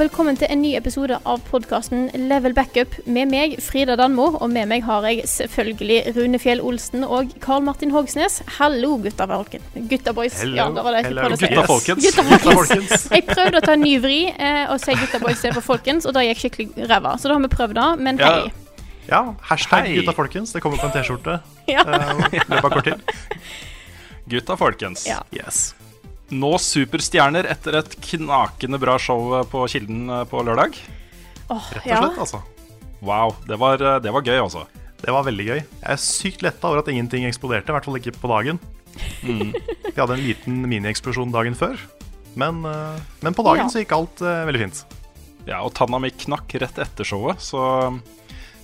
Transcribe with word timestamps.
Velkommen 0.00 0.36
til 0.38 0.48
en 0.48 0.62
ny 0.62 0.70
episode 0.78 1.16
av 1.28 1.42
podkasten 1.50 2.06
Level 2.30 2.54
Backup 2.56 2.94
med 3.04 3.28
meg, 3.28 3.56
Frida 3.60 3.98
Danmo. 4.00 4.30
Og 4.40 4.48
med 4.48 4.68
meg 4.70 4.84
har 4.86 5.04
jeg 5.04 5.26
selvfølgelig 5.28 6.14
Rune 6.16 6.40
Fjell 6.40 6.62
Olsen 6.64 7.04
og 7.04 7.34
Karl 7.44 7.66
Martin 7.66 7.92
Hogsnes. 7.92 8.38
Hallo, 8.56 8.94
gutta 9.02 9.26
folken. 9.28 9.66
Gutta 9.90 10.14
boys. 10.16 10.38
Ja, 10.46 10.70
det 10.72 10.84
var 10.86 10.96
det 10.96 11.02
si. 11.10 11.50
Gutta 11.50 11.66
folkens. 11.68 12.06
Gutta 12.06 12.24
folkens. 12.30 12.60
folkens. 12.60 13.04
Jeg 13.12 13.26
prøvde 13.28 13.60
å 13.60 13.66
ta 13.66 13.74
en 13.76 13.84
ny 13.84 13.92
vri 14.00 14.20
eh, 14.30 14.62
og 14.72 14.80
si 14.80 14.96
gutta 14.96 15.20
boys 15.20 15.36
istedenfor 15.36 15.66
folkens, 15.68 16.08
og 16.08 16.16
da 16.16 16.24
gikk 16.24 16.46
skikkelig 16.46 16.88
ræva. 16.88 17.18
Så 17.20 17.28
da 17.28 17.36
har 17.36 17.44
vi 17.44 17.52
prøvd 17.52 17.76
det, 17.76 17.90
men 18.00 18.22
hei. 18.24 18.48
Ja, 19.10 19.24
hashtag 19.50 19.90
Hei. 19.90 19.98
gutta 20.00 20.16
folkens. 20.16 20.54
Det 20.56 20.64
kommer 20.64 20.80
på 20.80 20.88
en 20.88 20.96
T-skjorte 20.96 21.40
Ja. 21.68 21.84
uh, 21.84 22.24
løpet 22.30 22.56
av 22.56 22.70
kort 22.70 22.88
tid. 22.88 23.04
Gutta 24.30 24.56
folkens. 24.56 25.04
Ja. 25.10 25.20
Yes. 25.34 25.74
Nå 26.30 26.50
superstjerner 26.62 27.48
etter 27.50 27.80
et 27.80 27.94
knakende 28.06 28.78
bra 28.82 28.94
show 29.02 29.32
på 29.50 29.64
Kilden 29.72 30.04
eh, 30.10 30.26
på 30.30 30.42
lørdag. 30.46 30.76
Oh, 31.50 31.64
Rett 31.74 31.82
og 31.82 31.90
ja. 31.90 32.02
slett, 32.04 32.20
altså. 32.22 32.42
Wow, 33.02 33.34
det 33.48 33.58
var, 33.58 33.82
eh, 33.82 33.98
det 34.04 34.12
var 34.14 34.22
gøy, 34.26 34.38
altså. 34.38 34.66
Det 35.00 35.10
var 35.14 35.24
veldig 35.26 35.46
gøy. 35.48 35.58
Jeg 35.58 35.88
er 35.96 36.02
sykt 36.02 36.44
letta 36.44 36.70
over 36.70 36.84
at 36.84 36.90
ingenting 36.92 37.26
eksploderte, 37.26 37.72
i 37.72 37.74
hvert 37.74 37.88
fall 37.88 37.98
ikke 37.98 38.14
på 38.20 38.30
dagen. 38.30 38.60
Mm. 39.26 39.50
Vi 39.90 39.96
hadde 39.96 40.14
en 40.18 40.22
liten 40.22 40.62
minieksplosjon 40.70 41.34
dagen 41.34 41.58
før, 41.58 41.80
men, 42.38 42.62
eh, 42.68 43.02
men 43.26 43.34
på 43.34 43.46
dagen 43.46 43.66
Ja. 43.66 43.72
så 43.72 43.82
gikk 43.82 43.96
alt 43.96 44.22
uh, 44.22 44.44
veldig 44.46 44.62
fint. 44.68 44.84
Ja, 45.48 45.64
og 45.64 45.72
tanna 45.74 45.98
mi 45.98 46.12
knakk 46.14 46.52
rett 46.62 46.78
etter 46.78 47.06
showet, 47.08 47.42
så 47.42 47.90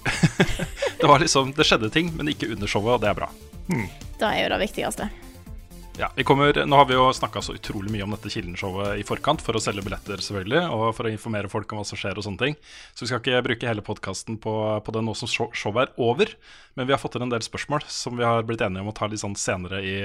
Det 1.01 1.09
var 1.09 1.19
liksom 1.19 1.51
Det 1.57 1.65
skjedde 1.67 1.89
ting, 1.91 2.13
men 2.15 2.29
ikke 2.31 2.53
under 2.53 2.71
showet, 2.71 2.95
og 2.95 3.03
det 3.03 3.11
er 3.11 3.17
bra. 3.19 3.31
Det 3.67 4.29
er 4.29 4.45
jo 4.45 4.51
det 4.53 4.61
viktigste. 4.63 5.09
Ja, 5.99 6.11
vi 6.15 6.25
kommer, 6.25 6.67
Nå 6.67 6.77
har 6.77 6.85
vi 6.85 6.93
jo 6.93 7.07
snakka 7.17 7.41
så 7.41 7.55
utrolig 7.57 7.89
mye 7.89 8.05
om 8.05 8.13
dette 8.13 8.29
Kilden-showet 8.29 8.99
i 9.01 9.05
forkant 9.07 9.41
for 9.41 9.57
å 9.57 9.61
selge 9.65 9.81
billetter, 9.81 10.21
selvfølgelig, 10.21 10.67
og 10.69 10.91
for 10.93 11.09
å 11.09 11.13
informere 11.13 11.49
folk 11.49 11.71
om 11.73 11.81
hva 11.81 11.87
som 11.89 11.97
skjer 11.97 12.21
og 12.21 12.27
sånne 12.27 12.43
ting. 12.43 12.59
Så 12.93 13.05
vi 13.05 13.09
skal 13.09 13.23
ikke 13.23 13.41
bruke 13.47 13.71
hele 13.71 13.85
podkasten 13.87 14.37
på, 14.43 14.53
på 14.85 14.93
det 14.93 15.03
nå 15.07 15.15
som 15.17 15.31
showet 15.57 15.87
er 15.87 15.95
over. 15.97 16.35
Men 16.77 16.91
vi 16.91 16.93
har 16.93 17.01
fått 17.01 17.17
inn 17.17 17.25
en 17.25 17.33
del 17.33 17.47
spørsmål 17.47 17.89
som 17.89 18.21
vi 18.21 18.29
har 18.29 18.45
blitt 18.45 18.61
enige 18.67 18.85
om 18.85 18.93
å 18.93 18.97
ta 18.99 19.09
litt 19.09 19.25
sånn 19.25 19.39
senere 19.41 19.81
i, 19.81 19.97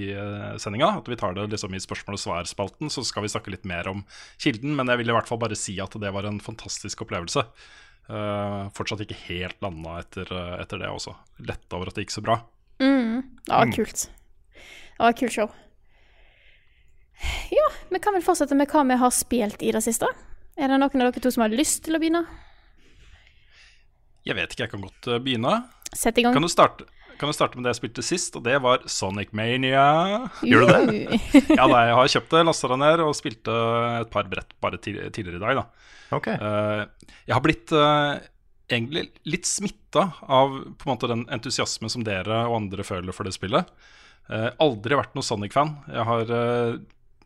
i 0.00 0.08
uh, 0.16 0.56
sendinga. 0.56 0.94
At 1.02 1.12
vi 1.12 1.20
tar 1.20 1.36
det 1.36 1.44
liksom 1.52 1.76
i 1.76 1.84
spørsmål 1.84 2.16
og 2.16 2.24
svar-spalten, 2.24 2.88
så 2.88 3.04
skal 3.04 3.28
vi 3.28 3.32
snakke 3.36 3.52
litt 3.52 3.68
mer 3.68 3.92
om 3.92 4.06
Kilden. 4.40 4.78
Men 4.80 4.88
jeg 4.88 5.02
vil 5.02 5.12
i 5.12 5.18
hvert 5.18 5.28
fall 5.28 5.44
bare 5.44 5.60
si 5.60 5.76
at 5.84 6.00
det 6.00 6.14
var 6.16 6.24
en 6.30 6.40
fantastisk 6.40 7.04
opplevelse. 7.04 7.44
Uh, 8.08 8.72
fortsatt 8.72 9.04
ikke 9.04 9.24
helt 9.28 9.60
landa 9.60 10.00
etter, 10.00 10.32
etter 10.56 10.80
det 10.80 10.88
også. 10.88 11.18
Letta 11.44 11.76
over 11.76 11.92
at 11.92 12.00
det 12.00 12.08
gikk 12.08 12.16
så 12.16 12.24
bra. 12.24 12.40
Mm, 12.80 13.26
det 13.44 13.52
var 13.52 13.76
kult. 13.76 14.08
Det 14.98 15.04
var 15.04 15.12
et 15.14 15.18
kult 15.20 15.30
show. 15.30 15.50
Ja, 17.54 17.66
vi 17.88 17.98
kan 18.02 18.16
vel 18.16 18.22
fortsette 18.26 18.56
med 18.58 18.66
hva 18.72 18.82
vi 18.88 18.96
har 18.98 19.12
spilt 19.14 19.62
i 19.62 19.70
det 19.70 19.82
siste. 19.84 20.08
Er 20.58 20.66
det 20.72 20.74
noen 20.74 20.90
av 20.90 21.12
dere 21.12 21.22
to 21.22 21.30
som 21.30 21.44
har 21.44 21.52
lyst 21.54 21.84
til 21.86 21.94
å 21.94 22.00
begynne? 22.02 22.24
Jeg 24.26 24.34
vet 24.34 24.50
ikke, 24.50 24.64
jeg 24.64 24.72
kan 24.72 24.82
godt 24.82 25.06
uh, 25.06 25.20
begynne. 25.22 25.52
Sett 25.94 26.18
i 26.18 26.24
gang. 26.26 26.34
Kan 26.34 26.42
du, 26.42 26.50
starte, 26.50 26.88
kan 27.20 27.30
du 27.30 27.36
starte 27.36 27.54
med 27.54 27.68
det 27.68 27.76
jeg 27.76 27.78
spilte 27.78 28.04
sist, 28.08 28.34
og 28.34 28.42
det 28.48 28.56
var 28.64 28.82
Sonic 28.90 29.30
Mania. 29.38 29.84
Gjør 30.42 30.66
du 30.66 30.72
det? 30.72 31.20
Ja, 31.60 31.68
da, 31.70 31.84
jeg 31.86 31.94
har 32.00 32.10
kjøpt 32.16 32.34
det, 32.34 32.42
lasta 32.50 32.70
det 32.72 32.80
ned 32.82 33.02
og 33.04 33.14
spilte 33.14 33.54
et 34.00 34.10
par 34.10 34.26
brett 34.32 34.50
bare 34.58 34.80
tidligere 34.82 35.38
i 35.38 35.44
dag. 35.44 35.60
da. 35.62 35.94
Ok. 36.18 36.26
Eh, 36.34 37.12
jeg 37.22 37.36
har 37.36 37.44
blitt 37.46 37.70
uh, 37.70 38.18
egentlig 38.66 39.06
litt 39.30 39.46
smitta 39.46 40.08
av 40.26 40.58
på 40.74 40.88
en 40.88 40.92
måte 40.92 41.12
den 41.14 41.22
entusiasmen 41.38 41.94
som 41.94 42.02
dere 42.02 42.42
og 42.48 42.58
andre 42.64 42.86
føler 42.90 43.14
for 43.14 43.30
det 43.30 43.36
spillet. 43.38 43.70
Eh, 44.28 44.50
aldri 44.60 44.96
vært 44.98 45.14
noen 45.16 45.24
Sonic-fan. 45.24 45.70
Jeg, 45.88 46.04
har, 46.04 46.30
eh, 46.36 46.78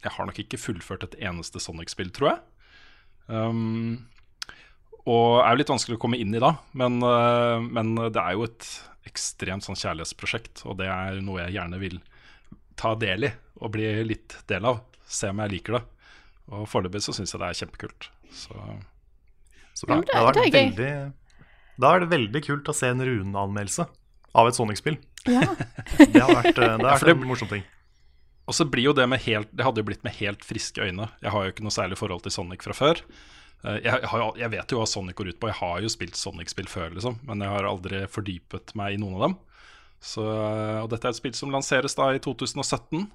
jeg 0.04 0.12
har 0.16 0.26
nok 0.28 0.38
ikke 0.44 0.60
fullført 0.60 1.02
et 1.08 1.16
eneste 1.26 1.58
Sonic-spill, 1.62 2.12
tror 2.14 2.30
jeg. 2.32 2.40
Um, 3.32 4.06
og 5.06 5.40
er 5.42 5.54
jo 5.54 5.58
litt 5.62 5.70
vanskelig 5.72 5.96
å 5.98 6.02
komme 6.02 6.18
inn 6.20 6.34
i 6.34 6.40
da, 6.42 6.52
men, 6.78 7.00
eh, 7.02 7.58
men 7.64 7.94
det 7.98 8.18
er 8.22 8.36
jo 8.36 8.44
et 8.46 8.68
ekstremt 9.08 9.64
sånn 9.66 9.78
kjærlighetsprosjekt, 9.78 10.62
og 10.68 10.76
det 10.78 10.86
er 10.90 11.18
noe 11.24 11.40
jeg 11.42 11.56
gjerne 11.56 11.80
vil 11.82 11.98
ta 12.78 12.94
del 12.98 13.26
i 13.26 13.32
og 13.62 13.72
bli 13.74 13.88
litt 14.06 14.36
del 14.50 14.64
av. 14.69 14.80
Se 15.06 15.28
om 15.30 15.42
jeg 15.42 15.50
liker 15.56 15.78
det. 15.78 15.82
Og 16.52 16.66
foreløpig 16.70 17.02
så 17.02 17.14
syns 17.14 17.32
jeg 17.34 17.40
det 17.42 17.48
er 17.50 17.58
kjempekult. 17.64 18.08
Så 18.30 18.54
Så 19.74 19.86
bra. 19.88 19.96
Ja, 19.96 20.00
det- 20.02 20.06
det 20.12 20.14
har 20.20 20.32
det 20.32 20.42
er 20.42 20.52
veldig, 20.52 21.12
da 21.80 21.94
er 21.94 22.00
det 22.00 22.08
veldig 22.10 22.42
kult 22.44 22.64
å 22.69 22.74
se 22.74 22.86
en 22.88 23.00
Rune-anmeldelse 23.00 23.88
av 24.34 24.46
et 24.46 24.54
Sonic-spill. 24.54 24.98
Ja. 25.28 25.43
Det 25.99 26.19
har 26.22 26.34
vært, 26.34 26.56
eh, 26.59 26.77
det 26.78 26.87
har 26.87 26.99
vært 26.99 27.06
det- 27.06 27.15
en 27.16 27.27
morsom 27.28 27.49
ting. 27.50 27.62
Og 28.50 28.55
så 28.59 28.65
blir 28.66 28.88
jo 28.88 28.93
det 28.93 29.05
med 29.09 29.21
helt 29.22 29.53
Det 29.55 29.62
hadde 29.65 29.78
jo 29.78 29.87
blitt 29.87 30.03
med 30.03 30.16
helt 30.19 30.43
friske 30.44 30.83
øyne. 30.83 31.06
Jeg 31.22 31.31
har 31.31 31.44
jo 31.47 31.53
ikke 31.53 31.62
noe 31.62 31.71
særlig 31.75 31.97
forhold 32.00 32.25
til 32.25 32.33
Sonic 32.34 32.65
fra 32.66 32.75
før. 32.75 32.99
Eh, 33.65 33.78
Jeg, 33.84 34.03
har, 34.11 34.32
jeg 34.37 34.50
vet 34.50 34.72
jo 34.75 34.81
hva 34.81 34.87
Sonic 34.91 35.15
går 35.16 35.28
ut 35.31 35.38
på. 35.41 35.47
Jeg 35.53 35.61
har 35.61 35.81
jo 35.84 35.88
spilt 35.94 36.19
Sonic-spill 36.19 36.66
før, 36.66 36.91
liksom. 36.97 37.21
Men 37.28 37.41
jeg 37.44 37.49
har 37.55 37.69
aldri 37.71 38.03
fordypet 38.11 38.75
meg 38.75 38.94
i 38.94 39.00
noen 39.03 39.15
av 39.21 39.27
dem. 39.28 39.37
Så, 40.03 40.25
og 40.82 40.88
dette 40.91 41.06
er 41.06 41.15
et 41.15 41.21
spill 41.21 41.34
som 41.38 41.53
lanseres 41.55 41.94
da 41.94 42.09
i 42.11 42.19
2017. 42.19 43.06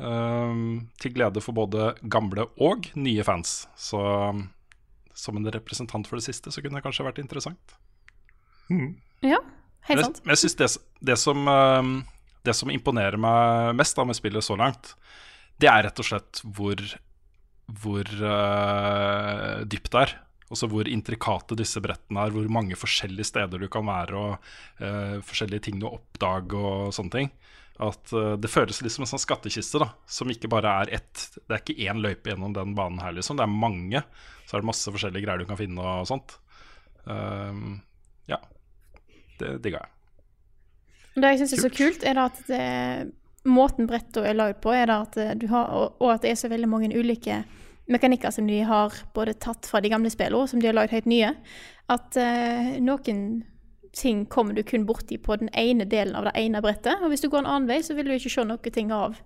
Um, 0.00 0.88
til 1.00 1.12
glede 1.12 1.40
for 1.44 1.52
både 1.56 1.90
gamle 2.08 2.46
og 2.60 2.86
nye 2.96 3.24
fans. 3.24 3.66
Så 3.76 4.00
um, 4.00 4.46
som 5.16 5.36
en 5.36 5.48
representant 5.52 6.06
for 6.08 6.16
det 6.20 6.24
siste, 6.28 6.52
så 6.52 6.62
kunne 6.64 6.76
det 6.78 6.84
kanskje 6.86 7.04
vært 7.08 7.20
interessant. 7.20 7.74
ja, 9.24 9.40
Men 9.40 9.59
helt 9.88 10.06
sant. 10.06 10.22
men 10.24 10.34
jeg 10.34 10.42
synes 10.44 10.58
det, 10.60 10.70
det, 11.10 11.16
som, 11.20 11.48
eh, 11.48 11.92
det 12.46 12.56
som 12.58 12.72
imponerer 12.72 13.20
meg 13.20 13.76
mest 13.78 13.96
da 13.96 14.06
med 14.08 14.18
spillet 14.18 14.44
så 14.44 14.58
langt, 14.60 14.94
det 15.60 15.68
er 15.68 15.84
rett 15.86 16.00
og 16.00 16.06
slett 16.06 16.40
hvor, 16.56 16.80
hvor 17.82 18.10
uh, 18.24 19.60
dypt 19.68 19.92
det 19.92 20.04
er. 20.06 20.14
Også 20.50 20.66
hvor 20.70 20.88
intrikate 20.90 21.58
disse 21.58 21.82
brettene 21.84 22.24
er, 22.24 22.32
hvor 22.34 22.48
mange 22.50 22.78
forskjellige 22.78 23.28
steder 23.28 23.60
du 23.60 23.68
kan 23.70 23.84
være, 23.86 24.16
og 24.16 24.82
uh, 24.82 25.18
forskjellige 25.26 25.68
ting 25.68 25.82
du 25.82 25.86
oppdager 25.90 26.56
og 26.58 26.94
sånne 26.96 27.14
ting. 27.14 27.30
At 27.80 28.12
uh, 28.16 28.34
Det 28.40 28.50
føles 28.52 28.80
litt 28.82 28.94
som 28.94 29.04
en 29.06 29.12
sånn 29.12 29.22
skattkiste, 29.22 29.82
da, 29.82 29.92
som 30.08 30.32
ikke 30.32 30.50
bare 30.52 30.72
er 30.82 30.94
ett 31.00 31.26
Det 31.38 31.54
er 31.54 31.62
ikke 31.62 31.88
én 31.88 32.02
løype 32.02 32.32
gjennom 32.32 32.56
den 32.56 32.74
banen 32.78 33.00
her, 33.04 33.14
liksom. 33.16 33.38
Det 33.38 33.46
er 33.46 33.60
mange. 33.66 34.02
Så 34.46 34.56
er 34.56 34.64
det 34.64 34.70
masse 34.72 34.92
forskjellige 34.92 35.26
greier 35.26 35.44
du 35.44 35.48
kan 35.48 35.60
finne 35.60 35.84
og 36.00 36.08
sånt. 36.10 36.38
Um, 37.04 37.78
ja. 38.28 38.40
Det 39.40 39.56
digga 39.64 39.82
jeg. 39.82 39.96
Det 41.20 41.32
jeg 41.32 41.40
syns 41.40 41.56
er 41.56 41.64
så 41.64 41.72
kult, 41.74 42.04
er 42.06 42.20
at 42.22 42.36
det, 42.46 42.60
måten 43.48 43.88
brettet 43.90 44.22
er 44.24 44.36
lagd 44.38 44.60
på, 44.62 44.72
er 44.76 44.92
at 44.94 45.16
du 45.40 45.48
har, 45.50 45.72
og, 45.74 45.96
og 45.98 46.12
at 46.14 46.22
det 46.22 46.34
er 46.34 46.38
så 46.38 46.50
veldig 46.52 46.68
mange 46.70 46.92
ulike 46.94 47.40
mekanikker 47.90 48.30
som 48.30 48.46
de 48.46 48.60
har 48.62 48.94
både 49.16 49.34
tatt 49.42 49.66
fra 49.66 49.80
de 49.82 49.90
gamle 49.90 50.10
spillene, 50.12 50.48
som 50.48 50.62
de 50.62 50.68
har 50.70 50.76
lagd 50.76 50.94
helt 50.94 51.08
nye. 51.10 51.32
At 51.90 52.14
uh, 52.14 52.76
noen 52.78 53.24
ting 53.96 54.22
kommer 54.30 54.54
du 54.54 54.62
kun 54.62 54.86
borti 54.86 55.18
på 55.18 55.34
den 55.40 55.50
ene 55.58 55.86
delen 55.90 56.14
av 56.14 56.28
det 56.28 56.36
ene 56.38 56.62
brettet. 56.62 57.02
Og 57.02 57.10
hvis 57.10 57.24
du 57.24 57.28
går 57.28 57.42
en 57.42 57.50
annen 57.50 57.68
vei, 57.70 57.80
så 57.82 57.96
vil 57.98 58.06
du 58.06 58.14
ikke 58.14 58.30
se 58.30 58.46
noen 58.46 58.78
ting 58.78 58.94
av 58.94 59.18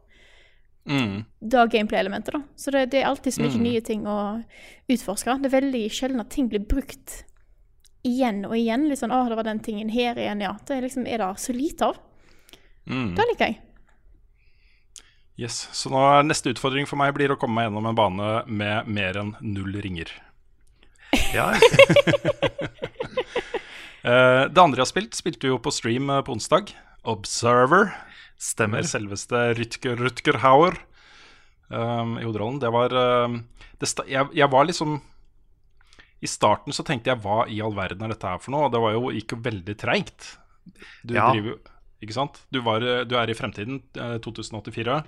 Mm. 0.84 1.24
det 1.40 1.70
gameplay-elementet. 1.72 2.32
da. 2.32 2.42
Så 2.56 2.70
det, 2.70 2.90
det 2.92 2.98
er 3.00 3.06
alltid 3.08 3.32
så 3.32 3.40
mye 3.40 3.56
nye 3.56 3.80
ting 3.80 4.02
å 4.04 4.44
utforske. 4.92 5.38
Det 5.40 5.48
er 5.48 5.60
veldig 5.60 5.84
sjelden 5.88 6.20
at 6.20 6.28
ting 6.28 6.50
blir 6.52 6.60
brukt 6.60 7.24
igjen 8.04 8.44
og 8.46 8.54
igjen. 8.58 8.88
Litt 8.88 9.00
sånn 9.00 9.12
'Å, 9.14 9.28
det 9.28 9.36
var 9.36 9.46
den 9.48 9.60
tingen 9.64 9.88
her 9.90 10.14
igjen', 10.14 10.42
ja. 10.44 10.52
Det 10.66 10.76
er 10.76 10.82
liksom 10.86 11.06
er 11.06 11.18
det 11.18 11.30
så 11.40 11.52
lite 11.56 11.86
av. 11.92 11.96
Mm. 12.86 13.14
Det 13.16 13.24
liker 13.30 13.46
jeg. 13.46 13.60
Yes, 15.36 15.68
Så 15.72 15.90
nå 15.90 15.98
er 15.98 16.22
neste 16.22 16.52
utfordring 16.52 16.86
for 16.86 16.96
meg 17.00 17.14
blir 17.16 17.32
å 17.32 17.36
komme 17.40 17.56
meg 17.58 17.66
gjennom 17.66 17.88
en 17.90 17.96
bane 17.98 18.28
med 18.46 18.86
mer 18.86 19.16
enn 19.18 19.34
null 19.42 19.72
ringer. 19.82 20.12
Ja, 21.34 21.52
Eh, 24.04 24.44
det 24.52 24.60
andre 24.60 24.76
jeg 24.76 24.84
har 24.84 24.90
spilt, 24.90 25.14
spilte 25.16 25.48
jo 25.48 25.56
på 25.64 25.70
stream 25.72 26.10
eh, 26.12 26.20
på 26.20 26.34
onsdag. 26.34 26.74
Observer. 27.08 27.94
stemmer. 28.36 28.82
Selveste 28.84 29.54
Rutger 29.56 29.96
Rutger 29.96 30.36
Hauer. 30.42 30.76
um, 31.70 32.18
i 32.18 32.24
hovedrollen. 32.26 32.58
Det 32.60 32.68
var 32.70 32.92
um, 33.24 33.38
det 33.80 33.88
sta 33.88 34.04
jeg, 34.04 34.28
jeg 34.36 34.50
var 34.52 34.66
liksom 34.68 34.98
I 36.22 36.26
starten 36.30 36.72
så 36.72 36.84
tenkte 36.86 37.10
jeg 37.12 37.20
hva 37.24 37.44
i 37.50 37.60
all 37.60 37.74
verden 37.74 38.02
er 38.02 38.08
dette 38.14 38.26
her 38.28 38.38
for 38.38 38.50
noe? 38.54 38.66
Og 38.68 38.72
det 38.72 38.80
var 38.80 38.92
jo, 38.96 39.10
gikk 39.12 39.32
jo 39.36 39.42
veldig 39.44 39.76
treigt. 39.76 40.36
Du 41.04 41.14
Ja. 41.14 41.30
driver 41.32 41.50
jo 41.54 41.58
Ikke 42.04 42.12
sant? 42.12 42.42
Du, 42.52 42.60
var, 42.60 42.82
eh, 42.82 43.04
du 43.04 43.14
er 43.16 43.30
i 43.30 43.34
fremtiden, 43.34 43.80
eh, 43.96 44.18
2084. 44.18 45.04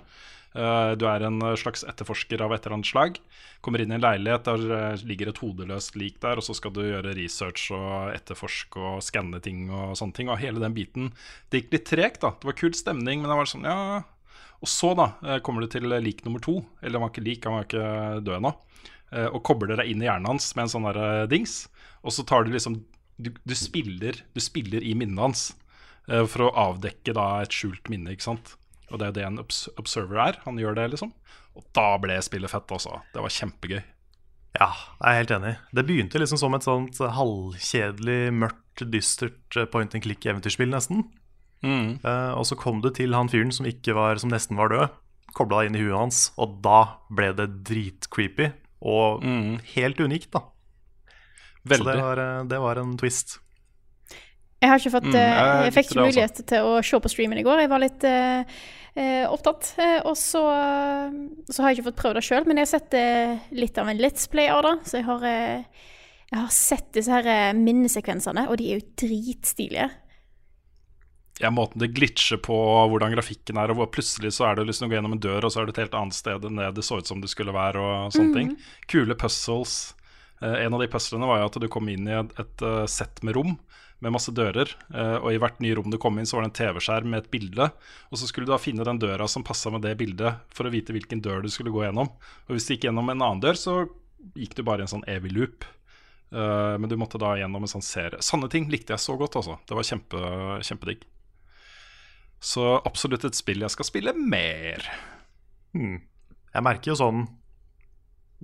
Eh, 0.55 0.95
Du 0.95 1.05
er 1.05 1.21
en 1.27 1.39
slags 1.55 1.83
etterforsker 1.83 2.41
av 2.41 2.53
et 2.53 2.65
eller 2.65 2.73
annet 2.77 2.87
slag. 2.89 3.19
Kommer 3.61 3.81
inn 3.81 3.91
i 3.91 3.95
en 3.95 4.01
leilighet, 4.01 4.43
der 4.45 4.71
eh, 4.93 4.95
ligger 5.05 5.27
et 5.29 5.37
hodeløst 5.37 5.95
lik 5.95 6.19
der, 6.19 6.37
og 6.37 6.43
så 6.43 6.55
skal 6.55 6.71
du 6.71 6.81
gjøre 6.81 7.13
research 7.13 7.69
og 7.71 8.15
etterforske 8.15 8.77
og 8.81 9.03
skanne 9.03 9.39
ting 9.43 9.69
og 9.69 9.93
sånne 9.95 10.13
ting. 10.13 10.29
Og 10.29 10.39
hele 10.39 10.59
den 10.59 10.73
biten 10.73 11.11
Det 11.51 11.61
gikk 11.65 11.71
litt 11.73 11.85
tregt, 11.85 12.21
da. 12.21 12.31
Det 12.31 12.45
var 12.45 12.53
kul 12.53 12.73
stemning, 12.73 13.21
men 13.21 13.29
det 13.29 13.37
var 13.37 13.45
sånn, 13.45 13.63
ja 13.65 14.03
Og 14.63 14.67
så, 14.67 14.95
da, 14.95 15.13
eh, 15.23 15.39
kommer 15.39 15.61
du 15.61 15.67
til 15.67 15.83
lik 16.01 16.23
nummer 16.25 16.39
to. 16.41 16.65
Eller 16.81 16.97
han 16.99 17.07
var 17.07 17.13
ikke 17.13 17.23
lik, 17.27 17.43
han 17.45 17.53
var 17.53 17.65
ikke 17.65 18.23
død 18.25 18.37
ennå. 18.41 18.55
Eh, 19.11 19.27
Og 19.31 19.43
kobler 19.47 19.77
deg 19.79 19.91
inn 19.91 20.01
i 20.03 20.07
hjernen 20.09 20.27
hans 20.33 20.49
med 20.55 20.65
en 20.65 20.73
sånn 20.73 20.87
der 20.89 20.99
eh, 20.99 21.27
dings. 21.31 21.67
Og 22.03 22.11
så 22.15 22.25
tar 22.27 22.43
du 22.43 22.51
liksom 22.53 22.81
Du, 23.17 23.31
du, 23.33 23.55
spiller, 23.57 24.19
du 24.35 24.39
spiller 24.43 24.83
i 24.85 24.93
minnet 24.93 25.17
hans 25.23 25.55
eh, 26.07 26.21
for 26.29 26.45
å 26.45 26.53
avdekke 26.53 27.15
da 27.17 27.41
et 27.41 27.55
skjult 27.55 27.89
minne, 27.89 28.13
ikke 28.13 28.27
sant. 28.27 28.51
Og 28.91 28.99
det 29.01 29.07
er 29.07 29.15
det 29.15 29.23
en 29.25 29.39
observer 29.41 30.19
er. 30.21 30.37
Han 30.45 30.59
gjør 30.61 30.75
det, 30.77 30.91
liksom. 30.93 31.09
Og 31.57 31.65
da 31.73 31.97
ble 31.97 32.19
spillet 32.21 32.51
fett, 32.53 32.69
altså. 32.71 32.99
Det 33.15 33.23
var 33.23 33.33
kjempegøy. 33.33 33.81
Ja, 34.57 34.69
jeg 35.01 35.09
er 35.09 35.17
helt 35.17 35.33
enig. 35.33 35.55
Det 35.73 35.85
begynte 35.89 36.21
liksom 36.21 36.39
som 36.39 36.53
et 36.55 36.65
sånt 36.65 37.01
halvkjedelig, 37.01 38.19
mørkt, 38.37 38.85
dystert 38.93 39.57
point 39.73 39.97
and 39.97 40.05
click-eventyrspill, 40.05 40.69
nesten. 40.71 41.03
Mm. 41.65 41.97
Uh, 42.05 42.37
og 42.37 42.45
så 42.45 42.55
kom 42.57 42.79
du 42.85 42.91
til 42.93 43.17
han 43.17 43.29
fyren 43.33 43.51
som, 43.53 43.65
ikke 43.65 43.97
var, 43.97 44.21
som 44.21 44.29
nesten 44.29 44.57
var 44.61 44.69
død. 44.69 44.95
Kobla 45.37 45.63
deg 45.63 45.71
inn 45.71 45.81
i 45.81 45.83
huet 45.83 45.97
hans, 45.97 46.21
og 46.37 46.59
da 46.65 46.79
ble 47.09 47.33
det 47.37 47.49
dritcreepy. 47.67 48.51
Og 48.81 49.23
Mm. 49.23 49.59
helt 49.75 49.99
unikt, 49.99 50.31
da. 50.31 50.43
Så 51.67 51.83
det 51.83 51.97
var, 52.01 52.17
eh, 52.17 52.43
det 52.43 52.59
var 52.59 52.77
en 52.77 52.97
twist. 52.97 53.39
Jeg 54.61 54.69
har 54.69 54.79
ikke 54.79 54.91
fått 54.91 55.03
Mm, 55.03 55.15
eh, 55.15 55.21
jeg 55.21 55.65
Jeg 55.65 55.73
fikk 55.73 55.91
ikke 55.91 56.05
mulighet 56.07 56.45
til 56.47 56.57
å 56.65 56.83
se 56.83 56.99
på 56.99 57.09
streamen 57.09 57.37
i 57.37 57.43
går. 57.43 57.59
Jeg 57.59 57.69
var 57.69 57.79
litt 57.79 58.03
eh, 58.03 58.43
eh, 58.95 59.25
opptatt. 59.29 59.75
Og 60.05 60.15
så, 60.17 60.41
så 61.45 61.61
har 61.61 61.69
jeg 61.69 61.77
ikke 61.77 61.91
fått 61.91 62.01
prøvd 62.01 62.15
det 62.15 62.23
sjøl, 62.23 62.45
men 62.47 62.57
jeg 62.57 62.65
har 62.65 62.79
sett 62.79 62.93
uh, 62.93 63.37
litt 63.51 63.77
av 63.77 63.87
en 63.87 63.97
Let's 63.97 64.27
Play 64.29 64.47
av 64.49 64.63
det. 64.63 64.89
Så 64.89 64.97
jeg 64.97 65.05
har, 65.05 65.21
uh, 65.21 65.63
jeg 66.31 66.39
har 66.39 66.49
sett 66.49 66.91
disse 66.93 67.11
her 67.11 67.53
minnesekvensene, 67.53 68.47
og 68.49 68.57
de 68.57 68.71
er 68.71 68.79
jo 68.79 68.87
dritstilige. 68.97 69.91
Ja, 71.39 71.51
måten 71.53 71.81
det 71.81 71.91
glitcher 71.93 72.39
på, 72.41 72.55
hvordan 72.89 73.13
grafikken 73.13 73.59
er, 73.61 73.69
og 73.69 73.77
hvor 73.77 73.91
plutselig 73.93 74.31
så 74.33 74.47
er 74.47 74.57
det 74.57 74.65
liksom 74.65 74.87
å 74.87 74.89
gå 74.89 74.97
gjennom 74.97 75.13
en 75.13 75.21
dør, 75.21 75.45
og 75.45 75.53
så 75.53 75.61
er 75.61 75.67
du 75.67 75.73
et 75.75 75.83
helt 75.83 75.97
annet 75.97 76.17
sted 76.17 76.47
enn 76.49 76.57
det 76.57 76.71
det 76.79 76.85
så 76.85 76.97
ut 76.97 77.09
som 77.09 77.21
det 77.21 77.29
skulle 77.29 77.53
være, 77.53 77.77
og 77.77 78.15
sånne 78.15 78.33
ting. 78.33 78.55
Kule 78.89 79.17
puzzles. 79.19 79.75
Eh, 80.41 80.63
en 80.65 80.73
av 80.73 80.81
de 80.81 80.89
puzzlene 80.89 81.29
var 81.29 81.43
jo 81.43 81.51
at 81.51 81.59
du 81.61 81.67
kom 81.69 81.89
inn 81.93 82.09
i 82.09 82.15
et, 82.17 82.33
et 82.41 82.65
uh, 82.65 82.85
sett 82.89 83.21
med 83.25 83.37
rom 83.37 83.53
med 83.99 84.13
masse 84.13 84.29
dører, 84.35 84.69
eh, 84.93 85.15
og 85.17 85.31
i 85.33 85.39
hvert 85.41 85.61
nye 85.63 85.77
rom 85.77 85.89
du 85.89 85.97
kom 86.01 86.19
inn, 86.19 86.27
så 86.29 86.37
var 86.37 86.45
det 86.45 86.51
en 86.51 86.57
TV-skjerm 86.59 87.09
med 87.09 87.23
et 87.23 87.31
bilde, 87.33 87.69
og 88.11 88.19
så 88.19 88.29
skulle 88.29 88.45
du 88.45 88.53
da 88.53 88.59
finne 88.61 88.85
den 88.85 88.99
døra 89.01 89.25
som 89.29 89.45
passa 89.45 89.71
med 89.73 89.81
det 89.85 89.95
bildet, 89.97 90.43
for 90.53 90.69
å 90.69 90.73
vite 90.73 90.93
hvilken 90.93 91.23
dør 91.25 91.41
du 91.41 91.49
skulle 91.53 91.73
gå 91.73 91.81
gjennom. 91.85 92.11
Og 92.45 92.53
hvis 92.53 92.67
du 92.67 92.75
gikk 92.75 92.85
gjennom 92.89 93.09
en 93.09 93.17
annen 93.17 93.41
dør, 93.41 93.57
så 93.57 93.79
gikk 94.37 94.53
du 94.57 94.61
bare 94.67 94.83
i 94.83 94.87
en 94.87 94.93
sånn 94.93 95.07
evig 95.09 95.33
loop. 95.33 95.65
Uh, 96.29 96.75
men 96.77 96.91
du 96.91 96.97
måtte 96.99 97.17
da 97.21 97.37
gjennom 97.39 97.63
en 97.63 97.71
sånn 97.71 97.85
serie. 97.85 98.21
Sanne 98.21 98.49
ting 98.53 98.67
likte 98.69 98.93
jeg 98.93 99.01
så 99.01 99.17
godt, 99.17 99.39
altså. 99.39 99.57
Det 99.65 99.77
var 99.77 99.87
kjempe, 99.87 100.21
kjempedigg. 100.67 101.07
Så 102.43 102.63
absolutt 102.85 103.25
et 103.25 103.37
spill 103.37 103.63
jeg 103.65 103.73
skal 103.73 103.87
spille 103.87 104.13
mer. 104.13 104.83
Hmm. 105.73 105.99
Jeg 106.53 106.65
merker 106.65 106.91
jo 106.93 106.97
sånn 106.97 107.25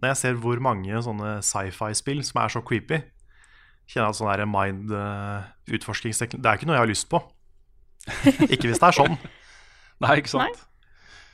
Når 0.01 0.11
jeg 0.11 0.17
ser 0.19 0.39
hvor 0.41 0.59
mange 0.61 0.99
sånne 1.05 1.37
sci-fi-spill 1.45 2.19
som 2.25 2.41
er 2.43 2.51
så 2.51 2.61
creepy, 2.65 2.99
kjenner 3.87 4.09
jeg 4.09 4.09
at 4.09 4.17
sånn 4.19 4.31
der 4.31 4.49
mind 4.49 4.91
uh, 4.93 5.45
utforskingsteknikk 5.77 6.41
Det 6.43 6.49
er 6.49 6.59
ikke 6.59 6.69
noe 6.69 6.77
jeg 6.77 6.85
har 6.85 6.91
lyst 6.91 7.09
på. 7.11 7.21
ikke 8.53 8.67
hvis 8.67 8.81
det 8.81 8.89
er 8.89 8.97
sånn. 8.97 9.17
Nei, 10.03 10.17
ikke 10.19 10.33
sant? 10.33 10.65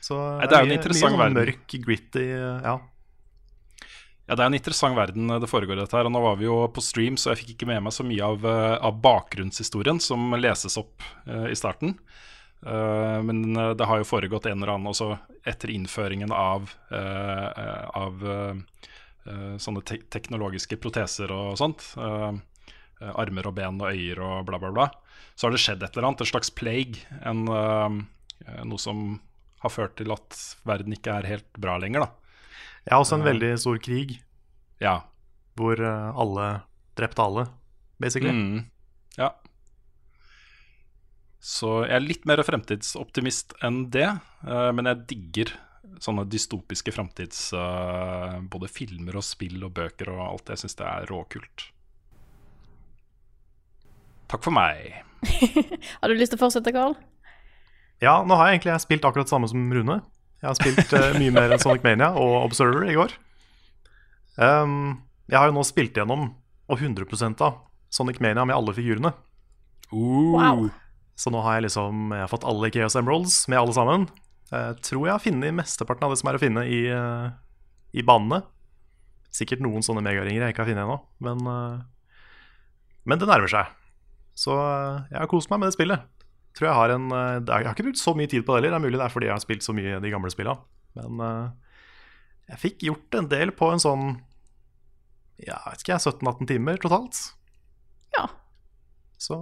Så 0.04 0.16
Nei, 0.16 0.46
det 0.46 0.56
er 0.56 0.62
jo 0.62 0.68
en 0.68 0.70
mye- 0.70 0.78
interessant 0.78 1.04
mye 1.04 1.16
sånn 1.16 1.22
verden. 1.24 1.40
Mørk, 1.40 1.76
gritty 1.88 2.26
uh, 2.36 2.64
Ja. 2.68 2.78
Ja, 4.30 4.36
det 4.38 4.44
er 4.44 4.46
en 4.52 4.54
interessant 4.54 4.94
verden 4.94 5.26
det 5.42 5.48
foregår 5.50 5.80
dette 5.80 5.96
her. 5.96 6.06
Og 6.06 6.12
nå 6.14 6.20
var 6.22 6.36
vi 6.38 6.46
jo 6.46 6.60
på 6.70 6.82
stream, 6.86 7.16
så 7.18 7.32
jeg 7.32 7.40
fikk 7.40 7.48
ikke 7.56 7.66
med 7.72 7.80
meg 7.82 7.94
så 7.96 8.04
mye 8.06 8.22
av, 8.22 8.44
eh, 8.46 8.76
av 8.78 9.00
bakgrunnshistorien 9.02 9.98
som 9.98 10.28
leses 10.38 10.78
opp 10.78 11.02
uh, 11.26 11.48
i 11.50 11.56
starten. 11.58 11.96
Eh, 12.66 13.22
men 13.22 13.56
eh, 13.56 13.70
det 13.70 13.84
har 13.88 14.00
jo 14.00 14.08
foregått 14.08 14.46
en 14.46 14.60
eller 14.60 14.74
annen 14.74 14.92
også 14.92 15.14
etter 15.48 15.72
innføringen 15.72 16.32
av, 16.34 16.72
eh, 16.92 17.86
av 17.96 18.24
sånne 19.60 19.82
te 19.84 19.98
teknologiske 20.10 20.78
proteser 20.80 21.30
og 21.30 21.58
sånt. 21.60 21.84
armer 23.00 23.46
og 23.46 23.54
ben 23.54 23.78
og 23.80 23.92
øyer 23.92 24.18
og 24.20 24.46
bla, 24.48 24.58
bla, 24.58 24.70
bla. 24.72 24.86
Så 25.36 25.46
har 25.46 25.52
det 25.54 25.60
skjedd 25.60 25.82
et 25.84 25.94
eller 25.94 26.08
annet, 26.08 26.22
en 26.24 26.28
slags 26.28 26.50
plague. 26.50 27.04
En, 27.24 27.44
noe 27.44 28.80
som 28.80 29.20
har 29.60 29.70
ført 29.72 29.94
til 30.00 30.10
at 30.12 30.36
verden 30.68 30.96
ikke 30.96 31.14
er 31.20 31.28
helt 31.28 31.60
bra 31.60 31.76
lenger, 31.80 32.04
da. 32.04 32.34
Ja, 32.88 32.98
også 32.98 33.18
en 33.20 33.24
veldig 33.28 33.52
stor 33.60 33.78
krig 33.78 34.18
Ja. 34.80 35.02
hvor 35.54 35.80
alle 35.84 36.48
drepte 36.96 37.22
alle, 37.22 37.46
basically. 38.00 38.32
Mm. 38.32 38.64
Så 41.40 41.80
jeg 41.86 41.96
er 41.96 42.04
litt 42.04 42.26
mer 42.28 42.42
fremtidsoptimist 42.44 43.56
enn 43.64 43.86
det, 43.92 44.06
eh, 44.44 44.70
men 44.76 44.90
jeg 44.90 45.04
digger 45.14 45.54
sånne 46.00 46.26
dystopiske 46.28 46.92
framtids... 46.92 47.50
eh, 47.56 48.36
både 48.52 48.68
filmer 48.68 49.16
og 49.20 49.24
spill 49.24 49.64
og 49.64 49.72
bøker 49.76 50.12
og 50.12 50.20
alt. 50.26 50.52
Jeg 50.52 50.62
syns 50.62 50.76
det 50.78 50.88
er 50.88 51.08
råkult. 51.10 51.66
Takk 54.30 54.44
for 54.44 54.54
meg. 54.54 55.00
Har 56.00 56.12
du 56.12 56.16
lyst 56.16 56.34
til 56.34 56.38
å 56.40 56.44
fortsette, 56.44 56.72
Karl? 56.76 56.94
Ja, 58.00 58.20
nå 58.24 58.36
har 58.38 58.48
jeg 58.48 58.60
egentlig 58.60 58.76
spilt 58.80 59.04
akkurat 59.04 59.28
det 59.28 59.32
samme 59.34 59.48
som 59.50 59.66
Rune. 59.76 59.98
Jeg 60.40 60.48
har 60.48 60.56
spilt 60.56 60.92
eh, 60.96 61.18
mye 61.20 61.32
mer 61.36 61.52
enn 61.52 61.60
Sonic 61.60 61.82
Mania 61.84 62.14
og 62.16 62.46
Observer 62.46 62.86
i 62.88 62.94
går. 62.96 63.12
Um, 64.40 65.02
jeg 65.28 65.36
har 65.36 65.50
jo 65.50 65.56
nå 65.58 65.64
spilt 65.68 65.98
gjennom, 66.00 66.30
og 66.70 66.80
100 66.80 67.34
av, 67.44 67.58
Sonic 67.92 68.22
Mania 68.24 68.46
med 68.48 68.56
alle 68.56 68.72
figurene. 68.72 69.12
Wow. 69.92 70.70
Så 71.20 71.32
nå 71.32 71.42
har 71.44 71.58
jeg 71.58 71.68
liksom 71.68 72.14
Jeg 72.14 72.24
har 72.24 72.32
fått 72.32 72.46
alle 72.48 72.70
Chaos 72.72 72.96
Emeralds 72.96 73.42
med 73.52 73.60
alle 73.60 73.76
sammen. 73.76 74.06
Jeg 74.50 74.78
tror 74.86 75.04
jeg 75.06 75.14
har 75.14 75.22
funnet 75.22 75.54
mesteparten 75.54 76.06
av 76.06 76.14
det 76.14 76.20
som 76.22 76.30
er 76.30 76.38
å 76.38 76.42
finne 76.42 76.64
i, 76.66 76.80
eh, 76.90 77.26
i 77.94 78.02
banene. 78.06 78.40
Sikkert 79.30 79.62
noen 79.62 79.84
sånne 79.86 80.02
megaringer 80.02 80.42
jeg 80.42 80.54
ikke 80.54 80.64
har 80.64 80.70
funnet 80.72 80.82
ennå, 80.82 80.96
men, 81.22 81.44
eh, 81.46 81.84
men 83.06 83.20
det 83.20 83.28
nærmer 83.30 83.52
seg. 83.52 83.70
Så 84.34 84.56
eh, 84.56 85.04
jeg 85.12 85.20
har 85.20 85.30
kost 85.30 85.52
meg 85.52 85.60
med 85.60 85.70
det 85.70 85.76
spillet. 85.76 86.08
Tror 86.56 86.66
Jeg 86.66 86.78
har 86.80 86.94
en 86.96 87.06
eh, 87.14 87.38
Jeg 87.46 87.68
har 87.68 87.74
ikke 87.74 87.86
brukt 87.86 88.02
så 88.02 88.14
mye 88.16 88.30
tid 88.30 88.42
på 88.46 88.54
det 88.54 88.62
heller. 88.62 88.74
Det 88.74 88.80
er 88.80 88.86
mulig 88.88 88.98
det 88.98 89.06
er 89.06 89.14
fordi 89.14 89.30
jeg 89.30 89.36
har 89.36 89.44
spilt 89.44 89.66
så 89.66 89.76
mye 89.76 90.00
de 90.02 90.12
gamle 90.12 90.32
spillene. 90.34 90.58
Men 90.98 91.24
eh, 91.26 91.74
jeg 92.50 92.62
fikk 92.64 92.86
gjort 92.88 93.18
en 93.20 93.30
del 93.30 93.54
på 93.54 93.70
en 93.70 93.82
sånn 93.82 94.06
Ja, 95.46 95.60
vet 95.68 95.84
ikke 95.84 95.94
jeg, 95.94 96.16
17-18 96.18 96.50
timer 96.50 96.80
totalt. 96.82 97.20
Ja. 98.16 98.26
Så 99.20 99.36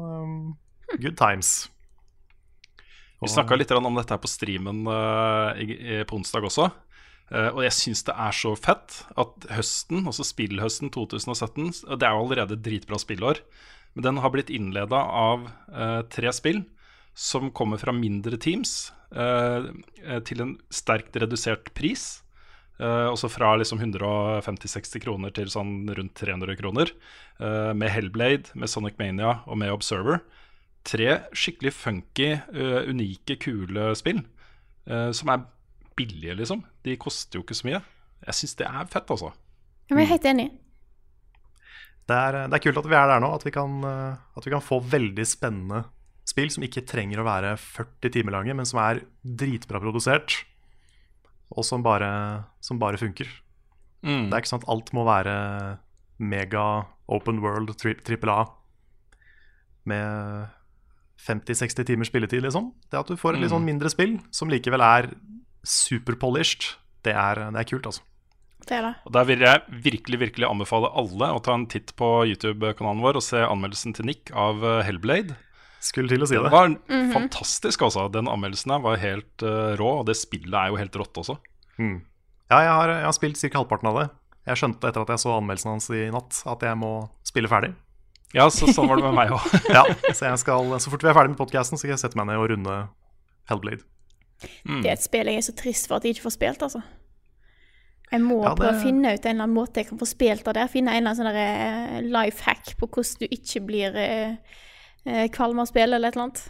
good 0.97 1.16
times. 1.18 1.68
Vi 3.21 3.28
snakka 3.28 3.57
litt 3.59 3.73
om 3.75 3.97
dette 3.99 4.14
her 4.14 4.23
på 4.23 4.30
streamen 4.30 4.85
eh, 4.87 6.04
på 6.07 6.18
onsdag 6.21 6.47
også. 6.47 6.68
Eh, 7.33 7.49
og 7.50 7.64
jeg 7.66 7.75
syns 7.75 8.04
det 8.07 8.14
er 8.14 8.37
så 8.37 8.54
fett 8.57 9.00
at 9.18 9.49
høsten, 9.52 10.07
altså 10.07 10.25
spillhøsten 10.25 10.92
2017 10.95 11.99
Det 11.99 12.07
er 12.07 12.14
jo 12.14 12.23
allerede 12.23 12.57
et 12.57 12.62
dritbra 12.64 13.00
spillår, 13.02 13.42
men 13.97 14.07
den 14.07 14.23
har 14.23 14.33
blitt 14.33 14.52
innleda 14.54 15.02
av 15.02 15.50
eh, 15.73 16.00
tre 16.14 16.33
spill 16.37 16.62
som 17.18 17.50
kommer 17.50 17.80
fra 17.83 17.92
mindre 17.92 18.38
teams 18.38 18.92
til 19.09 20.42
en 20.45 20.50
sterkt 20.68 21.16
redusert 21.16 21.71
pris. 21.75 22.21
Uh, 22.78 23.11
også 23.11 23.26
fra 23.33 23.57
liksom 23.59 23.80
150-60 23.83 25.00
kroner 25.02 25.33
til 25.35 25.49
sånn 25.50 25.88
rundt 25.97 26.12
300 26.14 26.59
kroner. 26.61 26.92
Uh, 27.40 27.73
med 27.75 27.90
Hellblade, 27.90 28.52
med 28.54 28.71
Sonic 28.71 29.00
Mania 29.00 29.40
og 29.50 29.59
med 29.59 29.73
Observer. 29.75 30.21
Tre 30.88 31.09
skikkelig 31.37 31.75
funky, 31.76 32.33
uh, 32.54 32.83
unike, 32.88 33.37
kule 33.45 33.92
spill 33.99 34.25
Uh, 34.88 35.11
som 35.12 35.28
er 35.28 35.42
billige, 35.99 36.33
liksom. 36.38 36.62
De 36.80 36.95
koster 36.97 37.37
jo 37.37 37.45
ikke 37.45 37.57
så 37.59 37.66
mye. 37.68 37.83
Jeg 38.25 38.38
syns 38.38 38.57
det 38.57 38.64
er 38.64 38.88
fett, 38.88 39.11
altså. 39.12 39.35
Jeg 39.90 40.00
er 40.00 40.09
helt 40.09 40.28
enig. 40.30 40.49
Det 42.09 42.16
er, 42.16 42.38
det 42.49 42.57
er 42.57 42.62
kult 42.64 42.80
at 42.80 42.88
vi 42.88 42.97
er 42.97 43.11
der 43.11 43.21
nå, 43.21 43.28
at 43.37 43.45
vi, 43.45 43.52
kan, 43.52 43.75
eh, 43.85 44.21
at 44.40 44.47
vi 44.47 44.52
kan 44.54 44.64
få 44.64 44.78
veldig 44.80 45.26
spennende 45.28 45.83
spill 46.28 46.49
som 46.52 46.64
ikke 46.64 46.87
trenger 46.88 47.21
å 47.21 47.26
være 47.26 47.54
40 47.61 48.14
timer 48.14 48.37
lange, 48.37 48.57
men 48.57 48.68
som 48.68 48.80
er 48.80 49.02
dritbra 49.21 49.80
produsert, 49.83 50.38
og 51.52 51.64
som 51.68 51.85
bare, 51.85 52.09
som 52.64 52.80
bare 52.80 53.00
funker. 53.00 53.28
Mm. 54.04 54.28
Det 54.28 54.33
er 54.33 54.40
ikke 54.40 54.52
sånn 54.54 54.64
at 54.64 54.71
alt 54.73 54.92
må 54.97 55.04
være 55.09 55.37
mega 56.18 56.64
open 57.12 57.42
world 57.45 57.73
tri 57.80 57.95
trippel 58.04 58.33
A 58.33 58.40
med 59.88 60.58
50-60 61.27 61.89
timers 61.89 62.11
spilletid, 62.13 62.45
liksom. 62.45 62.71
Det 62.91 63.01
at 63.01 63.09
du 63.11 63.19
får 63.19 63.37
et 63.37 63.45
litt 63.45 63.53
sånn 63.53 63.67
mindre 63.67 63.91
spill 63.93 64.19
som 64.35 64.51
likevel 64.53 64.85
er 64.85 65.11
superpolished, 65.67 66.75
Det 67.05 67.15
er, 67.15 67.39
det 67.55 67.61
er 67.61 67.67
kult, 67.69 67.87
altså. 67.87 68.03
Det 68.69 68.75
er 68.77 68.83
det. 68.85 68.95
Og 69.07 69.13
Der 69.15 69.25
vil 69.29 69.41
jeg 69.41 69.61
virkelig 69.85 70.19
virkelig 70.21 70.49
anbefale 70.49 70.91
alle 70.93 71.29
å 71.33 71.41
ta 71.41 71.55
en 71.55 71.67
titt 71.71 71.95
på 71.97 72.09
YouTube-kanalen 72.29 73.01
vår 73.05 73.21
og 73.21 73.25
se 73.25 73.41
anmeldelsen 73.41 73.95
til 73.97 74.09
Nick 74.11 74.33
av 74.35 74.65
eh, 74.65 74.83
Hellblade. 74.85 75.37
Skulle 75.81 76.11
til 76.11 76.25
å 76.25 76.27
si 76.29 76.35
Den 76.35 76.49
det. 76.49 76.53
var 76.53 77.13
fantastisk, 77.15 77.85
altså. 77.87 78.09
Den 78.13 78.29
anmeldelsen 78.29 78.75
her 78.75 78.83
var 78.83 78.99
helt 78.99 79.45
uh, 79.47 79.77
rå, 79.79 80.01
og 80.01 80.09
det 80.09 80.17
spillet 80.19 80.55
er 80.59 80.73
jo 80.73 80.81
helt 80.81 80.97
rått 80.99 81.21
også. 81.23 81.37
Ja, 81.79 82.59
jeg 82.65 82.73
har, 82.75 82.91
jeg 82.97 83.07
har 83.07 83.15
spilt 83.15 83.39
ca. 83.39 83.53
halvparten 83.61 83.91
av 83.93 84.01
det. 84.01 84.09
Jeg 84.49 84.59
skjønte 84.59 84.91
etter 84.91 85.05
at 85.05 85.13
jeg 85.15 85.23
så 85.23 85.37
anmeldelsen 85.37 85.71
hans 85.71 85.87
i 85.95 86.09
natt, 86.11 86.41
at 86.51 86.65
jeg 86.67 86.81
må 86.81 86.93
spille 87.29 87.51
ferdig. 87.53 87.77
Ja, 88.37 88.45
så 88.53 88.69
sånn 88.69 88.89
var 88.91 89.01
det 89.01 89.07
med 89.09 89.15
meg 89.17 89.31
òg. 89.33 89.45
Ja, 89.77 89.85
Så 90.13 90.29
skal, 90.43 90.69
så 90.81 90.91
fort 90.93 91.03
vi 91.05 91.09
er 91.09 91.17
ferdig 91.17 91.33
med 91.33 91.39
podkasten, 91.41 91.79
skal 91.81 91.95
jeg 91.95 92.03
sette 92.03 92.19
meg 92.21 92.29
ned 92.29 92.37
og 92.43 92.51
runde 92.53 92.75
Hellblade. 93.49 93.85
Det 94.39 94.85
er 94.87 94.93
et 94.95 95.03
spill 95.03 95.27
jeg 95.27 95.41
er 95.41 95.47
så 95.49 95.55
trist 95.57 95.89
for 95.89 95.97
at 95.99 96.05
jeg 96.05 96.15
ikke 96.17 96.27
får 96.29 96.35
spilt, 96.37 96.63
altså. 96.67 96.83
Jeg 98.13 98.21
må 98.25 98.39
Ja, 98.45 98.53
det- 98.55 98.61
prøve 98.61 98.77
å 98.79 98.83
finne 98.83 99.15
ut 99.15 99.25
en 99.27 99.33
eller 99.35 99.45
annen 99.45 99.57
måte 99.57 99.81
jeg 99.83 99.89
kan 99.89 99.99
få 100.01 100.07
spilt 100.09 100.47
av 100.49 100.55
det. 100.55 100.69
Finne 100.73 100.93
en 100.95 101.03
eller 101.07 101.11
annen 101.13 101.19
sånn 101.19 101.41
eh, 101.41 102.01
life 102.09 102.45
hack 102.47 102.71
på 102.81 102.87
hvordan 102.89 103.19
du 103.21 103.27
ikke 103.29 103.65
blir 103.67 103.97
eh, 103.97 104.37
eh, 105.05 105.27
kvalm 105.29 105.59
av 105.61 105.67
spill, 105.69 105.93
eller 105.93 106.09
et 106.09 106.17
eller 106.17 106.29
annet. 106.29 106.45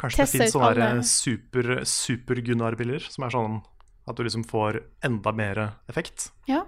Kanskje 0.00 0.16
Teste 0.22 0.32
det 0.38 0.38
finnes 0.40 0.54
sånne 0.54 0.74
der 0.74 0.86
alle- 0.88 1.04
super, 1.04 1.70
super-Gunnar-biler, 1.84 3.06
som 3.10 3.24
er 3.26 3.30
sånn 3.34 3.60
at 4.08 4.16
du 4.16 4.22
liksom 4.24 4.44
får 4.48 4.80
enda 5.06 5.32
mer 5.36 5.60
effekt. 5.90 6.30
Ja. 6.48 6.64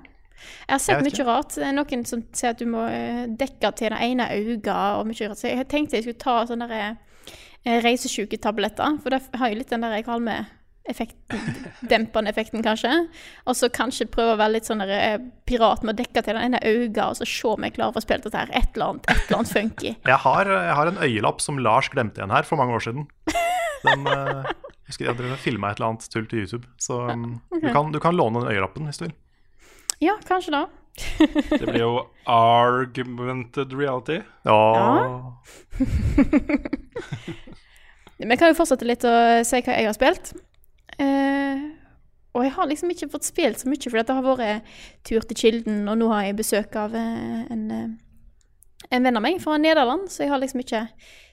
Jeg 0.67 0.75
har 0.75 0.83
sett 0.83 0.99
Jeg 1.01 1.12
mye 1.12 1.27
rart. 1.29 1.55
Det 1.57 1.67
er 1.69 1.77
noen 1.77 2.07
som 2.09 2.25
sier 2.35 2.55
at 2.55 2.62
du 2.62 2.67
må 2.71 2.87
eh, 2.89 3.27
dekke 3.29 3.73
til 3.79 3.93
det 3.95 4.01
ene 4.07 4.29
øyet 4.33 4.73
og 4.73 5.07
mye 5.09 5.29
rart. 5.29 5.41
Så 5.41 5.51
jeg 5.51 5.69
tenkte 5.71 5.99
jeg 5.99 6.07
skulle 6.07 6.23
ta 6.23 6.41
sånne 6.49 6.69
eh, 6.73 7.79
reisesjuketabletter, 7.85 8.99
for 9.03 9.15
det 9.15 9.23
har 9.39 9.53
jo 9.53 9.61
litt 9.61 9.71
den 9.71 9.87
der 9.87 10.03
kvalme-effekten, 10.07 11.61
dempende 11.91 12.31
effekten 12.33 12.65
kanskje. 12.65 12.91
Og 13.47 13.59
så 13.59 13.71
kanskje 13.73 14.09
prøve 14.11 14.35
å 14.35 14.41
være 14.41 14.57
litt 14.57 14.71
sånn 14.71 14.83
eh, 14.87 15.19
pirat 15.49 15.87
med 15.87 15.95
å 15.95 16.01
dekke 16.03 16.25
til 16.25 16.39
det 16.39 16.47
ene 16.49 16.62
øyet, 16.65 16.99
og 17.05 17.21
så 17.21 17.29
se 17.29 17.53
om 17.53 17.69
jeg 17.69 17.77
klarer 17.79 17.95
å 17.95 17.99
få 17.99 18.05
spilt 18.07 18.27
dette 18.27 18.43
her. 18.43 18.51
Et 18.51 18.75
eller 18.75 18.95
annet, 18.95 19.09
et 19.09 19.25
eller 19.29 19.43
annet 19.43 19.55
funky. 19.55 19.95
Jeg 20.12 20.21
har, 20.27 20.51
jeg 20.51 20.77
har 20.79 20.91
en 20.91 21.01
øyelapp 21.07 21.41
som 21.45 21.61
Lars 21.62 21.89
glemte 21.93 22.21
igjen 22.21 22.35
her 22.35 22.47
for 22.49 22.61
mange 22.61 22.75
år 22.77 22.85
siden. 22.85 23.07
Den, 23.83 24.05
jeg 24.07 24.91
husker 24.91 25.09
jeg 25.09 25.19
drev 25.19 25.33
og 25.35 25.41
filma 25.43 25.71
et 25.73 25.81
eller 25.81 25.93
annet 25.93 26.05
tull 26.12 26.27
til 26.31 26.45
YouTube. 26.45 26.69
Så 26.83 26.99
um, 27.11 27.41
du, 27.51 27.69
kan, 27.73 27.91
du 27.95 27.99
kan 28.03 28.19
låne 28.19 28.43
den 28.43 28.53
øyelappen 28.53 28.87
hvis 28.91 29.01
du 29.01 29.07
vil. 29.09 29.15
Ja, 30.01 30.17
kanskje 30.29 30.55
da. 30.55 30.63
Det 31.51 31.67
blir 31.67 31.81
jo 31.81 31.93
argumented 32.29 33.73
reality. 33.73 34.21
Ja. 34.45 35.33
Vi 38.23 38.37
kan 38.39 38.53
jo 38.53 38.57
fortsette 38.57 38.87
litt 38.87 39.05
å 39.09 39.15
si 39.47 39.63
hva 39.65 39.79
jeg 39.79 39.89
har 39.89 39.97
spilt. 39.97 40.35
Eh, 41.03 41.63
og 42.33 42.47
jeg 42.47 42.55
har 42.57 42.69
liksom 42.69 42.93
ikke 42.93 43.11
fått 43.13 43.29
spilt 43.29 43.61
så 43.61 43.69
mye, 43.69 43.89
for 43.89 43.99
det 43.99 44.17
har 44.17 44.25
vært 44.25 44.71
tur 45.09 45.25
til 45.27 45.39
Kilden, 45.39 45.83
og 45.91 45.99
nå 46.01 46.09
har 46.13 46.29
jeg 46.29 46.39
besøk 46.39 46.77
av 46.81 46.95
eh, 46.97 47.43
en, 47.53 47.65
eh, 47.75 48.87
en 48.89 49.09
venn 49.09 49.19
av 49.19 49.25
meg 49.25 49.41
fra 49.43 49.59
Nederland, 49.61 50.09
så 50.13 50.25
jeg 50.25 50.33
har 50.33 50.41
liksom 50.41 50.63
ikke 50.63 50.87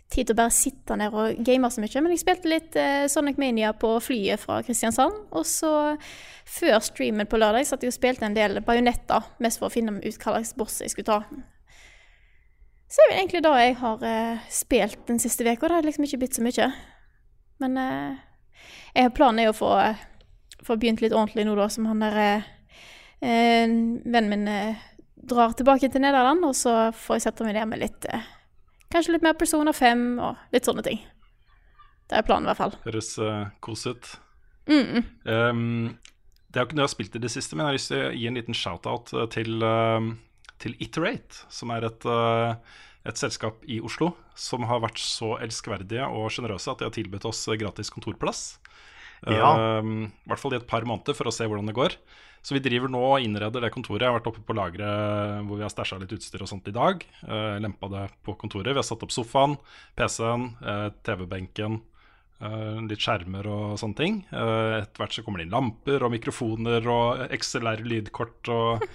tid 0.10 0.26
til 0.26 0.34
å 0.34 0.40
bare 0.40 0.54
sitte 0.54 0.98
ned 0.98 1.14
og 1.14 1.44
game 1.46 1.70
så 1.70 1.84
mye. 1.84 2.02
Men 2.02 2.16
jeg 2.16 2.24
spilte 2.24 2.50
litt 2.50 2.78
eh, 2.80 3.06
Sonic 3.12 3.38
Mania 3.42 3.76
på 3.78 3.92
flyet 4.02 4.42
fra 4.42 4.60
Kristiansand, 4.66 5.28
og 5.30 5.46
så 5.46 5.72
før 6.50 6.80
streamen 6.82 7.30
på 7.30 7.38
lørdag 7.38 7.68
satt 7.70 7.86
jeg 7.86 7.94
og 7.94 7.98
spilte 8.00 8.26
en 8.26 8.38
del 8.38 8.58
bajonetter, 8.66 9.30
mest 9.44 9.62
for 9.62 9.70
å 9.70 9.74
finne 9.74 10.00
ut 10.00 10.18
hva 10.24 10.40
slags 10.40 10.56
boss 10.58 10.80
jeg 10.82 10.96
skulle 10.96 11.12
ta. 11.12 11.22
Så 12.90 13.04
er 13.04 13.12
det 13.12 13.20
egentlig 13.20 13.44
da 13.46 13.54
jeg 13.62 13.76
har 13.84 14.08
eh, 14.10 14.48
spilt 14.50 15.04
den 15.08 15.22
siste 15.22 15.46
uka. 15.46 15.68
Det 15.68 15.76
har 15.78 15.86
liksom 15.86 16.08
ikke 16.08 16.24
blitt 16.24 16.40
så 16.40 16.46
mye. 16.46 16.72
Men 17.62 17.78
eh, 17.78 18.18
jeg 18.96 19.06
har 19.06 19.14
planen 19.14 19.44
er 19.44 19.52
å 19.52 19.58
få, 19.58 19.76
eh, 19.78 20.02
få 20.66 20.78
begynt 20.80 21.04
litt 21.04 21.14
ordentlig 21.14 21.46
nå, 21.46 21.54
da, 21.60 21.70
som 21.70 21.86
han 21.90 22.02
der 22.02 22.18
eh, 22.24 22.50
eh, 23.22 23.68
Vennen 23.70 24.32
min 24.34 24.50
drar 25.30 25.54
tilbake 25.54 25.92
til 25.92 26.02
Nederland, 26.02 26.42
og 26.48 26.58
så 26.58 26.90
får 26.96 27.20
jeg 27.20 27.28
sette 27.28 27.46
meg 27.46 27.60
ned 27.60 27.70
med 27.70 27.84
litt 27.84 28.10
Kanskje 28.90 29.14
litt 29.14 29.26
mer 29.26 29.38
Persona 29.38 29.74
5 29.76 30.06
og 30.18 30.54
litt 30.54 30.66
sånne 30.66 30.84
ting. 30.86 31.02
Det 32.10 32.18
er 32.18 32.26
planen, 32.26 32.48
i 32.48 32.50
hvert 32.50 32.62
fall. 32.64 32.76
Høres 32.88 33.12
uh, 33.22 33.52
kos 33.62 33.86
ut. 33.86 34.08
Mm. 34.70 35.04
Um, 35.30 35.60
det 36.50 36.58
er 36.58 36.64
jo 36.64 36.68
ikke 36.70 36.78
noe 36.80 36.86
jeg 36.86 36.90
har 36.90 36.96
spilt 36.96 37.18
i 37.20 37.22
det 37.22 37.30
siste, 37.34 37.54
men 37.54 37.64
jeg 37.64 37.70
har 37.70 37.78
lyst 37.78 37.92
til 37.92 38.02
å 38.02 38.14
gi 38.18 38.30
en 38.30 38.40
liten 38.40 38.58
shout-out 38.58 39.14
eh, 39.14 39.28
til, 39.36 39.62
uh, 39.62 40.08
til 40.62 40.74
Iterate, 40.82 41.44
som 41.54 41.74
er 41.76 41.86
et, 41.86 42.08
uh, 42.10 42.58
et 43.06 43.22
selskap 43.22 43.62
i 43.70 43.78
Oslo 43.86 44.16
som 44.34 44.66
har 44.70 44.82
vært 44.82 44.98
så 45.04 45.36
elskverdige 45.44 46.10
og 46.10 46.32
sjenerøse 46.34 46.74
at 46.74 46.82
de 46.82 46.90
har 46.90 46.96
tilbudt 46.96 47.30
oss 47.30 47.44
gratis 47.62 47.94
kontorplass. 47.94 48.44
Ja. 49.28 49.52
I 49.84 50.30
hvert 50.32 50.40
fall 50.40 50.54
i 50.56 50.58
et 50.62 50.68
par 50.70 50.86
måneder 50.88 51.18
for 51.18 51.28
å 51.28 51.34
se 51.36 51.44
hvordan 51.44 51.68
det 51.68 51.76
går. 51.76 51.98
Så 52.46 52.56
vi 52.56 52.64
driver 52.64 52.92
nå 52.92 53.02
og 53.04 53.26
innreder 53.26 53.66
det 53.66 53.72
kontoret. 53.76 54.06
Jeg 54.06 54.12
har 54.12 54.18
vært 54.20 54.30
oppe 54.32 54.44
på 54.48 54.56
lageret 54.58 55.46
hvor 55.48 55.60
vi 55.60 55.66
har 55.66 55.74
stæsja 55.74 56.00
litt 56.02 56.16
utstyr 56.16 56.46
og 56.46 56.52
sånt 56.52 56.70
i 56.72 56.76
dag. 56.76 57.04
Uh, 57.26 57.60
lempa 57.62 57.92
det 57.92 58.06
på 58.26 58.36
kontoret. 58.40 58.72
Vi 58.72 58.80
har 58.80 58.88
satt 58.88 59.04
opp 59.06 59.14
sofaen, 59.16 59.58
PC-en, 60.00 60.52
uh, 60.66 60.90
TV-benken, 61.06 61.82
Uh, 62.40 62.78
litt 62.88 63.02
skjermer 63.04 63.44
og 63.52 63.74
sånne 63.82 63.98
ting. 64.00 64.14
Uh, 64.32 64.78
Etter 64.78 65.02
hvert 65.02 65.12
så 65.12 65.24
kommer 65.26 65.42
det 65.42 65.50
inn 65.50 65.52
lamper 65.52 66.06
og 66.08 66.14
mikrofoner 66.14 66.86
og 66.88 67.26
XLR-lydkort 67.36 68.48
og 68.56 68.86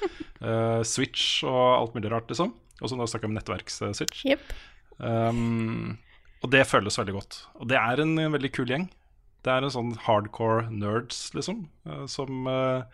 uh, 0.40 0.80
switch 0.94 1.42
og 1.44 1.58
alt 1.74 1.92
mulig 1.92 2.08
rart, 2.08 2.32
liksom. 2.32 2.54
Og 2.80 2.88
så 2.88 2.96
snakker 2.96 3.28
vi 3.28 3.34
om 3.34 3.36
nettverksswitch. 3.36 4.24
Yep. 4.32 4.54
Um, 4.96 5.98
og 6.44 6.52
det 6.52 6.66
føles 6.68 6.98
veldig 7.00 7.16
godt. 7.16 7.40
Og 7.60 7.68
det 7.70 7.78
er 7.80 8.02
en, 8.02 8.16
veldig 8.34 8.50
kul 8.52 8.68
gjeng. 8.70 8.88
Det 9.44 9.52
er 9.52 9.64
en 9.64 9.72
sånn 9.72 9.92
hardcore 10.06 10.68
nerds, 10.72 11.26
liksom, 11.36 11.66
eh, 11.88 12.04
som, 12.08 12.46
eh, 12.48 12.54
eh, 12.54 12.84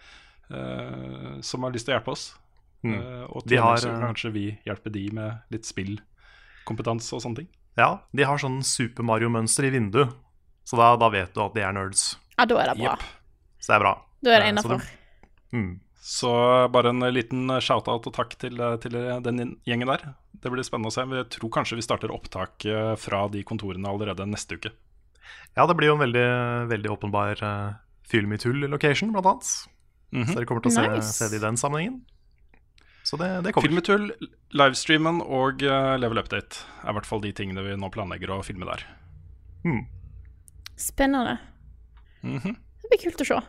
som 0.50 1.62
har 1.64 1.72
lyst 1.74 1.86
til 1.86 1.94
å 1.94 1.98
hjelpe 1.98 2.14
oss. 2.14 2.24
Eh, 2.84 3.24
og 3.28 3.44
De 3.44 3.54
til 3.54 3.62
har, 3.62 3.80
så 3.80 3.90
eh, 3.92 4.00
kanskje 4.00 4.32
vi 4.32 4.46
hjelper 4.64 4.94
de 4.94 5.04
med 5.16 5.52
litt 5.52 5.68
spillkompetanse 5.68 7.12
og 7.16 7.24
sånne 7.24 7.42
ting. 7.42 7.50
ja. 7.76 7.92
De 8.16 8.24
har 8.26 8.40
sånn 8.40 8.60
Super 8.64 9.06
Mario-mønster 9.06 9.68
i 9.68 9.74
vinduet, 9.74 10.14
så 10.64 10.80
da, 10.80 10.94
da 11.00 11.10
vet 11.12 11.34
du 11.34 11.42
at 11.44 11.56
de 11.56 11.64
er 11.66 11.76
nerds. 11.76 12.14
Ja, 12.38 12.46
da 12.48 12.62
er 12.62 12.72
det 12.72 12.80
bra. 12.80 12.96
Yep. 12.96 13.06
Så 13.60 13.72
det 13.72 13.76
er 13.76 13.84
bra. 13.84 13.94
Da 14.20 14.34
er 14.34 14.40
det 14.40 14.48
Eh, 14.48 14.48
så 14.48 14.52
innafor. 14.54 14.90
Mm. 15.52 15.70
Så 16.10 16.30
bare 16.72 16.90
en 16.94 17.04
liten 17.12 17.50
shout-out 17.60 18.06
og 18.08 18.14
takk 18.16 18.32
til, 18.40 18.56
til 18.80 18.96
den 19.20 19.58
gjengen 19.68 19.90
der. 19.92 20.14
Det 20.32 20.48
blir 20.48 20.64
spennende 20.64 20.88
å 20.88 20.94
se. 20.94 21.04
Jeg 21.04 21.28
tror 21.36 21.52
kanskje 21.52 21.76
vi 21.76 21.84
starter 21.84 22.14
opptak 22.14 22.64
eh, 22.64 22.94
fra 22.96 23.26
de 23.28 23.42
kontorene 23.44 23.90
allerede 23.90 24.24
neste 24.30 24.56
uke. 24.56 24.72
Ja, 25.58 25.66
det 25.68 25.76
blir 25.76 25.90
jo 25.90 25.98
en 25.98 26.04
veldig, 26.06 26.28
veldig 26.70 26.90
åpenbar 26.94 27.42
uh, 27.44 27.76
Film 28.10 28.32
i 28.32 28.38
tull-location, 28.40 29.12
blant 29.14 29.28
annet. 29.28 29.50
Mhm. 30.12 30.26
Så 30.26 30.34
dere 30.38 30.46
kommer 30.48 30.62
til 30.64 30.72
å 30.72 30.74
se, 30.74 30.88
Nice. 30.88 31.12
se 31.14 31.28
det 31.30 31.38
i 31.38 31.44
den 31.46 31.56
sammenhengen. 31.60 32.00
Så 33.06 33.16
det, 33.16 33.28
det 33.44 33.52
kommer. 33.54 33.68
Filmetull, 33.68 34.10
livestreamen 34.52 35.20
og 35.22 35.62
uh, 35.62 35.96
Level 35.98 36.18
Update 36.20 36.64
er 36.84 36.90
i 36.90 36.96
hvert 36.98 37.06
fall 37.08 37.22
de 37.24 37.32
tingene 37.32 37.62
vi 37.64 37.76
nå 37.78 37.88
planlegger 37.94 38.34
å 38.34 38.42
filme 38.44 38.66
der. 38.68 38.84
Spennende. 40.76 41.38
Mhm. 42.22 42.56
Det 42.82 42.90
blir 42.90 43.02
kult 43.10 43.22
å 43.24 43.28
se. 43.28 43.40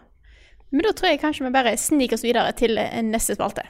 Men 0.71 0.85
da 0.87 0.93
tror 0.95 1.09
jeg 1.11 1.19
kanskje 1.19 1.45
vi 1.45 1.51
bare 1.51 1.75
sniker 1.77 2.15
oss 2.15 2.23
videre 2.23 2.53
til 2.55 2.77
eh, 2.79 3.01
neste 3.03 3.35
spalte. 3.35 3.65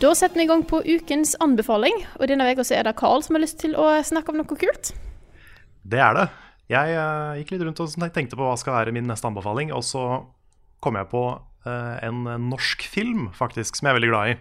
Da 0.00 0.10
setter 0.14 0.36
vi 0.36 0.44
i 0.44 0.48
gang 0.50 0.64
på 0.68 0.82
ukens 0.84 1.36
anbefaling, 1.40 1.94
og 2.20 2.28
denne 2.28 2.44
uka 2.52 2.66
er 2.74 2.84
det 2.84 2.96
Carl 3.00 3.22
som 3.24 3.36
har 3.38 3.44
lyst 3.46 3.62
til 3.62 3.72
å 3.80 3.86
snakke 4.04 4.32
om 4.32 4.36
noe 4.42 4.58
kult. 4.60 4.90
Det 5.88 6.02
er 6.02 6.18
det. 6.18 6.26
Jeg 6.66 6.96
uh, 6.98 7.36
gikk 7.38 7.52
litt 7.54 7.62
rundt 7.62 7.80
og 7.82 7.92
tenkte 8.14 8.38
på 8.38 8.42
hva 8.42 8.56
skal 8.58 8.74
være 8.80 8.94
min 8.94 9.06
neste 9.06 9.28
anbefaling, 9.28 9.70
og 9.74 9.84
så 9.86 10.02
kom 10.82 10.98
jeg 10.98 11.06
på 11.12 11.22
uh, 11.38 11.94
en 12.02 12.24
norsk 12.48 12.82
film, 12.90 13.28
faktisk, 13.36 13.78
som 13.78 13.86
jeg 13.86 13.94
er 13.94 13.98
veldig 14.00 14.10
glad 14.10 14.32
i. 14.32 14.36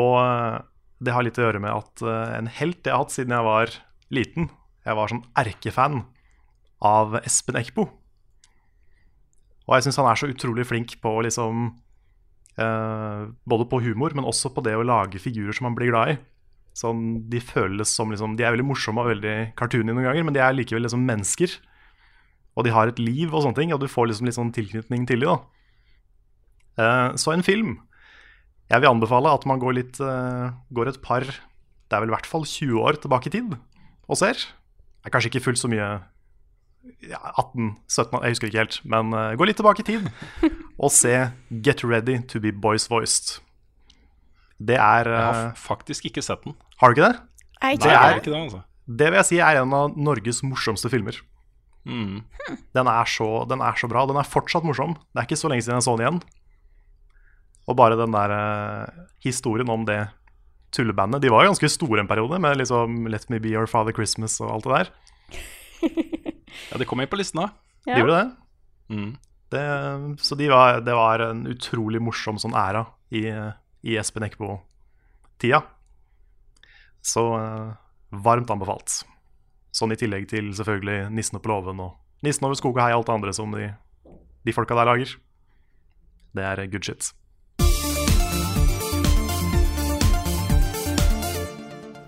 Og 0.00 0.14
uh, 0.16 0.64
det 1.04 1.12
har 1.12 1.26
litt 1.26 1.36
å 1.36 1.44
gjøre 1.44 1.60
med 1.60 1.74
at 1.76 2.02
en 2.38 2.46
helt 2.56 2.80
jeg 2.80 2.88
har 2.88 3.02
hatt 3.02 3.12
siden 3.12 3.34
jeg 3.36 3.44
var 3.44 3.72
liten 4.16 4.46
Jeg 4.86 4.96
var 4.96 5.10
sånn 5.12 5.26
erkefan 5.36 5.98
av 6.80 7.18
Espen 7.20 7.58
Eckbo. 7.60 7.84
Og 9.66 9.74
jeg 9.76 9.84
syns 9.84 9.98
han 10.00 10.08
er 10.08 10.16
så 10.16 10.30
utrolig 10.30 10.64
flink 10.64 10.94
på 11.02 11.12
liksom 11.26 11.68
Både 12.56 13.66
på 13.68 13.82
humor, 13.84 14.14
men 14.16 14.24
også 14.24 14.48
på 14.56 14.64
det 14.64 14.72
å 14.72 14.86
lage 14.88 15.20
figurer 15.20 15.52
som 15.52 15.66
man 15.68 15.76
blir 15.76 15.90
glad 15.90 16.14
i. 16.14 16.16
Sånn, 16.76 17.04
de 17.32 17.40
føles 17.40 17.88
som 17.88 18.10
liksom, 18.12 18.34
De 18.36 18.44
er 18.44 18.52
veldig 18.52 18.66
morsomme 18.68 19.00
og 19.00 19.14
veldig 19.14 19.36
cartoony 19.56 19.94
noen 19.94 20.10
ganger, 20.10 20.26
men 20.28 20.36
de 20.36 20.42
er 20.44 20.56
likevel 20.56 20.84
liksom 20.84 21.06
mennesker. 21.08 21.54
Og 22.56 22.66
de 22.66 22.72
har 22.72 22.90
et 22.90 23.00
liv 23.00 23.32
og 23.32 23.44
sånne 23.44 23.56
ting, 23.56 23.72
og 23.72 23.80
du 23.80 23.88
får 23.88 24.10
liksom 24.10 24.28
litt 24.28 24.36
sånn 24.36 24.52
tilknytning 24.56 25.06
til 25.08 25.24
dem. 25.24 25.36
da. 25.36 25.56
Eh, 26.76 27.16
så 27.20 27.32
en 27.32 27.44
film. 27.46 27.78
Jeg 28.68 28.82
vil 28.82 28.90
anbefale 28.90 29.32
at 29.32 29.46
man 29.46 29.60
går 29.62 29.76
litt 29.78 29.98
uh, 30.02 30.50
Går 30.74 30.88
et 30.90 30.96
par 30.98 31.22
Det 31.22 31.94
er 31.94 32.00
vel 32.02 32.10
i 32.10 32.14
hvert 32.16 32.26
fall 32.26 32.42
20 32.42 32.80
år 32.82 32.96
tilbake 32.98 33.30
i 33.30 33.34
tid 33.36 33.54
og 34.10 34.18
ser. 34.18 34.34
Det 34.34 35.06
er 35.06 35.12
kanskje 35.14 35.30
ikke 35.30 35.44
fullt 35.44 35.60
så 35.60 35.70
mye 35.70 35.86
ja, 37.06 37.20
18-17 37.42 38.22
Jeg 38.22 38.34
husker 38.34 38.50
ikke 38.50 38.64
helt. 38.64 38.80
Men 38.82 39.14
uh, 39.14 39.38
gå 39.38 39.46
litt 39.46 39.58
tilbake 39.58 39.82
i 39.82 39.86
tid 39.86 40.10
og 40.82 40.90
se 40.94 41.14
Get 41.62 41.86
Ready 41.86 42.20
to 42.26 42.42
be 42.42 42.50
Boys 42.50 42.90
Voiced. 42.90 43.38
Det 44.58 44.78
er 44.82 45.10
Jeg 45.10 45.24
har 45.30 45.54
faktisk 45.58 46.10
ikke 46.10 46.26
sett 46.26 46.42
den. 46.42 46.58
Har 46.80 46.92
du 46.92 46.96
ikke 47.00 47.08
det? 47.08 47.20
Jeg 47.62 47.62
Nei, 47.62 47.70
jeg 47.72 47.80
det. 47.88 47.96
har 48.02 48.18
ikke 48.20 48.32
det, 48.32 48.40
altså. 48.42 48.62
Det 48.86 49.06
vil 49.10 49.16
jeg 49.18 49.26
si 49.30 49.38
er 49.42 49.60
en 49.62 49.72
av 49.74 49.94
Norges 49.98 50.42
morsomste 50.46 50.90
filmer. 50.92 51.16
Den, 51.86 52.88
er 52.90 53.06
så, 53.10 53.28
den 53.48 53.62
er 53.62 53.76
så 53.78 53.88
bra. 53.90 54.04
Den 54.10 54.18
er 54.20 54.26
fortsatt 54.26 54.64
morsom. 54.66 54.94
Det 55.14 55.22
er 55.22 55.26
ikke 55.28 55.38
så 55.38 55.50
lenge 55.50 55.62
siden 55.64 55.78
jeg 55.78 55.86
så 55.86 55.94
den 55.96 56.04
igjen. 56.06 56.20
Og 57.66 57.76
bare 57.78 57.96
den 57.98 58.14
der 58.14 58.34
uh, 58.34 59.06
historien 59.24 59.70
om 59.72 59.84
det 59.88 60.04
tullebandet 60.74 61.22
De 61.22 61.30
var 61.32 61.44
jo 61.46 61.52
ganske 61.52 61.70
store 61.72 62.02
en 62.02 62.08
periode, 62.10 62.38
med 62.42 62.58
liksom 62.60 63.06
Let 63.10 63.28
Me 63.30 63.38
Be 63.42 63.54
Your 63.54 63.66
Father 63.70 63.94
Christmas 63.96 64.36
og 64.44 64.50
alt 64.58 64.66
det 64.66 64.74
der. 64.76 64.90
Ja, 66.70 66.78
de 66.80 66.86
kom 66.88 67.00
inn 67.02 67.08
på 67.10 67.18
listen, 67.20 67.40
da. 67.42 67.50
De 67.84 67.90
Ja. 67.92 67.98
gjorde 68.00 68.16
det. 68.16 68.28
Mm. 68.96 69.10
det 69.52 69.64
så 70.24 70.36
de 70.38 70.46
var, 70.48 70.80
det 70.80 70.94
var 70.96 71.20
en 71.20 71.42
utrolig 71.50 72.00
morsom 72.02 72.38
sånn 72.40 72.54
æra 72.56 72.84
i, 73.12 73.26
i 73.86 73.96
Espen 74.00 74.24
Eckbo-tida. 74.26 75.60
Så 77.06 77.22
eh, 77.38 77.68
varmt 78.10 78.50
anbefalt. 78.50 79.04
Sånn 79.70 79.94
i 79.94 79.98
tillegg 80.00 80.26
til 80.30 80.50
selvfølgelig 80.56 81.12
Nissen 81.14 81.38
på 81.38 81.52
låven 81.52 81.78
og 81.84 82.24
Nissen 82.26 82.46
over 82.48 82.58
skog 82.58 82.74
og 82.74 82.82
hei 82.82 82.94
og 82.94 83.02
alt 83.02 83.10
det 83.10 83.14
andre 83.14 83.34
som 83.36 83.52
de, 83.54 83.68
de 84.42 84.54
folka 84.56 84.74
der 84.74 84.88
lager. 84.88 85.12
Det 86.34 86.42
er 86.42 86.62
good 86.72 86.88
shit. 86.88 87.12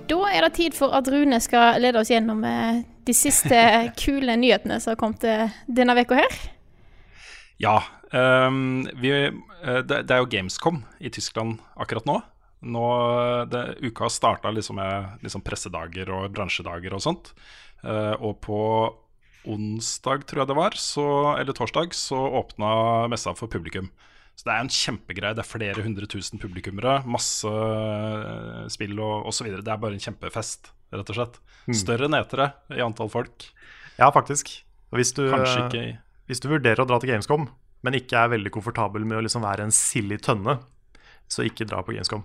Da 0.09 0.19
er 0.33 0.47
det 0.49 0.57
tid 0.57 0.75
for 0.75 0.97
at 0.97 1.11
Rune 1.13 1.39
skal 1.45 1.79
lede 1.85 2.01
oss 2.01 2.11
gjennom 2.11 2.43
eh, 2.49 2.81
de 3.07 3.15
siste 3.15 3.61
kule 4.01 4.35
nyhetene 4.41 4.81
som 4.83 4.97
har 4.97 4.99
kommet 4.99 5.29
eh, 5.29 5.61
denne 5.69 5.95
uka 5.95 6.19
her. 6.25 6.41
Ja. 7.63 7.77
Um, 8.09 8.89
vi, 8.99 9.13
det, 9.13 10.03
det 10.09 10.15
er 10.17 10.23
jo 10.25 10.31
Gamescom 10.33 10.81
i 10.99 11.13
Tyskland 11.13 11.59
akkurat 11.77 12.09
nå. 12.09 12.19
Nå 12.65 12.87
det, 13.51 13.63
uka 13.87 14.09
starta 14.11 14.51
liksom 14.55 14.79
med 14.81 15.25
liksom 15.25 15.45
pressedager 15.47 16.11
og 16.15 16.31
bransjedager 16.35 16.97
og 16.97 17.05
sånt. 17.05 17.33
Eh, 17.85 18.15
og 18.19 18.41
på 18.45 18.61
onsdag, 19.49 20.27
tror 20.29 20.43
jeg 20.43 20.51
det 20.51 20.59
var, 20.59 20.77
så, 20.77 21.07
eller 21.39 21.57
torsdag, 21.57 21.95
så 21.97 22.19
åpna 22.41 23.07
messa 23.13 23.33
for 23.39 23.51
publikum. 23.51 23.89
Så 24.39 24.47
det 24.47 24.55
er 24.55 24.65
en 24.65 24.71
kjempegreie. 24.71 25.35
Det 25.35 25.43
er 25.43 25.51
flere 25.51 25.83
hundre 25.83 26.07
tusen 26.11 26.39
publikummere, 26.43 27.01
masse 27.11 27.51
eh, 27.51 28.67
spill 28.71 28.99
og 29.03 29.31
osv. 29.31 29.51
Det 29.57 29.73
er 29.73 29.81
bare 29.83 29.99
en 29.99 30.05
kjempefest, 30.05 30.73
rett 30.95 31.15
og 31.15 31.19
slett. 31.19 31.41
Større 31.75 32.07
enn 32.09 32.17
etere 32.17 32.53
i 32.75 32.83
antall 32.85 33.11
folk. 33.13 33.49
Ja, 33.99 34.13
faktisk. 34.15 34.53
Hvis 34.95 35.11
du, 35.17 35.27
ikke 35.29 35.99
hvis 36.29 36.41
du 36.45 36.51
vurderer 36.51 36.81
å 36.85 36.89
dra 36.89 36.99
til 37.01 37.11
Gamescom, 37.11 37.49
men 37.85 37.97
ikke 37.99 38.21
er 38.21 38.33
veldig 38.35 38.53
komfortabel 38.53 39.05
med 39.09 39.19
å 39.19 39.23
liksom 39.25 39.45
være 39.45 39.67
en 39.67 39.75
silly 39.75 40.19
tønne, 40.23 40.59
så 41.29 41.45
ikke 41.45 41.67
dra 41.69 41.83
på 41.85 41.95
Gamescom. 41.97 42.25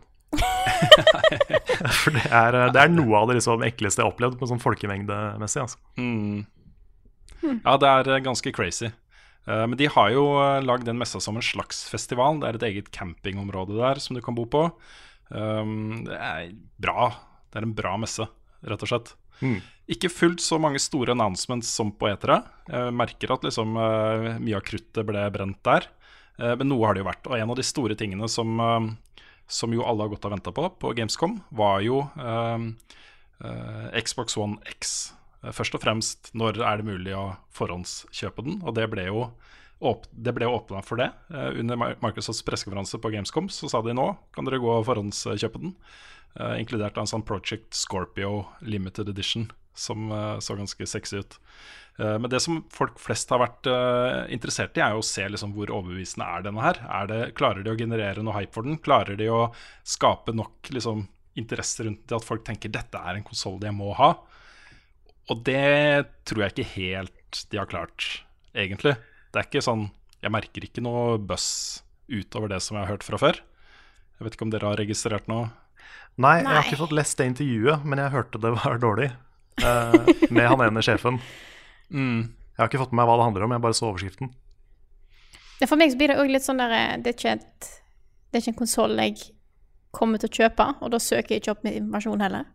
For 2.00 2.16
det 2.16 2.26
er, 2.30 2.58
det 2.74 2.82
er 2.82 2.92
noe 2.92 3.20
av 3.20 3.30
det 3.30 3.38
liksom 3.40 3.64
ekleste 3.66 4.02
jeg 4.02 4.08
har 4.08 4.14
opplevd 4.14 4.38
på 4.40 4.50
sånn 4.50 4.62
folkemengdemessig. 4.64 5.64
Altså. 5.64 5.80
Mm. 6.00 6.44
Ja, 7.64 7.78
det 7.80 7.90
er 7.90 8.12
eh, 8.16 8.24
ganske 8.24 8.54
crazy. 8.56 8.92
Eh, 9.48 9.66
men 9.68 9.76
de 9.80 9.90
har 9.92 10.14
jo 10.16 10.28
lagd 10.64 10.88
den 10.88 11.00
messa 11.00 11.22
som 11.24 11.40
en 11.40 11.46
slags 11.46 11.84
festival. 11.92 12.40
Det 12.42 12.50
er 12.50 12.60
et 12.60 12.68
eget 12.72 12.94
campingområde 12.96 13.80
der 13.80 14.02
som 14.04 14.18
du 14.18 14.24
kan 14.24 14.38
bo 14.38 14.48
på. 14.48 14.68
Det 15.34 16.18
er 16.20 16.50
bra. 16.84 17.10
Det 17.50 17.60
er 17.62 17.66
en 17.66 17.76
bra 17.78 17.96
messe, 18.02 18.26
rett 18.66 18.84
og 18.86 18.90
slett. 18.90 19.16
Ikke 19.92 20.12
fullt 20.12 20.40
så 20.40 20.60
mange 20.62 20.80
store 20.80 21.12
announcements 21.12 21.68
som 21.76 21.92
på 21.92 22.08
etere. 22.08 22.40
Jeg 22.70 22.96
merker 22.96 23.34
at 23.36 23.44
liksom, 23.44 23.76
eh, 23.76 24.40
mye 24.40 24.56
av 24.58 24.64
kruttet 24.64 25.06
ble 25.06 25.26
brent 25.36 25.60
der. 25.64 25.88
Eh, 26.40 26.56
men 26.56 26.70
noe 26.70 26.88
har 26.88 26.96
det 26.96 27.04
jo 27.04 27.10
vært. 27.10 27.28
Og 27.28 27.36
en 27.38 27.52
av 27.52 27.58
de 27.60 27.66
store 27.68 27.96
tingene 28.00 28.30
som, 28.30 28.60
eh, 28.60 29.23
som 29.54 29.74
jo 29.76 29.86
alle 29.86 30.06
har 30.06 30.14
gått 30.14 30.26
og 30.26 30.34
venta 30.34 30.54
på 30.56 30.68
på 30.82 30.94
Gamescom, 30.98 31.40
var 31.54 31.84
jo 31.86 32.04
eh, 32.18 32.68
eh, 33.46 34.00
Xbox 34.02 34.38
One 34.40 34.60
X. 34.74 35.14
Først 35.44 35.76
og 35.76 35.84
fremst 35.84 36.30
når 36.40 36.62
er 36.64 36.80
det 36.80 36.88
mulig 36.88 37.16
å 37.20 37.34
forhåndskjøpe 37.52 38.46
den, 38.46 38.62
og 38.64 38.78
det 38.78 38.88
ble 38.92 39.10
jo 39.10 39.28
det 40.16 40.32
ble 40.32 40.48
åpna 40.48 40.82
for 40.86 41.02
det. 41.02 41.10
Eh, 41.34 41.60
under 41.60 41.76
Microsofts 42.00 42.44
pressekonferanse 42.48 43.00
på 43.04 43.12
Gamescom 43.12 43.50
så 43.52 43.70
sa 43.70 43.82
de 43.84 43.96
nå 43.96 44.14
kan 44.36 44.48
dere 44.48 44.62
gå 44.64 44.70
og 44.72 44.86
forhåndskjøpe 44.88 45.60
den. 45.60 45.76
Eh, 46.40 46.56
inkludert 46.62 46.98
av 46.98 47.04
en 47.04 47.12
sånn 47.12 47.26
Project 47.28 47.76
Scorpio 47.76 48.46
Limited 48.62 49.12
Edition 49.12 49.50
som 49.74 50.12
eh, 50.12 50.40
så 50.44 50.58
ganske 50.58 50.88
sexy 50.90 51.22
ut. 51.24 51.38
Eh, 52.00 52.18
men 52.20 52.30
det 52.32 52.40
som 52.44 52.62
folk 52.74 52.98
flest 53.02 53.30
har 53.34 53.42
vært 53.44 53.70
eh, 53.70 54.34
interessert 54.34 54.78
i, 54.78 54.84
er 54.86 54.96
jo 54.96 55.04
å 55.04 55.08
se 55.08 55.26
liksom, 55.30 55.54
hvor 55.58 55.74
overbevisende 55.74 56.28
er 56.28 56.46
denne 56.48 56.66
her. 56.66 56.82
Er 57.02 57.10
det, 57.10 57.22
klarer 57.40 57.66
de 57.66 57.74
å 57.74 57.80
generere 57.80 58.26
noe 58.26 58.38
hype 58.40 58.56
for 58.56 58.68
den? 58.68 58.80
Klarer 58.84 59.20
de 59.20 59.30
å 59.34 59.48
skape 59.88 60.36
nok 60.36 60.74
liksom, 60.74 61.08
interesse 61.40 61.86
rundt 61.86 62.06
det 62.10 62.18
at 62.18 62.28
folk 62.28 62.46
tenker 62.48 62.74
dette 62.74 63.00
er 63.00 63.18
en 63.18 63.26
konsoll 63.26 63.62
jeg 63.62 63.76
må 63.78 63.94
ha? 63.98 64.14
Og 65.32 65.40
det 65.48 66.10
tror 66.28 66.46
jeg 66.46 66.54
ikke 66.54 66.72
helt 66.76 67.44
de 67.50 67.58
har 67.58 67.70
klart, 67.70 68.24
egentlig. 68.54 68.98
Det 69.34 69.40
er 69.40 69.48
ikke 69.48 69.64
sånn 69.66 69.88
Jeg 70.22 70.32
merker 70.32 70.64
ikke 70.64 70.84
noe 70.84 71.18
buzz 71.18 71.82
utover 72.08 72.52
det 72.52 72.60
som 72.64 72.78
jeg 72.78 72.86
har 72.86 72.94
hørt 72.94 73.04
fra 73.04 73.18
før. 73.20 73.40
Jeg 74.16 74.24
vet 74.24 74.38
ikke 74.38 74.46
om 74.46 74.54
dere 74.54 74.70
har 74.70 74.80
registrert 74.80 75.26
noe? 75.28 75.50
Nei, 76.22 76.38
jeg 76.40 76.48
har 76.48 76.68
ikke 76.68 76.80
fått 76.84 76.94
lest 76.96 77.18
det 77.20 77.26
intervjuet, 77.32 77.84
men 77.84 78.00
jeg 78.00 78.14
hørte 78.14 78.40
det 78.40 78.54
var 78.56 78.78
dårlig. 78.80 79.10
Eh, 79.62 80.14
med 80.34 80.48
han 80.50 80.64
ene 80.66 80.86
sjefen. 80.86 81.20
Jeg 81.94 82.62
har 82.62 82.70
ikke 82.70 82.82
fått 82.84 82.94
med 82.94 83.02
meg 83.02 83.10
hva 83.10 83.20
det 83.20 83.28
handler 83.28 83.46
om, 83.46 83.54
jeg 83.56 83.66
bare 83.66 83.78
så 83.78 83.90
overskriften. 83.90 84.34
Ja, 85.62 85.70
For 85.70 85.80
meg 85.80 85.94
så 85.94 86.00
blir 86.00 86.12
det 86.12 86.20
òg 86.22 86.32
litt 86.34 86.46
sånn 86.46 86.62
der 86.62 86.74
eh, 86.76 86.98
Det 87.02 87.14
er 87.14 87.18
ikke, 87.18 87.38
et, 87.40 87.70
det 88.30 88.38
er 88.38 88.44
ikke 88.44 88.54
en 88.56 88.62
konsoll 88.64 89.00
jeg 89.00 89.30
kommer 89.94 90.22
til 90.22 90.32
å 90.32 90.38
kjøpe, 90.42 90.66
og 90.82 90.94
da 90.94 91.00
søker 91.02 91.36
jeg 91.36 91.44
ikke 91.44 91.54
opp 91.54 91.66
med 91.66 91.78
informasjon 91.78 92.24
heller. 92.26 92.48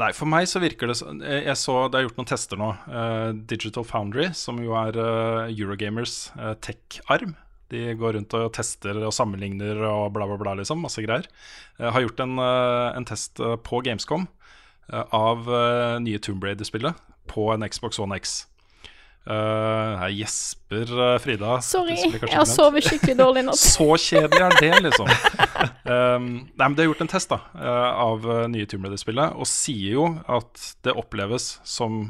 Nei, 0.00 0.08
for 0.16 0.28
meg 0.28 0.46
så 0.48 0.60
virker 0.60 0.88
det 0.88 0.94
sånn 0.96 1.18
Jeg 1.20 1.52
så 1.60 1.74
det 1.92 1.98
er 1.98 2.06
gjort 2.06 2.18
noen 2.20 2.28
tester 2.28 2.60
nå. 2.60 2.68
Uh, 2.88 3.32
Digital 3.48 3.84
Foundry, 3.84 4.30
som 4.36 4.60
jo 4.64 4.76
er 4.80 4.96
uh, 4.96 5.48
Eurogamers 5.52 6.30
uh, 6.38 6.54
tech-arm. 6.64 7.34
De 7.72 7.82
går 7.96 8.16
rundt 8.16 8.36
og 8.36 8.50
tester 8.56 9.00
og 9.00 9.12
sammenligner 9.16 9.80
og 9.88 10.12
bla, 10.16 10.28
bla, 10.28 10.38
bla, 10.40 10.54
liksom. 10.60 10.80
Masse 10.84 11.04
greier. 11.04 11.28
Jeg 11.80 11.92
har 11.96 12.04
gjort 12.04 12.20
en, 12.20 12.36
en 12.40 13.08
test 13.08 13.40
på 13.64 13.80
Gamescom 13.84 14.26
av 14.90 15.46
eh, 15.48 15.98
nye 16.04 16.18
Tomb 16.18 16.44
Raider-spillet 16.44 16.94
på 17.30 17.52
en 17.52 17.68
Xbox 17.68 17.98
One 18.02 18.16
X. 18.16 18.46
Uh, 19.22 19.94
her 20.00 20.10
gjesper 20.10 20.88
eh, 20.90 21.18
Frida. 21.22 21.60
Sorry, 21.62 21.94
jeg 21.94 22.32
har 22.34 22.46
sovet 22.48 22.88
skikkelig 22.88 23.14
dårlig 23.20 23.44
i 23.44 23.46
natt. 23.46 23.60
Så 23.76 23.86
kjedelig 23.94 24.40
er 24.42 24.56
det, 24.58 24.70
liksom. 24.88 25.12
um, 25.86 26.26
nei, 26.42 26.64
men 26.64 26.74
Det 26.74 26.82
er 26.82 26.88
gjort 26.88 27.04
en 27.04 27.12
test 27.12 27.30
da 27.30 27.38
eh, 27.54 27.90
av 28.02 28.26
eh, 28.26 28.48
nye 28.50 28.66
Tomb 28.66 28.88
Raider-spillet, 28.88 29.36
og 29.38 29.46
sier 29.46 29.94
jo 29.94 30.08
at 30.26 30.64
det 30.82 30.96
oppleves 30.98 31.52
som 31.62 32.08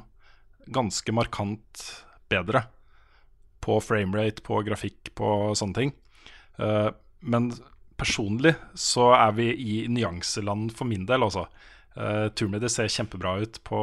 ganske 0.73 1.13
markant 1.13 1.85
bedre 2.33 2.65
på 3.63 3.77
framerate, 3.85 4.41
på 4.47 4.63
grafikk, 4.65 5.13
på 5.19 5.53
sånne 5.59 5.77
ting. 5.77 5.93
Uh, 6.57 6.89
men 7.21 7.53
personlig 8.01 8.55
så 8.73 9.11
er 9.19 9.37
vi 9.37 9.51
i 9.53 9.77
nyanseland 9.93 10.73
for 10.79 10.89
min 10.89 11.05
del, 11.07 11.29
altså. 11.29 11.45
Uh, 11.93 12.29
Tomb 12.33 12.55
Raider 12.57 12.71
ser 12.73 12.89
kjempebra 12.89 13.35
ut 13.43 13.59
på, 13.69 13.81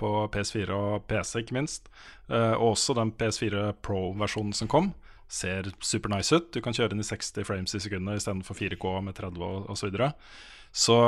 på 0.00 0.10
PS4 0.32 0.76
og 0.76 1.06
PC, 1.10 1.42
ikke 1.42 1.58
minst. 1.58 1.90
Eh, 2.30 2.54
og 2.54 2.76
også 2.76 2.94
den 2.94 3.10
PS4 3.18 3.72
Pro-versjonen 3.82 4.54
som 4.54 4.70
kom, 4.70 4.92
ser 5.30 5.66
super 5.82 6.12
nice 6.12 6.34
ut. 6.34 6.50
Du 6.54 6.60
kan 6.62 6.74
kjøre 6.76 6.92
den 6.94 7.02
i 7.02 7.06
60 7.06 7.46
frames 7.46 7.74
i 7.74 7.82
sekundet 7.82 8.20
istedenfor 8.20 8.58
4K 8.58 8.86
med 9.06 9.18
30 9.18 9.46
og 9.46 9.70
osv. 9.70 9.80
Så, 9.80 9.90
videre. 9.90 10.12
så 10.72 10.98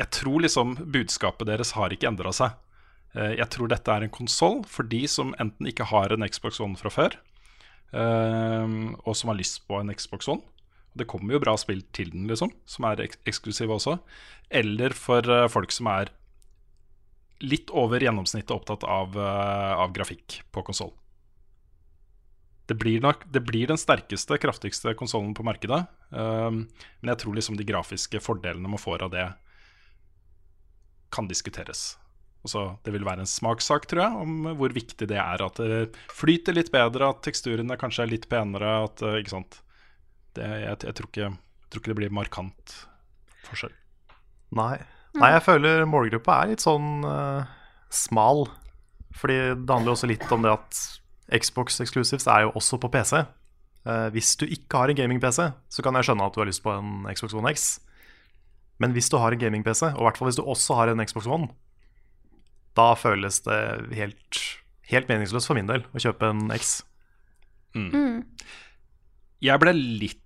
jeg 0.00 0.08
tror 0.16 0.40
liksom 0.40 0.76
budskapet 0.94 1.50
deres 1.50 1.74
har 1.76 1.92
ikke 1.92 2.08
endra 2.08 2.32
seg. 2.32 2.56
Uh, 3.12 3.34
jeg 3.36 3.48
tror 3.52 3.68
dette 3.68 3.92
er 3.92 4.06
en 4.06 4.14
konsoll 4.14 4.62
for 4.64 4.88
de 4.88 5.04
som 5.10 5.34
enten 5.40 5.68
ikke 5.68 5.90
har 5.90 6.14
en 6.14 6.24
Xbox 6.24 6.62
One 6.64 6.80
fra 6.80 6.88
før, 6.92 7.18
eh, 7.92 8.76
og 9.04 9.16
som 9.18 9.28
har 9.28 9.36
lyst 9.36 9.66
på 9.68 9.76
en 9.76 9.92
Xbox 9.92 10.30
One. 10.32 10.40
Det 10.92 11.08
kommer 11.08 11.36
jo 11.36 11.42
bra 11.42 11.54
spill 11.60 11.82
til 11.96 12.10
den, 12.12 12.26
liksom, 12.30 12.52
som 12.68 12.88
er 12.88 13.04
ek 13.06 13.16
eksklusive 13.28 13.78
også. 13.78 13.96
Eller 14.52 14.94
for 14.96 15.26
uh, 15.28 15.48
folk 15.52 15.72
som 15.72 15.88
er 15.92 16.12
litt 17.42 17.72
over 17.74 18.02
gjennomsnittet 18.02 18.52
opptatt 18.54 18.84
av, 18.86 19.16
uh, 19.18 19.78
av 19.82 19.94
grafikk 19.96 20.42
på 20.52 20.64
konsoll. 20.66 20.92
Det 22.70 22.76
blir, 22.78 23.00
nok, 23.02 23.24
det 23.32 23.42
blir 23.44 23.72
den 23.72 23.80
sterkeste, 23.80 24.38
kraftigste 24.40 24.94
konsollen 24.96 25.32
på 25.34 25.44
markedet. 25.44 25.82
Um, 26.10 26.66
men 27.00 27.12
jeg 27.12 27.24
tror 27.24 27.34
liksom 27.36 27.58
de 27.58 27.66
grafiske 27.66 28.20
fordelene 28.22 28.70
man 28.70 28.80
får 28.80 29.08
av 29.08 29.10
det, 29.12 29.26
kan 31.12 31.28
diskuteres. 31.28 31.96
Også, 32.42 32.62
det 32.82 32.90
vil 32.94 33.04
være 33.06 33.22
en 33.22 33.30
smakssak, 33.30 33.86
tror 33.90 34.02
jeg, 34.02 34.22
om 34.24 34.54
hvor 34.58 34.72
viktig 34.74 35.06
det 35.10 35.18
er. 35.20 35.44
At 35.44 35.60
det 35.62 35.82
flyter 36.10 36.56
litt 36.56 36.72
bedre, 36.74 37.12
at 37.12 37.22
teksturene 37.26 37.78
kanskje 37.78 38.06
er 38.06 38.12
litt 38.14 38.26
penere. 38.30 38.72
At, 38.88 39.02
eh, 39.06 39.20
ikke 39.22 39.36
sant? 39.36 39.60
Det, 40.36 40.46
jeg, 40.46 40.78
jeg, 40.86 40.96
tror 40.98 41.10
ikke, 41.10 41.28
jeg 41.28 41.70
tror 41.72 41.82
ikke 41.82 41.92
det 41.92 41.98
blir 42.00 42.14
markant 42.14 42.74
forskjell. 43.46 43.74
Nei. 44.56 44.76
Nei, 45.18 45.30
jeg 45.34 45.44
føler 45.44 45.84
målgruppa 45.88 46.38
er 46.40 46.52
litt 46.52 46.64
sånn 46.64 47.04
uh, 47.04 47.44
smal. 47.92 48.46
Fordi 49.12 49.38
det 49.52 49.68
handler 49.68 49.92
jo 49.92 49.96
også 49.98 50.08
litt 50.08 50.24
om 50.32 50.44
det 50.44 50.54
at 50.54 50.82
Xbox 51.42 51.80
Exclusives 51.84 52.28
er 52.30 52.46
jo 52.46 52.54
også 52.56 52.78
på 52.80 52.90
PC. 52.92 53.22
Uh, 53.84 54.08
hvis 54.14 54.34
du 54.40 54.46
ikke 54.46 54.80
har 54.80 54.92
en 54.92 54.98
gaming-PC, 54.98 55.50
så 55.68 55.84
kan 55.84 55.96
jeg 55.98 56.08
skjønne 56.08 56.28
at 56.28 56.36
du 56.36 56.40
har 56.40 56.48
lyst 56.48 56.64
på 56.64 56.72
en 56.72 57.04
Xbox 57.12 57.36
One 57.36 57.52
X. 57.52 57.66
Men 58.80 58.96
hvis 58.96 59.10
du 59.12 59.18
har 59.20 59.34
en 59.34 59.42
gaming-PC, 59.42 59.92
og 59.92 60.00
i 60.00 60.06
hvert 60.08 60.20
fall 60.20 60.30
hvis 60.30 60.40
du 60.40 60.46
også 60.46 60.78
har 60.80 60.92
en 60.92 61.04
Xbox 61.04 61.28
One, 61.28 61.50
da 62.78 62.92
føles 62.96 63.42
det 63.44 63.60
helt, 63.98 64.40
helt 64.88 65.10
meningsløst 65.10 65.50
for 65.50 65.58
min 65.58 65.68
del 65.68 65.84
å 65.92 66.00
kjøpe 66.00 66.30
en 66.32 66.46
X. 66.56 66.78
Jeg 69.42 69.60
ble 69.60 69.74
litt 69.76 70.21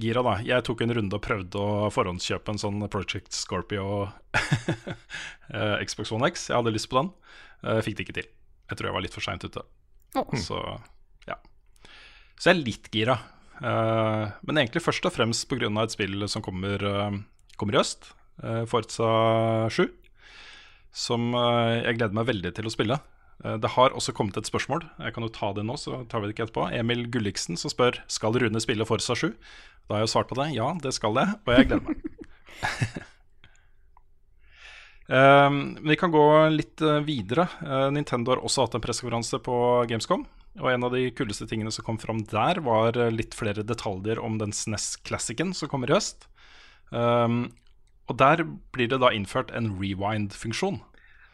gira, 0.00 0.22
da. 0.26 0.36
Jeg 0.46 0.64
tok 0.66 0.82
en 0.84 0.94
runde 0.96 1.16
og 1.16 1.24
prøvde 1.24 1.60
å 1.60 1.88
forhåndskjøpe 1.94 2.52
en 2.52 2.60
sånn 2.60 2.84
Project 2.92 3.34
Scorpio 3.36 3.86
eh, 5.54 5.76
Xbox 5.84 6.12
One 6.14 6.30
X. 6.30 6.48
Jeg 6.50 6.58
hadde 6.58 6.72
lyst 6.74 6.90
på 6.92 7.00
den. 7.00 7.10
Eh, 7.64 7.80
Fikk 7.84 7.98
det 7.98 8.06
ikke 8.06 8.16
til. 8.20 8.30
Jeg 8.70 8.78
tror 8.78 8.90
jeg 8.90 8.96
var 8.96 9.04
litt 9.06 9.16
for 9.16 9.26
seint 9.26 9.46
ute. 9.46 9.64
Oh. 10.18 10.34
Så 10.38 10.58
ja. 11.28 11.38
Så 12.38 12.50
jeg 12.50 12.56
er 12.56 12.64
litt 12.64 12.90
gira. 12.94 13.18
Eh, 13.60 14.24
men 14.46 14.62
egentlig 14.62 14.84
først 14.84 15.10
og 15.10 15.14
fremst 15.16 15.48
pga. 15.50 15.70
et 15.82 15.96
spill 15.96 16.28
som 16.30 16.42
kommer, 16.46 16.86
kommer 17.60 17.76
i 17.76 17.82
øst, 17.82 18.12
Forza 18.70 19.10
7. 19.68 19.88
Som 20.96 21.30
jeg 21.36 21.98
gleder 21.98 22.16
meg 22.16 22.30
veldig 22.30 22.54
til 22.56 22.66
å 22.66 22.72
spille. 22.72 22.96
Eh, 23.44 23.56
det 23.60 23.72
har 23.76 23.94
også 23.96 24.14
kommet 24.16 24.36
et 24.36 24.48
spørsmål. 24.48 24.84
Jeg 25.00 25.14
kan 25.16 25.24
jo 25.24 25.32
ta 25.32 25.52
det 25.56 25.64
nå, 25.66 25.76
så 25.80 26.02
tar 26.10 26.20
vi 26.20 26.28
det 26.28 26.36
ikke 26.36 26.48
etterpå. 26.48 26.68
Emil 26.76 27.06
Gulliksen 27.12 27.58
som 27.60 27.72
spør 27.72 28.02
Skal 28.10 28.36
Rune 28.40 28.60
spille 28.62 28.86
Forsa 28.88 29.16
7. 29.16 29.30
Da 29.88 29.96
har 29.96 30.02
jeg 30.02 30.10
jo 30.10 30.14
svart 30.14 30.28
på 30.30 30.38
det. 30.40 30.50
Ja, 30.56 30.72
det 30.82 30.92
skal 30.96 31.16
jeg, 31.18 31.38
og 31.46 31.54
jeg 31.56 31.70
gleder 31.70 31.86
meg. 31.86 31.96
Um, 35.10 35.62
vi 35.90 35.96
kan 35.98 36.12
gå 36.14 36.26
litt 36.52 36.84
eh, 36.84 37.00
videre. 37.06 37.48
Uh, 37.64 37.88
Nintendo 37.94 38.36
har 38.36 38.44
også 38.44 38.66
hatt 38.66 38.76
en 38.78 38.84
pressekonferanse 38.84 39.40
på 39.46 39.56
Gamescom. 39.90 40.26
Og 40.60 40.68
en 40.70 40.84
av 40.84 40.92
de 40.94 41.06
kuleste 41.14 41.46
tingene 41.48 41.72
som 41.72 41.86
kom 41.86 41.98
fram 42.02 42.24
der, 42.28 42.58
var 42.66 42.98
litt 43.14 43.36
flere 43.38 43.62
detaljer 43.64 44.18
om 44.18 44.36
den 44.40 44.52
SNES 44.52 44.96
Classicen 45.06 45.54
som 45.54 45.70
kommer 45.70 45.90
i 45.90 45.94
høst. 45.94 46.26
Um, 46.90 47.52
og 48.10 48.16
der 48.18 48.42
blir 48.74 48.90
det 48.90 48.98
da 48.98 49.12
innført 49.14 49.52
en 49.54 49.70
rewind-funksjon, 49.78 50.80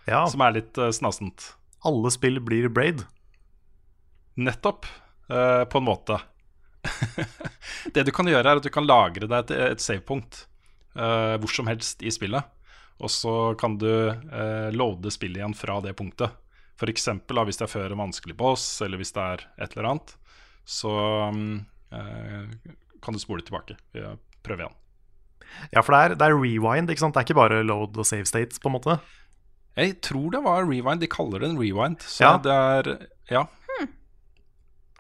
Ja, 0.05 0.27
som 0.29 0.45
er 0.45 0.59
litt 0.59 0.77
uh, 0.77 0.93
snasent. 0.93 1.55
Alle 1.87 2.11
spill 2.15 2.41
blir 2.45 2.69
Braid. 2.73 3.05
Nettopp, 4.37 4.87
Uh, 5.27 5.65
på 5.65 5.79
en 5.79 5.85
måte. 5.85 6.21
det 7.95 8.05
du 8.07 8.13
kan 8.15 8.29
gjøre, 8.31 8.47
er 8.47 8.61
at 8.61 8.67
du 8.67 8.71
kan 8.71 8.87
lagre 8.87 9.27
deg 9.27 9.51
et, 9.51 9.73
et 9.75 9.83
savepunkt 9.83 10.45
uh, 10.95 11.35
hvor 11.43 11.51
som 11.51 11.67
helst 11.67 12.05
i 12.07 12.13
spillet. 12.15 12.47
Og 13.03 13.11
så 13.13 13.33
kan 13.59 13.75
du 13.81 13.91
uh, 13.91 14.71
loade 14.73 15.11
spillet 15.11 15.43
igjen 15.43 15.57
fra 15.59 15.81
det 15.85 15.97
punktet. 15.99 16.37
F.eks. 16.79 17.09
hvis 17.27 17.59
det 17.59 17.67
er 17.67 17.73
før 17.73 17.93
en 17.93 18.05
vanskelig 18.05 18.37
boss, 18.39 18.69
eller 18.85 19.01
hvis 19.01 19.15
det 19.17 19.25
er 19.25 19.45
et 19.65 19.75
eller 19.75 19.91
annet. 19.91 20.15
Så 20.63 20.93
um, 20.95 21.65
uh, 21.91 22.47
kan 23.03 23.17
du 23.17 23.23
spole 23.23 23.43
tilbake. 23.43 23.79
Prøve 24.47 24.63
igjen. 24.63 24.83
Ja, 25.73 25.83
for 25.83 25.95
det 25.95 26.01
er, 26.01 26.17
det 26.21 26.27
er 26.27 26.37
rewind, 26.37 26.91
ikke 26.91 27.03
sant? 27.03 27.17
Det 27.17 27.23
er 27.23 27.29
ikke 27.29 27.41
bare 27.41 27.63
load 27.67 27.97
og 27.97 28.07
save 28.07 28.29
state, 28.29 28.61
på 28.61 28.71
en 28.71 28.77
måte. 28.77 28.99
Jeg 29.77 29.99
tror 30.01 30.31
det 30.33 30.41
var 30.45 30.65
rewind. 30.65 31.01
De 31.03 31.09
kaller 31.13 31.43
det 31.43 31.51
en 31.51 31.59
rewind. 31.61 32.01
Så 32.01 32.25
Ja. 32.25 32.37
det 32.39 32.53
er 32.53 33.09
Ja. 33.31 33.47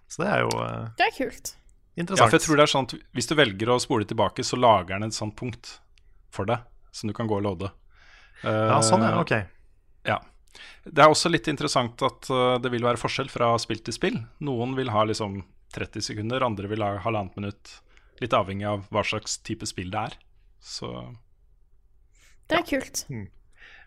Så 0.09 0.23
det 0.23 0.29
er 0.31 0.41
jo 0.45 0.51
uh, 0.55 0.89
Det 0.97 1.07
er 1.07 1.15
kult. 1.17 1.57
Ja, 1.97 2.05
for 2.15 2.37
jeg 2.37 2.45
tror 2.45 2.57
det 2.57 2.63
er 2.67 2.71
sånn 2.71 2.87
at 2.87 2.95
Hvis 3.17 3.27
du 3.27 3.35
velger 3.35 3.73
å 3.73 3.81
spole 3.81 4.05
tilbake, 4.05 4.45
så 4.45 4.59
lager 4.61 4.95
den 4.99 5.09
et 5.09 5.17
sånt 5.17 5.35
punkt 5.37 5.79
for 6.31 6.45
deg, 6.45 6.61
som 6.93 7.09
du 7.09 7.15
kan 7.17 7.27
gå 7.27 7.39
og 7.39 7.43
loade. 7.43 7.71
Ja, 8.45 8.81
sånn, 8.85 9.01
ja. 9.01 9.17
Ok. 9.19 9.33
Ja. 10.05 10.19
Det 10.85 11.03
er 11.03 11.09
også 11.09 11.31
litt 11.33 11.49
interessant 11.49 12.01
at 12.05 12.29
uh, 12.31 12.59
det 12.61 12.71
vil 12.71 12.85
være 12.85 13.01
forskjell 13.01 13.31
fra 13.33 13.55
spill 13.59 13.81
til 13.81 13.97
spill. 13.97 14.19
Noen 14.45 14.77
vil 14.77 14.93
ha 14.93 15.05
liksom 15.09 15.41
30 15.73 16.05
sekunder, 16.05 16.45
andre 16.45 16.69
vil 16.69 16.85
ha 16.85 16.99
halvannet 17.05 17.37
minutt. 17.41 17.73
Litt 18.21 18.37
avhengig 18.37 18.69
av 18.69 18.85
hva 18.93 19.03
slags 19.05 19.39
type 19.45 19.67
spill 19.69 19.91
det 19.93 20.05
er. 20.11 20.19
Så 20.61 20.93
Det 22.49 22.61
er 22.61 22.69
kult. 22.69 23.07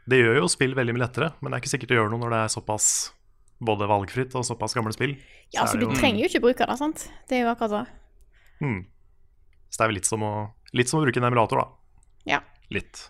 Det 0.10 0.17
gjør 0.24 0.39
jo 0.41 0.48
spill 0.50 0.74
veldig 0.78 0.95
mye 0.95 1.04
lettere, 1.06 1.32
men 1.39 1.52
det 1.52 1.58
er 1.60 1.63
ikke 1.63 1.72
sikkert 1.76 1.91
det 1.91 1.98
gjør 2.00 2.10
noe 2.13 2.22
når 2.24 2.34
det 2.34 2.39
er 2.45 2.54
såpass 2.56 2.86
både 3.62 3.88
valgfritt 3.91 4.34
og 4.39 4.45
såpass 4.48 4.74
gamle 4.78 4.93
spill. 4.95 5.17
Ja, 5.52 5.62
Så 5.62 5.65
altså, 5.67 5.80
du 5.82 5.86
jo- 5.89 5.98
trenger 6.00 6.24
jo 6.24 6.30
ikke 6.32 6.41
bruke 6.48 6.65
det, 6.69 6.78
sant? 6.80 7.06
Det 7.30 7.38
er 7.38 7.43
jo 7.43 7.52
akkurat 7.54 7.76
det. 7.76 7.86
Hmm. 8.63 8.80
Så 9.69 9.78
det 9.78 9.84
er 9.86 9.91
vel 9.91 10.00
litt 10.00 10.10
som 10.10 10.24
å, 10.26 10.32
litt 10.74 10.89
som 10.89 11.00
å 11.02 11.04
bruke 11.06 11.19
en 11.22 11.28
emulator, 11.30 11.62
da. 11.62 11.67
Ja. 12.26 12.39
litt. 12.72 13.10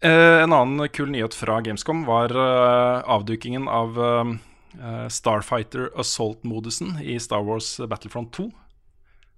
Eh, 0.00 0.42
en 0.44 0.52
annen 0.54 0.88
kul 0.94 1.10
nyhet 1.10 1.34
fra 1.34 1.58
Gamescom 1.64 2.04
var 2.06 2.30
eh, 2.30 3.02
avdukingen 3.10 3.66
av 3.68 3.98
eh, 3.98 5.08
Starfighter 5.10 5.88
Assault-modusen 5.98 7.00
i 7.02 7.16
Star 7.20 7.42
Wars 7.46 7.72
Battlefront 7.90 8.30
2. 8.36 8.46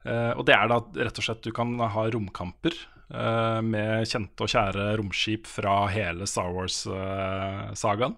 Eh, 0.04 0.32
og 0.36 0.44
det 0.48 0.56
er 0.58 0.68
da 0.68 0.80
rett 1.06 1.20
og 1.20 1.24
slett 1.24 1.42
du 1.46 1.52
kan 1.56 1.72
ha 1.80 2.04
romkamper 2.12 2.76
med 3.10 4.06
kjente 4.06 4.44
og 4.46 4.52
kjære 4.52 4.84
romskip 5.00 5.48
fra 5.50 5.82
hele 5.90 6.28
Star 6.30 6.52
Wars-sagaen 6.54 8.14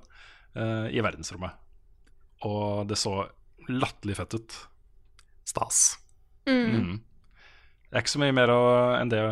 eh, 0.57 0.89
i 0.93 1.01
verdensrommet. 1.05 1.57
Og 2.49 2.85
det 2.91 2.99
så 3.01 3.15
latterlig 3.71 4.19
fett 4.19 4.37
ut. 4.37 4.59
Stas. 5.49 5.81
Mm. 6.49 7.01
Det 7.93 7.99
er 7.99 8.05
ikke 8.05 8.15
så 8.15 8.23
mye 8.23 8.35
mer 8.37 8.51
å, 8.53 8.61
enn 8.97 9.11
det, 9.13 9.23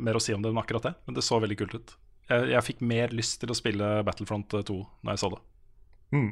mer 0.00 0.16
å 0.16 0.22
si 0.22 0.34
om 0.34 0.42
det 0.42 0.52
enn 0.52 0.60
akkurat 0.60 0.88
det, 0.88 0.94
men 1.04 1.16
det 1.16 1.24
så 1.26 1.40
veldig 1.42 1.58
kult 1.60 1.76
ut. 1.76 1.96
Jeg, 2.30 2.46
jeg 2.54 2.66
fikk 2.66 2.84
mer 2.86 3.12
lyst 3.14 3.40
til 3.42 3.52
å 3.52 3.56
spille 3.58 3.90
Battlefront 4.06 4.54
2 4.56 4.76
når 4.76 5.12
jeg 5.12 5.22
så 5.22 5.32
det. 5.34 5.40
Mm. 6.16 6.30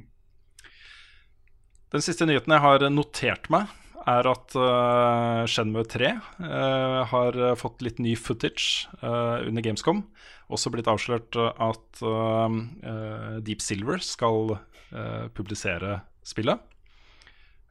Den 1.93 2.05
siste 2.05 2.27
nyheten 2.29 2.53
jeg 2.53 2.65
har 2.65 2.85
notert 2.93 3.51
meg, 3.53 3.71
er 4.09 4.31
at 4.31 4.57
uh, 4.57 5.45
Shenmue 5.49 5.85
3 5.89 6.15
uh, 6.17 7.01
har 7.13 7.39
fått 7.61 7.85
litt 7.85 8.01
ny 8.03 8.17
footage 8.19 8.89
uh, 9.03 9.45
under 9.45 9.65
Gamescom. 9.65 10.05
Også 10.49 10.73
blitt 10.73 10.89
avslørt 10.89 11.37
at 11.37 12.01
eh, 12.01 12.55
eh, 12.89 13.37
Deep 13.45 13.61
Silver 13.61 14.01
skal 14.01 14.55
eh, 14.57 15.27
publisere 15.37 16.01
spillet. 16.25 16.63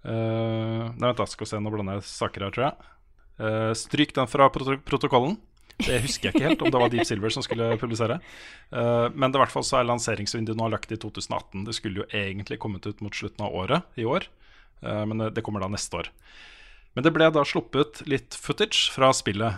Eh, 0.06 0.84
nei, 0.86 1.08
vent, 1.08 1.18
da 1.18 1.26
skal 1.26 1.48
vi 1.48 1.50
se, 1.50 1.62
nå 1.64 1.74
blander 1.74 1.98
jeg 1.98 2.10
saker 2.12 2.46
her, 2.46 2.54
tror 2.54 2.66
jeg. 2.68 2.92
Eh, 3.42 3.72
stryk 3.82 4.14
den 4.14 4.30
fra 4.30 4.52
prot 4.54 4.86
protokollen. 4.86 5.40
Det 5.78 6.00
husker 6.02 6.30
jeg 6.30 6.34
ikke 6.34 6.48
helt 6.48 6.62
om 6.66 6.72
det 6.74 6.80
var 6.82 6.94
Deep 6.94 7.06
Silver 7.10 7.34
som 7.34 7.44
skulle 7.46 7.74
publisere. 7.82 8.20
Eh, 8.70 9.08
men 9.14 9.34
det, 9.34 9.38
i 9.38 9.42
hvert 9.42 9.54
fall 9.54 9.66
så 9.66 9.80
er 9.80 9.90
lanseringsvinduet 9.90 10.58
nå 10.58 10.70
lagt 10.74 10.94
i 10.94 11.02
2018. 11.02 11.66
Det 11.66 11.76
skulle 11.78 12.04
jo 12.04 12.10
egentlig 12.14 12.62
kommet 12.62 12.86
ut 12.86 13.02
mot 13.02 13.14
slutten 13.14 13.46
av 13.46 13.58
året 13.58 13.98
i 13.98 14.06
år, 14.06 14.26
eh, 14.26 14.37
men 14.82 15.24
det, 15.34 15.42
kommer 15.46 15.64
da 15.64 15.68
neste 15.74 15.98
år. 16.04 16.10
Men 16.96 17.04
det 17.06 17.12
ble 17.16 17.28
da 17.34 17.44
sluppet 17.46 18.04
litt 18.10 18.36
footage 18.38 18.92
fra 18.94 19.10
spillet. 19.14 19.58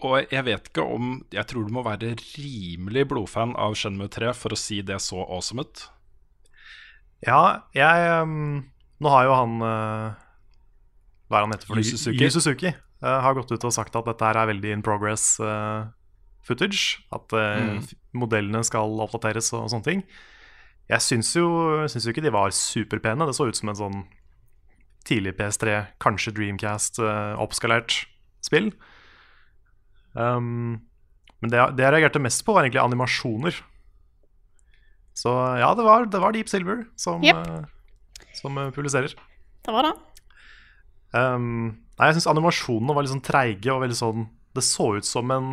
Og 0.00 0.30
jeg 0.32 0.44
vet 0.46 0.68
ikke 0.70 0.80
om 0.94 1.10
Jeg 1.34 1.44
tror 1.50 1.66
du 1.68 1.72
må 1.76 1.82
være 1.84 2.14
rimelig 2.38 3.02
blodfan 3.10 3.50
av 3.60 3.74
Shenmue 3.76 4.08
3 4.08 4.30
for 4.32 4.54
å 4.54 4.58
si 4.58 4.78
det 4.86 4.96
så 5.04 5.20
awesome 5.26 5.66
ut. 5.66 5.82
Ja, 7.26 7.40
jeg 7.76 8.06
ehm, 8.08 8.70
Nå 9.00 9.12
har 9.12 9.26
jo 9.28 9.34
han 9.36 9.56
eh, 9.60 10.14
Hva 11.28 11.40
er 11.40 11.44
han 11.46 11.52
heter 11.54 11.68
for 11.68 11.76
noe? 11.80 11.84
Suzuki. 11.84 12.16
Yu 12.24 12.30
Suzuki 12.32 12.70
eh, 12.70 13.20
har 13.26 13.36
gått 13.36 13.52
ut 13.52 13.66
og 13.68 13.74
sagt 13.76 13.96
at 13.98 14.08
dette 14.08 14.24
her 14.30 14.40
er 14.40 14.48
veldig 14.54 14.72
in 14.78 14.84
progress 14.86 15.34
eh, 15.44 15.84
footage. 16.48 17.00
At 17.12 17.32
eh, 17.36 17.60
Mm. 17.60 17.82
modellene 18.16 18.62
skal 18.66 18.96
oppdateres 19.04 19.52
og 19.54 19.68
sånne 19.70 19.86
ting. 19.86 20.00
Jeg 20.90 21.04
syns 21.04 21.34
jo, 21.36 21.46
syns 21.92 22.08
jo 22.08 22.10
ikke 22.14 22.24
de 22.24 22.32
var 22.34 22.50
superpene. 22.56 23.28
Det 23.28 23.36
så 23.36 23.46
ut 23.46 23.58
som 23.60 23.68
en 23.70 23.78
sånn 23.78 24.00
tidlig 25.08 25.34
PS3, 25.38 25.76
kanskje 26.02 26.34
Dreamcast, 26.36 27.00
eh, 27.02 27.34
oppskalert 27.40 28.02
spill. 28.44 28.70
Um, 30.12 30.80
men 31.40 31.52
det, 31.52 31.60
det 31.78 31.86
jeg 31.86 31.94
reagerte 31.94 32.22
mest 32.22 32.44
på, 32.44 32.54
var 32.54 32.66
egentlig 32.66 32.82
animasjoner. 32.82 33.60
Så 35.16 35.32
ja, 35.60 35.72
det 35.76 35.84
var, 35.84 36.06
det 36.08 36.20
var 36.22 36.34
Deep 36.36 36.50
Silver 36.52 36.84
som, 37.00 37.24
yep. 37.24 37.40
uh, 37.48 38.26
som 38.38 38.56
eh, 38.60 38.72
publiserer. 38.74 39.14
Det 39.60 39.74
var 39.74 39.88
det. 39.88 39.94
Um, 41.12 41.80
nei, 41.98 42.10
jeg 42.10 42.18
syns 42.18 42.30
animasjonene 42.30 42.94
var 42.96 43.04
litt 43.04 43.12
sånn 43.12 43.24
treige 43.26 43.72
og 43.74 43.80
veldig 43.82 43.96
sånn 43.98 44.28
Det 44.54 44.62
så 44.62 44.92
ut 44.94 45.08
som 45.08 45.32
en 45.34 45.48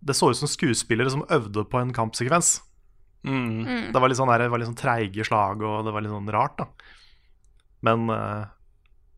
Det 0.00 0.14
så 0.16 0.30
ut 0.32 0.38
som 0.38 0.48
skuespillere 0.48 1.12
som 1.12 1.26
øvde 1.28 1.66
på 1.68 1.80
en 1.82 1.92
kampsekvens. 1.94 2.56
Mm. 3.26 3.92
Det 3.92 4.00
var 4.00 4.08
litt 4.08 4.18
sånn, 4.18 4.30
der, 4.30 4.46
var 4.48 4.62
litt 4.62 4.70
sånn 4.70 4.78
treige 4.78 5.26
slag, 5.26 5.62
og 5.66 5.86
det 5.86 5.92
var 5.92 6.04
litt 6.04 6.14
sånn 6.14 6.30
rart, 6.32 6.60
da. 6.60 6.66
Men 7.86 8.10
eh, 8.12 8.44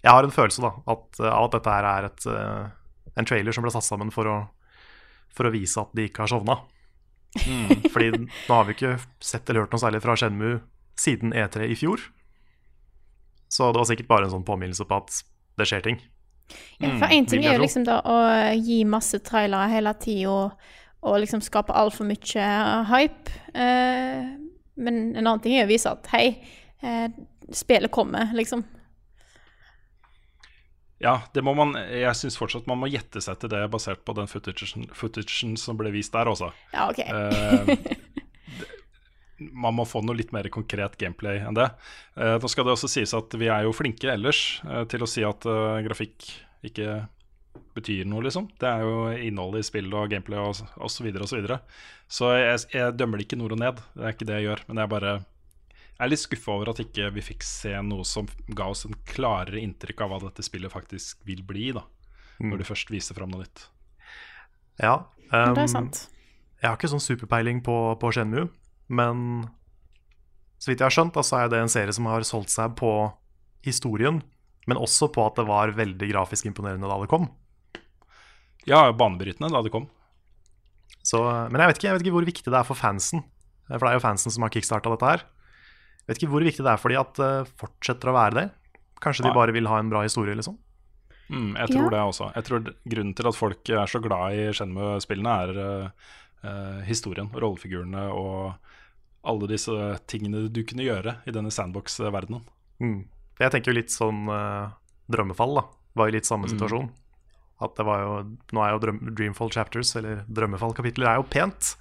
jeg 0.04 0.14
har 0.14 0.26
en 0.26 0.34
følelse 0.34 0.64
da 0.64 0.72
at, 0.94 1.20
av 1.24 1.48
at 1.48 1.56
dette 1.58 1.76
her 1.76 1.88
er 1.90 2.08
et, 2.10 2.26
eh, 2.32 3.12
en 3.18 3.28
trailer 3.28 3.56
som 3.56 3.66
ble 3.66 3.72
satt 3.74 3.86
sammen 3.86 4.12
for 4.14 4.30
å, 4.30 4.38
for 5.34 5.48
å 5.48 5.54
vise 5.54 5.80
at 5.80 5.94
de 5.96 6.08
ikke 6.08 6.26
har 6.26 6.32
sovna. 6.34 6.60
Fordi 7.92 8.12
nå 8.16 8.52
har 8.52 8.68
vi 8.68 8.76
ikke 8.76 8.94
sett 9.22 9.48
eller 9.48 9.66
hørt 9.66 9.74
noe 9.74 9.82
særlig 9.82 10.00
fra 10.04 10.16
Shenmue 10.18 10.60
siden 10.98 11.34
E3 11.36 11.68
i 11.68 11.76
fjor. 11.78 12.02
Så 13.48 13.70
det 13.72 13.80
var 13.80 13.88
sikkert 13.88 14.10
bare 14.10 14.28
en 14.28 14.34
sånn 14.36 14.46
påminnelse 14.48 14.86
på 14.88 15.00
at 15.00 15.20
det 15.58 15.68
skjer 15.68 15.84
ting. 15.84 16.00
Ja, 16.80 16.94
for 16.96 17.12
én 17.12 17.26
ting 17.28 17.44
er 17.44 17.58
jo 17.58 17.64
liksom 17.64 17.84
da 17.84 17.98
å 18.08 18.18
gi 18.56 18.80
masse 18.88 19.20
trailere 19.24 19.68
hele 19.72 19.92
tida 20.00 20.32
og, 20.32 20.68
og 21.04 21.18
liksom 21.22 21.42
skape 21.44 21.76
altfor 21.76 22.08
mye 22.08 22.48
hype. 22.88 23.34
Eh, 23.52 24.30
men 24.78 25.00
en 25.12 25.26
annen 25.26 25.42
ting 25.44 25.58
er 25.58 25.66
å 25.66 25.70
vise 25.70 25.90
at 25.90 26.08
hei, 26.14 26.38
eh, 26.82 27.08
spillet 27.54 27.92
kommer, 27.94 28.32
liksom. 28.36 28.64
Ja, 30.98 31.20
det 31.30 31.44
må 31.46 31.52
man 31.54 31.76
Jeg 31.78 32.10
syns 32.18 32.34
fortsatt 32.34 32.66
man 32.66 32.80
må 32.82 32.88
gjette 32.90 33.22
seg 33.22 33.38
til 33.38 33.52
det 33.52 33.60
basert 33.70 34.00
på 34.02 34.16
den 34.18 34.26
footagen, 34.26 34.88
footagen 34.90 35.54
som 35.60 35.78
ble 35.78 35.92
vist 35.94 36.14
der, 36.16 36.30
også. 36.30 36.50
Ja, 36.74 36.88
OK. 36.90 36.98
Eh, 37.06 37.76
man 39.64 39.76
må 39.78 39.86
få 39.86 40.02
noe 40.02 40.18
litt 40.18 40.34
mer 40.34 40.48
konkret 40.52 40.98
gameplay 41.00 41.40
enn 41.44 41.56
det. 41.58 41.68
Eh, 42.18 42.36
da 42.42 42.50
skal 42.50 42.66
det 42.66 42.74
også 42.74 42.90
sies 42.90 43.14
at 43.16 43.38
vi 43.38 43.50
er 43.52 43.66
jo 43.66 43.76
flinke 43.76 44.10
ellers 44.10 44.60
eh, 44.66 44.84
til 44.90 45.04
å 45.04 45.10
si 45.10 45.24
at 45.26 45.46
eh, 45.48 45.78
grafikk 45.86 46.26
ikke 46.66 47.04
betyr 47.78 48.06
noe, 48.10 48.24
liksom. 48.26 48.48
Det 48.58 48.66
er 48.66 48.82
jo 48.82 48.94
innholdet 49.14 49.62
i 49.62 49.68
spill 49.68 49.92
og 49.94 50.10
gameplay 50.10 50.40
og 50.42 50.50
osv. 50.56 50.90
Så, 50.90 51.06
videre 51.06 51.24
og 51.24 51.30
så, 51.30 51.38
videre. 51.38 51.60
så 52.10 52.32
jeg, 52.34 52.62
jeg 52.74 52.98
dømmer 52.98 53.20
det 53.20 53.28
ikke 53.28 53.38
nord 53.38 53.54
og 53.54 53.62
ned, 53.62 53.82
det 53.94 54.06
er 54.06 54.16
ikke 54.16 54.26
det 54.28 54.40
jeg 54.40 54.48
gjør. 54.48 54.64
Men 54.66 54.82
jeg 54.82 54.92
bare 54.96 55.12
jeg 55.98 56.06
er 56.06 56.10
litt 56.12 56.22
skuffa 56.22 56.54
over 56.54 56.68
at 56.70 56.78
ikke 56.78 57.08
vi 57.16 57.22
fikk 57.26 57.42
se 57.42 57.72
noe 57.82 58.04
som 58.06 58.28
ga 58.54 58.68
oss 58.70 58.84
en 58.86 58.94
klarere 59.08 59.58
inntrykk 59.58 60.04
av 60.04 60.12
hva 60.12 60.20
dette 60.28 60.44
spillet 60.46 60.70
faktisk 60.70 61.24
vil 61.26 61.42
bli, 61.42 61.72
da. 61.74 61.82
Når 62.38 62.60
de 62.60 62.66
først 62.68 62.92
viser 62.94 63.16
fram 63.18 63.32
noe 63.32 63.42
nytt. 63.42 63.64
Ja. 64.78 65.08
det 65.26 65.40
um, 65.42 65.58
er 65.58 65.70
sant. 65.72 66.04
Jeg 66.62 66.68
har 66.70 66.76
ikke 66.78 66.90
sånn 66.92 67.02
superpeiling 67.02 67.64
på, 67.66 67.74
på 67.98 68.12
Shenmue, 68.14 68.46
men 68.94 69.48
så 70.62 70.70
vidt 70.70 70.84
jeg 70.84 70.86
har 70.86 70.94
skjønt, 70.94 71.16
da, 71.18 71.24
så 71.26 71.40
er 71.40 71.50
det 71.50 71.58
en 71.64 71.72
serie 71.72 71.94
som 71.94 72.06
har 72.10 72.26
solgt 72.26 72.54
seg 72.54 72.76
på 72.78 72.92
historien, 73.66 74.20
men 74.70 74.78
også 74.78 75.08
på 75.10 75.24
at 75.26 75.34
det 75.40 75.48
var 75.48 75.74
veldig 75.74 76.10
grafisk 76.12 76.46
imponerende 76.46 76.86
da 76.86 77.00
det 77.02 77.10
kom. 77.10 77.26
Ja, 78.70 78.84
banebrytende 78.94 79.50
da 79.50 79.64
det 79.66 79.74
kom. 79.74 79.88
Så, 81.02 81.24
men 81.50 81.58
jeg 81.58 81.72
vet, 81.72 81.80
ikke, 81.80 81.88
jeg 81.88 81.96
vet 81.96 82.06
ikke 82.06 82.14
hvor 82.20 82.30
viktig 82.30 82.54
det 82.54 82.60
er 82.60 82.70
for 82.70 82.78
fansen. 82.78 83.26
For 83.66 83.82
det 83.82 83.90
er 83.90 83.98
jo 83.98 84.06
fansen 84.06 84.34
som 84.34 84.46
har 84.46 84.54
kickstarta 84.54 84.94
dette 84.94 85.10
her. 85.10 85.26
Vet 86.08 86.18
ikke 86.22 86.30
hvor 86.32 86.44
viktig 86.46 86.64
det 86.64 86.72
er 86.72 86.80
for 86.80 86.92
de 86.92 86.96
at 87.00 87.18
det 87.20 87.32
fortsetter 87.60 88.10
å 88.10 88.16
være 88.16 88.38
det. 88.38 88.46
Kanskje 89.04 89.26
de 89.28 89.34
bare 89.36 89.52
vil 89.54 89.68
ha 89.70 89.78
en 89.78 89.90
bra 89.92 90.02
historie, 90.06 90.34
liksom. 90.34 90.56
Mm, 91.28 91.52
jeg 91.60 91.68
tror 91.74 91.84
Ja. 91.84 91.90
det 91.90 92.00
også. 92.08 92.34
Jeg 92.34 92.44
tror 92.44 92.74
Grunnen 92.88 93.14
til 93.14 93.28
at 93.28 93.36
folk 93.36 93.68
er 93.68 93.86
så 93.86 94.00
glad 94.00 94.32
i 94.32 94.48
Shenmue-spillene, 94.56 95.34
er 95.44 95.58
eh, 95.58 95.90
eh, 96.48 96.80
historien 96.88 97.28
og 97.28 97.42
rollefigurene 97.42 98.08
og 98.08 98.54
alle 99.28 99.46
disse 99.50 99.98
tingene 100.06 100.48
du 100.48 100.62
kunne 100.64 100.86
gjøre 100.86 101.18
i 101.26 101.30
denne 101.34 101.50
sandbox-verdenen. 101.52 102.40
Mm. 102.80 103.04
Jeg 103.38 103.50
tenker 103.52 103.72
jo 103.72 103.76
litt 103.76 103.92
sånn 103.92 104.28
uh, 104.30 104.70
Drømmefall, 105.10 105.54
da. 105.58 105.64
Var 105.98 106.08
jo 106.08 106.14
litt 106.16 106.26
samme 106.26 106.48
situasjon. 106.48 106.88
At 107.60 107.74
det 107.76 107.84
var 107.84 108.00
jo 108.00 108.12
Nå 108.54 108.62
er 108.62 108.72
jo 108.72 108.78
drøm, 108.78 109.14
Dreamfall 109.14 109.50
Chapters, 109.50 109.94
eller 109.96 110.24
Drømmefall-kapitler, 110.30 111.10
er 111.10 111.20
jo 111.20 111.26
pent. 111.28 111.74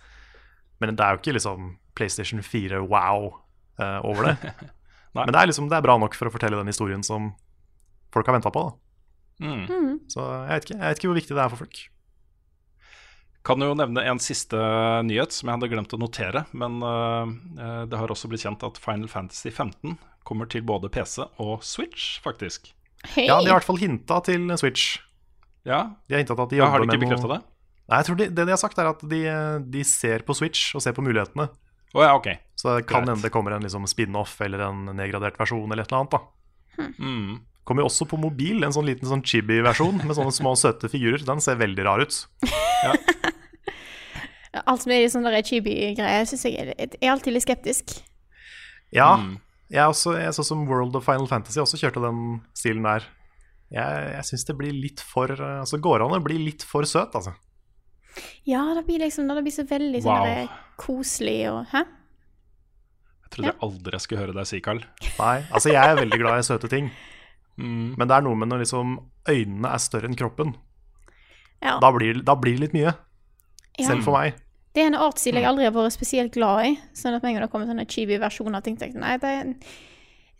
Men 0.81 0.95
det 0.97 1.05
er 1.05 1.15
jo 1.15 1.21
ikke 1.21 1.37
liksom 1.37 1.77
PlayStation 1.95 2.41
4 2.43 2.81
wow 2.83 3.31
eh, 3.79 3.99
over 4.05 4.31
det. 4.31 4.53
Men 5.17 5.33
det 5.33 5.39
er 5.39 5.49
liksom 5.49 5.69
Det 5.71 5.77
er 5.79 5.85
bra 5.85 5.95
nok 5.97 6.13
for 6.17 6.29
å 6.29 6.33
fortelle 6.33 6.59
den 6.59 6.69
historien 6.69 7.01
som 7.05 7.31
folk 8.13 8.27
har 8.29 8.37
venta 8.37 8.53
på. 8.53 8.67
da 8.69 8.75
Mm. 9.37 9.99
Så 10.09 10.23
jeg 10.23 10.49
vet, 10.49 10.63
ikke, 10.65 10.75
jeg 10.79 10.81
vet 10.81 10.99
ikke 10.99 11.09
hvor 11.11 11.19
viktig 11.19 11.35
det 11.37 11.41
er 11.43 11.51
for 11.53 11.61
folk. 11.61 11.81
Kan 13.47 13.63
jo 13.63 13.75
nevne 13.77 14.03
en 14.09 14.19
siste 14.19 14.57
nyhet 15.07 15.35
som 15.35 15.47
jeg 15.47 15.59
hadde 15.59 15.69
glemt 15.71 15.93
å 15.95 15.99
notere. 16.01 16.41
Men 16.57 16.79
uh, 16.81 17.85
det 17.87 17.99
har 17.99 18.11
også 18.11 18.29
blitt 18.31 18.43
kjent 18.43 18.65
at 18.65 18.79
Final 18.81 19.11
Fantasy 19.11 19.51
15 19.51 19.93
kommer 20.27 20.49
til 20.51 20.65
både 20.67 20.89
PC 20.91 21.21
og 21.39 21.61
Switch, 21.63 22.17
faktisk. 22.25 22.73
Hey. 23.13 23.27
Ja, 23.29 23.37
De 23.37 23.47
har 23.47 23.53
i 23.53 23.57
hvert 23.59 23.69
fall 23.69 23.79
hinta 23.79 24.17
til 24.25 24.49
Switch. 24.59 24.97
Ja, 25.67 25.93
De 26.07 26.17
har 26.17 26.25
hintet 26.25 26.41
at 26.41 26.51
de 26.51 26.59
ja 26.59 26.67
Har 26.71 26.81
de 26.81 26.89
ikke 26.89 27.05
bekrefta 27.05 27.27
noe 27.27 27.37
det? 27.37 27.43
Nei, 27.87 27.99
jeg 28.01 28.07
tror 28.07 28.17
de, 28.19 28.25
Det 28.35 28.43
de 28.47 28.51
har 28.51 28.59
sagt, 28.59 28.79
er 28.81 28.89
at 28.89 29.03
de, 29.13 29.21
de 29.77 29.83
ser 29.87 30.25
på 30.27 30.35
Switch 30.35 30.73
og 30.75 30.83
ser 30.83 30.95
på 30.97 31.05
mulighetene. 31.05 31.47
Å 31.95 32.03
ja, 32.03 32.15
okay. 32.17 32.39
Så 32.57 32.75
det 32.75 32.87
kan 32.89 33.05
hende 33.07 33.21
det 33.23 33.31
kommer 33.31 33.51
en 33.55 33.63
liksom 33.63 33.85
spin-off 33.87 34.39
eller 34.41 34.59
en 34.67 34.85
nedgradert 34.97 35.37
versjon 35.39 35.71
eller 35.71 35.83
et 35.85 35.91
eller 35.93 36.03
annet. 36.03 36.11
da 36.17 36.23
Mm. 37.01 37.39
Kommer 37.65 37.81
jo 37.81 37.87
også 37.89 38.05
på 38.07 38.19
mobil, 38.21 38.63
en 38.63 38.71
sånn 38.75 38.85
liten 38.85 39.07
sånn 39.09 39.23
chibi-versjon 39.25 40.03
med 40.05 40.15
sånne 40.15 40.31
små 40.35 40.51
søte 40.55 40.87
figurer. 40.91 41.23
Den 41.25 41.41
ser 41.41 41.55
veldig 41.59 41.83
rar 41.87 41.99
ut. 42.03 42.13
Alt 44.67 44.83
som 44.85 44.91
er 44.93 45.03
i 45.03 45.09
sånne 45.11 45.41
chibi-greier, 45.45 46.25
syns 46.29 46.45
jeg 46.47 46.55
er 46.63 46.71
er 46.97 47.11
alltid 47.11 47.33
litt 47.35 47.45
skeptisk. 47.45 47.97
Ja, 48.95 49.17
Mm. 49.17 49.39
jeg, 49.69 49.81
er 49.83 49.87
også, 49.91 50.15
jeg 50.17 50.33
så 50.33 50.43
som 50.45 50.65
World 50.67 50.95
of 50.95 51.03
Final 51.05 51.27
Fantasy 51.27 51.59
også 51.59 51.77
kjørte 51.81 52.01
den 52.01 52.41
stilen 52.55 52.83
der. 52.87 53.03
Jeg, 53.69 54.13
jeg 54.15 54.23
syns 54.29 54.45
det 54.47 54.55
blir 54.57 54.71
litt 54.71 55.01
for 55.03 55.27
Altså 55.27 55.77
gårdene 55.83 56.21
blir 56.23 56.39
litt 56.39 56.63
for 56.63 56.83
søt, 56.87 57.11
altså. 57.13 57.33
Ja, 58.47 58.61
det 58.77 58.85
blir 58.87 58.99
liksom 59.03 59.27
Det 59.27 59.43
blir 59.43 59.53
så 59.55 59.65
veldig 59.67 60.01
sånn 60.03 60.13
Wow. 60.13 60.25
der 60.25 60.47
koselig 60.77 61.37
og 61.51 61.65
Hæ? 61.73 61.83
Jeg 63.27 63.31
trodde 63.33 63.49
jeg 63.51 63.59
aldri 63.67 63.91
jeg 63.97 64.01
skulle 64.05 64.21
høre 64.23 64.33
deg 64.37 64.47
si, 64.47 64.59
Carl. 64.63 64.79
Nei, 65.19 65.35
altså 65.51 65.69
jeg 65.73 65.83
er 65.91 65.97
veldig 65.99 66.19
glad 66.21 66.39
i 66.39 66.45
søte 66.47 66.69
ting. 66.71 66.85
Mm. 67.59 67.95
Men 67.97 68.07
det 68.07 68.15
er 68.15 68.23
noe 68.23 68.37
med 68.39 68.47
når 68.53 68.61
liksom 68.63 68.93
øynene 69.27 69.71
er 69.73 69.81
større 69.83 70.07
enn 70.07 70.15
kroppen. 70.17 70.53
Ja. 71.61 71.75
Da 71.83 71.89
blir, 71.91 72.21
da 72.23 72.35
blir 72.39 72.55
det 72.55 72.61
litt 72.67 72.73
mye. 72.77 72.93
ja. 73.77 73.87
Selv 73.89 74.05
for 74.05 74.15
meg. 74.15 74.37
Det 74.73 74.83
er 74.83 74.91
en 74.91 74.95
artsstil 75.01 75.35
jeg 75.35 75.45
aldri 75.49 75.65
har 75.65 75.73
vært 75.73 75.93
spesielt 75.95 76.31
glad 76.37 76.65
i. 76.69 76.71
Sånn 76.95 77.15
at 77.17 77.23
med 77.23 77.31
en 77.31 77.35
gang 77.39 77.45
det 77.47 77.51
kommer 77.51 77.67
sånne 77.69 77.85
chibi-versjoner 77.89 78.59
av 78.59 78.63
ting, 78.65 78.77
tenker 78.77 78.99
jeg 78.99 79.03
nei, 79.03 79.17
det, 79.17 79.57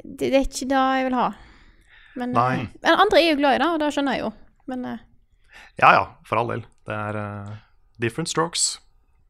det, 0.06 0.30
det 0.32 0.36
er 0.40 0.46
ikke 0.48 0.68
det 0.72 0.82
jeg 1.02 1.08
vil 1.10 1.18
ha. 1.18 1.28
Men, 2.18 2.34
Nei. 2.34 2.52
eh, 2.62 2.68
men 2.86 3.02
andre 3.04 3.20
er 3.22 3.32
jo 3.32 3.38
glad 3.42 3.58
i 3.58 3.62
det, 3.64 3.68
og 3.74 3.80
det 3.82 3.92
skjønner 3.94 4.16
jeg 4.18 4.24
jo. 4.24 4.32
Men 4.72 4.86
eh, 4.94 5.00
Ja 5.82 5.92
ja, 5.98 6.04
for 6.26 6.38
all 6.42 6.48
del. 6.54 6.64
Det 6.88 6.96
er 6.96 7.18
eh, 7.22 7.56
different 7.98 8.30
strokes. 8.30 8.80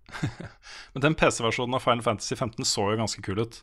Men 0.93 1.01
den 1.01 1.15
PC-versjonen 1.15 1.75
av 1.75 1.83
Final 1.83 2.03
Fantasy 2.03 2.35
15 2.35 2.65
så 2.65 2.91
jo 2.91 2.99
ganske 2.99 3.21
kul 3.21 3.43
ut. 3.43 3.61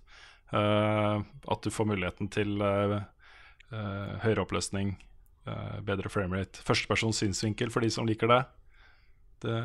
Uh, 0.52 1.24
at 1.50 1.64
du 1.64 1.70
får 1.72 1.88
muligheten 1.88 2.28
til 2.30 2.60
uh, 2.62 3.00
høyere 4.22 4.44
oppløsning, 4.44 4.92
eh, 5.48 5.78
bedre 5.82 6.10
framerate. 6.12 6.62
Førstepersons 6.62 7.18
synsvinkel 7.18 7.72
for 7.74 7.82
de 7.82 7.90
som 7.90 8.06
liker 8.06 8.30
det. 8.30 8.42
det 9.42 9.56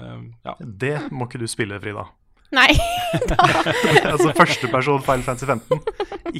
ja. 0.47 0.55
Det 0.59 0.95
må 1.11 1.27
ikke 1.27 1.41
du 1.41 1.45
spille, 1.47 1.77
Frida. 1.83 2.07
nei. 2.51 2.71
altså 4.13 4.31
Førsteperson 4.33 5.03
Final 5.05 5.25
Fantasy 5.27 5.45
15. 5.45 5.83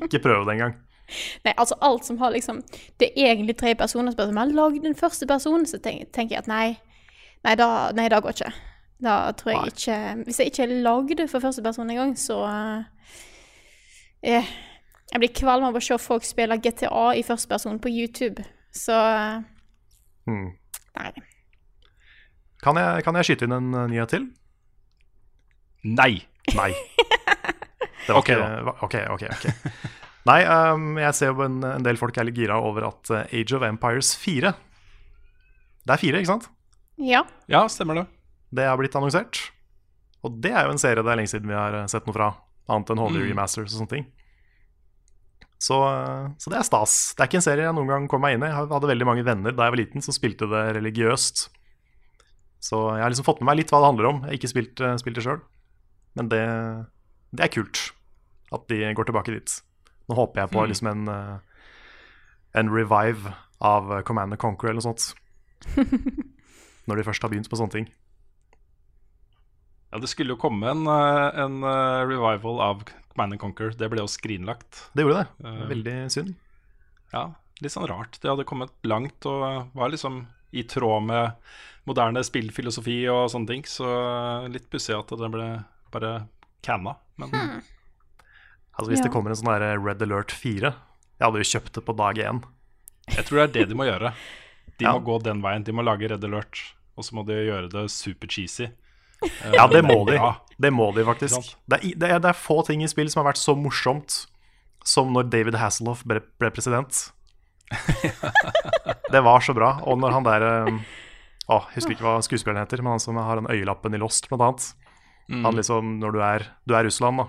Ikke 0.02 0.24
prøve 0.24 0.48
det 0.48 0.58
engang. 0.58 0.80
nei. 1.46 1.54
Altså 1.56 1.78
alt 1.82 2.06
som 2.06 2.18
har 2.18 2.34
liksom 2.34 2.64
Det 3.00 3.12
er 3.16 3.36
egentlig 3.36 3.58
tre 3.58 3.76
personer 3.76 4.12
som 4.18 4.38
har 4.38 4.50
lagd 4.50 4.84
den 4.84 4.96
første 4.96 5.28
personen, 5.28 5.66
så 5.66 5.78
tenker, 5.78 6.10
tenker 6.14 6.36
jeg 6.36 6.48
at 6.48 6.50
nei. 6.50 6.80
Nei, 7.46 7.56
da, 7.56 7.92
nei, 7.94 8.10
da 8.10 8.20
går 8.20 8.36
ikke. 8.36 8.52
Da 9.00 9.32
tror 9.32 9.54
jeg 9.54 9.72
ikke 9.72 9.98
Hvis 10.28 10.40
jeg 10.42 10.52
ikke 10.52 10.64
er 10.66 10.74
lagd 10.84 11.22
for 11.32 11.40
første 11.40 11.64
person 11.64 11.90
engang, 11.90 12.18
så 12.20 12.40
eh, 14.24 14.50
Jeg 15.14 15.22
blir 15.24 15.32
kvalm 15.40 15.64
av 15.70 15.78
å 15.80 15.84
se 15.84 15.98
folk 16.02 16.28
spille 16.28 16.58
GTA 16.60 17.06
i 17.16 17.24
første 17.24 17.48
person 17.50 17.80
på 17.80 17.92
YouTube. 17.94 18.44
Så 18.76 18.94
eh, 18.94 19.40
Hmm. 20.30 20.52
Nei. 21.00 21.10
Kan, 22.62 22.78
jeg, 22.78 23.04
kan 23.08 23.16
jeg 23.18 23.26
skyte 23.26 23.48
inn 23.48 23.56
en 23.56 23.70
eh, 23.74 23.88
nyhet 23.90 24.12
til? 24.14 24.28
Nei! 25.88 26.20
Nei. 26.54 26.74
Det 28.06 28.14
var 28.14 28.20
Ok, 28.20 28.30
ikke, 28.30 28.76
ok, 28.84 28.96
ok, 29.16 29.24
ok. 29.34 29.48
Nei, 30.30 30.40
um, 30.46 30.98
jeg 31.00 31.16
ser 31.18 31.32
jo 31.32 31.44
en, 31.46 31.58
en 31.64 31.86
del 31.86 31.98
folk 31.98 32.18
er 32.20 32.28
litt 32.28 32.38
gira 32.38 32.58
over 32.62 32.88
at 32.90 33.10
eh, 33.16 33.34
Age 33.40 33.56
of 33.58 33.64
Empires 33.66 34.12
4 34.20 34.52
Det 35.88 35.94
er 35.96 36.02
fire, 36.02 36.22
ikke 36.22 36.32
sant? 36.34 36.50
Ja. 37.00 37.24
Ja, 37.50 37.64
stemmer 37.72 38.02
det. 38.02 38.06
Det 38.52 38.66
har 38.66 38.78
blitt 38.80 38.96
annonsert. 38.98 39.52
Og 40.26 40.40
det 40.44 40.52
er 40.52 40.66
jo 40.66 40.72
en 40.74 40.82
serie 40.82 41.04
det 41.04 41.12
er 41.12 41.20
lenge 41.22 41.32
siden 41.32 41.48
vi 41.52 41.56
har 41.58 41.74
eh, 41.84 41.86
sett 41.92 42.08
noe 42.10 42.16
fra. 42.16 42.32
Annet 42.70 42.90
enn 42.94 43.00
Holy 43.02 43.22
Mm. 43.22 43.30
remasters 43.32 43.72
og 43.74 43.80
sånne 43.82 43.90
ting. 43.94 44.06
Så, 45.60 45.76
eh, 45.76 46.28
så 46.40 46.50
det 46.52 46.58
er 46.60 46.64
stas. 46.68 47.14
Det 47.16 47.24
er 47.24 47.28
ikke 47.30 47.40
en 47.42 47.46
serie 47.46 47.66
jeg 47.68 47.76
noen 47.76 47.88
gang 47.92 48.08
kom 48.12 48.22
meg 48.22 48.36
inn 48.38 48.44
i. 48.44 48.50
Jeg 48.52 48.70
hadde 48.72 48.90
veldig 48.92 49.08
mange 49.08 49.26
venner 49.28 49.52
da 49.56 49.68
jeg 49.68 49.74
var 49.76 49.82
liten 49.82 50.02
som 50.06 50.14
spilte 50.16 50.48
det 50.50 50.64
religiøst. 50.78 51.50
Så 52.60 52.76
jeg 52.96 53.04
har 53.04 53.10
liksom 53.12 53.28
fått 53.28 53.40
med 53.42 53.48
meg 53.52 53.58
litt 53.62 53.72
hva 53.72 53.80
det 53.84 53.90
handler 53.92 54.10
om. 54.10 54.22
Jeg 54.24 54.30
har 54.34 54.38
ikke 54.40 54.52
spilt, 54.54 54.82
eh, 54.82 54.96
spilt 55.02 55.16
det 55.20 55.24
sjøl. 55.26 55.42
Men 56.16 56.30
det, 56.32 56.44
det 57.36 57.46
er 57.46 57.54
kult 57.54 57.92
at 58.52 58.68
de 58.68 58.82
går 58.98 59.06
tilbake 59.12 59.32
dit. 59.36 59.62
Nå 60.10 60.16
håper 60.18 60.42
jeg 60.42 60.52
på 60.52 60.64
Mm. 60.64 60.70
liksom 60.72 60.88
en, 60.90 61.42
en 62.56 62.70
revive 62.74 63.34
av 63.62 64.02
Command 64.04 64.34
and 64.34 64.40
Conquer 64.42 64.70
eller 64.72 64.82
noe 64.82 64.90
sånt. 64.96 65.14
Når 66.90 66.96
de 66.98 67.04
først 67.06 67.22
har 67.22 67.30
begynt 67.30 67.50
på 67.52 67.60
sånne 67.60 67.72
ting. 67.76 67.88
Ja, 69.92 69.98
Det 69.98 70.08
skulle 70.12 70.36
jo 70.36 70.38
komme 70.38 70.70
en, 70.70 70.86
eh, 70.88 71.40
en 71.44 71.64
eh, 71.64 72.06
revival 72.06 72.60
av 72.62 72.84
Command 73.14 73.34
and 73.34 73.40
Conquer. 73.42 73.72
Det 73.76 73.90
ble 73.90 74.00
jo 74.04 74.08
skrinlagt. 74.08 74.84
Det 74.94 75.02
gjorde 75.04 75.24
det. 75.24 75.48
Eh. 75.48 75.64
veldig 75.72 75.96
synd. 76.14 76.36
Ja, 77.14 77.24
litt 77.62 77.72
sånn 77.74 77.88
rart. 77.90 78.20
Det 78.22 78.30
hadde 78.30 78.46
kommet 78.46 78.70
langt 78.84 79.26
og 79.26 79.72
var 79.74 79.90
liksom 79.90 80.28
i 80.54 80.64
tråd 80.64 81.04
med 81.10 81.34
moderne 81.90 82.22
spillfilosofi 82.24 83.00
og 83.10 83.30
sånne 83.34 83.48
ting. 83.48 83.64
Så 83.66 83.90
litt 84.52 84.70
pussig 84.70 84.94
at 84.98 85.08
det 85.10 85.32
ble 85.34 85.50
bare 85.92 86.28
canna. 86.62 86.96
Men 87.18 87.32
Altså 88.80 88.92
Hvis 88.94 89.00
Ja. 89.00 89.04
det 89.06 89.12
kommer 89.12 89.30
en 89.32 89.36
sånn 89.36 89.60
der 89.60 89.78
Red 89.78 90.02
Alert 90.02 90.32
4 90.32 90.70
Jeg 90.72 91.26
hadde 91.26 91.42
jo 91.42 91.50
kjøpt 91.60 91.74
det 91.74 91.84
på 91.86 91.96
dag 91.98 92.16
én. 92.16 92.44
jeg 93.10 93.26
tror 93.26 93.36
det 93.36 93.44
er 93.50 93.54
det 93.60 93.70
de 93.70 93.76
må 93.76 93.84
gjøre. 93.84 94.14
De 94.78 94.86
Ja. 94.86 94.94
må 94.94 95.04
gå 95.04 95.22
den 95.24 95.42
veien. 95.42 95.64
De 95.66 95.74
må 95.74 95.84
lage 95.84 96.08
Red 96.10 96.24
Alert, 96.24 96.74
og 96.96 97.04
så 97.04 97.12
må 97.14 97.26
de 97.26 97.34
gjøre 97.34 97.70
det 97.70 97.90
super 97.92 98.28
cheesy. 98.28 98.70
Ja, 99.54 99.68
det 99.68 99.84
må 99.84 100.04
de. 100.08 100.20
Det 100.60 100.72
må 100.76 100.90
de 100.96 101.06
faktisk. 101.08 101.54
Det 101.68 101.80
er, 101.80 101.96
det, 101.96 102.10
er, 102.10 102.20
det 102.24 102.32
er 102.32 102.38
få 102.38 102.62
ting 102.68 102.84
i 102.84 102.90
spill 102.92 103.10
som 103.12 103.22
har 103.24 103.32
vært 103.32 103.42
så 103.42 103.56
morsomt 103.56 104.26
som 104.88 105.12
når 105.14 105.30
David 105.32 105.58
Hasselhoff 105.60 106.06
ble, 106.08 106.22
ble 106.42 106.52
president. 106.56 107.10
det 109.14 109.22
var 109.24 109.44
så 109.46 109.56
bra. 109.56 109.78
Og 109.88 110.00
når 110.02 110.16
han 110.18 110.28
der 110.28 110.46
eh, 110.48 110.80
Å, 111.50 111.64
jeg 111.72 111.80
husker 111.80 111.96
ikke 111.96 112.06
hva 112.06 112.20
skuespilleren 112.22 112.62
heter, 112.62 112.84
men 112.86 112.94
han 112.96 113.04
som 113.04 113.18
har 113.18 113.40
den 113.40 113.50
øyelappen 113.50 113.96
i 113.98 114.02
Lost, 114.02 114.28
blant 114.30 114.46
annet. 114.46 114.68
Han 115.30 115.56
liksom, 115.58 116.00
Når 116.02 116.14
du 116.14 116.20
er, 116.26 116.46
du 116.66 116.76
er 116.78 116.86
Russland, 116.86 117.22
da, 117.22 117.28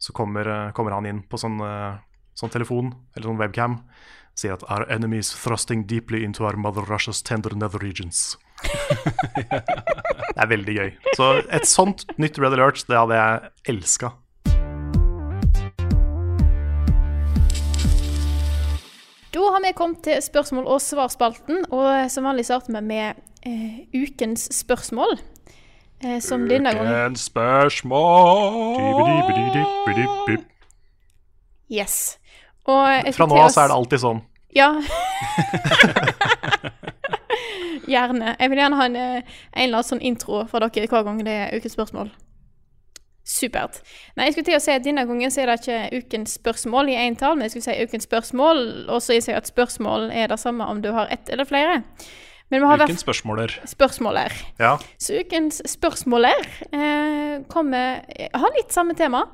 så 0.00 0.12
kommer, 0.16 0.48
eh, 0.48 0.72
kommer 0.76 0.96
han 0.96 1.06
inn 1.08 1.22
på 1.28 1.40
sånn, 1.40 1.58
eh, 1.64 1.98
sånn 2.38 2.52
telefon, 2.52 2.94
eller 3.14 3.28
sånn 3.28 3.40
webcam, 3.40 3.78
sier 4.38 4.54
at 4.54 4.64
Our 4.70 4.86
enemies 4.92 5.32
thrusting 5.34 5.86
deeply 5.86 6.24
into 6.24 6.46
our 6.46 6.56
mother 6.56 6.82
Russia's 6.82 7.22
tender 7.22 7.54
nether 7.56 7.80
regions. 7.82 8.36
det 10.34 10.38
er 10.38 10.50
veldig 10.50 10.74
gøy. 10.78 10.90
Så 11.18 11.30
et 11.54 11.68
sånt 11.68 12.04
nytt 12.18 12.38
Red 12.40 12.56
Alert, 12.56 12.82
det 12.88 12.98
hadde 12.98 13.18
jeg 13.18 13.74
elska. 13.74 14.12
Da 19.28 19.40
har 19.54 19.60
vi 19.62 19.72
kommet 19.76 20.02
til 20.02 20.22
spørsmål- 20.24 20.66
og 20.66 20.80
svarspalten, 20.82 21.64
og 21.70 22.10
som 22.10 22.24
vanlig 22.24 22.46
starter 22.48 22.72
vi 22.74 22.80
med 22.80 23.20
eh, 23.46 23.84
ukens 23.94 24.48
spørsmål. 24.56 25.18
Eh, 25.98 26.20
som 26.22 26.46
denne 26.48 26.70
gangen 26.74 26.94
Ukens 26.94 27.24
spørsmål 27.26 28.78
Yes. 31.68 32.18
Og 32.64 33.12
Fra 33.16 33.26
nå 33.26 33.40
av 33.42 33.50
så 33.50 33.64
er 33.64 33.72
det 33.72 33.76
alltid 33.76 34.00
sånn. 34.04 34.20
Ja. 34.56 34.70
gjerne. 37.98 38.36
Jeg 38.38 38.50
vil 38.54 38.62
gjerne 38.62 38.78
ha 38.80 38.86
en, 38.88 38.96
eh, 38.96 39.34
en 39.52 39.66
eller 39.66 39.78
annen 39.82 39.90
sånn 39.90 40.02
intro 40.02 40.44
fra 40.48 40.62
dere 40.68 40.88
hver 40.88 41.04
gang 41.04 41.20
det 41.26 41.36
er 41.42 41.58
ukens 41.58 41.76
spørsmål. 41.76 42.10
Supert. 43.28 43.82
Nei, 44.16 44.24
jeg 44.30 44.32
skulle 44.38 44.46
til 44.48 44.56
å 44.56 44.62
si 44.64 44.72
at 44.72 44.84
denne 44.86 45.02
gangen 45.04 45.28
så 45.30 45.42
er 45.42 45.50
det 45.50 45.58
ikke 45.60 45.98
ukens 46.00 46.38
spørsmål 46.38 46.88
i 46.88 46.94
entall, 46.96 47.36
men 47.36 47.44
jeg 47.44 47.58
skulle 47.58 47.66
si 47.66 47.84
ukens 47.84 48.06
spørsmål, 48.08 48.62
og 48.88 49.02
så 49.04 49.18
innser 49.18 49.34
jeg 49.34 49.42
at 49.42 49.50
spørsmål 49.50 50.06
er 50.16 50.30
det 50.32 50.38
samme 50.40 50.64
om 50.64 50.80
du 50.80 50.88
har 50.96 51.10
ett 51.12 51.28
eller 51.28 51.44
flere. 51.44 51.82
Men 52.48 52.62
vi 52.62 52.66
har 52.70 52.80
Ukens 52.80 53.04
spørsmåler. 53.04 53.52
spørsmåler. 53.68 54.32
Ja. 54.58 54.78
Så 54.98 55.18
ukens 55.20 55.60
spørsmåler 55.68 56.40
eh, 56.72 57.42
kommer 57.52 58.00
har 58.32 58.54
litt 58.56 58.72
samme 58.72 58.96
tema. 58.96 59.26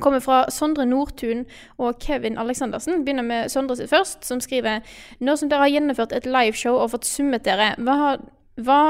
Kommer 0.00 0.22
fra 0.24 0.44
Sondre 0.50 0.86
Nordtun 0.88 1.44
og 1.76 1.98
Kevin 2.00 2.38
Aleksandersen. 2.40 3.04
Begynner 3.04 3.26
med 3.26 3.50
Sondre 3.52 3.76
sitt 3.76 3.90
først, 3.92 4.24
som 4.24 4.40
skriver 4.40 4.80
Nå 5.20 5.36
som 5.36 5.50
dere 5.50 5.66
har 5.66 5.74
gjennomført 5.74 6.14
et 6.16 6.28
liveshow 6.28 6.78
og 6.78 6.94
fått 6.94 7.08
summet 7.08 7.44
dere, 7.44 7.74
hva 7.82 7.98
har 8.00 8.24
hva 8.60 8.82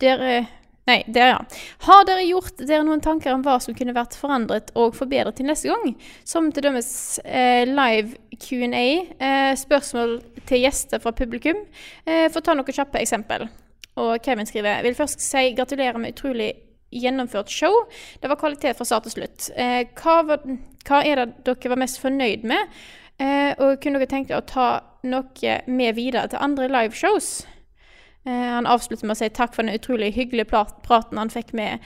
dere 0.00 0.46
Nei, 0.86 1.00
dere, 1.10 1.32
ja. 1.32 1.62
Har 1.82 2.04
dere 2.06 2.22
gjort 2.28 2.60
dere 2.62 2.84
noen 2.86 3.00
tanker 3.02 3.32
om 3.34 3.40
hva 3.42 3.56
som 3.58 3.74
kunne 3.74 3.94
vært 3.96 4.14
forandret 4.14 4.68
og 4.78 4.94
forbedret 4.94 5.34
til 5.34 5.48
neste 5.48 5.72
gang? 5.72 5.96
Som 6.22 6.52
til 6.54 6.62
dømes 6.62 6.90
eh, 7.24 7.64
live 7.66 8.14
Q&A, 8.38 8.84
eh, 9.18 9.50
spørsmål 9.58 10.20
til 10.46 10.62
gjester 10.62 11.02
fra 11.02 11.10
publikum. 11.10 11.58
Eh, 12.06 12.28
for 12.30 12.38
ta 12.38 12.54
noen 12.54 12.70
kjappe 12.70 13.02
eksempel. 13.02 13.48
Og 13.98 14.14
Kevin 14.22 14.46
skriver 14.46 14.86
Vil 14.86 14.94
først 14.94 15.26
si 15.26 15.48
gratulerer 15.58 15.98
med 15.98 16.14
utrolig 16.14 16.52
gjennomført 17.02 17.52
show. 17.52 17.74
Det 18.22 18.30
var 18.30 18.38
kvalitet 18.40 18.76
fra 18.78 18.86
start 18.88 19.06
til 19.08 19.16
slutt. 19.18 19.50
Eh, 19.56 19.82
hva, 20.00 20.16
var, 20.28 20.46
hva 20.88 21.02
er 21.04 21.20
det 21.22 21.26
dere 21.46 21.72
var 21.74 21.82
mest 21.82 22.00
fornøyd 22.02 22.46
med? 22.48 22.72
Eh, 23.18 23.52
og 23.62 23.78
kunne 23.80 24.00
dere 24.02 24.10
tenkt 24.10 24.28
dere 24.32 24.42
å 24.42 24.48
ta 24.48 24.68
noe 25.06 25.54
med 25.70 25.96
videre 25.96 26.28
til 26.32 26.42
andre 26.42 26.68
liveshows? 26.68 27.30
Eh, 28.26 28.48
han 28.56 28.68
avslutter 28.68 29.06
med 29.08 29.16
å 29.16 29.20
si 29.22 29.30
takk 29.30 29.54
for 29.56 29.64
den 29.64 29.76
utrolig 29.78 30.12
hyggelige 30.16 30.50
praten 30.84 31.20
han 31.20 31.32
fikk 31.32 31.54
med 31.56 31.78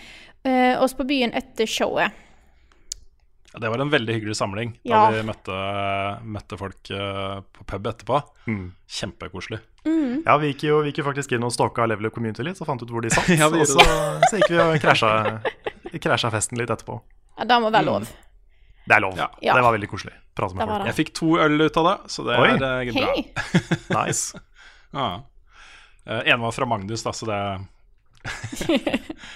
eh, 0.42 0.74
oss 0.80 0.96
på 0.98 1.06
byen 1.06 1.34
etter 1.36 1.68
showet. 1.70 2.10
Ja, 3.50 3.58
det 3.58 3.70
var 3.72 3.82
en 3.82 3.90
veldig 3.90 4.14
hyggelig 4.14 4.36
samling 4.38 4.76
da 4.86 4.90
Ja. 4.90 5.06
vi 5.10 5.24
møtte, 5.26 5.54
møtte 6.22 6.58
folk 6.58 6.86
på 6.86 7.64
pub 7.66 7.88
etterpå. 7.90 8.20
Mm. 8.46 8.68
Kjempekoselig. 8.86 9.58
Ja, 9.84 10.36
vi 10.40 10.50
gikk 10.52 10.64
jo 10.68 10.80
vi 10.84 10.90
gikk 10.90 11.00
jo 11.00 11.06
faktisk 11.06 11.32
inn 11.32 11.44
og 11.46 11.52
stalka 11.54 11.86
Level 11.88 12.10
Up 12.10 12.16
Community 12.16 12.44
litt, 12.44 12.60
og 12.60 12.68
fant 12.68 12.82
ut 12.84 12.90
hvor 12.92 13.04
de 13.04 13.12
satt. 13.14 13.30
Ja, 13.40 13.48
og 13.48 13.64
så, 13.68 13.80
så 14.28 14.40
gikk 14.40 14.52
vi 14.52 14.60
og 14.60 14.76
krasja, 14.82 16.32
festen 16.34 16.60
litt 16.60 16.72
etterpå. 16.72 16.98
Ja, 17.38 17.46
det 17.48 17.60
må 17.64 17.72
være 17.72 17.88
lov. 17.88 18.10
Det 18.84 18.96
er 18.96 19.02
lov. 19.04 19.16
Ja. 19.16 19.28
Ja. 19.44 19.56
Det 19.56 19.64
var 19.64 19.76
veldig 19.76 19.88
koselig. 19.90 20.14
Prate 20.36 20.56
med 20.56 20.64
Det 20.66 20.72
folk. 20.74 20.86
Jeg 20.90 20.98
fikk 20.98 21.12
to 21.16 21.32
øl 21.40 21.66
ut 21.66 21.80
av 21.80 21.88
det, 21.88 21.96
så 22.12 22.24
det 22.26 22.38
Oi. 22.40 22.48
er 22.52 22.92
bra. 22.92 23.10
Hei! 23.10 23.26
Nice. 23.96 24.40
Ja. 24.96 25.08
Eh, 26.06 26.22
En 26.34 26.40
var 26.44 26.56
fra 26.56 26.68
Magnus, 26.68 27.04
da, 27.06 27.12
så 27.16 27.28
det 27.30 27.40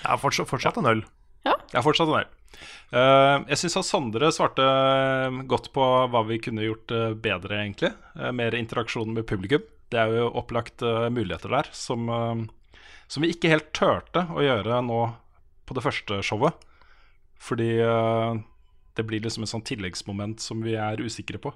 Ja, 0.04 0.16
fortsatt, 0.20 0.48
fortsatt 0.50 0.80
en 0.80 0.90
øl. 0.90 1.04
Jeg 1.44 1.76
har 1.76 1.84
fortsatt 1.84 2.08
en 2.10 2.22
øl. 2.22 2.32
Uh, 2.94 3.42
jeg 3.50 3.58
syns 3.58 3.78
at 3.80 3.86
Sondre 3.88 4.28
svarte 4.32 4.64
godt 5.50 5.70
på 5.74 5.84
hva 6.12 6.20
vi 6.28 6.38
kunne 6.42 6.62
gjort 6.62 6.92
eh, 6.94 7.14
bedre, 7.18 7.56
egentlig. 7.64 7.90
Uh, 8.14 8.30
mer 8.36 8.54
interaksjon 8.54 9.10
med 9.16 9.26
publikum. 9.26 9.64
Det 9.94 10.00
er 10.02 10.10
jo 10.18 10.30
opplagt 10.40 10.82
eh, 10.82 11.08
muligheter 11.14 11.52
der 11.54 11.70
som, 11.76 12.08
eh, 12.10 12.78
som 13.06 13.22
vi 13.22 13.30
ikke 13.34 13.52
helt 13.52 13.70
turte 13.76 14.24
å 14.34 14.42
gjøre 14.42 14.80
nå 14.82 15.02
på 15.64 15.76
det 15.76 15.84
første 15.84 16.18
showet. 16.26 16.56
Fordi 17.44 17.70
eh, 17.78 18.40
det 18.98 19.04
blir 19.06 19.22
liksom 19.22 19.46
et 19.46 19.52
sånn 19.52 19.66
tilleggsmoment 19.66 20.42
som 20.42 20.64
vi 20.64 20.74
er 20.78 21.02
usikre 21.02 21.38
på. 21.42 21.54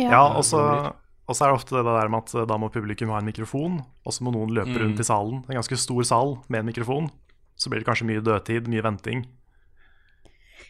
Ja, 0.00 0.24
og 0.32 0.44
så 0.48 0.62
og 1.26 1.34
så 1.34 1.42
er 1.42 1.50
det 1.50 1.58
ofte 1.58 1.74
det 1.74 1.82
der 1.90 2.10
med 2.12 2.22
at 2.22 2.48
da 2.48 2.56
må 2.60 2.68
publikum 2.70 3.10
ha 3.10 3.18
en 3.18 3.26
mikrofon, 3.26 3.80
og 4.06 4.14
så 4.14 4.22
må 4.22 4.30
noen 4.30 4.52
løpe 4.54 4.76
rundt 4.78 5.00
i 5.02 5.06
salen. 5.06 5.40
En 5.48 5.58
ganske 5.58 5.78
stor 5.82 6.06
sal 6.06 6.36
med 6.46 6.60
en 6.60 6.68
mikrofon. 6.68 7.08
Så 7.58 7.72
blir 7.72 7.82
det 7.82 7.88
kanskje 7.88 8.06
mye 8.06 8.22
dødtid, 8.22 8.68
mye 8.70 8.84
venting. 8.84 9.24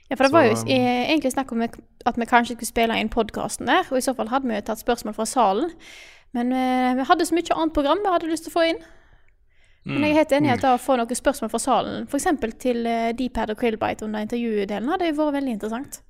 Ja, 0.09 0.17
for 0.17 0.25
det 0.25 0.33
var 0.33 0.47
jo 0.47 0.55
Så- 0.57 0.67
egentlig 0.67 1.33
snakk 1.35 1.53
om 1.53 1.63
at 1.63 2.17
vi 2.17 2.25
kanskje 2.25 2.57
skulle 2.57 2.73
spille 2.73 2.97
inn 2.97 3.09
podkasten 3.11 3.67
der, 3.67 3.85
og 3.91 3.99
i 3.99 4.01
så 4.01 4.15
fall 4.17 4.29
hadde 4.29 4.49
vi 4.49 4.55
jo 4.55 4.61
tatt 4.63 4.79
spørsmål 4.79 5.15
fra 5.15 5.27
salen. 5.27 5.71
Men 6.35 6.53
eh, 6.53 6.93
vi 6.99 7.07
hadde 7.09 7.27
så 7.29 7.37
mye 7.37 7.57
annet 7.57 7.75
program 7.75 8.03
vi 8.03 8.13
hadde 8.13 8.31
lyst 8.31 8.49
til 8.49 8.55
å 8.55 8.59
få 8.59 8.67
inn. 8.73 8.83
Men 9.87 10.03
jeg 10.03 10.17
er 10.17 10.19
helt 10.19 10.33
enig 10.35 10.49
i 10.51 10.55
at 10.57 10.65
da 10.65 10.73
å 10.75 10.83
få 10.83 10.97
noen 10.99 11.15
spørsmål 11.15 11.51
fra 11.53 11.61
salen, 11.63 12.09
f.eks. 12.11 12.25
til 12.59 12.89
uh, 12.91 13.13
Dpad 13.15 13.53
og 13.55 13.61
Krillbite 13.61 14.03
under 14.03 14.25
intervjudelen, 14.25 14.91
hadde 14.91 15.13
vært 15.15 15.37
veldig 15.37 15.53
interessant. 15.55 16.01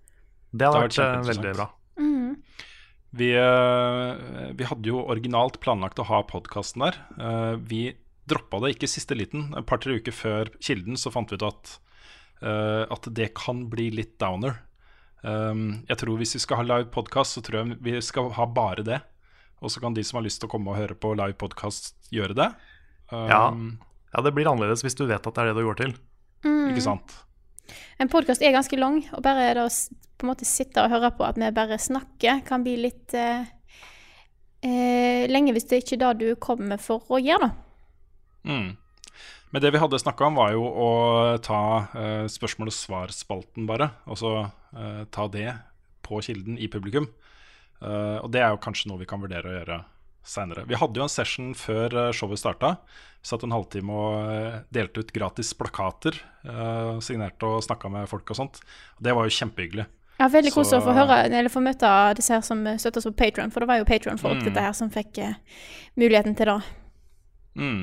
Det 0.49 0.65
hadde 0.65 0.81
Det 0.81 0.87
vært 0.87 1.03
eh, 1.05 1.27
veldig 1.29 1.53
bra. 1.59 1.67
Vi, 3.17 3.33
eh, 3.33 4.53
vi 4.53 4.67
hadde 4.69 4.91
jo 4.91 5.05
originalt 5.09 5.61
planlagt 5.65 6.01
å 6.03 6.09
ha 6.11 6.21
podkasten 6.29 6.85
der. 6.85 6.99
Eh, 7.17 7.55
vi 7.57 7.83
droppa 8.29 8.61
det 8.61 8.75
ikke 8.75 8.89
i 8.89 8.93
siste 8.93 9.17
liten. 9.17 9.49
Et 9.57 9.67
par-tre 9.67 9.97
uker 9.97 10.13
før 10.13 10.51
Kilden 10.61 10.99
så 11.01 11.13
fant 11.15 11.31
vi 11.31 11.39
ut 11.39 11.47
at, 11.47 11.79
eh, 12.43 12.85
at 12.85 13.09
det 13.15 13.33
kan 13.39 13.69
bli 13.71 13.91
litt 13.91 14.19
downer. 14.19 14.63
Jeg 15.27 15.97
tror 15.99 16.19
Hvis 16.21 16.37
vi 16.37 16.39
skal 16.39 16.59
ha 16.59 16.63
live 16.63 16.91
podkast, 16.95 17.35
så 17.35 17.43
tror 17.43 17.65
jeg 17.65 17.79
vi 17.83 18.01
skal 18.01 18.31
ha 18.37 18.45
bare 18.47 18.85
det. 18.85 19.01
Og 19.65 19.73
så 19.73 19.81
kan 19.83 19.95
de 19.97 20.05
som 20.05 20.21
har 20.21 20.27
lyst 20.27 20.43
til 20.43 20.51
å 20.51 20.53
komme 20.53 20.73
og 20.73 20.81
høre 20.81 20.97
på 20.99 21.15
live 21.17 21.37
podkast, 21.41 21.95
gjøre 22.13 22.37
det. 22.37 22.51
Um, 23.11 23.29
Ja. 23.31 23.43
Ja, 24.17 24.23
det 24.25 24.33
blir 24.33 24.49
annerledes 24.49 24.85
hvis 24.85 24.97
du 24.97 25.05
vet 25.05 25.27
at 25.27 25.35
det 25.35 25.43
er 25.43 25.51
det 25.51 25.61
du 25.61 25.67
går 25.67 25.77
til. 25.81 25.91
Ikke 26.47 26.85
sant? 26.85 27.13
En 28.01 28.09
podkast 28.09 28.45
er 28.45 28.55
ganske 28.55 28.79
lang, 28.79 29.03
og 29.13 29.23
bare 29.25 29.51
det 29.57 29.65
å 29.67 29.69
på 30.17 30.25
en 30.25 30.31
måte 30.31 30.47
sitte 30.49 30.81
og 30.81 30.93
høre 30.95 31.11
på 31.13 31.27
at 31.27 31.37
vi 31.37 31.51
bare 31.53 31.77
snakker, 31.81 32.41
kan 32.47 32.63
bli 32.65 32.79
litt 32.81 33.13
eh, 33.19 33.45
eh, 34.65 35.27
lenge 35.29 35.53
hvis 35.53 35.69
det 35.69 35.83
ikke 35.83 35.99
er 35.99 36.03
det 36.07 36.13
du 36.23 36.41
kommer 36.41 36.81
for 36.81 37.05
å 37.13 37.21
gjøre, 37.21 37.51
da. 37.51 38.49
Mm. 38.49 38.71
Men 39.53 39.63
det 39.63 39.73
vi 39.75 39.81
hadde 39.83 40.01
snakka 40.01 40.31
om, 40.31 40.39
var 40.41 40.55
jo 40.55 40.65
å 40.65 40.89
ta 41.45 41.61
eh, 41.97 42.25
spørsmål 42.33 42.73
og 42.73 42.77
svar-spalten, 42.77 43.69
bare. 43.69 43.91
Og 44.09 44.19
så 44.21 44.33
eh, 44.47 45.03
ta 45.13 45.29
det 45.33 45.51
på 46.07 46.23
kilden 46.25 46.57
i 46.57 46.71
publikum. 46.73 47.11
Eh, 47.83 48.19
og 48.23 48.31
det 48.33 48.43
er 48.43 48.55
jo 48.55 48.63
kanskje 48.63 48.91
noe 48.91 49.03
vi 49.03 49.09
kan 49.09 49.23
vurdere 49.23 49.51
å 49.51 49.59
gjøre 49.59 49.83
seinere. 50.27 50.65
Vi 50.67 50.79
hadde 50.79 50.99
jo 50.99 51.05
en 51.07 51.13
session 51.13 51.53
før 51.59 51.95
eh, 51.95 52.13
showet 52.17 52.41
starta. 52.41 52.77
Satt 53.27 53.45
en 53.47 53.55
halvtime 53.55 53.91
og 53.93 54.33
eh, 54.33 54.57
delte 54.75 55.03
ut 55.03 55.13
gratis 55.15 55.53
plakater. 55.59 56.19
Uh, 56.47 57.03
signerte 57.03 57.43
og 57.49 57.65
snakka 57.67 57.91
med 57.91 58.07
folk 58.07 58.29
og 58.31 58.39
sånt. 58.39 58.61
Og 58.99 59.07
det 59.07 59.15
var 59.17 59.27
jo 59.27 59.35
kjempehyggelig. 59.35 59.87
Ja, 60.17 60.29
veldig 60.33 60.53
koselig 60.55 60.79
å 60.79 60.87
få 60.87 60.95
høre, 60.97 61.17
eller 61.27 61.53
få 61.53 61.61
møte 61.61 61.91
disse 62.17 62.33
her 62.33 62.45
som 62.47 62.63
støtter 62.79 63.03
oss 63.03 63.09
på 63.11 63.17
Patron, 63.19 63.51
for 63.53 63.61
det 63.61 63.69
var 63.69 63.81
jo 63.83 63.89
Patron-folk 63.89 64.39
Mm. 64.39 64.45
dette 64.47 64.63
her 64.65 64.73
som 64.79 64.93
fikk 64.95 65.19
uh, 65.21 65.35
muligheten 65.99 66.37
til 66.39 66.49
det. 66.49 66.61
Mm. 67.59 67.83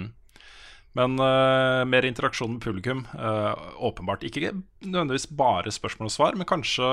Men 0.98 1.20
uh, 1.20 1.84
mer 1.90 2.08
interaksjon 2.08 2.56
med 2.56 2.64
publikum. 2.64 3.04
Uh, 3.14 3.54
åpenbart 3.84 4.24
ikke 4.26 4.54
nødvendigvis 4.86 5.28
bare 5.30 5.74
spørsmål 5.74 6.10
og 6.10 6.16
svar, 6.16 6.38
men 6.40 6.50
kanskje 6.50 6.90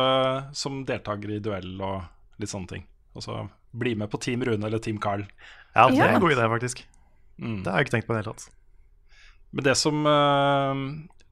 som 0.56 0.82
deltaker 0.88 1.36
i 1.36 1.42
duell 1.44 1.76
og 1.78 2.02
litt 2.40 2.52
sånne 2.52 2.70
ting. 2.70 2.86
Og 3.18 3.24
så 3.26 3.42
bli 3.76 3.96
med 3.98 4.10
på 4.12 4.20
Team 4.22 4.44
Rune 4.46 4.66
eller 4.66 4.82
Team 4.82 5.00
Carl. 5.02 5.26
Ja, 5.74 5.88
det 5.90 6.00
er 6.02 6.16
en 6.16 6.22
god 6.22 6.34
idé, 6.36 6.46
faktisk. 6.50 6.82
Mm. 7.40 7.60
Det 7.62 7.70
har 7.70 7.80
jeg 7.80 7.88
ikke 7.88 7.96
tenkt 7.98 8.08
på 8.08 8.14
i 8.14 8.18
det 8.18 8.24
hele 8.24 8.34
tatt. 8.34 8.48
Men 9.50 9.66
det 9.66 9.76
som, 9.78 10.06
eh, 10.06 10.82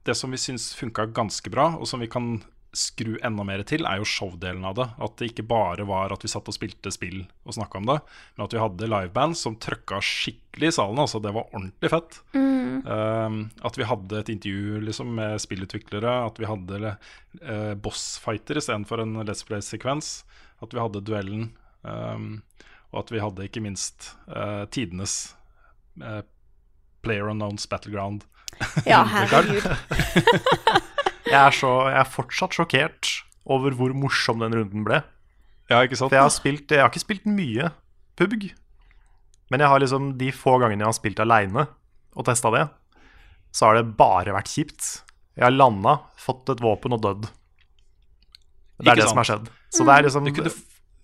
det 0.03 0.15
som 0.15 0.31
vi 0.31 0.39
syns 0.41 0.73
funka 0.75 1.05
ganske 1.15 1.51
bra, 1.51 1.71
og 1.79 1.87
som 1.87 1.99
vi 2.03 2.07
kan 2.11 2.39
skru 2.75 3.17
enda 3.25 3.43
mer 3.43 3.63
til, 3.65 3.85
er 3.87 3.97
jo 3.97 4.07
showdelen 4.07 4.65
av 4.67 4.75
det. 4.77 4.87
At 5.01 5.15
det 5.17 5.31
ikke 5.31 5.47
bare 5.49 5.85
var 5.89 6.13
at 6.13 6.23
vi 6.23 6.29
satt 6.31 6.47
og 6.51 6.55
spilte 6.55 6.91
spill 6.93 7.23
og 7.45 7.55
snakka 7.57 7.81
om 7.81 7.87
det, 7.89 7.97
men 8.35 8.45
at 8.45 8.53
vi 8.53 8.61
hadde 8.61 8.89
liveband 8.91 9.37
som 9.39 9.57
trøkka 9.57 10.01
skikkelig 10.05 10.69
i 10.69 10.75
salen. 10.77 11.01
Altså, 11.01 11.21
det 11.23 11.33
var 11.35 11.49
ordentlig 11.49 11.89
fett. 11.89 12.19
Um, 12.35 13.39
at 13.65 13.79
vi 13.79 13.87
hadde 13.89 14.21
et 14.21 14.29
intervju 14.35 14.83
liksom, 14.85 15.15
med 15.17 15.41
spillutviklere, 15.41 16.13
at 16.29 16.39
vi 16.39 16.49
hadde 16.49 16.93
uh, 16.93 17.73
bossfighter 17.81 18.61
istedenfor 18.61 19.01
en 19.03 19.23
Let's 19.25 19.45
Play-sekvens. 19.47 20.19
At 20.63 20.73
vi 20.75 20.81
hadde 20.81 21.03
duellen. 21.05 21.51
Um, 21.83 22.41
og 22.91 23.03
at 23.05 23.13
vi 23.13 23.21
hadde 23.21 23.45
ikke 23.45 23.63
minst 23.63 24.13
uh, 24.27 24.65
tidenes 24.73 25.35
uh, 26.01 26.21
Player 27.05 27.29
Unknowns 27.31 27.67
Battleground. 27.69 28.25
Ja, 28.85 29.03
herregud. 29.13 29.63
Jeg 31.29 31.37
er, 31.37 31.53
så, 31.53 31.69
jeg 31.91 31.99
er 32.01 32.07
fortsatt 32.09 32.55
sjokkert 32.57 33.09
over 33.45 33.75
hvor 33.77 33.91
morsom 33.93 34.39
den 34.41 34.55
runden 34.57 34.85
ble. 34.87 35.03
Ja, 35.69 35.83
ikke 35.85 35.99
sant? 35.99 36.09
For 36.09 36.17
jeg 36.17 36.25
har, 36.25 36.33
spilt, 36.33 36.71
jeg 36.73 36.81
har 36.81 36.89
ikke 36.89 37.03
spilt 37.03 37.27
mye 37.29 37.69
PUBG. 38.17 38.47
Men 39.53 39.61
jeg 39.61 39.69
har 39.69 39.83
liksom 39.83 40.07
de 40.17 40.31
få 40.33 40.55
gangene 40.61 40.81
jeg 40.81 40.89
har 40.89 40.97
spilt 40.97 41.21
aleine 41.21 41.67
og 42.17 42.25
testa 42.25 42.49
det, 42.53 42.63
så 43.53 43.69
har 43.69 43.77
det 43.77 43.93
bare 43.99 44.33
vært 44.33 44.49
kjipt. 44.49 44.87
Jeg 45.37 45.45
har 45.45 45.53
landa, 45.53 45.99
fått 46.17 46.49
et 46.49 46.65
våpen 46.65 46.97
og 46.97 47.03
dødd. 47.05 47.29
Det 48.79 48.91
er 48.93 49.01
det 49.01 49.07
som 49.09 49.19
har 49.19 49.27
skjedd. 49.27 49.47
Så 49.75 49.85
det 49.85 49.95
er 49.95 50.05
liksom 50.07 50.27
Det 50.27 50.35
kunne 50.37 50.51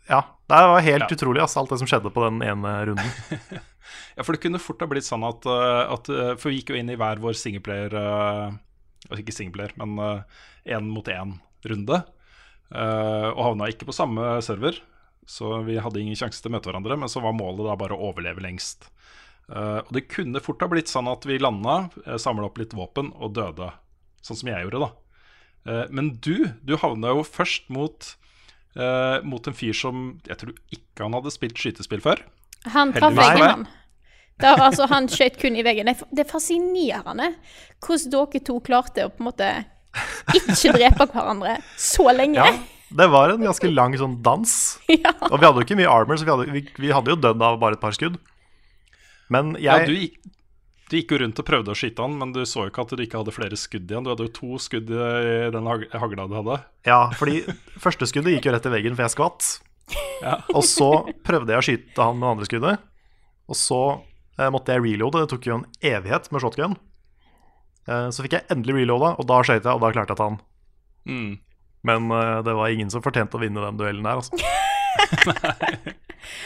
Ja, 0.08 0.22
det 0.48 0.60
var 0.72 0.84
helt 0.86 1.06
Ja. 1.06 1.16
utrolig, 1.16 1.42
altså, 1.42 1.60
alt 1.62 1.72
det 1.74 1.80
som 1.82 1.90
skjedde 1.90 2.12
på 2.14 2.26
den 2.30 2.42
ene 2.42 2.76
runden. 2.92 3.16
Ja, 4.16 4.24
for 4.24 4.34
det 4.34 4.42
kunne 4.42 4.60
fort 4.64 4.80
ha 4.82 4.88
blitt 4.88 5.06
sånn 5.06 5.26
at, 5.28 5.46
eh, 5.46 5.94
at 5.94 6.08
eh, 6.10 6.36
For 6.40 6.50
vi 6.50 6.62
gikk 6.62 6.72
jo 6.72 6.78
inn 6.80 6.90
i 6.90 6.96
hver 6.96 7.20
vår 7.22 7.36
singleplayer 7.36 7.94
uh, 7.94 8.56
Ikke 9.14 9.36
singleplayer, 9.36 9.76
men 9.78 10.24
én 10.66 10.88
mot 10.90 11.06
én-runde. 11.06 12.00
og 12.72 13.42
havna 13.46 13.68
ikke 13.70 13.86
på 13.86 13.94
samme 13.94 14.42
server, 14.42 14.80
så 15.30 15.60
vi 15.68 15.78
hadde 15.78 16.00
ingen 16.02 16.18
sjanse 16.18 16.42
til 16.42 16.50
å 16.50 16.56
møte 16.56 16.72
hverandre. 16.72 16.98
Men 16.98 17.12
så 17.12 17.22
var 17.22 17.38
målet 17.38 17.68
da 17.68 17.76
bare 17.78 17.94
å 17.94 18.10
overleve 18.10 18.42
lengst. 18.42 18.90
Uh, 19.46 19.86
og 19.86 19.92
det 19.94 20.08
kunne 20.10 20.42
fort 20.42 20.64
ha 20.66 20.70
blitt 20.72 20.90
sånn 20.90 21.10
at 21.12 21.26
vi 21.30 21.38
landa, 21.38 21.90
uh, 22.08 22.18
samla 22.18 22.48
opp 22.50 22.58
litt 22.58 22.74
våpen 22.74 23.12
og 23.14 23.36
døde. 23.38 23.70
Sånn 24.26 24.40
som 24.40 24.50
jeg 24.50 24.66
gjorde, 24.66 24.82
da. 24.88 24.90
Eh, 25.66 25.86
men 25.90 26.14
du, 26.22 26.52
du 26.66 26.76
havna 26.82 27.16
jo 27.18 27.26
først 27.26 27.70
mot, 27.74 28.12
eh, 28.78 29.18
mot 29.26 29.48
en 29.50 29.58
fyr 29.58 29.74
som 29.78 30.06
jeg 30.28 30.38
tror 30.42 30.54
ikke 30.74 31.06
han 31.08 31.18
hadde 31.18 31.34
spilt 31.34 31.60
skytespill 31.60 32.04
før. 32.06 32.22
Han 32.74 32.94
traff 32.96 33.18
veggen, 33.18 33.46
han. 33.46 33.68
Det, 34.42 34.52
altså, 34.52 34.88
han 34.92 35.08
skjøt 35.08 35.38
kun 35.40 35.56
i 35.56 35.64
veggen. 35.64 35.88
Det 35.88 35.96
er, 36.04 36.26
er 36.26 36.30
fascinerende 36.30 37.32
hvordan 37.86 38.14
dere 38.14 38.44
to 38.44 38.60
klarte 38.66 39.08
å 39.08 39.12
på 39.14 39.24
en 39.24 39.30
måte 39.30 39.50
ikke 40.36 40.74
drepe 40.76 41.08
hverandre 41.08 41.58
så 41.80 42.10
lenge. 42.12 42.42
Ja, 42.42 42.52
det 43.00 43.08
var 43.14 43.32
en 43.32 43.46
ganske 43.46 43.70
lang 43.72 43.96
sånn 44.00 44.20
dans. 44.26 44.56
Ja. 44.96 45.14
Og 45.30 45.40
vi 45.40 45.48
hadde 45.48 45.62
jo 45.62 45.66
ikke 45.66 45.80
mye 45.80 45.92
armor, 45.92 46.20
så 46.20 46.28
vi 46.28 46.34
hadde, 46.34 46.48
vi, 46.54 46.64
vi 46.82 46.92
hadde 46.94 47.14
jo 47.14 47.20
dødd 47.20 47.42
av 47.48 47.60
bare 47.62 47.78
et 47.80 47.84
par 47.84 47.96
skudd. 47.96 48.20
Men 49.34 49.56
Ja, 49.58 49.80
jeg 49.82 49.88
du, 49.90 49.96
gikk, 50.04 50.20
du 50.90 50.98
gikk 51.00 51.16
jo 51.16 51.20
rundt 51.24 51.40
og 51.42 51.48
prøvde 51.48 51.74
å 51.74 51.78
skyte 51.78 52.04
han, 52.04 52.18
men 52.20 52.34
du 52.36 52.44
så 52.46 52.66
jo 52.66 52.72
ikke 52.72 52.84
at 52.86 52.92
du 52.94 53.02
ikke 53.02 53.22
hadde 53.22 53.34
flere 53.34 53.58
skudd 53.58 53.90
igjen. 53.90 54.06
Du 54.06 54.12
hadde 54.12 54.28
jo 54.28 54.34
to 54.36 54.60
skudd 54.62 54.92
i 54.94 55.38
den 55.54 55.70
hag 55.70 55.88
hagla 55.98 56.28
du 56.30 56.36
hadde. 56.38 56.58
Ja, 56.86 57.00
fordi 57.18 57.40
første 57.82 58.06
skuddet 58.10 58.36
gikk 58.36 58.50
jo 58.50 58.54
rett 58.54 58.68
i 58.70 58.74
veggen, 58.74 58.98
for 58.98 59.08
jeg 59.08 59.16
skvatt. 59.16 59.48
Ja. 60.22 60.36
Og 60.54 60.62
så 60.66 60.90
prøvde 61.26 61.56
jeg 61.56 61.62
å 61.62 61.66
skyte 61.66 62.06
han 62.06 62.20
med 62.20 62.28
det 62.28 62.34
andre 62.36 62.50
skuddet. 62.50 62.86
Og 63.50 63.58
så 63.58 63.82
eh, 64.38 64.52
måtte 64.54 64.76
jeg 64.76 64.84
reloade. 64.86 65.24
Det 65.24 65.32
tok 65.34 65.50
jo 65.50 65.58
en 65.60 65.66
evighet 65.82 66.30
med 66.34 66.46
shotgun. 66.46 66.78
Eh, 67.90 68.08
så 68.14 68.26
fikk 68.26 68.38
jeg 68.38 68.48
endelig 68.54 68.84
reloada, 68.84 69.16
og 69.18 69.30
da 69.30 69.42
skøyt 69.42 69.66
jeg, 69.66 69.74
og 69.74 69.82
da 69.82 69.94
klarte 69.94 70.14
jeg 70.14 70.18
å 70.18 70.22
ta 70.22 70.30
han. 70.32 70.40
Mm. 71.10 71.34
Men 71.86 72.14
eh, 72.14 72.40
det 72.46 72.56
var 72.58 72.74
ingen 72.74 72.94
som 72.94 73.06
fortjente 73.06 73.38
å 73.38 73.42
vinne 73.42 73.66
den 73.66 73.82
duellen 73.82 74.06
der, 74.06 74.22
altså. 74.22 74.38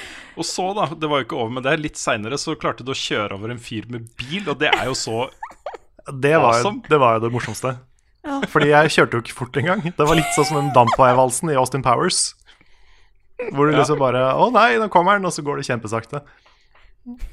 Og 0.39 0.47
så, 0.47 0.69
da, 0.77 0.85
det 0.95 1.09
var 1.11 1.19
jo 1.21 1.25
ikke 1.27 1.37
over 1.39 1.51
med 1.57 1.65
det. 1.67 1.73
Litt 1.83 1.99
seinere 1.99 2.37
så 2.39 2.55
klarte 2.59 2.85
du 2.87 2.93
å 2.93 2.97
kjøre 2.97 3.35
over 3.35 3.51
en 3.51 3.59
fyr 3.59 3.89
med 3.91 4.07
bil, 4.19 4.45
og 4.47 4.57
det 4.61 4.69
er 4.71 4.85
jo 4.87 4.95
så 4.95 5.25
Det 6.07 6.31
var, 6.39 6.55
jo, 6.55 6.63
Awesome. 6.63 6.81
det 6.89 6.99
var 7.01 7.17
jo 7.17 7.25
det 7.27 7.31
morsomste. 7.35 7.73
Fordi 8.49 8.69
jeg 8.71 8.91
kjørte 8.95 9.17
jo 9.19 9.23
ikke 9.25 9.35
fort 9.35 9.57
engang. 9.61 9.83
Det 9.83 10.05
var 10.07 10.17
litt 10.17 10.31
sånn 10.35 10.47
som 10.47 10.57
den 10.61 10.71
Dampway-valsen 10.75 11.51
i 11.51 11.57
Austin 11.59 11.83
Powers. 11.85 12.33
Hvor 13.53 13.67
du 13.69 13.73
Ja. 13.75 13.79
liksom 13.83 13.99
bare 14.01 14.23
Å 14.35 14.49
nei, 14.51 14.77
nå 14.81 14.89
kommer 14.91 15.15
den, 15.19 15.25
og 15.29 15.31
så 15.35 15.43
går 15.43 15.61
det 15.61 15.67
kjempesakte. 15.69 16.21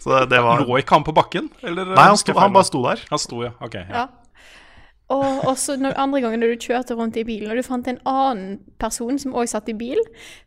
Så 0.03 0.21
det 0.31 0.39
var 0.43 0.63
Lå 0.63 0.79
ikke 0.79 0.95
han 0.99 1.05
på 1.05 1.13
bakken? 1.15 1.49
Eller, 1.63 1.85
Nei, 1.91 2.05
han, 2.11 2.17
sto, 2.17 2.33
han 2.39 2.53
bare 2.55 2.65
sto 2.69 2.83
der. 2.87 3.03
Han 3.11 3.19
sto, 3.19 3.43
ja. 3.45 3.51
Ok. 3.61 3.75
Ja. 3.75 4.07
Og 5.15 5.45
også 5.47 5.77
når, 5.79 5.95
andre 6.03 6.21
gangen 6.25 6.41
når 6.43 6.57
du 6.57 6.65
kjørte 6.67 6.97
rundt 6.99 7.17
i 7.21 7.23
bilen, 7.27 7.51
og 7.53 7.59
du 7.59 7.63
fant 7.63 7.87
en 7.87 8.01
annen 8.11 8.57
person 8.83 9.19
som 9.23 9.37
òg 9.39 9.47
satt 9.53 9.69
i 9.71 9.77
bil. 9.79 10.01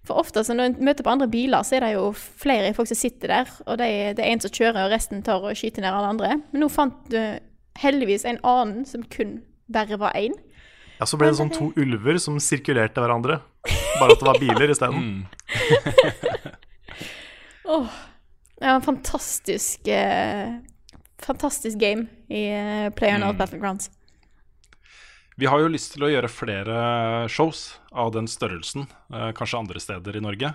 For 0.08 0.20
ofte 0.20 0.44
så 0.44 0.56
når 0.58 0.74
en 0.74 0.82
møter 0.90 1.06
på 1.08 1.14
andre 1.14 1.30
biler, 1.32 1.64
så 1.64 1.78
er 1.78 1.86
det 1.86 1.94
jo 1.94 2.10
flere 2.12 2.74
folk 2.76 2.90
som 2.92 3.00
sitter 3.00 3.32
der, 3.32 3.54
og 3.66 3.80
det 3.80 3.88
er, 3.88 4.18
det 4.18 4.26
er 4.26 4.34
en 4.34 4.44
som 4.44 4.52
kjører, 4.52 4.82
og 4.84 4.92
resten 4.92 5.24
tar 5.24 5.46
og 5.48 5.56
skyter 5.56 5.86
ned 5.86 5.94
alle 5.94 6.12
andre. 6.12 6.34
Men 6.52 6.66
nå 6.66 6.68
fant 6.74 7.00
du 7.14 7.22
heldigvis 7.80 8.28
en 8.28 8.42
annen 8.44 8.84
som 8.90 9.06
kun 9.08 9.38
bare 9.72 10.00
var 10.02 10.18
én. 10.20 10.36
Ja, 11.00 11.08
Så 11.08 11.16
ble 11.16 11.30
det 11.32 11.40
sånn 11.40 11.54
to 11.56 11.70
ulver 11.80 12.20
som 12.20 12.36
sirkulerte 12.44 13.00
hverandre. 13.00 13.40
Bare 14.02 14.12
at 14.12 14.20
det 14.20 14.28
var 14.28 14.42
biler 14.42 14.74
isteden. 14.74 15.24
Åh, 17.70 17.88
det 18.60 18.66
var 18.66 18.76
en 18.76 18.84
fantastisk 18.84 19.88
eh, 19.88 20.60
Fantastisk 21.20 21.76
game 21.80 22.08
i 22.32 22.46
uh, 22.48 22.90
PlayerNout 22.96 23.36
Battlegrounds. 23.36 23.90
Vi 25.40 25.48
har 25.48 25.62
jo 25.62 25.70
lyst 25.72 25.94
til 25.94 26.04
å 26.04 26.10
gjøre 26.12 26.28
flere 26.28 26.80
shows 27.32 27.78
av 27.96 28.12
den 28.12 28.26
størrelsen, 28.28 28.90
eh, 29.14 29.30
kanskje 29.32 29.60
andre 29.62 29.80
steder 29.80 30.18
i 30.18 30.22
Norge. 30.26 30.50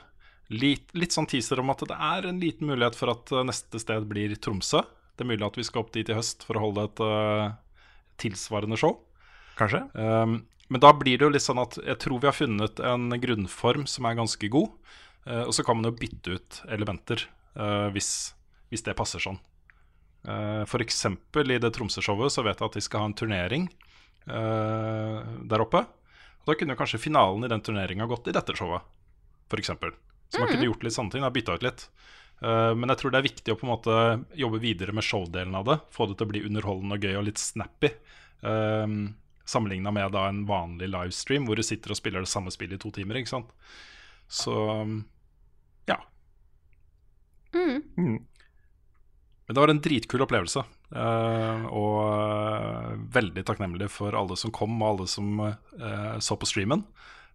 Litt, 0.53 0.91
litt 0.93 1.15
sånn 1.15 1.29
teaser 1.31 1.63
om 1.63 1.71
at 1.73 1.81
det 1.89 1.97
er 1.97 2.27
en 2.29 2.41
liten 2.43 2.69
mulighet 2.69 2.99
for 2.99 3.15
at 3.15 3.33
eh, 3.33 3.47
neste 3.49 3.81
sted 3.81 4.05
blir 4.11 4.35
Tromsø. 4.37 4.83
Det 5.17 5.25
er 5.25 5.31
mulig 5.31 5.47
at 5.47 5.57
vi 5.57 5.65
skal 5.65 5.87
opp 5.87 5.95
dit 5.95 6.11
i 6.11 6.17
høst 6.19 6.45
for 6.45 6.59
å 6.59 6.65
holde 6.67 6.85
et 6.85 7.01
uh, 7.01 7.55
tilsvarende 8.21 8.77
show. 8.77 8.99
Kanskje? 9.57 9.81
Um, 9.95 10.43
men 10.69 10.83
da 10.83 10.91
blir 10.93 11.17
det 11.17 11.29
jo 11.29 11.33
litt 11.33 11.47
sånn 11.47 11.63
at 11.63 11.79
jeg 11.79 12.01
tror 12.03 12.19
vi 12.19 12.29
har 12.29 12.35
funnet 12.37 12.83
en 12.83 13.15
grunnform 13.23 13.87
som 13.89 14.09
er 14.11 14.19
ganske 14.19 14.51
god. 14.53 14.75
Uh, 15.23 15.47
og 15.47 15.55
så 15.55 15.65
kan 15.65 15.79
man 15.79 15.89
jo 15.89 15.95
bytte 16.03 16.35
ut 16.35 16.61
elementer 16.67 17.25
uh, 17.55 17.89
hvis, 17.95 18.35
hvis 18.75 18.85
det 18.85 18.99
passer 18.99 19.23
sånn. 19.23 19.39
Uh, 20.27 20.67
eksempel 20.83 21.55
i 21.55 21.61
det 21.63 21.73
Tromsø-showet 21.79 22.35
så 22.35 22.45
vet 22.45 22.59
jeg 22.59 22.69
at 22.69 22.77
de 22.77 22.85
skal 22.85 23.07
ha 23.07 23.13
en 23.13 23.17
turnering 23.23 23.71
der 24.25 25.61
oppe. 25.61 25.83
Og 26.45 26.51
da 26.51 26.55
kunne 26.57 26.73
jo 26.73 26.79
kanskje 26.81 27.01
finalen 27.03 27.45
i 27.45 27.51
den 27.53 27.63
turneringa 27.65 28.07
gått 28.09 28.29
i 28.29 28.35
dette 28.37 28.55
showet, 28.57 28.85
f.eks. 29.53 29.71
Så 30.35 30.41
man 30.41 30.49
kunne 30.51 30.67
gjort 30.67 30.85
litt 30.85 30.97
sånne 30.97 31.13
ting. 31.13 31.25
da, 31.25 31.31
Bytta 31.33 31.57
ut 31.57 31.67
litt. 31.67 31.87
Eh, 32.45 32.73
men 32.77 32.91
jeg 32.91 33.01
tror 33.01 33.15
det 33.15 33.21
er 33.21 33.29
viktig 33.29 33.55
å 33.55 33.59
på 33.59 33.67
en 33.67 33.73
måte 33.73 33.97
jobbe 34.39 34.61
videre 34.63 34.95
med 34.97 35.07
showdelen 35.07 35.55
av 35.57 35.69
det. 35.69 35.79
Få 35.95 36.09
det 36.11 36.19
til 36.19 36.29
å 36.29 36.33
bli 36.33 36.45
underholdende 36.49 36.99
og 36.99 37.07
gøy 37.07 37.19
og 37.21 37.27
litt 37.29 37.41
snappy. 37.41 37.93
Um, 38.45 39.15
Sammenligna 39.49 39.93
med 39.93 40.15
da 40.15 40.27
en 40.31 40.45
vanlig 40.49 40.89
livestream 40.89 41.45
hvor 41.45 41.59
du 41.61 41.65
sitter 41.65 41.93
og 41.93 41.99
spiller 41.99 42.25
det 42.25 42.33
samme 42.33 42.53
spillet 42.53 42.79
i 42.79 42.83
to 42.83 42.93
timer. 42.97 43.21
ikke 43.21 43.33
sant? 43.35 43.51
Så 44.29 44.55
ja. 45.89 45.99
Mm. 47.53 47.83
Men 49.45 49.53
det 49.53 49.61
var 49.61 49.73
en 49.73 49.83
dritkul 49.85 50.25
opplevelse. 50.25 50.65
Eh, 50.95 51.67
og 51.69 51.99
uh, 52.09 52.95
veldig 53.15 53.45
takknemlig 53.47 53.91
for 53.93 54.17
alle 54.17 54.37
som 54.41 54.53
kom, 54.55 54.77
og 54.81 54.89
alle 54.89 55.07
som 55.11 55.43
uh, 55.43 56.17
så 56.23 56.39
på 56.41 56.49
streamen. 56.49 56.85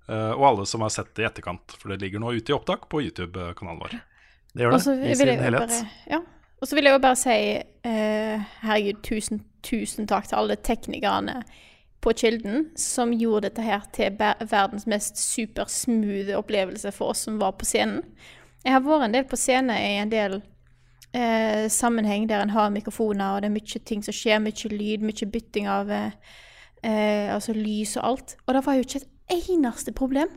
eh, 0.09 0.31
og 0.33 0.45
alle 0.47 0.65
som 0.65 0.81
har 0.81 0.93
sett 0.93 1.13
det 1.15 1.25
i 1.25 1.29
etterkant, 1.29 1.77
for 1.77 1.93
det 1.93 2.01
ligger 2.01 2.23
nå 2.23 2.33
ute 2.33 2.51
i 2.51 2.55
opptak 2.55 2.87
på 2.89 3.03
YouTube-kanalen 3.05 3.81
vår. 3.83 3.97
Det 4.53 4.65
gjør 4.65 4.73
det. 4.73 4.83
så 4.83 4.95
I 4.97 5.15
sin 5.15 5.43
helhet. 5.45 5.79
ja. 6.09 6.23
Og 6.59 6.67
så 6.67 6.75
vil 6.75 6.89
jeg 6.89 6.97
jo 6.97 6.99
bare 6.99 7.15
si 7.15 7.35
herregud, 7.85 8.97
tusen, 9.05 9.37
tusen 9.63 10.09
takk 10.09 10.25
til 10.27 10.41
alle 10.41 10.57
teknikerne 10.59 11.37
på 12.03 12.11
Kilden 12.17 12.65
som 12.75 13.13
gjorde 13.15 13.47
dette 13.47 13.63
her 13.63 13.85
til 13.95 14.17
verdens 14.19 14.87
mest 14.89 15.19
supersmooth 15.21 16.33
opplevelse 16.35 16.91
for 16.95 17.13
oss 17.13 17.23
som 17.27 17.39
var 17.39 17.55
på 17.59 17.67
scenen. 17.67 18.03
Jeg 18.63 18.75
har 18.75 18.83
vært 18.83 19.07
en 19.07 19.15
del 19.15 19.27
på 19.27 19.39
scenen 19.39 19.75
i 19.75 19.99
en 20.01 20.11
del 20.11 20.39
eh, 21.13 21.69
sammenheng 21.69 22.29
der 22.29 22.43
en 22.43 22.49
har 22.49 22.69
mikrofoner, 22.69 23.35
og 23.35 23.41
det 23.41 23.49
er 23.49 23.55
mye 23.55 23.81
ting 23.85 24.03
som 24.05 24.15
skjer, 24.15 24.41
mye 24.43 24.73
lyd, 24.73 25.05
mye 25.05 25.31
bytting 25.31 25.69
av 25.71 25.89
eh, 25.91 26.11
eh, 26.83 27.33
altså 27.33 27.55
lys 27.55 27.97
og 27.97 28.07
alt. 28.11 28.37
Og 28.45 28.53
det 28.53 28.65
var 28.65 28.77
jo 28.77 28.85
ikke 28.87 29.01
et 29.03 29.41
eneste 29.49 29.91
problem. 29.91 30.29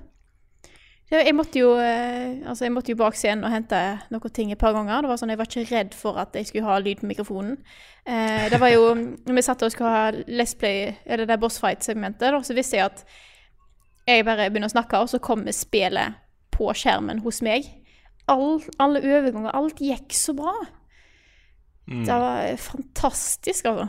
Jeg 1.13 1.35
måtte, 1.37 1.59
jo, 1.59 1.75
eh, 1.77 2.41
altså 2.49 2.65
jeg 2.65 2.73
måtte 2.73 2.93
jo 2.93 2.97
bak 2.97 3.17
scenen 3.19 3.45
og 3.45 3.53
hente 3.53 3.79
noen 4.09 4.33
ting 4.33 4.53
et 4.53 4.59
par 4.61 4.73
ganger. 4.73 5.03
Det 5.03 5.11
var 5.11 5.19
sånn, 5.21 5.29
Jeg 5.29 5.39
var 5.39 5.51
ikke 5.51 5.69
redd 5.69 5.95
for 5.95 6.17
at 6.17 6.33
jeg 6.33 6.47
skulle 6.49 6.65
ha 6.65 6.79
lyd 6.81 7.03
på 7.03 7.11
mikrofonen. 7.11 7.59
Eh, 8.07 8.49
det 8.49 8.61
var 8.61 8.73
jo, 8.73 8.95
når 8.95 9.37
vi 9.37 9.43
satt 9.45 9.63
og 9.63 9.75
skulle 9.75 9.91
ha 9.93 10.11
Let's 10.25 10.57
Play, 10.57 10.95
eller 11.05 11.27
det 11.27 11.41
boss 11.41 11.61
fight-segmentet, 11.61 12.33
så 12.47 12.57
visste 12.57 12.77
jeg 12.77 12.89
at 12.89 13.05
jeg 14.09 14.25
bare 14.25 14.49
begynner 14.49 14.73
å 14.73 14.73
snakke, 14.73 14.99
og 14.99 15.13
så 15.13 15.21
kommer 15.21 15.53
spillet 15.53 16.17
på 16.51 16.73
skjermen 16.73 17.21
hos 17.27 17.43
meg. 17.45 17.69
All, 18.33 18.63
alle 18.81 19.03
overganger, 19.05 19.53
alt 19.55 19.83
gikk 19.83 20.15
så 20.17 20.35
bra. 20.37 20.55
Det 21.93 22.17
var 22.23 22.57
fantastisk, 22.63 23.67
altså. 23.69 23.89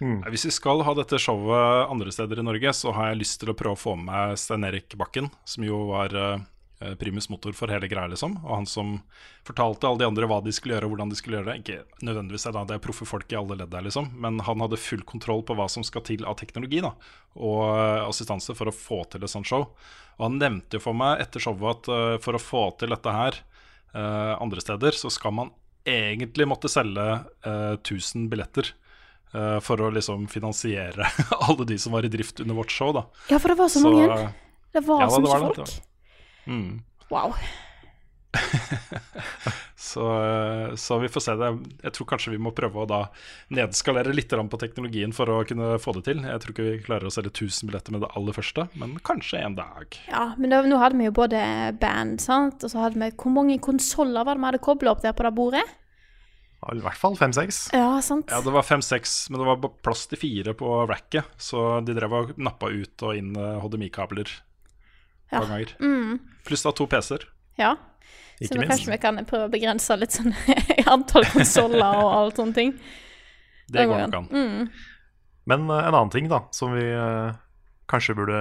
Mm. 0.00 0.22
Hvis 0.32 0.46
vi 0.48 0.52
skal 0.54 0.80
ha 0.86 0.94
dette 0.96 1.18
showet 1.20 1.90
andre 1.92 2.12
steder 2.12 2.40
i 2.40 2.44
Norge, 2.44 2.72
så 2.76 2.92
har 2.96 3.10
jeg 3.10 3.20
lyst 3.20 3.40
til 3.42 3.52
å 3.52 3.56
prøve 3.56 3.76
å 3.76 3.80
få 3.80 3.96
med 4.00 4.38
Stein 4.40 4.64
Erik 4.64 4.96
Bakken, 5.00 5.28
som 5.44 5.66
jo 5.66 5.82
var 5.90 6.16
eh, 6.16 6.46
primus 6.98 7.26
motor 7.28 7.52
for 7.52 7.68
hele 7.68 7.88
greia, 7.90 8.08
liksom. 8.08 8.38
Og 8.44 8.54
han 8.56 8.66
som 8.66 8.94
fortalte 9.44 9.84
alle 9.88 10.00
de 10.00 10.06
andre 10.08 10.28
hva 10.30 10.38
de 10.44 10.52
skulle 10.56 10.76
gjøre, 10.78 10.88
og 10.88 10.94
hvordan 10.94 11.10
de 11.12 11.18
skulle 11.18 11.36
gjøre 11.40 11.50
det. 11.52 11.58
Ikke 11.60 12.06
nødvendigvis 12.08 12.46
da, 12.48 12.62
det 12.64 12.76
er 12.78 12.82
proffe 12.84 13.04
folk 13.08 13.32
i 13.34 13.38
alle 13.40 13.58
ledd 13.60 13.72
der, 13.74 13.84
liksom. 13.84 14.08
Men 14.20 14.40
han 14.46 14.64
hadde 14.64 14.78
full 14.80 15.02
kontroll 15.08 15.42
på 15.44 15.56
hva 15.58 15.66
som 15.68 15.84
skal 15.84 16.04
til 16.08 16.24
av 16.24 16.38
teknologi 16.40 16.80
da, 16.84 16.94
og 17.36 17.62
eh, 17.74 18.04
assistanse 18.08 18.56
for 18.56 18.70
å 18.72 18.74
få 18.74 19.02
til 19.12 19.24
et 19.26 19.32
sånt 19.32 19.48
show. 19.50 19.68
Og 20.18 20.26
han 20.26 20.40
nevnte 20.40 20.78
jo 20.80 20.84
for 20.84 20.96
meg 20.96 21.20
etter 21.24 21.40
showet 21.44 21.82
at 21.84 21.92
eh, 21.92 22.16
for 22.24 22.36
å 22.36 22.42
få 22.42 22.64
til 22.80 22.92
dette 22.96 23.12
her, 23.14 23.38
eh, 23.92 24.34
andre 24.40 24.60
steder, 24.64 24.96
så 24.96 25.12
skal 25.12 25.36
man 25.36 25.52
egentlig 25.88 26.44
måtte 26.48 26.68
selge 26.68 27.06
eh, 27.44 27.76
1000 27.76 28.28
billetter. 28.32 28.72
eh, 29.34 29.60
for 29.64 29.80
å 29.80 29.90
liksom 29.94 30.26
finansiere 30.28 31.06
alle 31.46 31.64
de 31.68 31.76
som 31.78 31.92
var 31.94 32.04
i 32.04 32.10
drift 32.12 32.40
under 32.40 32.56
vårt 32.58 32.72
show, 32.74 32.90
da. 32.96 33.04
Ja, 33.30 33.38
for 33.38 33.48
det 33.52 33.60
var 33.60 33.68
så, 33.70 33.80
Så, 33.84 33.92
mange. 33.92 34.32
Det 34.74 34.80
var 34.86 35.04
ja, 35.04 35.10
så 35.10 35.20
mye 35.22 35.30
var 35.30 35.40
det, 35.44 35.54
folk. 35.54 35.89
Mm. 36.50 36.80
Wow. 37.10 37.34
Så, 39.80 40.04
eh, 40.24 40.74
så 40.74 40.98
vi 40.98 41.08
får 41.08 41.22
se 41.24 41.34
det. 41.40 41.48
Jeg 41.82 41.92
tror 41.96 42.06
kanskje 42.12 42.34
vi 42.34 42.40
må 42.42 42.52
prøve 42.54 42.82
å 42.82 42.88
da 42.88 42.98
nedskalere 43.56 44.12
litt 44.14 44.30
på 44.30 44.60
teknologien 44.60 45.14
for 45.16 45.32
å 45.32 45.40
kunne 45.48 45.78
få 45.82 45.94
det 45.96 46.04
til. 46.10 46.20
Jeg 46.20 46.42
tror 46.42 46.54
ikke 46.54 46.66
vi 46.66 46.82
klarer 46.84 47.08
å 47.08 47.12
selge 47.14 47.32
1000 47.32 47.70
billetter 47.70 47.96
med 47.96 48.04
det 48.04 48.10
aller 48.14 48.36
første, 48.36 48.68
men 48.78 48.98
kanskje 49.02 49.40
en 49.40 49.56
dag. 49.56 49.96
Ja, 50.10 50.34
men 50.36 50.52
da, 50.52 50.60
nå 50.68 50.78
hadde 50.82 51.00
vi 51.00 51.08
jo 51.08 51.16
både 51.16 51.40
band, 51.80 52.20
sant, 52.22 52.62
og 52.62 52.70
så 52.70 52.84
hadde 52.84 53.00
vi 53.00 53.08
Hvor 53.16 53.34
mange 53.34 53.56
konsoller 53.58 54.28
var 54.28 54.36
det 54.36 54.44
vi 54.44 54.50
hadde 54.50 54.64
kobla 54.68 54.92
opp 54.92 55.02
der 55.02 55.16
på 55.16 55.26
det 55.26 55.34
bordet? 55.40 55.64
I 56.60 56.82
hvert 56.84 57.00
fall 57.00 57.16
fem-seks. 57.16 57.70
Ja, 57.72 57.94
sant. 58.04 58.28
Ja, 58.28 58.42
det 58.44 58.52
var 58.52 58.66
fem-seks, 58.68 59.30
men 59.32 59.40
det 59.40 59.48
var 59.48 59.72
plass 59.80 60.04
til 60.10 60.20
fire 60.20 60.52
på 60.54 60.82
racket, 60.90 61.24
så 61.40 61.80
de 61.82 61.96
drev 61.96 62.18
og 62.18 62.34
nappa 62.36 62.68
ut 62.68 63.08
og 63.08 63.16
inn 63.16 63.32
eh, 63.32 63.56
HDMI-kabler 63.64 64.36
Ja. 65.32 65.40
Mm, 65.80 66.18
Pluss 66.46 66.62
da 66.66 66.72
to 66.76 66.86
PC-er. 66.90 67.28
ja. 67.60 67.76
Ikke 68.40 68.56
så 68.56 68.64
kanskje 68.70 68.88
vi 68.94 68.96
kan 69.02 69.18
prøve 69.28 69.50
å 69.50 69.52
begrense 69.52 69.92
litt 70.00 70.14
sånn 70.16 70.32
antall 70.94 71.26
konsoller 71.28 71.98
og 72.00 72.06
alt 72.16 72.38
sånne 72.40 72.56
ting. 72.56 72.70
Det 73.68 73.84
går 73.84 74.06
nok 74.08 74.16
an. 74.16 74.28
Mm. 74.32 74.70
Men 75.52 75.66
uh, 75.68 75.76
en 75.82 75.92
annen 75.92 76.12
ting 76.14 76.30
da, 76.30 76.38
som 76.56 76.72
vi 76.72 76.86
uh, 76.88 77.36
kanskje 77.92 78.16
burde 78.16 78.38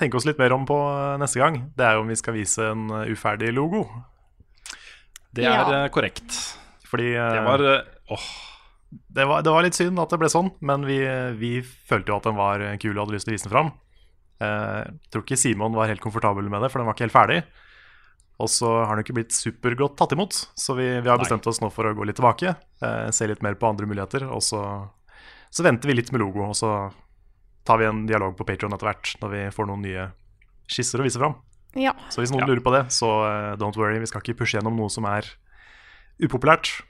tenke 0.00 0.16
oss 0.16 0.24
litt 0.24 0.40
mer 0.40 0.54
om 0.56 0.64
på 0.64 0.72
uh, 0.72 1.18
neste 1.20 1.42
gang, 1.42 1.58
det 1.76 1.84
er 1.84 2.00
om 2.00 2.08
vi 2.08 2.16
skal 2.16 2.38
vise 2.38 2.70
en 2.72 2.86
uferdig 3.12 3.52
logo. 3.52 3.84
Det 5.36 5.44
er 5.44 5.68
Ja. 5.68 5.82
korrekt. 5.92 6.32
Fordi 6.88 7.12
Det 7.12 7.44
var 7.44 7.60
åh, 8.08 8.24
det, 8.90 9.24
var, 9.28 9.44
det 9.44 9.52
var 9.52 9.62
litt 9.68 9.76
synd 9.76 10.00
at 10.00 10.10
det 10.10 10.18
ble 10.18 10.32
sånn, 10.32 10.48
men 10.64 10.88
vi, 10.88 10.96
vi 11.38 11.52
følte 11.62 12.10
jo 12.10 12.16
at 12.16 12.24
den 12.26 12.40
var 12.40 12.64
kul 12.80 12.96
og 12.96 13.04
hadde 13.04 13.18
lyst 13.18 13.28
til 13.28 13.36
å 13.36 13.36
vise 13.36 13.46
den 13.46 13.52
fram. 13.54 13.70
Eh, 14.40 14.82
Jeg 14.88 15.10
tror 15.12 15.24
ikke 15.26 15.36
Simon 15.40 15.74
var 15.76 15.88
helt 15.90 16.00
komfortabel 16.00 16.48
med 16.48 16.62
det, 16.62 16.70
for 16.72 16.80
den 16.80 16.86
var 16.88 16.96
ikke 16.96 17.06
helt 17.08 17.16
ferdig. 17.16 17.42
Og 18.40 18.48
så 18.48 18.70
har 18.86 18.96
den 18.96 19.04
ikke 19.04 19.18
blitt 19.18 19.34
supergodt 19.36 19.98
tatt 20.00 20.14
imot, 20.16 20.32
så 20.56 20.72
vi, 20.78 20.86
vi 21.04 21.08
har 21.10 21.18
Nei. 21.18 21.24
bestemt 21.26 21.46
oss 21.50 21.60
nå 21.60 21.68
for 21.74 21.84
å 21.84 21.92
gå 21.94 22.06
litt 22.08 22.16
tilbake. 22.16 22.54
Eh, 22.80 23.10
se 23.12 23.26
litt 23.28 23.42
mer 23.44 23.54
på 23.60 23.68
andre 23.68 23.84
muligheter, 23.86 24.24
og 24.32 24.40
så, 24.40 24.62
så 25.52 25.66
venter 25.66 25.90
vi 25.92 25.98
litt 25.98 26.08
med 26.14 26.22
logo. 26.24 26.46
Og 26.48 26.56
så 26.56 26.70
tar 27.68 27.76
vi 27.82 27.84
en 27.90 28.06
dialog 28.08 28.32
på 28.38 28.46
Patron 28.48 28.72
etter 28.72 28.88
hvert, 28.88 29.12
når 29.20 29.34
vi 29.34 29.42
får 29.52 29.68
noen 29.68 29.84
nye 29.84 30.06
skisser 30.70 31.02
å 31.02 31.04
vise 31.04 31.20
fram. 31.20 31.36
Ja. 31.76 31.92
Så 32.08 32.22
hvis 32.24 32.32
noen 32.32 32.46
Ja. 32.46 32.48
lurer 32.48 32.64
på 32.64 32.72
det, 32.72 32.86
så 32.96 33.10
eh, 33.28 33.56
don't 33.60 33.76
worry, 33.76 33.98
vi 34.00 34.08
skal 34.08 34.24
ikke 34.24 34.38
pushe 34.40 34.56
gjennom 34.56 34.74
noe 34.80 34.88
som 34.88 35.04
er 35.04 35.28
upopulært. 36.24 36.80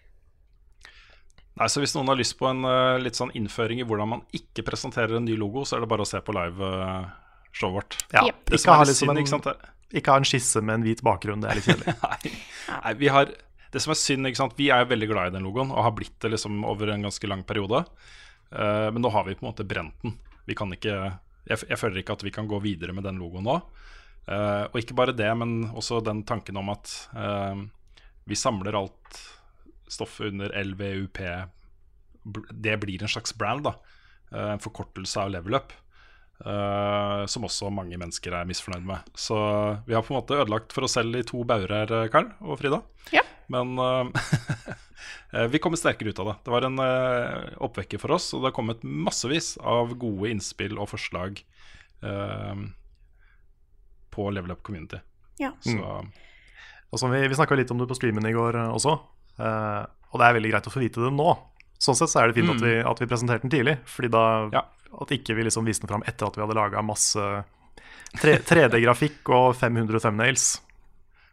Nei, 1.59 1.67
så 1.69 1.83
Hvis 1.83 1.93
noen 1.97 2.09
har 2.09 2.17
lyst 2.17 2.39
på 2.39 2.47
en 2.49 2.63
uh, 2.65 2.97
litt 3.03 3.19
sånn 3.19 3.33
innføring 3.37 3.83
i 3.83 3.85
hvordan 3.85 4.09
man 4.09 4.23
ikke 4.33 4.63
presenterer 4.65 5.19
en 5.19 5.27
ny 5.27 5.35
logo, 5.37 5.67
så 5.69 5.77
er 5.77 5.83
det 5.83 5.91
bare 5.91 6.07
å 6.07 6.09
se 6.09 6.21
på 6.25 6.33
live-showet 7.51 7.75
vårt. 7.75 7.97
Ja. 8.13 8.23
Det 8.23 8.55
ikke, 8.55 8.59
som 8.59 8.75
ha 8.75 8.81
er 8.81 8.87
litt 8.87 8.95
liksom 8.95 9.09
synd, 9.09 9.19
en, 9.19 9.25
ikke 9.25 9.35
sant? 9.35 9.69
ikke 9.91 10.11
ha 10.11 10.21
en 10.21 10.29
skisse 10.29 10.61
med 10.63 10.75
en 10.75 10.85
hvit 10.87 11.03
bakgrunn, 11.03 11.41
det 11.41 11.51
er 11.51 11.59
litt 11.59 11.69
kjedelig. 11.69 11.95
Nei, 12.05 12.33
Nei 12.69 12.95
vi 12.99 13.09
har, 13.09 13.33
det 13.73 13.83
som 13.83 13.95
er 13.95 14.01
synd, 14.01 14.27
ikke 14.27 14.43
sant? 14.43 14.57
vi 14.59 14.71
er 14.71 14.87
veldig 14.87 15.09
glad 15.11 15.31
i 15.31 15.37
den 15.37 15.47
logoen 15.47 15.73
og 15.73 15.85
har 15.85 15.95
blitt 15.97 16.19
det 16.23 16.33
liksom 16.35 16.65
over 16.65 16.89
en 16.95 17.03
ganske 17.09 17.27
lang 17.27 17.45
periode. 17.45 17.85
Uh, 18.51 18.91
men 18.91 19.03
nå 19.03 19.11
har 19.11 19.27
vi 19.27 19.37
på 19.39 19.45
en 19.45 19.51
måte 19.53 19.67
brent 19.67 19.95
den. 20.03 20.17
Vi 20.47 20.57
kan 20.59 20.73
ikke, 20.75 20.97
jeg, 21.47 21.67
jeg 21.69 21.79
føler 21.79 22.01
ikke 22.01 22.17
at 22.17 22.25
vi 22.27 22.33
kan 22.35 22.49
gå 22.51 22.59
videre 22.63 22.95
med 22.97 23.07
den 23.07 23.21
logoen 23.21 23.47
nå. 23.47 23.61
Uh, 24.31 24.67
og 24.71 24.79
ikke 24.79 24.97
bare 24.99 25.17
det, 25.17 25.31
men 25.39 25.71
også 25.75 26.01
den 26.05 26.25
tanken 26.27 26.59
om 26.59 26.71
at 26.73 26.91
uh, 27.15 27.59
vi 28.31 28.39
samler 28.39 28.79
alt 28.79 29.21
stoffet 29.91 30.31
under 30.31 30.53
LVUP. 30.55 31.19
Det 32.51 32.77
blir 32.79 33.03
en 33.03 33.11
slags 33.11 33.35
brand, 33.35 33.65
da. 33.67 33.75
Eh, 34.31 34.51
en 34.55 34.63
forkortelse 34.63 35.21
av 35.21 35.31
level 35.35 35.59
up. 35.59 35.73
Eh, 36.45 37.25
som 37.31 37.47
også 37.47 37.71
mange 37.75 37.99
mennesker 38.01 38.35
er 38.37 38.49
misfornøyd 38.49 38.87
med. 38.87 39.11
Så 39.19 39.37
vi 39.87 39.97
har 39.97 40.05
på 40.05 40.15
en 40.15 40.21
måte 40.21 40.39
ødelagt 40.39 40.75
for 40.75 40.87
oss 40.87 40.97
selv 40.99 41.19
i 41.19 41.27
to 41.27 41.45
bauger 41.49 41.75
her, 41.75 41.93
eh, 41.99 42.09
Karl 42.13 42.31
og 42.41 42.61
Frida. 42.61 42.83
Ja. 43.15 43.25
Men 43.51 43.75
eh, 43.79 44.31
eh, 45.35 45.47
vi 45.53 45.61
kommer 45.63 45.81
sterkere 45.81 46.15
ut 46.15 46.23
av 46.23 46.33
det. 46.33 46.37
Det 46.47 46.55
var 46.55 46.67
en 46.69 46.79
uh, 46.79 47.51
oppvekker 47.67 48.03
for 48.03 48.15
oss, 48.17 48.31
og 48.35 48.43
det 48.43 48.53
har 48.53 48.57
kommet 48.57 48.85
massevis 48.87 49.57
av 49.59 49.97
gode 50.01 50.31
innspill 50.33 50.79
og 50.79 50.93
forslag 50.95 51.43
på 54.11 54.31
Level 54.33 54.55
Up 54.55 54.63
Community. 54.65 54.97
Ja. 55.37 55.51
Så 55.61 55.77
Og 56.91 56.99
som 56.99 57.13
vi 57.13 57.21
vi 57.29 57.37
snakka 57.37 57.59
litt 57.59 57.71
om 57.71 57.79
det 57.79 57.87
på 57.91 57.95
streamen 57.99 58.25
i 58.27 58.33
går 58.33 58.57
eh, 58.57 58.73
også, 58.73 58.95
og 60.11 60.17
det 60.19 60.27
er 60.27 60.35
veldig 60.37 60.51
greit 60.51 60.67
å 60.67 60.73
få 60.73 60.81
vite 60.83 61.05
det 61.05 61.13
nå. 61.15 61.29
Sånn 61.81 61.97
sett 61.97 62.13
så 62.13 62.21
er 62.21 62.29
det 62.31 62.37
fint 62.37 62.53
at, 62.53 62.61
vi, 62.61 62.75
at 62.85 62.99
vi 63.01 63.09
presenterte 63.09 63.47
den 63.47 63.53
tidlig, 63.55 63.79
fordi 63.89 64.11
da 64.13 64.25
Ja. 64.53 64.65
at 65.01 65.13
ikke 65.17 65.35
vi 65.39 65.47
liksom 65.47 65.65
viste 65.65 65.87
den 65.87 65.93
fram 65.95 66.05
etter 66.05 66.27
at 66.29 66.37
vi 66.37 66.43
hadde 66.45 66.59
laga 66.59 66.83
masse 66.85 67.23
3D-grafikk 68.21 69.31
og 69.33 69.55
500 69.57 70.03
thumbnails. 70.03 70.61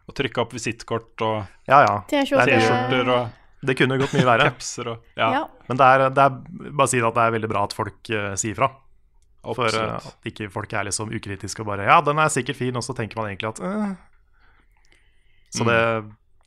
Og 0.08 0.16
trykka 0.16 0.40
opp 0.46 0.54
visittkort 0.56 1.20
og 1.26 1.68
Ja 1.68 1.82
ja, 1.84 1.96
er 2.00 2.24
T-skjorter 2.24 3.10
og 3.12 3.28
det 3.60 3.74
kunne 3.74 3.98
gått 3.98 4.14
mye 4.14 4.24
verre. 4.24 4.52
og 4.54 4.98
Ja, 5.18 5.30
Ja. 5.34 5.46
Men 5.68 5.76
det 5.76 5.84
er, 5.84 6.10
det 6.10 6.22
er 6.22 6.30
bare 6.70 6.86
å 6.86 6.88
si 6.88 7.00
at 7.02 7.14
det 7.14 7.24
er 7.26 7.34
veldig 7.34 7.50
bra 7.50 7.64
at 7.64 7.74
folk 7.76 8.10
uh, 8.14 8.34
sier 8.38 8.54
fra. 8.54 8.70
For 9.42 9.68
uh, 9.68 9.96
at 9.98 10.28
ikke 10.28 10.48
folk 10.52 10.72
er 10.72 10.88
liksom 10.88 11.12
ukritiske 11.14 11.60
og 11.62 11.66
bare 11.66 11.84
Ja, 11.88 12.00
den 12.00 12.18
er 12.18 12.28
sikkert 12.32 12.56
fin, 12.56 12.76
og 12.76 12.84
så 12.86 12.94
tenker 12.96 13.20
man 13.20 13.30
egentlig 13.30 13.50
at 13.50 13.60
uh. 13.60 13.92
Så 15.50 15.64
det, 15.64 15.80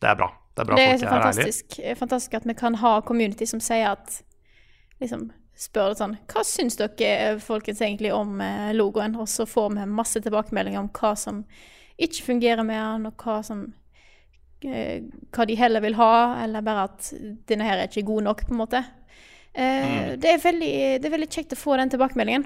det 0.01 0.09
er 0.09 0.15
bra. 0.15 0.31
Det 0.55 0.63
er 0.63 0.67
bra 0.67 0.75
Det 0.75 0.83
er 0.83 0.97
folk 0.97 1.03
er 1.03 1.07
ærlige. 1.07 1.11
fantastisk, 1.15 1.79
eh, 1.79 1.95
fantastisk 1.95 2.33
at 2.33 2.47
vi 2.47 2.53
kan 2.53 2.75
ha 2.75 3.01
community 3.01 3.45
som 3.45 3.59
sier 3.63 3.91
at 3.93 4.23
liksom 5.01 5.29
spør 5.61 5.91
det 5.91 5.99
sånn 5.99 6.15
Hva 6.31 6.43
syns 6.47 6.77
dere 6.79 7.35
folkens 7.43 7.81
egentlig 7.81 8.13
om 8.15 8.39
eh, 8.41 8.71
logoen? 8.73 9.15
Og 9.19 9.29
så 9.29 9.45
får 9.49 9.75
vi 9.75 9.85
masse 9.85 10.21
tilbakemeldinger 10.23 10.81
om 10.81 10.89
hva 10.89 11.13
som 11.15 11.43
ikke 12.01 12.25
fungerer 12.25 12.65
med 12.65 12.79
den, 12.81 13.05
og 13.11 13.23
hva 13.25 13.41
som 13.45 13.73
eh, 14.65 15.03
Hva 15.31 15.45
de 15.45 15.55
heller 15.59 15.83
vil 15.83 15.95
ha, 15.99 16.43
eller 16.43 16.65
bare 16.65 16.87
at 16.89 17.11
denne 17.49 17.67
her 17.67 17.77
er 17.77 17.89
ikke 17.89 18.07
god 18.07 18.23
nok, 18.29 18.47
på 18.47 18.55
en 18.55 18.63
måte. 18.63 18.83
Mm. 19.51 20.21
det, 20.23 20.29
er 20.31 20.37
veldig, 20.39 20.75
det 21.03 21.07
er 21.09 21.11
veldig 21.11 21.27
kjekt 21.27 21.51
å 21.51 21.59
få 21.59 21.75
den 21.75 21.89
tilbakemeldingen, 21.91 22.45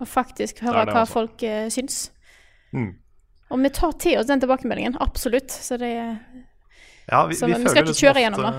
og 0.00 0.08
faktisk 0.08 0.62
høre 0.64 0.86
Det 0.86 0.86
det, 0.88 0.94
hva 0.96 1.02
også. 1.04 1.12
folk 1.12 1.42
eh, 1.44 1.66
syns. 1.68 1.98
Mm. 2.72 2.94
Og 3.52 3.60
vi 3.60 3.70
tar 3.76 3.92
til 4.00 4.16
oss 4.16 4.30
den 4.30 4.40
tilbakemeldingen, 4.40 4.96
absolutt. 5.04 5.52
Så 5.52 5.76
det 5.76 5.92
Ja, 7.12 7.26
vi, 7.28 7.36
Så 7.36 7.48
vi 7.48 7.54
vi 7.54 7.60
skal 7.66 7.82
ikke 7.82 7.92
liksom 7.92 8.06
kjøre 8.08 8.24
gjennom 8.24 8.46
det. 8.46 8.52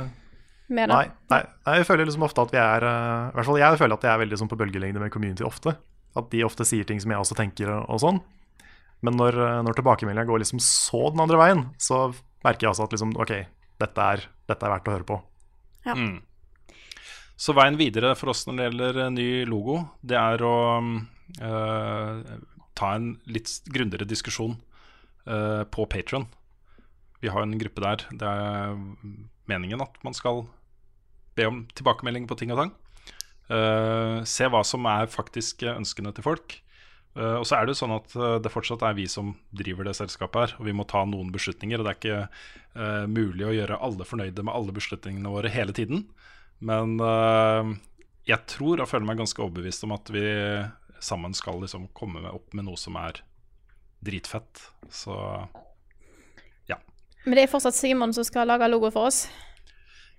med 0.77 0.91
det. 0.91 0.99
Nei, 0.99 1.07
nei, 1.33 1.41
nei, 1.65 1.77
jeg 1.79 1.87
føler 1.89 2.07
liksom 2.07 2.27
ofte 2.27 2.45
at 2.45 2.53
vi 2.53 2.61
er 2.61 2.85
eh, 2.89 3.31
I 3.31 3.37
hvert 3.37 3.49
fall 3.49 3.59
jeg 3.63 3.79
føler 3.81 3.97
at 3.97 4.05
jeg 4.07 4.13
er 4.13 4.21
veldig 4.23 4.39
sånn 4.41 4.51
på 4.51 4.59
bølgelengde 4.61 5.01
med 5.01 5.13
community 5.13 5.47
ofte. 5.47 5.75
At 6.19 6.29
de 6.29 6.43
ofte 6.45 6.67
sier 6.69 6.85
ting 6.85 7.01
som 7.01 7.11
jeg 7.13 7.23
også 7.23 7.37
tenker 7.39 7.73
og, 7.73 7.97
sånn. 8.03 8.21
Men 9.03 9.17
når, 9.19 9.39
eh, 9.41 9.61
når 9.65 9.79
tilbakemeldinga 9.79 10.29
går 10.29 10.45
liksom 10.45 10.61
så 10.63 11.09
den 11.09 11.25
andre 11.25 11.41
veien, 11.41 11.65
så 11.81 12.05
merker 12.45 12.67
jeg 12.67 12.75
altså 12.75 12.85
at 12.85 12.93
liksom 12.95 13.17
OK, 13.19 13.33
dette 13.81 14.11
er, 14.13 14.27
dette 14.51 14.67
er 14.67 14.75
verdt 14.77 14.91
å 14.91 14.95
høre 14.95 15.09
på. 15.09 15.19
Mm. 15.83 16.21
Så 17.39 17.55
veien 17.57 17.77
videre 17.79 18.13
for 18.15 18.31
oss 18.31 18.45
når 18.47 18.55
det 18.55 18.67
gjelder 18.67 19.01
eh, 19.05 19.13
ny 19.17 19.27
logo, 19.49 19.79
det 20.05 20.19
er 20.19 20.43
å 20.45 20.55
eh, 20.79 22.37
ta 22.77 22.93
en 22.97 23.09
litt 23.29 23.51
grundigere 23.67 24.07
diskusjon 24.09 24.55
eh, 25.25 25.63
på 25.67 25.87
Patron. 25.91 26.27
Vi 27.23 27.31
har 27.31 27.45
en 27.45 27.55
gruppe 27.59 27.83
der. 27.83 28.03
Det 28.11 28.27
er 28.27 28.75
meningen 29.47 29.83
at 29.83 29.95
man 30.03 30.15
skal 30.15 30.43
be 31.37 31.47
om 31.47 31.63
tilbakemelding 31.77 32.27
på 32.27 32.37
ting 32.39 32.51
og 32.53 32.59
tang. 32.59 32.73
Uh, 33.51 34.23
se 34.27 34.47
hva 34.47 34.63
som 34.67 34.85
er 34.87 35.09
faktisk 35.11 35.65
ønskene 35.71 36.13
til 36.15 36.25
folk. 36.25 36.57
Uh, 37.15 37.37
og 37.39 37.47
så 37.47 37.57
er 37.57 37.65
det 37.65 37.75
jo 37.75 37.81
sånn 37.83 37.93
at 37.93 38.15
eh, 38.17 38.39
det 38.41 38.49
fortsatt 38.49 38.81
er 38.87 38.95
vi 38.97 39.03
som 39.11 39.35
driver 39.53 39.85
det 39.85 39.93
selskapet 39.99 40.39
her, 40.39 40.53
og 40.57 40.65
vi 40.65 40.73
må 40.73 40.85
ta 40.89 41.03
noen 41.05 41.29
beslutninger. 41.33 41.79
Og 41.79 41.85
det 41.85 41.91
er 41.91 41.99
ikke 41.99 42.21
uh, 42.25 43.05
mulig 43.07 43.45
å 43.47 43.53
gjøre 43.53 43.81
alle 43.87 44.07
fornøyde 44.07 44.45
med 44.45 44.55
alle 44.55 44.75
beslutningene 44.75 45.33
våre 45.33 45.51
hele 45.53 45.75
tiden. 45.75 46.07
Men 46.63 46.95
jeg 48.23 48.39
tror 48.47 48.79
og 48.79 48.87
føler 48.87 49.03
meg 49.03 49.17
ganske 49.19 49.41
overbevist 49.43 49.83
om 49.83 49.91
at 49.97 50.07
vi 50.15 50.21
sammen 51.03 51.33
skal 51.35 51.57
liksom 51.59 51.89
komme 51.97 52.21
opp 52.29 52.53
med 52.55 52.69
noe 52.69 52.79
som 52.79 52.95
er 53.01 53.19
dritfett. 54.07 54.61
Så 54.87 55.17
Men 57.25 57.37
det 57.37 57.43
er 57.45 57.51
fortsatt 57.51 57.75
Simon 57.77 58.11
som 58.15 58.25
skal 58.27 58.47
lage 58.49 58.67
logo 58.71 58.89
for 58.91 59.07
oss. 59.07 59.27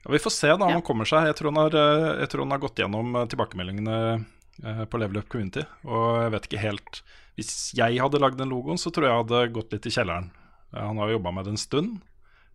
ja, 0.05 0.11
vi 0.13 0.19
får 0.21 0.31
se 0.33 0.49
da 0.49 0.55
om 0.65 0.69
Ja. 0.71 0.77
han 0.79 0.83
kommer 0.83 1.05
seg. 1.09 1.27
Jeg 1.27 1.37
tror 1.37 1.53
han 1.53 1.61
har, 1.63 1.75
eh, 1.77 2.21
jeg 2.21 2.29
tror 2.33 2.45
han 2.45 2.51
har 2.51 2.59
gått 2.63 2.77
gjennom 2.81 3.15
eh, 3.17 3.27
tilbakemeldingene 3.27 3.99
eh, 4.65 4.85
på 4.87 4.99
Level 5.01 5.19
Up 5.19 5.29
Community. 5.29 5.65
Og 5.85 6.23
jeg 6.23 6.31
vet 6.33 6.49
ikke 6.49 6.63
helt 6.65 7.03
Hvis 7.37 7.73
jeg 7.75 7.99
hadde 7.99 8.21
lagd 8.23 8.39
den 8.39 8.49
logoen, 8.55 8.79
så 8.79 8.93
tror 8.95 9.05
jeg 9.09 9.11
jeg 9.11 9.25
hadde 9.25 9.53
gått 9.57 9.73
litt 9.73 9.87
i 9.87 9.91
kjelleren. 9.91 10.31
Han 10.73 10.97
har 10.99 11.09
jo 11.11 11.17
jobba 11.19 11.33
med 11.35 11.45
det 11.45 11.51
en 11.57 11.57
stund. 11.59 12.01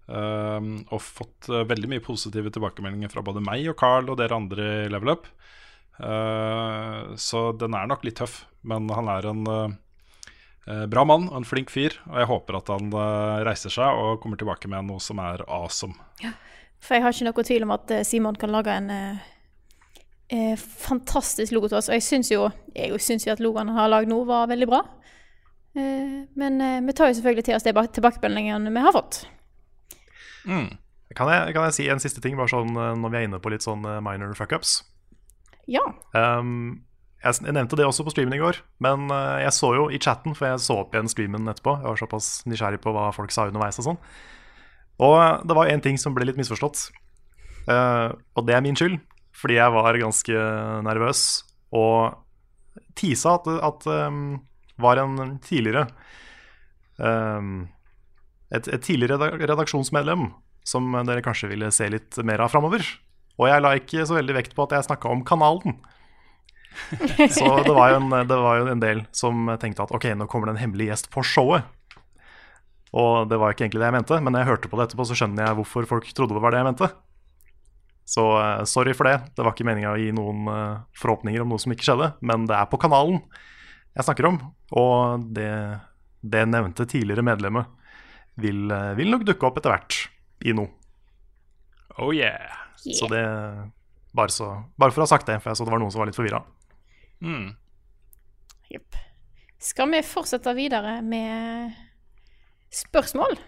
og 0.09 1.01
fått 1.03 1.45
veldig 1.67 1.89
mye 1.91 1.99
positive 2.01 2.49
tilbakemeldinger 2.49 3.11
fra 3.11 3.21
både 3.21 3.43
meg 3.43 3.67
og 3.69 3.75
Carl 3.77 4.09
og 4.09 4.17
dere 4.17 4.33
andre 4.39 4.85
i 4.85 4.89
Level 4.89 5.09
Up. 5.11 5.27
Så 7.19 7.41
den 7.59 7.75
er 7.75 7.87
nok 7.91 8.03
litt 8.07 8.15
tøff, 8.17 8.45
men 8.63 8.87
han 8.89 9.07
er 9.11 9.27
en, 9.29 9.43
bra 10.91 11.03
mann 11.07 11.28
og 11.32 11.39
en 11.39 11.47
flink 11.47 11.72
fyr, 11.74 11.95
og 12.09 12.20
jeg 12.22 12.30
håper 12.30 12.57
at 12.59 12.70
han 12.74 12.91
eh, 12.93 13.39
reiser 13.47 13.74
seg 13.74 13.99
og 14.03 14.20
kommer 14.24 14.38
tilbake 14.41 14.70
med 14.70 14.86
noe 14.89 15.01
som 15.01 15.20
er 15.24 15.41
awesome. 15.47 15.95
For 16.80 16.95
jeg 16.95 17.03
har 17.03 17.15
ikke 17.15 17.28
noe 17.28 17.45
tvil 17.47 17.65
om 17.65 17.74
at 17.76 17.91
eh, 17.95 18.03
Simon 18.07 18.38
kan 18.39 18.53
lage 18.53 18.72
en 18.72 18.89
eh, 18.93 19.24
eh, 20.36 20.53
fantastisk 20.59 21.51
logo 21.55 21.67
til 21.72 21.80
oss. 21.82 21.89
Og 21.89 21.97
jeg 21.97 22.05
syns 22.05 22.30
jo, 22.32 22.45
jeg 22.76 22.93
jo 22.93 22.99
jo 23.28 23.34
at 23.34 23.41
logoen 23.43 23.72
han 23.74 23.82
har 23.82 23.89
lagd 23.91 24.11
nå, 24.11 24.22
var 24.30 24.47
veldig 24.51 24.67
bra. 24.70 24.84
Eh, 25.76 26.20
men 26.39 26.61
eh, 26.63 26.78
vi 26.86 26.95
tar 26.97 27.11
jo 27.11 27.17
selvfølgelig 27.20 27.47
til 27.49 27.57
oss 27.57 27.65
de 27.67 27.74
bak- 27.76 27.91
tilbakemeldingene 27.97 28.72
vi 28.76 28.86
har 28.86 28.95
fått. 28.95 29.24
Kan 30.49 31.30
jeg, 31.34 31.53
kan 31.55 31.65
jeg 31.67 31.76
si 31.76 31.88
en 31.89 31.99
siste 32.01 32.22
ting, 32.24 32.38
bare 32.39 32.51
sånn 32.51 32.72
eh, 32.78 32.93
når 33.01 33.11
vi 33.11 33.20
er 33.20 33.28
inne 33.28 33.41
på 33.43 33.51
litt 33.53 33.65
sånn 33.65 33.84
eh, 33.89 33.99
minor 34.05 34.32
fuckups? 34.38 34.80
Ja. 35.70 35.84
Um, 36.13 36.86
jeg, 37.20 37.51
nevnte 37.51 37.76
det 37.76 37.88
også 37.88 38.05
på 38.07 38.13
streamen 38.13 38.38
i 38.38 38.39
går, 38.39 38.61
men 38.84 39.09
eh, 39.11 39.41
jeg 39.43 39.55
så 39.57 39.74
jo 39.76 39.89
i 39.91 39.99
chatten, 39.99 40.36
for 40.38 40.47
jeg 40.47 40.63
så 40.63 40.80
opp 40.84 40.95
igjen 40.95 41.11
streamen 41.11 41.51
etterpå. 41.51 41.76
Jeg 41.82 41.89
var 41.89 41.99
såpass 41.99 42.30
nysgjerrig 42.47 42.80
på 42.84 42.93
hva 42.95 43.09
folk 43.15 43.34
sa 43.36 43.49
underveis 43.49 43.80
og 43.82 43.89
sånn. 43.89 43.99
Og 45.03 45.15
eh, 45.20 45.41
det 45.49 45.57
var 45.57 45.72
én 45.72 45.84
ting 45.84 45.99
som 45.99 46.15
ble 46.15 46.30
litt 46.30 46.39
misforstått. 46.39 46.89
Uh, 47.70 48.15
og 48.39 48.47
det 48.47 48.55
er 48.55 48.63
min 48.65 48.78
skyld, 48.80 48.95
fordi 49.36 49.59
jeg 49.59 49.74
var 49.76 49.97
ganske 49.99 50.45
nervøs 50.88 51.24
og 51.76 52.15
tisa 52.97 53.36
at 53.38 53.84
det 53.84 53.97
um, 54.09 54.39
var 54.82 54.97
en 55.03 55.36
tidligere 55.43 55.84
um, 56.97 57.67
et, 58.49 58.65
et 58.65 58.82
tidligere 58.82 59.36
redaksjonsmedlem 59.38 60.32
som 60.65 60.88
dere 61.05 61.22
kanskje 61.22 61.51
ville 61.51 61.70
se 61.76 61.91
litt 61.91 62.17
mer 62.26 62.41
av 62.41 62.49
framover. 62.55 62.82
Og 63.38 63.51
jeg 63.51 63.61
la 63.61 63.76
ikke 63.78 64.07
så 64.07 64.17
veldig 64.17 64.39
vekt 64.39 64.57
på 64.57 64.65
at 64.65 64.74
jeg 64.80 64.88
snakka 64.89 65.11
om 65.13 65.22
kanalen. 65.28 65.78
Så 67.36 67.49
det 67.65 67.74
var, 67.76 67.91
jo 67.91 67.99
en, 67.99 68.13
det 68.30 68.38
var 68.39 68.61
jo 68.61 68.70
en 68.72 68.82
del 68.82 69.03
som 69.15 69.49
tenkte 69.61 69.86
at 69.86 69.93
ok, 69.95 70.11
nå 70.17 70.30
kommer 70.32 70.49
det 70.49 70.57
en 70.57 70.63
hemmelig 70.63 70.89
gjest 70.91 71.11
på 71.13 71.24
showet. 71.26 71.67
Og 72.97 73.30
det 73.30 73.38
var 73.38 73.53
ikke 73.53 73.67
egentlig 73.67 73.84
det 73.84 73.89
jeg 73.91 73.97
mente, 73.99 74.17
men 74.24 74.34
når 74.34 74.43
jeg 74.43 74.49
hørte 74.49 74.72
på 74.72 74.80
det 74.80 74.88
etterpå, 74.88 75.05
så 75.05 75.17
skjønner 75.17 75.45
jeg 75.45 75.57
hvorfor 75.59 75.89
folk 75.89 76.09
trodde 76.15 76.38
det 76.38 76.43
var 76.43 76.55
det 76.55 76.63
jeg 76.63 76.70
mente. 76.72 76.89
Så 78.09 78.26
eh, 78.41 78.63
sorry 78.65 78.95
for 78.97 79.05
det. 79.05 79.20
Det 79.38 79.45
var 79.45 79.53
ikke 79.53 79.67
meninga 79.67 79.93
å 79.93 79.99
gi 80.01 80.09
noen 80.15 80.49
eh, 80.49 80.80
forhåpninger 80.97 81.43
om 81.43 81.53
noe 81.53 81.61
som 81.61 81.76
ikke 81.76 81.86
skjedde, 81.86 82.13
men 82.26 82.47
det 82.49 82.57
er 82.57 82.70
på 82.72 82.80
kanalen 82.82 83.22
jeg 83.93 84.07
snakker 84.07 84.30
om. 84.32 84.39
Og 84.82 85.28
det, 85.36 85.51
det 86.26 86.47
nevnte 86.49 86.88
tidligere 86.89 87.26
medlemmet 87.26 87.70
vil, 88.41 88.65
eh, 88.74 88.95
vil 88.97 89.13
nok 89.13 89.28
dukke 89.28 89.49
opp 89.49 89.61
etter 89.61 89.76
hvert 89.76 89.99
i 90.49 90.55
noe. 90.57 90.74
Oh 91.99 92.13
yeah. 92.15 92.55
Så 92.80 93.09
det 93.11 93.22
bare, 94.15 94.32
så, 94.32 94.53
bare 94.80 94.95
for 94.95 95.03
å 95.03 95.05
ha 95.05 95.11
sagt 95.11 95.28
det, 95.30 95.38
for 95.43 95.51
jeg 95.51 95.59
så 95.59 95.67
det 95.67 95.74
var 95.74 95.82
noen 95.82 95.93
som 95.93 96.01
var 96.01 96.09
litt 96.09 96.17
forvirra. 96.17 96.41
Mm. 97.22 97.55
Jepp. 98.70 98.95
Skal 99.59 99.91
vi 99.91 100.03
fortsette 100.03 100.53
videre 100.55 101.01
med 101.01 101.72
spørsmål? 102.72 103.39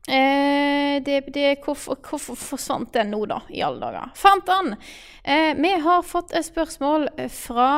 Eh, 0.09 1.03
det, 1.07 1.21
det, 1.35 1.61
hvorfor, 1.65 1.99
hvorfor 2.03 2.35
forsvant 2.35 2.91
den 2.95 3.13
nå, 3.15 3.21
da, 3.31 3.43
i 3.55 3.63
alle 3.63 3.81
dager? 3.85 4.15
Fant 4.19 4.47
den! 4.49 4.75
Eh, 5.23 5.53
vi 5.59 5.75
har 5.85 6.03
fått 6.07 6.35
et 6.35 6.47
spørsmål 6.49 7.07
fra 7.31 7.69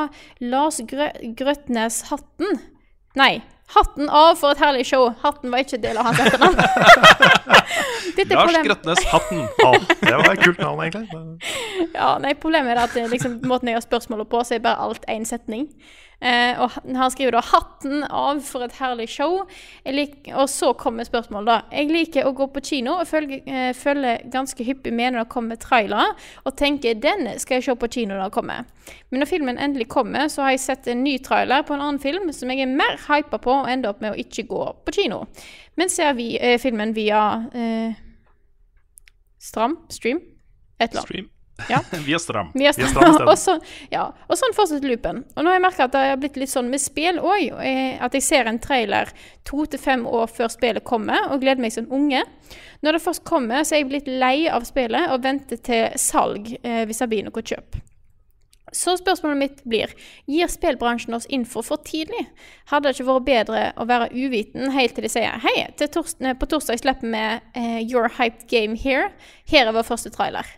Lars 0.40 0.80
Grø 0.88 1.10
Grøtnes 1.36 2.06
Hatten. 2.08 2.62
Nei, 3.14 3.42
Hatten 3.72 4.10
av 4.12 4.36
for 4.36 4.52
et 4.52 4.60
herlig 4.60 4.84
show. 4.86 5.08
Hatten 5.22 5.50
var 5.52 5.64
ikke 5.64 5.80
del 5.82 5.96
av 5.98 6.10
hans 6.10 6.20
etternavn. 6.20 6.58
Er 8.14 8.28
Lars 8.30 8.58
Grøtnes 8.62 9.00
Hatten. 9.10 9.40
Å, 9.64 9.70
det 10.04 10.12
var 10.12 10.28
et 10.30 10.42
kult 10.44 10.60
navn, 10.62 10.82
egentlig. 10.84 11.22
Ja, 11.96 12.14
nei, 12.22 12.34
Problemet 12.38 12.74
er 12.74 12.82
at 12.84 12.94
liksom, 13.10 13.40
måten 13.48 13.70
jeg 13.70 13.78
har 13.78 13.84
spørsmålet 13.84 14.28
på, 14.30 14.42
så 14.46 14.56
er 14.56 14.62
bare 14.64 14.84
alt 14.84 15.06
én 15.10 15.24
setning. 15.26 15.66
Eh, 16.24 16.60
og 16.62 16.72
han 16.96 17.10
skriver 17.12 17.36
da 17.36 17.40
'Hatten 17.44 18.04
av 18.08 18.40
for 18.40 18.64
et 18.64 18.72
herlig 18.72 19.08
show'. 19.08 19.44
Og 20.34 20.48
så 20.48 20.72
kommer 20.72 21.04
spørsmålet, 21.04 21.46
da. 21.46 21.60
Jeg 21.70 21.90
liker 21.90 22.24
å 22.24 22.32
gå 22.32 22.46
på 22.46 22.62
kino 22.64 22.92
og 23.00 23.06
følger, 23.06 23.42
eh, 23.46 23.72
følger 23.72 24.30
ganske 24.30 24.64
hyppig 24.64 24.92
med 24.92 25.12
når 25.12 25.24
det 25.24 25.28
kommer 25.28 25.56
trailere, 25.56 26.14
og 26.44 26.56
tenker 26.56 26.94
'den 26.94 27.38
skal 27.38 27.56
jeg 27.56 27.64
se 27.64 27.74
på 27.74 27.88
kino 27.88 28.14
når 28.14 28.24
det 28.24 28.32
kommer'. 28.32 28.64
Men 29.10 29.20
når 29.20 29.26
filmen 29.26 29.58
endelig 29.58 29.88
kommer, 29.88 30.28
så 30.28 30.42
har 30.42 30.50
jeg 30.50 30.60
sett 30.60 30.86
en 30.88 31.04
ny 31.04 31.18
trailer 31.18 31.62
på 31.62 31.74
en 31.74 31.80
annen 31.80 32.00
film 32.00 32.32
som 32.32 32.50
jeg 32.50 32.60
er 32.60 32.66
mer 32.66 32.96
hypa 33.08 33.38
på, 33.38 33.50
og 33.50 33.68
ender 33.68 33.90
opp 33.90 34.00
med 34.00 34.12
å 34.12 34.18
ikke 34.18 34.48
gå 34.48 34.76
på 34.84 34.92
kino. 34.92 35.26
Men 35.76 35.88
ser 35.88 36.12
vi 36.14 36.38
eh, 36.40 36.58
filmen 36.58 36.94
via 36.94 37.46
eh, 37.54 37.94
Stram? 39.38 39.76
Stream? 39.90 40.20
Et 40.80 40.90
eller 40.90 41.00
annet. 41.00 41.34
Ja. 41.70 41.80
Via 42.07 42.18
Stram. 42.18 42.50
Vi 42.55 42.61
Vi 42.61 42.66
har 42.66 42.72
stram 42.74 43.16
og, 43.30 43.38
sånn, 43.38 43.62
ja, 43.92 44.09
og 44.26 44.38
sånn 44.38 44.57
fortsetter 44.57 44.90
loopen. 44.90 45.22
Og 45.34 45.44
nå 45.44 45.52
har 45.52 45.59
jeg 45.61 45.64
merka 45.64 45.86
at 45.86 45.94
det 45.94 46.05
har 46.09 46.20
blitt 46.20 46.38
litt 46.40 46.52
sånn 46.52 46.70
med 46.72 46.82
spill 46.82 47.20
òg. 47.22 47.55
At 48.02 48.16
jeg 48.16 48.26
ser 48.26 48.50
en 48.50 48.61
trailer 48.62 49.12
to 49.46 49.66
til 49.70 49.80
fem 49.80 50.05
år 50.09 50.28
før 50.32 50.50
spillet 50.52 50.84
kommer, 50.86 51.30
og 51.30 51.44
gleder 51.44 51.62
meg 51.62 51.74
som 51.74 51.90
unge. 51.94 52.24
Når 52.84 52.98
det 52.98 53.05
først 53.05 53.24
kommer, 53.24 53.64
så 53.64 53.76
er 53.76 53.84
jeg 53.84 53.90
blitt 53.92 54.11
lei 54.11 54.44
av 54.50 54.66
spillet 54.68 55.11
og 55.14 55.22
venter 55.24 55.61
til 55.64 55.94
salg 56.00 56.50
eh, 56.61 56.84
hvis 56.84 57.00
det 57.00 57.11
blir 57.12 57.26
noe 57.28 57.44
kjøp. 57.44 57.78
Så 58.74 58.96
spørsmålet 58.98 59.38
mitt 59.38 59.61
blir 59.68 59.92
Gir 60.26 60.50
spillbransjen 60.50 61.14
oss 61.14 61.28
info 61.30 61.62
for 61.62 61.78
tidlig? 61.86 62.24
Hadde 62.72 62.88
det 62.88 62.96
ikke 62.96 63.07
vært 63.07 63.28
bedre 63.28 63.62
å 63.78 63.86
være 63.86 64.11
uviten 64.11 64.74
helt 64.74 64.96
til 64.96 65.07
de 65.07 65.12
sier 65.12 65.38
Hei, 65.44 65.55
tors 65.78 66.16
eh, 66.18 66.34
på 66.34 66.50
torsdag 66.50 66.82
slipper 66.82 67.14
vi 67.14 67.22
eh, 67.22 67.80
Your 67.86 68.11
Hyped 68.18 68.48
Game 68.50 68.76
Here. 68.76 69.12
Her 69.48 69.70
er 69.70 69.78
vår 69.78 69.86
første 69.94 70.12
trailer. 70.12 70.48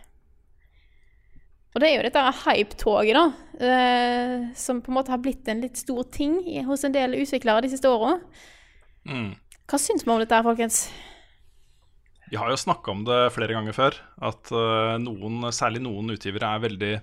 Og 1.77 1.81
det 1.83 1.91
er 1.91 1.99
jo 1.99 2.05
dette 2.07 2.21
hype-toget, 2.41 3.13
da. 3.13 3.25
eh, 3.61 4.47
som 4.57 4.79
på 4.81 4.89
en 4.89 4.95
måte 4.97 5.11
har 5.13 5.19
blitt 5.21 5.45
en 5.45 5.59
litt 5.61 5.77
stor 5.77 6.07
ting 6.09 6.39
hos 6.65 6.81
en 6.87 6.95
del 6.95 7.13
utviklere 7.19 7.61
de 7.61 7.69
siste 7.69 7.91
åra. 7.91 8.15
Mm. 9.05 9.35
Hva 9.69 9.77
syns 9.77 10.01
vi 10.01 10.09
om 10.09 10.17
dette, 10.17 10.39
folkens? 10.41 10.87
Vi 12.31 12.39
har 12.41 12.49
jo 12.49 12.57
snakka 12.57 12.95
om 12.95 13.03
det 13.05 13.19
flere 13.35 13.53
ganger 13.53 13.77
før, 13.77 13.99
at 14.25 14.49
eh, 14.49 14.95
noen, 15.03 15.51
særlig 15.53 15.83
noen 15.85 16.15
utgivere 16.17 16.55
er 16.55 16.63
veldig 16.65 16.93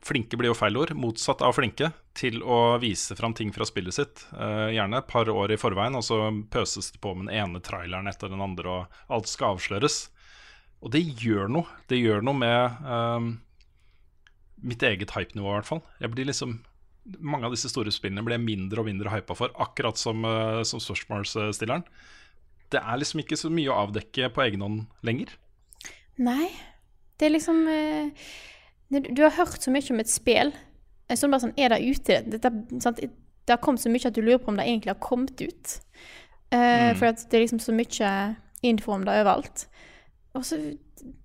Flinke 0.00 0.38
blir 0.40 0.48
jo 0.48 0.56
feil 0.56 0.78
ord, 0.80 0.94
motsatt 0.96 1.42
av 1.44 1.52
flinke, 1.52 1.90
til 2.16 2.40
å 2.40 2.78
vise 2.80 3.12
fram 3.18 3.34
ting 3.36 3.50
fra 3.52 3.66
spillet 3.68 3.94
sitt. 3.94 4.22
eh, 4.32 4.72
gjerne 4.72 4.96
et 4.98 5.06
par 5.06 5.28
år 5.28 5.52
i 5.52 5.58
forveien, 5.60 5.94
og 5.94 6.02
så 6.02 6.18
pøses 6.50 6.90
det 6.90 7.02
på 7.04 7.12
med 7.14 7.28
den 7.28 7.36
ene 7.36 7.60
traileren 7.60 8.08
etter 8.08 8.32
den 8.32 8.40
andre, 8.40 8.70
og 8.80 9.12
alt 9.12 9.28
skal 9.28 9.54
avsløres. 9.54 10.08
Og 10.80 10.90
det 10.90 11.04
gjør 11.20 11.52
noe. 11.52 11.68
Det 11.86 12.00
gjør 12.00 12.24
noe 12.24 12.40
med 12.40 12.80
eh, 12.80 13.28
mitt 14.62 14.82
eget 14.86 15.14
hypenivå, 15.16 15.48
i 15.50 15.58
hvert 15.58 15.68
fall. 15.68 15.82
Jeg 16.00 16.12
blir 16.14 16.28
liksom 16.30 16.60
Mange 17.24 17.48
av 17.48 17.54
disse 17.54 17.70
store 17.72 17.90
spillene 17.90 18.22
blir 18.22 18.36
jeg 18.36 18.44
mindre 18.44 18.82
og 18.82 18.86
mindre 18.86 19.10
hypa 19.10 19.34
for, 19.34 19.50
akkurat 19.58 19.98
som, 19.98 20.20
uh, 20.22 20.60
som 20.68 20.78
spørsmålsstilleren. 20.84 21.82
Det 22.70 22.78
er 22.78 23.00
liksom 23.00 23.22
ikke 23.22 23.38
så 23.40 23.48
mye 23.50 23.72
å 23.72 23.78
avdekke 23.86 24.28
på 24.30 24.42
egen 24.44 24.60
hånd 24.62 24.82
lenger. 25.02 25.32
Nei. 26.20 26.50
Det 27.18 27.26
er 27.26 27.32
liksom 27.32 27.64
uh, 27.66 28.12
du, 28.90 29.00
du 29.00 29.22
har 29.22 29.34
hørt 29.38 29.62
så 29.62 29.72
mye 29.72 29.94
om 29.94 30.02
et 30.02 30.10
spill. 30.12 30.52
Sånn 31.10 31.32
bare 31.32 31.44
sånn 31.46 31.56
Er 31.58 31.72
det 31.72 31.80
ute? 31.86 32.20
Dette, 32.36 32.52
sant? 32.82 33.00
Det 33.00 33.54
har 33.54 33.62
kommet 33.62 33.82
så 33.82 33.90
mye 33.90 34.06
at 34.06 34.14
du 34.14 34.22
lurer 34.22 34.42
på 34.42 34.52
om 34.52 34.58
det 34.58 34.66
egentlig 34.68 34.92
har 34.92 35.02
kommet 35.02 35.40
ut. 35.40 35.76
Eh, 36.54 36.90
For 36.98 37.10
at 37.10 37.24
det 37.30 37.38
er 37.38 37.44
liksom 37.46 37.62
så 37.62 37.74
mye 37.74 38.10
info 38.66 38.94
om 38.94 39.06
det 39.06 39.16
overalt. 39.22 39.64
Og 40.38 40.44
så 40.46 40.58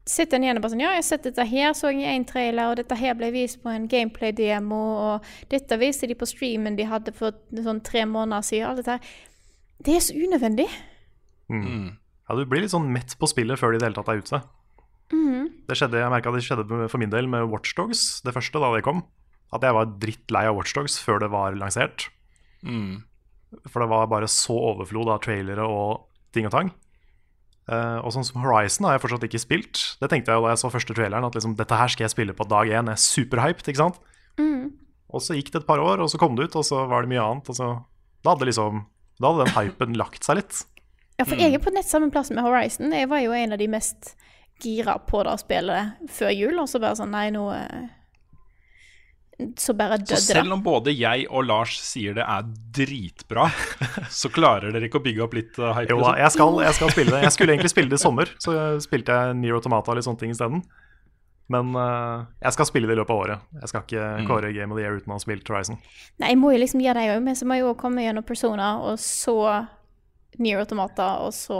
sitter 0.05 0.37
en 0.37 0.43
igjen 0.45 0.57
og 0.59 0.63
bare 0.63 0.73
sånn 0.75 0.83
Ja, 0.83 0.91
jeg 0.95 1.01
har 1.03 1.07
sett 1.07 1.23
dette 1.27 1.45
her, 1.49 1.73
så 1.77 1.91
jeg 1.91 2.03
i 2.03 2.15
en 2.15 2.25
trailer, 2.29 2.71
og 2.71 2.77
dette 2.79 2.97
her 2.99 3.15
ble 3.17 3.31
vist 3.33 3.61
på 3.63 3.69
en 3.73 3.87
gameplay-demo, 3.91 4.81
og 5.05 5.29
dette 5.51 5.77
viste 5.81 6.07
de 6.07 6.15
på 6.17 6.27
streamen 6.29 6.77
de 6.77 6.85
hadde 6.89 7.13
for 7.15 7.33
sånn 7.51 7.81
tre 7.85 8.05
måneder 8.09 8.45
siden. 8.45 8.67
Alt 8.69 8.81
dette 8.83 8.97
her. 8.97 9.15
Det 9.85 9.95
er 9.95 10.03
så 10.05 10.13
unødvendig. 10.15 10.67
Ja, 12.25 12.35
du 12.35 12.45
blir 12.49 12.61
litt 12.63 12.73
sånn 12.73 12.87
mett 12.93 13.17
på 13.21 13.27
spillet 13.29 13.59
før 13.59 13.71
det 13.73 13.77
i 13.77 13.79
det 13.83 13.89
hele 13.91 13.99
tatt 13.99 14.09
er 14.13 14.21
ute. 14.23 14.41
Det 15.69 15.75
skjedde, 15.77 15.99
jeg 16.01 16.09
merket 16.09 16.33
det 16.33 16.45
skjedde 16.45 16.87
for 16.89 16.97
min 17.01 17.11
del 17.13 17.27
med 17.29 17.49
Watchdogs, 17.51 18.21
det 18.25 18.33
første 18.33 18.57
da 18.61 18.71
det 18.73 18.83
kom. 18.87 19.03
At 19.53 19.61
jeg 19.61 19.75
var 19.77 19.91
drittlei 20.01 20.45
av 20.49 20.55
Watchdogs 20.57 20.97
før 21.05 21.19
det 21.21 21.29
var 21.29 21.53
lansert. 21.59 22.07
For 23.69 23.79
det 23.83 23.89
var 23.91 24.07
bare 24.09 24.27
så 24.27 24.55
overflod 24.71 25.07
av 25.13 25.21
trailere 25.21 25.61
og 25.69 26.07
ting 26.33 26.47
og 26.49 26.51
tang. 26.55 26.71
Eh, 27.65 27.99
og 28.05 28.13
sånn 28.13 28.25
som 28.27 28.43
Horizon 28.43 28.85
har 28.85 28.97
jeg 28.97 29.05
fortsatt 29.05 29.25
ikke 29.25 29.41
spilt. 29.41 29.83
Det 30.01 30.09
tenkte 30.11 30.31
jeg 30.33 30.37
jo 30.37 30.45
da 30.45 30.53
jeg 30.53 30.61
så 30.61 30.73
første 30.73 30.97
traileren, 30.97 31.25
at 31.25 31.37
liksom, 31.37 31.55
dette 31.57 31.79
her 31.79 31.89
skal 31.91 32.05
jeg 32.05 32.13
spille 32.13 32.37
på 32.37 32.47
dag 32.49 32.69
én. 32.69 32.91
Jeg 32.91 32.99
er 32.99 33.05
superhyped, 33.05 33.69
ikke 33.71 33.81
sant? 33.81 34.01
Og 35.15 35.23
så 35.23 35.37
gikk 35.37 35.51
det 35.53 35.61
et 35.63 35.67
par 35.67 35.79
år, 35.79 36.03
og 36.03 36.11
så 36.11 36.19
kom 36.19 36.35
det 36.35 36.49
ut, 36.49 36.57
og 36.59 36.65
så 36.67 36.83
var 36.91 37.05
det 37.05 37.13
mye 37.13 37.23
annet. 37.23 37.49
Og 37.51 37.57
så, 37.57 37.71
da 38.25 38.35
hadde 38.35 38.49
liksom 38.49 38.85
Da 39.15 39.29
hadde 39.31 39.45
den 39.45 39.55
hypen 39.55 39.93
lagt 39.95 40.25
seg 40.27 40.41
litt. 40.41 40.57
Ja, 41.15 41.23
for 41.23 41.39
jeg 41.39 41.55
er 41.55 41.61
på 41.63 41.71
nett 41.71 41.87
samme 41.87 42.09
plass 42.11 42.27
med 42.35 42.43
Horizon. 42.43 42.91
Jeg 42.91 43.07
var 43.07 43.21
jo 43.23 43.31
en 43.31 43.55
av 43.55 43.61
de 43.61 43.69
mest 43.71 44.09
gira 44.59 44.97
på 45.07 45.21
det 45.23 45.37
spillet 45.39 46.09
før 46.11 46.33
jul, 46.35 46.59
og 46.59 46.67
så 46.67 46.81
bare 46.83 46.97
sånn 46.99 47.13
Nei, 47.15 47.29
nå 47.31 47.45
eh, 47.55 47.85
så 49.59 49.73
bare 49.75 49.97
Så 50.07 50.15
selv 50.21 50.53
om 50.55 50.61
både 50.63 50.93
jeg 50.95 51.25
og 51.27 51.43
Lars 51.49 51.75
sier 51.83 52.13
det 52.15 52.23
er 52.23 52.45
dritbra, 52.77 53.49
så 54.21 54.29
klarer 54.31 54.71
dere 54.71 54.87
ikke 54.87 55.01
å 55.01 55.05
bygge 55.05 55.23
opp 55.25 55.33
litt 55.35 55.59
uh, 55.59 55.73
hype? 55.75 55.91
Jo 55.91 55.99
da, 55.99 56.13
liksom? 56.13 56.21
jeg 56.23 56.31
skal, 56.37 56.57
jeg 56.63 56.77
skal 56.79 56.93
spille 56.95 57.11
det. 57.15 57.21
Jeg 57.25 57.35
skulle 57.35 57.55
egentlig 57.55 57.71
spille 57.73 57.91
det 57.91 57.99
i 57.99 58.03
sommer, 58.05 58.31
så 58.39 58.55
spilte 58.83 59.17
jeg 59.19 59.37
Near 59.41 59.57
Automata 59.59 59.91
og 59.91 59.99
litt 59.99 60.07
sånne 60.07 60.21
ting 60.23 60.31
isteden. 60.35 60.63
Men 61.51 61.75
uh, 61.77 62.23
jeg 62.41 62.55
skal 62.55 62.65
spille 62.65 62.87
det 62.89 62.95
i 62.95 62.99
løpet 63.01 63.13
av 63.13 63.19
året. 63.25 63.43
Jeg 63.61 63.69
skal 63.69 63.83
ikke 63.85 64.05
Mm. 64.15 64.27
kåre 64.31 64.53
Game 64.55 64.71
of 64.73 64.79
the 64.79 64.85
Year 64.87 64.95
uten 64.97 65.11
å 65.13 65.17
ha 65.19 65.21
spilt 65.21 65.47
Horizon. 65.51 65.77
Nei, 66.17 66.31
jeg 66.31 66.39
må 66.41 66.53
jo 66.55 66.61
liksom 66.63 66.81
gjøre 66.81 67.03
det 67.03 67.11
òg, 67.17 67.21
men 67.27 67.35
så 67.37 67.45
må 67.45 67.59
jeg 67.59 67.65
jo 67.67 67.73
komme 67.77 68.01
gjennom 68.01 68.25
Persona, 68.25 68.69
og 68.81 68.95
så 69.03 69.35
Near 70.39 70.63
Automata, 70.63 71.11
og 71.21 71.35
så 71.35 71.59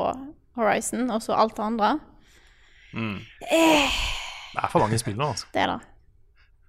Horizon, 0.55 1.09
og 1.11 1.21
så 1.21 1.36
alt 1.38 1.55
det 1.59 1.65
andre. 1.67 1.91
Det 2.95 4.63
er 4.63 4.71
for 4.71 4.80
mange 4.82 4.97
spill 5.01 5.17
nå, 5.19 5.28
altså. 5.36 5.49
Det 5.53 5.61
er 5.65 5.73
det. 5.76 5.95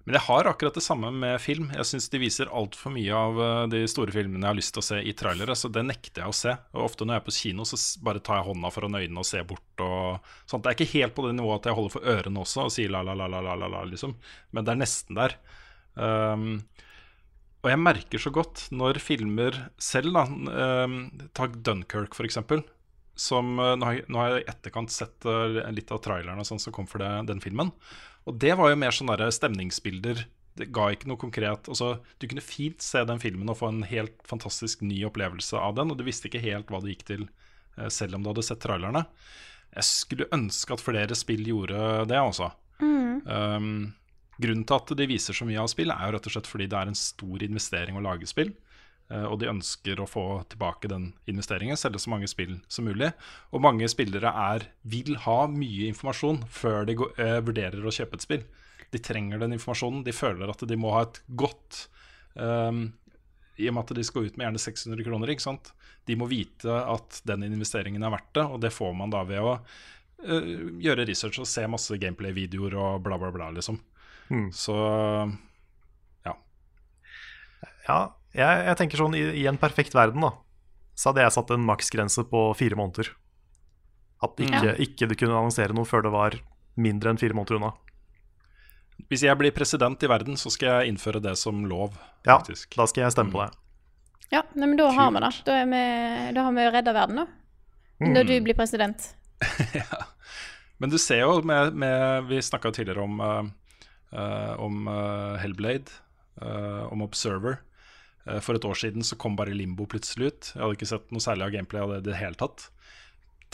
Men 0.07 0.15
jeg 0.15 0.23
har 0.23 0.47
akkurat 0.47 0.77
det 0.77 0.85
samme 0.85 1.09
med 1.11 1.35
film. 1.43 1.65
Jeg 1.75 1.83
syns 1.89 2.05
de 2.07 2.19
viser 2.21 2.47
altfor 2.55 2.93
mye 2.95 3.11
av 3.11 3.39
uh, 3.41 3.63
de 3.67 3.81
store 3.91 4.13
filmene 4.15 4.45
jeg 4.45 4.53
har 4.53 4.55
lyst 4.55 4.71
til 4.77 4.79
å 4.79 4.85
se 4.87 4.99
i 5.03 5.11
trailere, 5.19 5.55
så 5.59 5.67
det 5.67 5.83
nekter 5.83 6.23
jeg 6.23 6.31
å 6.31 6.37
se. 6.37 6.53
Og 6.77 6.85
ofte 6.85 7.03
når 7.03 7.17
jeg 7.17 7.21
er 7.21 7.25
på 7.25 7.35
kino, 7.35 7.65
så 7.67 7.79
bare 8.07 8.21
tar 8.23 8.39
jeg 8.39 8.47
hånda 8.47 8.71
foran 8.71 8.95
øynene 8.95 9.19
og 9.19 9.27
ser 9.27 9.43
bort 9.49 9.83
og 9.83 10.31
sånt. 10.47 10.63
Det 10.63 10.71
er 10.71 10.77
ikke 10.77 10.93
helt 10.93 11.17
på 11.17 11.27
det 11.27 11.33
nivået 11.35 11.59
at 11.59 11.67
jeg 11.67 11.79
holder 11.81 11.95
for 11.97 12.07
ørene 12.13 12.45
også 12.45 12.63
og 12.69 12.73
sier 12.77 12.95
la, 12.95 13.03
la, 13.03 13.17
la, 13.19 13.27
la, 13.35 13.43
la, 13.49 13.59
la, 13.59 13.71
la 13.75 13.83
liksom. 13.91 14.15
Men 14.55 14.63
det 14.63 14.77
er 14.77 14.81
nesten 14.85 15.19
der. 15.19 15.37
Um, 15.99 16.49
og 17.65 17.73
jeg 17.73 17.83
merker 17.83 18.23
så 18.23 18.31
godt 18.31 18.67
når 18.71 19.03
filmer 19.03 19.59
selv, 19.75 20.15
da 20.15 20.23
um, 20.87 20.99
Ta 21.35 21.51
Dunkerque, 21.51 22.23
eksempel. 22.23 22.63
Som, 23.19 23.57
uh, 23.59 23.75
nå, 23.75 23.91
har 23.91 24.37
jeg, 24.37 24.45
i 24.45 24.51
etterkant 24.55 24.93
sett 24.93 25.27
uh, 25.27 25.59
litt 25.75 25.91
av 25.91 25.99
traileren 26.05 26.39
og 26.39 26.47
sånn 26.47 26.63
som 26.63 26.71
kom 26.71 26.87
for 26.87 27.03
det, 27.03 27.11
den 27.27 27.43
filmen. 27.43 27.75
Og 28.27 28.35
det 28.41 28.53
var 28.59 28.71
jo 28.71 28.79
mer 28.79 28.95
sånne 28.95 29.15
der 29.19 29.31
stemningsbilder. 29.33 30.25
Det 30.57 30.69
ga 30.73 30.87
ikke 30.91 31.07
noe 31.07 31.21
konkret 31.21 31.67
altså, 31.69 31.99
Du 32.17 32.25
kunne 32.25 32.41
fint 32.41 32.81
se 32.81 33.03
den 33.05 33.21
filmen 33.21 33.49
og 33.51 33.59
få 33.59 33.69
en 33.69 33.83
helt 33.87 34.17
fantastisk 34.27 34.81
ny 34.85 35.03
opplevelse 35.07 35.59
av 35.59 35.77
den, 35.77 35.93
og 35.93 35.99
du 35.99 36.05
visste 36.07 36.29
ikke 36.29 36.43
helt 36.43 36.71
hva 36.71 36.81
det 36.83 36.95
gikk 36.95 37.05
til, 37.11 37.27
eh, 37.77 37.91
selv 37.93 38.17
om 38.17 38.25
du 38.25 38.31
hadde 38.33 38.45
sett 38.47 38.63
trailerne. 38.63 39.05
Jeg 39.77 39.87
skulle 39.87 40.31
ønske 40.33 40.73
at 40.73 40.83
flere 40.83 41.15
spill 41.17 41.45
gjorde 41.45 42.07
det, 42.09 42.17
altså. 42.17 42.51
Um, 43.27 43.93
grunnen 44.39 44.65
til 44.67 44.77
at 44.77 44.93
de 44.99 45.07
viser 45.09 45.35
så 45.35 45.45
mye 45.47 45.59
av 45.61 45.69
spill, 45.71 45.91
er 45.91 46.07
jo 46.07 46.15
rett 46.15 46.29
og 46.29 46.33
slett 46.35 46.49
fordi 46.49 46.67
det 46.71 46.79
er 46.79 46.91
en 46.91 46.97
stor 46.97 47.43
investering 47.45 47.97
å 47.99 48.03
lage 48.05 48.29
spill. 48.29 48.53
Eh, 49.11 49.25
Og 49.25 49.39
de 49.41 49.49
ønsker 49.51 49.99
å 49.99 50.07
få 50.09 50.25
tilbake 50.51 50.89
den 50.91 51.11
investeringen, 51.29 51.79
selge 51.79 52.01
så 52.03 52.11
mange 52.13 52.29
spill 52.29 52.57
som 52.67 52.87
mulig. 52.87 53.11
Og 53.51 53.63
mange 53.63 53.87
spillere 53.91 54.31
er, 54.31 54.69
vil 54.83 55.17
ha 55.25 55.39
mye 55.51 55.89
informasjon 55.91 56.43
før 56.51 56.87
de 56.87 56.97
går, 56.99 57.13
eh, 57.21 57.39
vurderer 57.41 57.83
å 57.85 57.93
kjøpe 57.93 58.19
et 58.19 58.27
spill. 58.27 58.45
De 58.91 59.01
trenger 59.03 59.41
den 59.43 59.57
informasjonen. 59.57 60.05
De 60.05 60.15
føler 60.15 60.49
at 60.49 60.63
de 60.63 60.79
må 60.79 60.93
ha 60.95 61.03
et 61.07 61.19
godt 61.27 61.87
um, 62.35 62.85
I 63.59 63.67
og 63.67 63.75
med 63.75 63.83
at 63.83 63.97
de 63.97 64.05
skal 64.07 64.29
ut 64.29 64.37
med 64.37 64.45
gjerne 64.45 64.61
600 64.63 65.03
kroner. 65.03 65.33
ikke 65.33 65.43
sant? 65.43 65.73
De 66.07 66.15
må 66.15 66.29
vite 66.31 66.71
at 66.71 67.19
den 67.27 67.43
investeringen 67.49 68.05
er 68.05 68.13
verdt 68.13 68.31
det, 68.37 68.45
og 68.47 68.61
det 68.63 68.71
får 68.71 68.93
man 68.95 69.11
da 69.11 69.25
ved 69.27 69.43
å 69.43 69.57
uh, 69.57 70.53
gjøre 70.79 71.07
research 71.09 71.41
og 71.43 71.49
se 71.51 71.65
masse 71.67 71.99
gameplay-videoer 71.99 72.77
og 72.79 73.03
bla, 73.03 73.19
bla, 73.19 73.33
bla, 73.35 73.51
liksom. 73.57 73.81
Mm. 74.31 74.47
Så 74.55 74.77
Ja, 77.87 78.16
jeg, 78.35 78.65
jeg 78.67 78.77
tenker 78.79 79.01
sånn 79.01 79.15
i, 79.17 79.23
i 79.43 79.47
en 79.49 79.59
perfekt 79.61 79.95
verden, 79.97 80.25
da, 80.25 80.33
så 80.97 81.11
hadde 81.11 81.25
jeg 81.25 81.35
satt 81.37 81.53
en 81.53 81.65
maksgrense 81.67 82.25
på 82.29 82.43
fire 82.57 82.77
måneder. 82.79 83.11
At 84.25 84.39
ikke, 84.41 84.73
ikke 84.81 85.09
du 85.11 85.13
kunne 85.13 85.37
annonsere 85.37 85.75
noe 85.77 85.85
før 85.85 86.07
det 86.07 86.13
var 86.13 86.39
mindre 86.77 87.13
enn 87.13 87.21
fire 87.21 87.37
måneder 87.37 87.59
unna. 87.59 87.71
hvis 89.09 89.23
jeg 89.23 89.37
blir 89.37 89.53
president 89.53 90.01
i 90.03 90.09
verden, 90.09 90.37
så 90.37 90.49
skal 90.53 90.81
jeg 90.81 90.93
innføre 90.93 91.21
det 91.21 91.35
som 91.37 91.65
lov, 91.69 91.93
Ja, 92.25 92.39
da 92.41 92.87
skal 92.89 93.03
jeg 93.05 93.13
stemme 93.13 93.33
på 93.33 93.43
det. 93.45 93.51
Ja, 94.33 94.43
nei, 94.55 94.67
men 94.67 94.77
da 94.79 94.89
har 94.91 95.11
vi 95.13 95.21
det. 95.23 95.31
Da, 95.47 95.61
vi, 95.63 95.83
da 96.35 96.43
har 96.43 96.55
vi 96.57 96.69
redda 96.73 96.93
verden, 96.97 97.21
da. 97.21 97.27
Når 98.03 98.27
du 98.27 98.35
blir 98.45 98.57
president. 98.57 99.13
Men 100.77 100.91
du 100.93 100.97
ser 101.01 101.23
jo 101.23 101.41
med, 101.45 101.73
med 101.73 102.27
Vi 102.29 102.41
snakka 102.41 102.71
tidligere 102.71 103.01
om, 103.01 103.19
eh, 103.19 103.45
eh, 104.19 104.53
om 104.61 104.87
uh, 104.87 105.37
Hellblade, 105.41 105.89
uh, 106.41 106.85
om 106.93 107.01
Observer. 107.01 107.57
Eh, 108.27 108.39
for 108.43 108.57
et 108.57 108.65
år 108.67 108.75
siden 108.75 109.05
så 109.07 109.17
kom 109.19 109.35
bare 109.39 109.55
Limbo 109.55 109.85
plutselig 109.89 110.31
ut. 110.31 110.49
Jeg 110.55 110.61
hadde 110.63 110.77
ikke 110.77 110.89
sett 110.89 111.11
noe 111.15 111.23
særlig 111.23 111.47
av 111.47 111.53
gameplay 111.55 111.81
av 111.85 111.93
det 111.95 111.99
i 112.03 112.07
det 112.11 112.17
hele 112.19 112.39
tatt. 112.39 112.67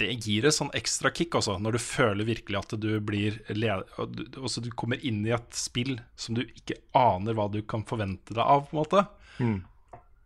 Det 0.01 0.07
gir 0.25 0.47
et 0.49 0.55
sånn 0.55 0.71
ekstra 0.73 1.11
kick, 1.13 1.35
også, 1.37 1.59
når 1.61 1.75
du 1.75 1.81
føler 1.83 2.25
virkelig 2.25 2.57
at 2.57 2.71
du 2.81 2.87
blir 3.05 3.35
led 3.53 3.83
og 4.01 4.15
du, 4.17 4.71
kommer 4.73 4.97
inn 5.05 5.19
i 5.27 5.35
et 5.35 5.53
spill 5.53 5.99
som 6.17 6.33
du 6.33 6.41
ikke 6.47 6.79
aner 6.97 7.37
hva 7.37 7.45
du 7.53 7.59
kan 7.61 7.83
forvente 7.85 8.33
deg 8.33 8.41
av, 8.41 8.65
på 8.71 8.73
en 8.73 8.81
måte. 8.81 9.03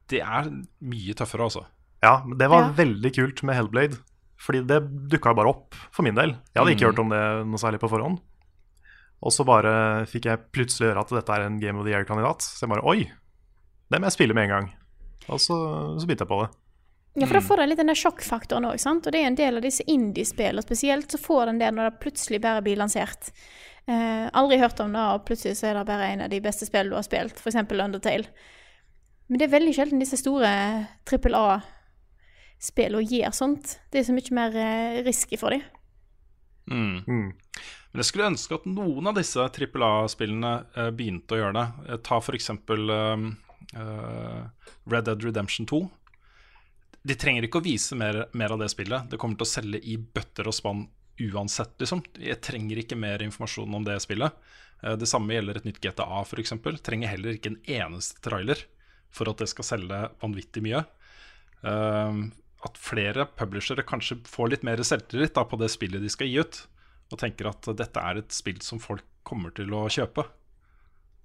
Det 0.08 0.22
er 0.24 0.48
mye 0.88 1.18
tøffere, 1.20 1.50
altså. 1.50 1.66
Ja, 2.02 2.22
men 2.24 2.38
det 2.39 2.48
var 2.48 2.70
Ja. 2.70 2.72
veldig 2.78 3.12
kult 3.18 3.43
med 3.43 3.56
Hellblade. 3.60 4.00
Fordi 4.39 4.62
det 4.70 5.10
dukka 5.10 5.34
bare 5.36 5.50
opp, 5.50 5.74
for 5.91 6.04
min 6.04 6.16
del. 6.16 6.38
Jeg 6.54 6.62
hadde 6.64 6.76
ikke 6.78 6.88
hørt 6.93 7.00
om 7.04 7.10
det 7.10 7.22
noe 7.50 7.58
særlig 7.60 7.80
på 7.82 7.89
forhånd. 7.89 8.22
Og 9.22 9.32
så 9.34 9.43
bare 9.43 10.06
fikk 10.06 10.26
jeg 10.30 10.43
plutselig 10.54 10.93
høre 10.93 11.02
at 11.02 11.10
dette 11.10 11.34
er 11.34 11.41
en 11.48 11.60
Game 11.60 11.80
of 11.80 11.84
the 11.86 11.91
Year-kandidat. 11.91 12.39
Så 12.45 12.62
jeg 12.64 12.70
bare 12.70 12.86
oi, 12.86 13.12
det 13.88 14.00
må 14.00 14.10
jeg 14.10 14.18
spille 14.18 14.36
med 14.38 14.48
en 14.48 14.56
gang. 14.56 14.72
Og 15.28 15.42
så, 15.44 15.58
så 16.00 16.08
begynte 16.08 16.26
jeg 16.26 16.32
på 16.32 16.42
det. 16.44 16.50
Ja, 17.18 17.26
for 17.26 17.40
da 17.40 17.42
får 17.42 17.62
den 17.62 17.72
litt 17.72 17.80
den 17.82 17.90
der 17.90 17.98
sjokkfaktoren 17.98 18.68
òg, 18.70 18.78
sant. 18.82 19.08
Og 19.08 19.14
det 19.14 19.24
er 19.24 19.32
en 19.32 19.38
del 19.40 19.58
av 19.58 19.64
disse 19.66 19.86
indie-spillene 19.90 20.62
spesielt, 20.62 21.10
så 21.10 21.18
får 21.18 21.50
den 21.50 21.62
det 21.64 21.72
når 21.74 21.90
det 21.90 22.02
plutselig 22.04 22.40
bare 22.44 22.62
blir 22.66 22.78
lansert. 22.78 23.32
Eh, 23.90 24.28
aldri 24.38 24.60
hørt 24.62 24.80
om 24.84 24.94
det, 24.94 25.06
og 25.16 25.26
plutselig 25.26 25.58
så 25.58 25.72
er 25.72 25.80
det 25.80 25.88
bare 25.88 26.12
en 26.12 26.26
av 26.28 26.30
de 26.30 26.42
beste 26.44 26.68
spillene 26.68 26.94
du 26.94 27.00
har 27.00 27.08
spilt, 27.08 27.42
f.eks. 27.42 27.58
Undertale. 27.64 28.30
Men 29.28 29.40
det 29.40 29.48
er 29.48 29.56
veldig 29.56 29.74
sjelden 29.76 30.04
disse 30.04 30.20
store 30.22 30.52
trippel 31.10 31.36
A-spillene 31.40 33.08
gjør 33.08 33.34
sånt. 33.36 33.80
Det 33.92 34.02
er 34.02 34.08
så 34.08 34.16
mye 34.16 34.38
mer 34.38 34.62
eh, 34.62 35.02
risky 35.08 35.40
for 35.42 35.56
dem. 35.56 35.66
Mm. 36.70 37.02
Mm. 37.08 37.28
Men 37.92 38.04
jeg 38.04 38.12
skulle 38.12 38.30
ønske 38.30 38.60
at 38.60 38.70
noen 38.70 39.10
av 39.10 39.18
disse 39.18 39.50
trippel 39.56 39.84
A-spillene 39.88 40.54
eh, 40.76 40.94
begynte 40.96 41.34
å 41.34 41.42
gjøre 41.42 41.58
det. 41.58 41.68
Eh, 41.88 42.02
ta 42.06 42.22
f.eks. 42.22 42.52
Um, 42.54 43.30
Red 43.74 45.07
Dead 45.09 45.24
Redemption 45.24 45.68
2. 45.68 45.82
De 47.07 47.15
trenger 47.20 47.47
ikke 47.47 47.59
å 47.59 47.65
vise 47.65 47.95
mer, 47.99 48.26
mer 48.38 48.53
av 48.55 48.61
det 48.61 48.70
spillet. 48.72 49.09
Det 49.11 49.20
kommer 49.20 49.39
til 49.39 49.47
å 49.47 49.51
selge 49.51 49.82
i 49.84 49.97
bøtter 49.97 50.47
og 50.49 50.55
spann 50.55 50.86
uansett, 51.18 51.76
liksom. 51.82 52.03
Jeg 52.22 52.41
trenger 52.45 52.82
ikke 52.82 52.97
mer 52.99 53.24
informasjon 53.26 53.76
om 53.76 53.86
det 53.86 53.97
spillet. 54.03 54.34
Eh, 54.84 54.95
det 54.99 55.09
samme 55.09 55.34
gjelder 55.36 55.59
et 55.59 55.68
nytt 55.68 55.82
GTA, 55.84 56.07
f.eks. 56.24 56.53
Trenger 56.86 57.13
heller 57.13 57.38
ikke 57.38 57.53
en 57.53 57.61
eneste 57.80 58.22
trailer 58.26 58.61
for 59.13 59.32
at 59.32 59.41
det 59.41 59.49
skal 59.51 59.68
selge 59.68 60.01
vanvittig 60.22 60.63
mye. 60.65 60.84
Eh, 61.63 62.22
at 62.68 62.82
flere 62.82 63.28
publishere 63.38 63.86
kanskje 63.88 64.20
får 64.28 64.53
litt 64.53 64.68
mer 64.68 64.82
selvtillit 64.86 65.38
på 65.38 65.61
det 65.61 65.72
spillet 65.74 66.03
de 66.03 66.11
skal 66.11 66.30
gi 66.30 66.41
ut, 66.41 66.63
og 67.13 67.22
tenker 67.22 67.49
at 67.49 67.70
dette 67.78 68.03
er 68.03 68.22
et 68.22 68.34
spill 68.36 68.59
som 68.65 68.82
folk 68.84 69.05
kommer 69.28 69.53
til 69.55 69.74
å 69.76 69.86
kjøpe. 69.91 70.26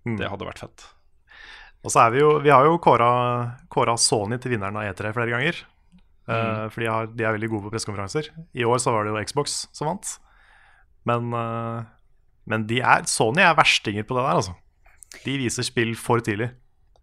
Mm. 0.07 0.19
Det 0.19 0.29
hadde 0.31 0.47
vært 0.49 0.63
fett. 0.65 0.85
Og 1.83 1.91
så 1.91 2.05
er 2.05 2.15
vi 2.15 2.23
jo 2.23 2.33
Vi 2.43 2.53
har 2.53 2.67
jo 2.67 2.79
kåra, 2.83 3.97
Sony 3.99 4.39
til 4.39 4.55
vinneren 4.55 4.79
av 4.79 4.87
E3 4.91 5.13
flere 5.17 5.35
ganger. 5.35 5.63
Eh, 6.31 6.67
for 6.71 6.81
de, 6.81 6.89
har, 6.89 7.09
de 7.11 7.27
er 7.27 7.35
veldig 7.35 7.51
gode 7.51 7.67
på 7.67 7.73
pressekonferanser. 7.75 8.31
I 8.55 8.67
år 8.69 8.79
så 8.83 8.95
var 8.95 9.05
det 9.05 9.13
jo 9.13 9.25
Xbox 9.27 9.65
som 9.75 9.91
vant. 9.91 10.17
Men, 11.09 11.33
eh, 11.35 11.83
men 12.51 12.67
de 12.71 12.81
er, 12.81 13.07
Sony 13.11 13.43
er 13.43 13.59
verstinger 13.59 14.07
på 14.07 14.17
det 14.19 14.27
der, 14.27 14.39
altså. 14.39 14.55
De 15.27 15.37
viser 15.41 15.67
spill 15.67 15.97
for 15.99 16.23
tidlig. 16.25 16.53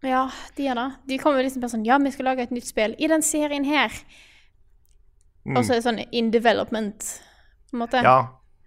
Ja, 0.02 0.24
de 0.56 0.64
gjør 0.64 0.80
det. 0.80 0.88
De 1.12 1.20
kommer 1.20 1.44
liksom 1.44 1.62
bare 1.62 1.74
sånn 1.74 1.84
Ja, 1.84 1.98
vi 2.00 2.12
skal 2.14 2.30
lage 2.30 2.46
et 2.46 2.54
nytt 2.54 2.68
spill 2.68 2.96
i 2.96 3.08
den 3.10 3.22
serien 3.24 3.66
her. 3.68 3.92
Mm. 5.44 5.58
Og 5.58 5.64
så 5.64 5.74
er 5.74 5.80
det 5.80 5.86
sånn 5.86 6.02
in 6.16 6.32
development, 6.32 7.04
på 7.68 7.76
en 7.76 7.82
måte. 7.84 8.02
Ja, 8.04 8.18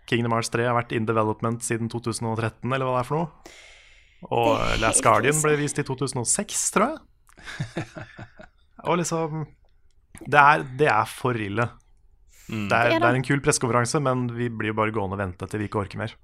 Kingdom 0.09 0.35
Hearts 0.35 0.51
3 0.53 0.67
har 0.69 0.77
vært 0.77 0.93
in 0.95 1.07
development 1.09 1.65
siden 1.65 1.89
2013, 1.91 2.69
eller 2.69 2.85
hva 2.85 2.97
det 2.97 3.01
er 3.01 3.09
for 3.09 3.19
noe. 3.19 3.53
Og 4.31 4.79
Last 4.81 5.03
Guardian 5.03 5.39
ble 5.41 5.55
vist 5.59 5.79
i 5.81 5.85
2006, 5.87 6.63
tror 6.75 6.93
jeg. 6.93 6.99
Og 8.87 8.99
liksom 8.99 9.45
Det 10.23 10.39
er, 10.39 10.63
det 10.79 10.87
er 10.91 11.09
for 11.09 11.35
ille. 11.35 11.65
Det, 12.47 12.53
er, 12.53 12.67
Det 12.69 12.77
er 12.77 12.89
det 12.91 13.01
det. 13.01 13.09
er 13.09 13.17
en 13.19 13.25
kul 13.25 13.41
pressekonferanse, 13.43 13.99
men 14.03 14.27
vi 14.35 14.49
blir 14.51 14.73
jo 14.73 14.77
bare 14.77 14.93
gående 14.93 15.17
og 15.17 15.21
vente 15.23 15.47
til 15.49 15.63
vi 15.63 15.69
ikke 15.69 15.81
orker 15.83 16.01
mer. 16.01 16.15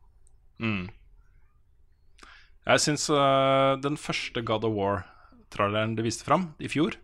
Mm. 0.60 0.90
Jeg 2.70 2.84
syns 2.84 3.08
uh, 3.10 3.80
den 3.82 3.98
første 3.98 4.44
God 4.46 4.68
of 4.68 4.76
War-tralleren 4.76 5.96
de 5.98 6.06
viste 6.06 6.28
fram 6.28 6.52
i 6.60 6.70
fjor, 6.70 7.00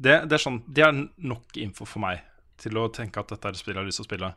det, 0.00 0.22
det, 0.30 0.36
er 0.38 0.40
sånn, 0.40 0.62
det 0.70 0.84
er 0.86 0.94
nok 1.18 1.58
info 1.60 1.84
for 1.84 2.00
meg 2.00 2.22
til 2.60 2.78
å 2.80 2.86
tenke 2.94 3.20
at 3.20 3.32
dette 3.32 3.48
er 3.50 3.56
et 3.56 3.60
spill 3.60 3.74
jeg 3.74 3.82
har 3.82 3.88
lyst 3.88 4.00
til 4.00 4.06
å 4.06 4.08
spille. 4.08 4.30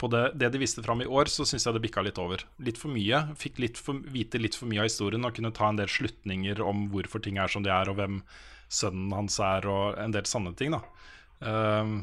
På 0.00 0.08
det, 0.08 0.22
det 0.40 0.48
de 0.54 0.58
viste 0.62 0.80
fram 0.82 1.02
i 1.04 1.08
år, 1.10 1.28
så 1.28 1.44
syns 1.44 1.66
jeg 1.68 1.76
det 1.76 1.82
bikka 1.84 2.00
litt 2.06 2.16
over. 2.22 2.40
Litt 2.64 2.78
for 2.80 2.88
mye. 2.88 3.18
Fikk 3.36 3.58
litt 3.60 3.76
for, 3.76 3.98
vite 4.08 4.40
litt 4.40 4.56
for 4.56 4.70
mye 4.70 4.80
av 4.80 4.88
historien 4.88 5.26
og 5.28 5.34
kunne 5.36 5.52
ta 5.52 5.68
en 5.68 5.76
del 5.76 5.90
slutninger 5.92 6.62
om 6.64 6.86
hvorfor 6.94 7.20
ting 7.22 7.36
er 7.42 7.52
som 7.52 7.62
de 7.66 7.68
er, 7.74 7.90
og 7.92 7.98
hvem 8.00 8.22
sønnen 8.72 9.12
hans 9.12 9.36
er, 9.44 9.66
og 9.68 9.98
en 10.00 10.14
del 10.16 10.24
sanne 10.30 10.54
ting. 10.56 10.72
da 10.72 10.80
Uh, 11.40 12.02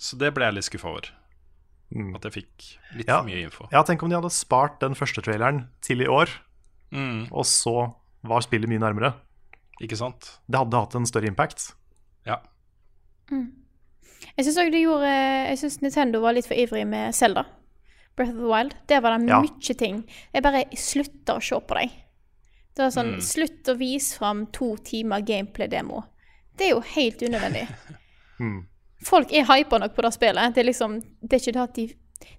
Så 0.00 0.16
det 0.16 0.30
ble 0.32 0.46
jeg 0.46 0.54
litt 0.56 0.64
skuffa 0.64 0.88
over. 0.88 1.08
Mm. 1.92 2.14
At 2.16 2.24
jeg 2.24 2.32
fikk 2.38 2.66
litt 2.96 3.06
Ja. 3.08 3.18
for 3.20 3.26
mye 3.28 3.42
info. 3.44 3.66
Ja, 3.72 3.82
tenk 3.84 4.02
om 4.02 4.08
de 4.08 4.16
hadde 4.16 4.30
spart 4.32 4.78
den 4.80 4.94
første 4.96 5.20
traileren 5.24 5.68
til 5.84 6.00
i 6.00 6.06
år, 6.08 6.28
Mm. 6.92 7.28
og 7.30 7.44
så 7.44 7.94
var 8.24 8.40
spillet 8.40 8.68
mye 8.68 8.80
nærmere. 8.80 9.14
Ikke 9.80 9.96
sant? 9.96 10.38
Det 10.48 10.56
hadde 10.58 10.72
hatt 10.80 10.94
en 10.96 11.04
større 11.04 11.28
impact. 11.28 11.74
Ja. 12.24 12.40
Jeg 14.36 14.46
syns 14.46 14.58
òg 14.58 14.72
de 14.72 14.82
gjorde 14.82 15.12
Jeg 15.12 15.58
syns 15.58 15.80
Nintendo 15.82 16.20
var 16.20 16.34
litt 16.36 16.46
for 16.46 16.58
ivrig 16.58 16.86
med 16.86 17.14
Zelda. 17.14 17.44
Breath 18.16 18.32
of 18.34 18.38
the 18.40 18.50
Wild. 18.50 18.74
Der 18.90 19.00
var 19.00 19.18
det 19.18 19.28
Ja. 19.28 19.40
mye 19.40 19.74
ting. 19.78 20.04
Jeg 20.34 20.42
bare 20.42 20.64
slutta 20.74 21.36
å 21.36 21.42
se 21.42 21.54
på 21.60 21.74
dem. 21.78 21.90
Det 22.74 22.82
var 22.84 22.90
sånn 22.90 23.20
Slutt 23.22 23.68
å 23.68 23.76
vise 23.78 24.18
fram 24.18 24.46
to 24.46 24.76
timer 24.76 25.20
gameplay-demo. 25.20 26.04
Det 26.56 26.66
er 26.66 26.70
jo 26.74 26.80
helt 26.80 27.22
unødvendig. 27.22 27.68
Folk 29.04 29.32
er 29.32 29.44
hypa 29.46 29.78
nok 29.78 29.94
på 29.94 30.02
det 30.02 30.12
spillet. 30.14 30.54
Det 30.54 30.62
er 30.62 30.68
liksom 30.72 31.00
Det 31.22 31.32
er 31.32 31.42
ikke 31.42 31.52
det 31.52 31.62
at 31.62 31.74
de 31.74 31.88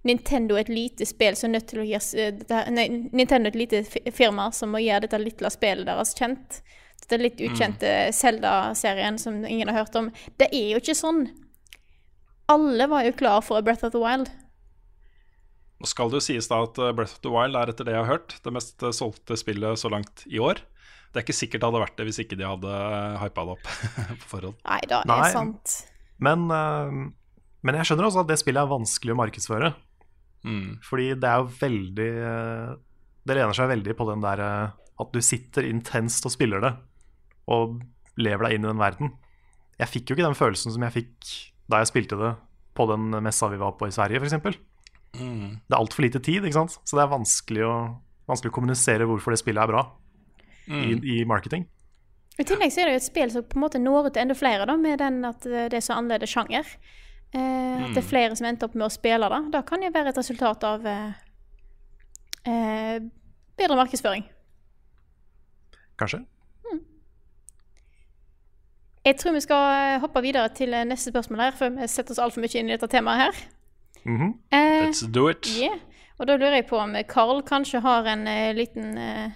Nintendo 0.04 0.56
er 0.56 0.66
et 0.66 0.70
lite 0.70 1.06
spill 1.08 1.36
som 1.36 1.50
er 1.50 1.60
nødt 1.60 1.68
til 1.72 1.80
å 1.80 1.86
gi 1.88 1.96
eh, 2.20 2.72
Nei, 2.72 2.88
Nintendo 3.16 3.48
er 3.48 3.54
et 3.54 3.56
lite 3.56 4.12
firma 4.12 4.50
som 4.52 4.74
må 4.74 4.82
gjøre 4.84 5.06
dette 5.08 5.20
lille 5.22 5.50
spillet 5.50 5.88
deres 5.88 6.12
kjent. 6.20 6.62
Dette 7.00 7.22
litt 7.22 7.40
ukjente 7.40 8.12
Zelda-serien 8.12 9.18
som 9.18 9.46
ingen 9.46 9.70
har 9.72 9.86
hørt 9.86 9.96
om. 9.96 10.12
Det 10.38 10.50
er 10.52 10.74
jo 10.74 10.82
ikke 10.84 10.98
sånn. 11.00 11.30
Alle 12.50 12.88
var 12.90 13.06
jo 13.06 13.14
klar 13.18 13.44
for 13.46 13.62
Breath 13.66 13.86
of 13.86 13.94
the 13.94 14.02
Wild. 14.02 14.32
Nå 15.80 15.88
skal 15.88 16.10
det 16.12 16.20
jo 16.20 16.26
sies 16.26 16.50
da 16.52 16.64
at 16.66 16.80
eh, 16.82 16.92
Breath 16.96 17.20
of 17.20 17.24
the 17.24 17.32
Wild 17.32 17.56
er 17.56 17.72
etter 17.72 17.88
det 17.88 17.96
jeg 17.96 18.04
har 18.04 18.12
hørt, 18.18 18.36
det 18.44 18.54
mest 18.56 18.84
eh, 18.84 18.96
solgte 18.96 19.38
spillet 19.40 19.80
så 19.80 19.92
langt 19.94 20.26
i 20.28 20.42
år. 20.44 20.60
Det 21.10 21.22
er 21.22 21.26
ikke 21.26 21.38
sikkert 21.38 21.64
det 21.64 21.70
hadde 21.70 21.84
vært 21.86 21.96
det 21.98 22.06
hvis 22.10 22.20
ikke 22.22 22.38
de 22.38 22.46
hadde 22.46 22.74
hypa 23.22 23.46
det 23.46 23.54
opp 23.56 23.70
på 24.26 24.32
forhånd. 24.34 24.60
Nei, 24.66 24.82
det 24.90 25.00
Nei. 25.10 25.22
er 25.24 25.34
sant. 25.34 25.78
Men, 26.22 26.50
eh, 26.54 26.98
men 27.66 27.80
jeg 27.80 27.90
skjønner 27.90 28.10
også 28.10 28.26
at 28.26 28.34
det 28.34 28.40
spillet 28.42 28.62
er 28.62 28.74
vanskelig 28.74 29.16
å 29.16 29.20
markedsføre. 29.22 29.72
Mm. 30.46 30.80
Fordi 30.86 31.08
det 31.20 31.30
er 31.30 31.42
jo 31.42 31.50
veldig 31.60 32.12
eh, 32.24 32.76
Det 33.28 33.36
lener 33.36 33.58
seg 33.58 33.68
veldig 33.74 33.96
på 34.00 34.06
den 34.08 34.22
der 34.24 34.40
eh, 34.40 34.76
at 35.00 35.10
du 35.16 35.20
sitter 35.24 35.68
intenst 35.68 36.24
og 36.28 36.32
spiller 36.34 36.64
det, 36.64 36.72
og 37.52 37.80
lever 38.20 38.46
deg 38.46 38.56
inn 38.58 38.66
i 38.66 38.70
den 38.70 38.82
verden. 38.82 39.14
Jeg 39.80 39.92
fikk 39.94 40.10
jo 40.10 40.18
ikke 40.18 40.28
den 40.28 40.36
følelsen 40.36 40.74
som 40.76 40.84
jeg 40.84 40.96
fikk 40.98 41.30
da 41.70 41.82
jeg 41.84 41.92
spilte 41.92 42.18
det 42.20 42.34
på 42.78 42.86
den 42.90 43.10
messa 43.24 43.50
vi 43.52 43.60
var 43.62 43.76
på 43.78 43.88
i 43.90 43.94
Sverige, 43.94 44.22
f.eks. 44.24 44.60
Mm. 45.20 45.58
Det 45.66 45.74
er 45.74 45.80
altfor 45.80 46.06
lite 46.06 46.22
tid, 46.22 46.44
ikke 46.46 46.60
sant? 46.60 46.78
så 46.86 46.98
det 46.98 47.04
er 47.04 47.12
vanskelig 47.12 47.66
å, 47.66 47.74
vanskelig 48.30 48.52
å 48.52 48.56
kommunisere 48.60 49.08
hvorfor 49.10 49.34
det 49.34 49.42
spillet 49.42 49.64
er 49.64 49.72
bra 49.74 49.84
i, 50.70 50.94
Mm. 50.94 51.04
i 51.04 51.16
marketing. 51.26 51.64
I 52.40 52.44
tillegg 52.46 52.72
så 52.72 52.84
er 52.84 52.86
det 52.88 52.92
jo 52.94 53.00
et 53.02 53.08
spill 53.10 53.32
som 53.34 53.44
på 53.44 53.58
en 53.58 53.64
måte 53.66 53.80
når 53.82 54.06
ut 54.08 54.14
til 54.14 54.22
enda 54.22 54.36
flere, 54.38 54.68
da, 54.70 54.76
med 54.78 55.00
den 55.02 55.18
at 55.28 55.42
det 55.44 55.74
er 55.74 55.84
så 55.84 55.98
annerledes 55.98 56.30
sjanger. 56.32 56.68
Eh, 57.34 57.84
At 57.84 57.96
det 57.98 58.04
er 58.04 58.08
flere 58.10 58.38
som 58.38 58.48
endte 58.48 58.66
opp 58.70 58.78
med 58.78 58.86
å 58.88 58.94
spille 58.94 59.28
det. 59.30 59.40
Da 59.54 59.62
kan 59.66 59.82
jo 59.84 59.90
være 59.94 60.14
et 60.14 60.18
resultat 60.22 60.64
av 60.66 60.86
eh, 60.88 61.12
eh, 62.46 63.00
bedre 63.60 63.78
markedsføring. 63.82 64.24
Kanskje? 66.00 66.22
Jeg 69.06 69.16
tror 69.18 69.34
vi 69.34 69.42
skal 69.42 69.96
eh, 69.96 70.00
hoppe 70.04 70.22
videre 70.22 70.50
til 70.56 70.74
eh, 70.76 70.86
neste 70.88 71.14
spørsmål 71.14 71.40
her, 71.46 71.56
før 71.56 71.70
vi 71.78 71.88
setter 71.88 72.12
oss 72.16 72.20
altfor 72.24 72.44
mye 72.44 72.60
inn 72.60 72.70
i 72.70 72.76
dette 72.76 72.90
temaet 72.92 73.22
her. 73.24 73.44
Mhm. 74.04 74.34
Eh, 74.52 74.88
Let's 74.88 75.06
do 75.08 75.28
it. 75.30 75.48
yeah. 75.60 75.78
Og 76.20 76.28
da 76.28 76.36
lurer 76.36 76.60
jeg 76.60 76.68
på 76.68 76.76
om 76.78 76.96
Carl 77.08 77.40
kanskje 77.48 77.80
har 77.80 78.04
en 78.12 78.26
uh, 78.28 78.52
liten 78.52 78.98
uh, 78.98 79.32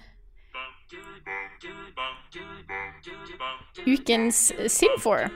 Ukens 3.86 4.52
Sinfor. 4.68 5.30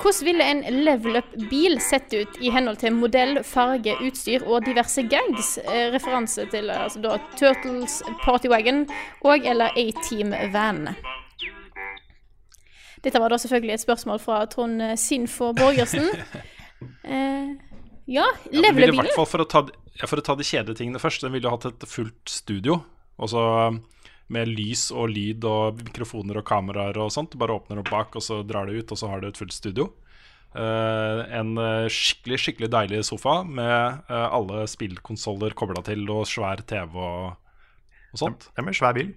Hvordan 0.00 0.26
ville 0.26 0.44
en 0.44 0.60
level 0.84 1.16
up-bil 1.16 1.80
sett 1.80 2.12
ut 2.12 2.36
i 2.40 2.50
henhold 2.52 2.76
til 2.80 2.92
modell, 2.96 3.42
farge, 3.44 3.96
utstyr 4.04 4.44
og 4.48 4.64
diverse 4.64 5.02
gags? 5.12 5.58
Referanse 5.92 6.46
til 6.52 6.70
altså 6.72 7.00
da 7.04 7.16
Turtles 7.36 7.98
Partywagon 8.22 8.86
og 9.20 9.44
eller 9.44 9.76
A-Team 9.76 10.32
Van. 10.52 10.88
Dette 13.04 13.20
var 13.22 13.32
da 13.32 13.38
selvfølgelig 13.40 13.76
et 13.76 13.84
spørsmål 13.84 14.20
fra 14.22 14.40
Trond 14.52 14.82
eh, 14.84 14.96
Sinfor 15.00 15.56
Borgersen. 15.58 16.10
Eh, 17.04 17.48
ja, 18.08 18.22
Ja, 18.24 18.28
den 18.48 18.62
level 18.62 18.78
ville 18.78 18.86
i 18.86 18.88
up-bilen. 18.88 19.04
hvert 19.04 19.16
fall 19.18 19.26
for 19.28 19.42
å, 19.42 19.44
ta, 19.44 19.60
ja, 19.98 20.06
for 20.08 20.16
å 20.16 20.22
ta 20.24 20.32
de 20.32 20.46
kjedelige 20.48 20.78
tingene 20.78 21.00
først, 21.02 21.20
den 21.20 21.34
ville 21.34 21.50
hatt 21.52 21.66
et 21.68 21.84
fullt 21.84 22.32
studio. 22.32 22.78
Også 23.20 23.42
med 24.32 24.48
lys 24.48 24.86
og 24.94 25.10
lyd 25.12 25.44
og 25.44 25.82
mikrofoner 25.82 26.40
og 26.40 26.46
kameraer 26.48 26.96
og 27.02 27.10
sånt. 27.12 27.34
Du 27.34 27.40
bare 27.42 27.58
åpner 27.58 27.82
opp 27.82 27.90
bak, 27.92 28.16
og 28.16 28.24
så 28.24 28.40
drar 28.46 28.70
det 28.70 28.80
ut, 28.80 28.94
og 28.94 29.00
så 29.02 29.10
har 29.12 29.20
du 29.20 29.28
et 29.28 29.40
fullt 29.40 29.52
studio. 29.52 29.90
Uh, 30.50 31.20
en 31.30 31.52
eh, 31.62 31.84
skikkelig 31.94 32.40
skikkelig 32.42 32.70
deilig 32.72 33.04
sofa 33.06 33.36
med 33.46 34.00
uh, 34.08 34.32
alle 34.34 34.64
spillkonsoller 34.66 35.54
kobla 35.58 35.84
til, 35.86 36.02
og 36.10 36.24
svær 36.26 36.64
TV 36.66 36.96
og, 36.96 37.36
og 38.10 38.22
sånt. 38.24 38.48
Ja, 38.56 38.64
men 38.66 38.74
svær 38.74 38.96
bil. 38.96 39.12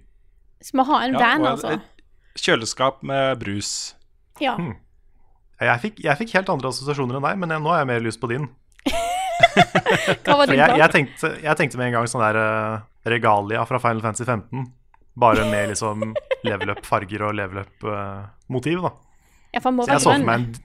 Så 0.62 0.78
må 0.78 0.86
ha 0.92 1.00
en 1.06 1.16
van, 1.16 1.42
ja, 1.42 1.56
altså. 1.56 1.74
et 1.74 1.93
kjøleskap 2.38 3.02
med 3.06 3.38
brus. 3.42 3.94
Ja. 4.42 4.56
Hmm. 4.58 4.74
Jeg 5.62 5.80
fikk, 5.84 6.00
jeg 6.04 6.18
fikk 6.18 6.34
helt 6.34 6.50
andre 6.50 6.70
assosiasjoner 6.74 7.18
enn 7.20 7.24
deg, 7.28 7.38
men 7.40 7.54
jeg, 7.54 7.62
nå 7.62 7.70
har 7.72 7.82
jeg 7.84 7.90
mer 7.92 8.02
lyst 8.04 8.20
på 8.20 8.30
din. 8.32 8.48
Hva 10.24 10.36
var 10.38 10.50
din 10.50 10.58
jeg, 10.58 10.78
jeg, 10.80 10.90
tenkte, 10.92 11.30
jeg 11.44 11.58
tenkte 11.60 11.78
med 11.80 11.88
en 11.90 11.96
gang 11.98 12.08
sånn 12.10 12.24
der 12.24 12.38
uh, 12.40 12.82
regalia 13.08 13.62
fra 13.68 13.80
Final 13.82 14.02
Fantasy 14.04 14.26
15. 14.26 14.66
Bare 15.24 15.46
med 15.46 15.70
liksom 15.70 16.02
level 16.48 16.74
up-farger 16.74 17.22
og 17.28 17.36
level 17.38 17.62
up-motiv, 17.62 18.82
da. 18.88 18.92
Ja, 19.54 19.62
for 19.62 19.70
må 19.70 19.86
Så 19.86 19.94
jeg 19.94 20.00
være 20.00 20.02
så 20.04 20.10
for 20.10 20.18
grønn. 20.18 20.26
meg 20.26 20.40
en, 20.40 20.62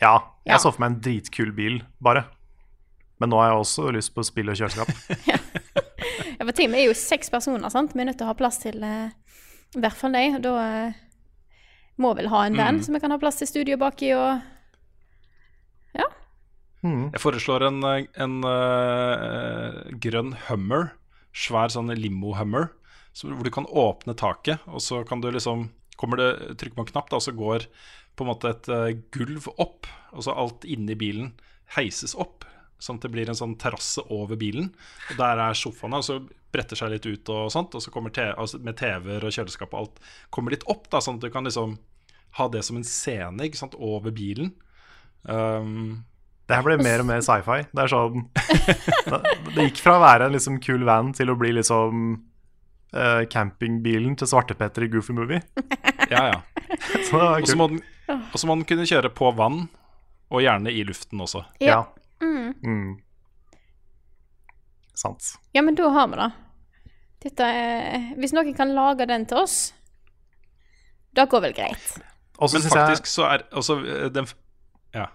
ja, 0.00 0.14
jeg 0.48 0.54
Ja. 0.54 0.60
så 0.62 0.72
for 0.72 0.80
meg 0.80 0.94
en 0.94 1.00
dritkul 1.04 1.50
bil, 1.56 1.82
bare. 2.00 2.24
Men 3.20 3.28
nå 3.34 3.36
har 3.42 3.50
jeg 3.50 3.60
også 3.60 3.90
lyst 3.92 4.14
på 4.16 4.24
spill 4.24 4.48
og 4.52 4.56
kjøleskap. 4.60 4.88
Ja, 6.40 6.46
for 6.48 6.56
teamet 6.56 6.78
Vi 6.78 6.84
er 6.86 6.88
jo 6.88 6.96
seks 6.96 7.28
personer, 7.28 7.68
sant? 7.68 7.92
Vi 7.92 8.00
er 8.00 8.06
nødt 8.08 8.16
til 8.16 8.24
å 8.24 8.30
ha 8.30 8.34
plass 8.38 8.56
til 8.62 8.80
uh, 8.80 9.10
i 9.76 9.80
hvert 9.82 9.92
fall 9.98 10.14
deg. 10.16 10.38
Da 10.40 10.52
eh, 10.64 10.94
må 12.00 12.14
vel 12.16 12.28
ha 12.32 12.44
en 12.46 12.56
van 12.56 12.76
Mm. 12.80 12.82
som 12.84 12.94
vi 12.94 13.00
kan 13.00 13.10
ha 13.12 13.18
plass 13.18 13.36
til 13.42 13.46
studio 13.50 13.76
baki 13.76 14.14
og 14.16 14.40
Mm. 16.80 17.10
Jeg 17.12 17.20
foreslår 17.20 17.66
en, 17.66 17.82
en 17.84 18.36
uh, 18.40 19.82
grønn 20.00 20.30
Hummer. 20.46 20.94
Svær 21.36 21.68
sånn 21.68 21.92
limo-Hummer. 21.92 22.70
så- 23.12 23.28
Hvor 23.28 23.44
du 23.44 23.50
kan 23.50 23.66
åpne 23.66 24.14
taket, 24.16 24.60
og 24.66 24.80
så 24.80 25.06
kan 25.06 25.20
du 25.20 25.30
liksom 25.30 25.68
kommer 25.98 26.16
det, 26.16 26.56
Trykker 26.56 26.76
man 26.78 26.86
knapp, 26.86 27.10
da, 27.10 27.16
og 27.16 27.22
så 27.22 27.36
går 27.36 27.66
på 28.16 28.24
en 28.24 28.30
måte 28.32 28.48
et 28.48 28.68
uh, 28.70 28.92
gulv 29.12 29.46
opp. 29.58 29.86
Og 30.14 30.22
så 30.24 30.32
alt 30.34 30.64
inni 30.64 30.94
bilen 30.96 31.34
heises 31.76 32.14
opp, 32.16 32.46
sånn 32.80 32.96
at 32.96 33.02
det 33.02 33.12
blir 33.12 33.28
en 33.28 33.34
sånn 33.36 33.58
terrasse 33.58 34.00
over 34.10 34.36
bilen. 34.40 34.72
Og 35.10 35.16
der 35.18 35.36
er 35.38 35.52
sofaene, 35.52 35.96
og 36.00 36.02
så 36.04 36.16
bretter 36.50 36.76
seg 36.76 36.90
litt 36.92 37.04
ut 37.04 37.28
og 37.28 37.50
sånt. 37.52 37.74
Og 37.74 37.82
så 37.82 37.90
kommer 37.92 38.10
te, 38.10 38.32
altså 38.32 38.58
med 38.58 38.76
TV-er 38.80 39.22
og 39.22 39.30
kjøleskap 39.36 39.74
og 39.74 39.80
alt 39.84 40.00
kommer 40.32 40.50
litt 40.56 40.64
opp, 40.66 40.88
da, 40.88 40.98
sånn 40.98 41.16
at 41.20 41.20
du 41.20 41.30
kan 41.30 41.44
liksom 41.44 41.76
ha 42.38 42.46
det 42.48 42.62
som 42.66 42.76
en 42.78 42.84
scene 42.86 43.46
ikke 43.48 43.58
sant, 43.58 43.74
over 43.78 44.10
bilen. 44.14 44.52
Um, 45.24 46.04
Det 46.48 46.56
her 46.56 46.64
ble 46.66 46.76
mer 46.82 47.02
og 47.02 47.06
mer 47.06 47.20
sci-fi. 47.22 47.60
Det 47.70 47.82
er 47.84 47.90
sånn 47.92 48.24
Det 49.54 49.66
gikk 49.68 49.80
fra 49.84 49.96
å 49.98 50.02
være 50.02 50.26
en 50.28 50.34
liksom 50.34 50.56
kul 50.64 50.82
van 50.88 51.12
til 51.14 51.30
å 51.30 51.36
bli 51.38 51.52
liksom 51.58 52.00
uh, 52.96 53.22
campingbilen 53.30 54.16
til 54.18 54.30
Svartepetter 54.30 54.86
i 54.86 54.90
Goofy 54.90 55.14
Movie. 55.14 55.42
ja, 56.14 56.24
ja. 56.32 56.40
Så 57.06 57.18
det 57.18 57.26
var 57.26 57.40
Og 57.42 57.46
så 57.46 57.54
kult. 57.54 57.58
må, 57.60 57.68
den- 57.74 57.84
og 58.32 58.38
så 58.40 58.46
må 58.50 58.56
den 58.58 58.66
kunne 58.66 58.86
kjøre 58.90 59.10
på 59.14 59.28
vann, 59.38 59.68
og 60.30 60.42
gjerne 60.42 60.70
i 60.74 60.80
luften 60.86 61.20
også. 61.22 61.44
Ja. 61.62 61.84
Mm. 62.22 62.54
Mm. 62.66 62.88
Sant. 64.94 65.22
Ja, 65.54 65.62
men 65.62 65.74
da 65.78 65.88
har 65.94 66.08
vi 66.10 66.18
det. 66.18 66.30
Dette 67.24 67.46
er, 67.46 68.08
hvis 68.18 68.32
noen 68.34 68.54
kan 68.56 68.72
lage 68.74 69.06
den 69.08 69.26
til 69.30 69.42
oss, 69.42 69.56
det 71.14 71.28
går 71.30 71.42
vel 71.46 71.54
greit. 71.56 71.86
Og 72.40 72.50
så 72.50 72.58
Men 72.58 72.72
faktisk 72.72 73.06
jeg 73.06 73.12
så 73.12 73.26
er 73.28 73.46
også 73.52 73.78
eh, 73.84 74.10
den 74.14 74.28
Ja. 74.96 75.06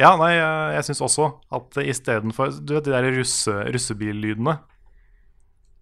Ja, 0.00 0.16
nei, 0.16 0.32
jeg, 0.34 0.74
jeg 0.78 0.84
syns 0.88 1.02
også 1.04 1.30
at 1.52 1.76
istedenfor 1.84 2.54
Du 2.64 2.74
vet 2.74 2.86
de 2.88 2.94
der 2.94 3.10
russe, 3.18 3.52
russebillydene 3.74 4.56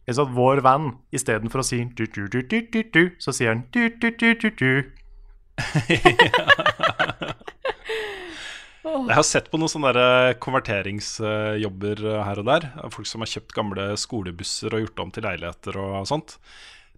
Jeg 0.07 0.15
synes 0.15 0.27
at 0.27 0.35
Vår 0.37 0.63
van, 0.67 0.91
istedenfor 1.15 1.63
å 1.63 1.67
si 1.67 1.85
du, 1.97 2.05
du, 2.07 2.27
du, 2.27 2.43
du, 2.43 2.59
du, 2.73 2.83
du, 2.95 3.03
så 3.23 3.33
sier 3.37 3.55
han 3.55 3.65
du, 3.73 3.87
du, 4.03 4.11
du, 4.11 4.35
du, 4.35 4.51
du. 4.51 4.73
Jeg 8.81 9.13
har 9.15 9.27
sett 9.27 9.51
på 9.53 9.59
noen 9.61 9.71
sånne 9.71 10.03
konverteringsjobber 10.43 12.01
eh, 12.01 12.21
her 12.27 12.41
og 12.43 12.47
der. 12.49 12.67
Folk 12.95 13.09
som 13.09 13.23
har 13.23 13.31
kjøpt 13.31 13.55
gamle 13.55 13.87
skolebusser 14.01 14.73
og 14.75 14.87
gjort 14.87 14.97
dem 15.03 15.13
til 15.15 15.27
leiligheter 15.29 15.79
og 15.81 16.09
sånt. 16.09 16.39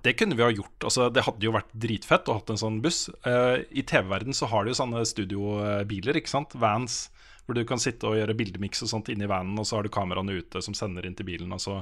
Det 0.03 0.17
kunne 0.19 0.35
vi 0.35 0.43
ha 0.43 0.51
gjort. 0.51 0.85
altså 0.85 1.09
Det 1.15 1.23
hadde 1.27 1.47
jo 1.47 1.55
vært 1.55 1.75
dritfett 1.85 2.29
å 2.29 2.39
hatt 2.41 2.51
en 2.51 2.61
sånn 2.61 2.81
buss. 2.83 3.05
Uh, 3.27 3.63
I 3.71 3.85
TV-verden 3.87 4.35
så 4.35 4.49
har 4.51 4.65
de 4.65 4.73
jo 4.73 4.79
sånne 4.81 5.05
studiobiler, 5.07 6.19
ikke 6.19 6.33
sant? 6.33 6.57
Vans. 6.59 7.05
Hvor 7.47 7.59
du 7.59 7.63
kan 7.67 7.81
sitte 7.83 8.07
og 8.07 8.19
gjøre 8.19 8.37
bildemiks 8.39 8.85
og 8.85 8.91
sånt 8.91 9.11
inni 9.13 9.29
vanen, 9.31 9.59
og 9.59 9.67
så 9.67 9.79
har 9.79 9.87
du 9.87 9.93
kameraene 9.95 10.39
ute 10.43 10.63
som 10.63 10.75
sender 10.79 11.07
inn 11.07 11.17
til 11.19 11.27
bilen, 11.27 11.51
og 11.55 11.63
så, 11.63 11.81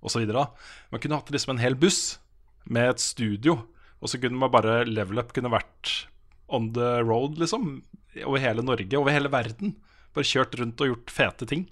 og 0.00 0.12
så 0.12 0.22
videre. 0.22 0.46
Man 0.92 1.02
kunne 1.02 1.18
hatt 1.20 1.32
liksom 1.32 1.54
en 1.54 1.60
hel 1.60 1.76
buss 1.76 2.18
med 2.64 2.94
et 2.94 3.04
studio, 3.04 3.58
og 4.00 4.12
så 4.12 4.20
kunne 4.20 4.40
man 4.40 4.52
bare 4.52 4.82
level 4.88 5.20
up 5.20 5.34
kunne 5.36 5.52
vært 5.52 5.92
on 6.52 6.70
the 6.76 7.02
road, 7.04 7.36
liksom. 7.40 7.82
Over 8.24 8.40
hele 8.40 8.64
Norge, 8.64 8.96
over 8.96 9.12
hele 9.12 9.32
verden. 9.32 9.76
Bare 10.16 10.28
kjørt 10.28 10.56
rundt 10.60 10.80
og 10.84 10.92
gjort 10.92 11.12
fete 11.12 11.48
ting. 11.52 11.66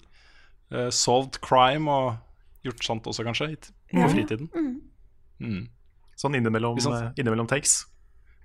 Uh, 0.73 0.89
solved 0.93 1.41
crime 1.45 1.89
og 1.93 2.67
gjort 2.67 2.85
sånt 2.85 3.09
også, 3.09 3.25
kanskje, 3.27 3.55
på 3.93 4.09
fritiden. 4.13 4.49
Mm. 5.41 5.63
Sånn 6.23 6.35
innimellom, 6.39 6.79
sånn- 6.83 6.99
eh, 7.09 7.13
innimellom 7.19 7.49
takes. 7.51 7.81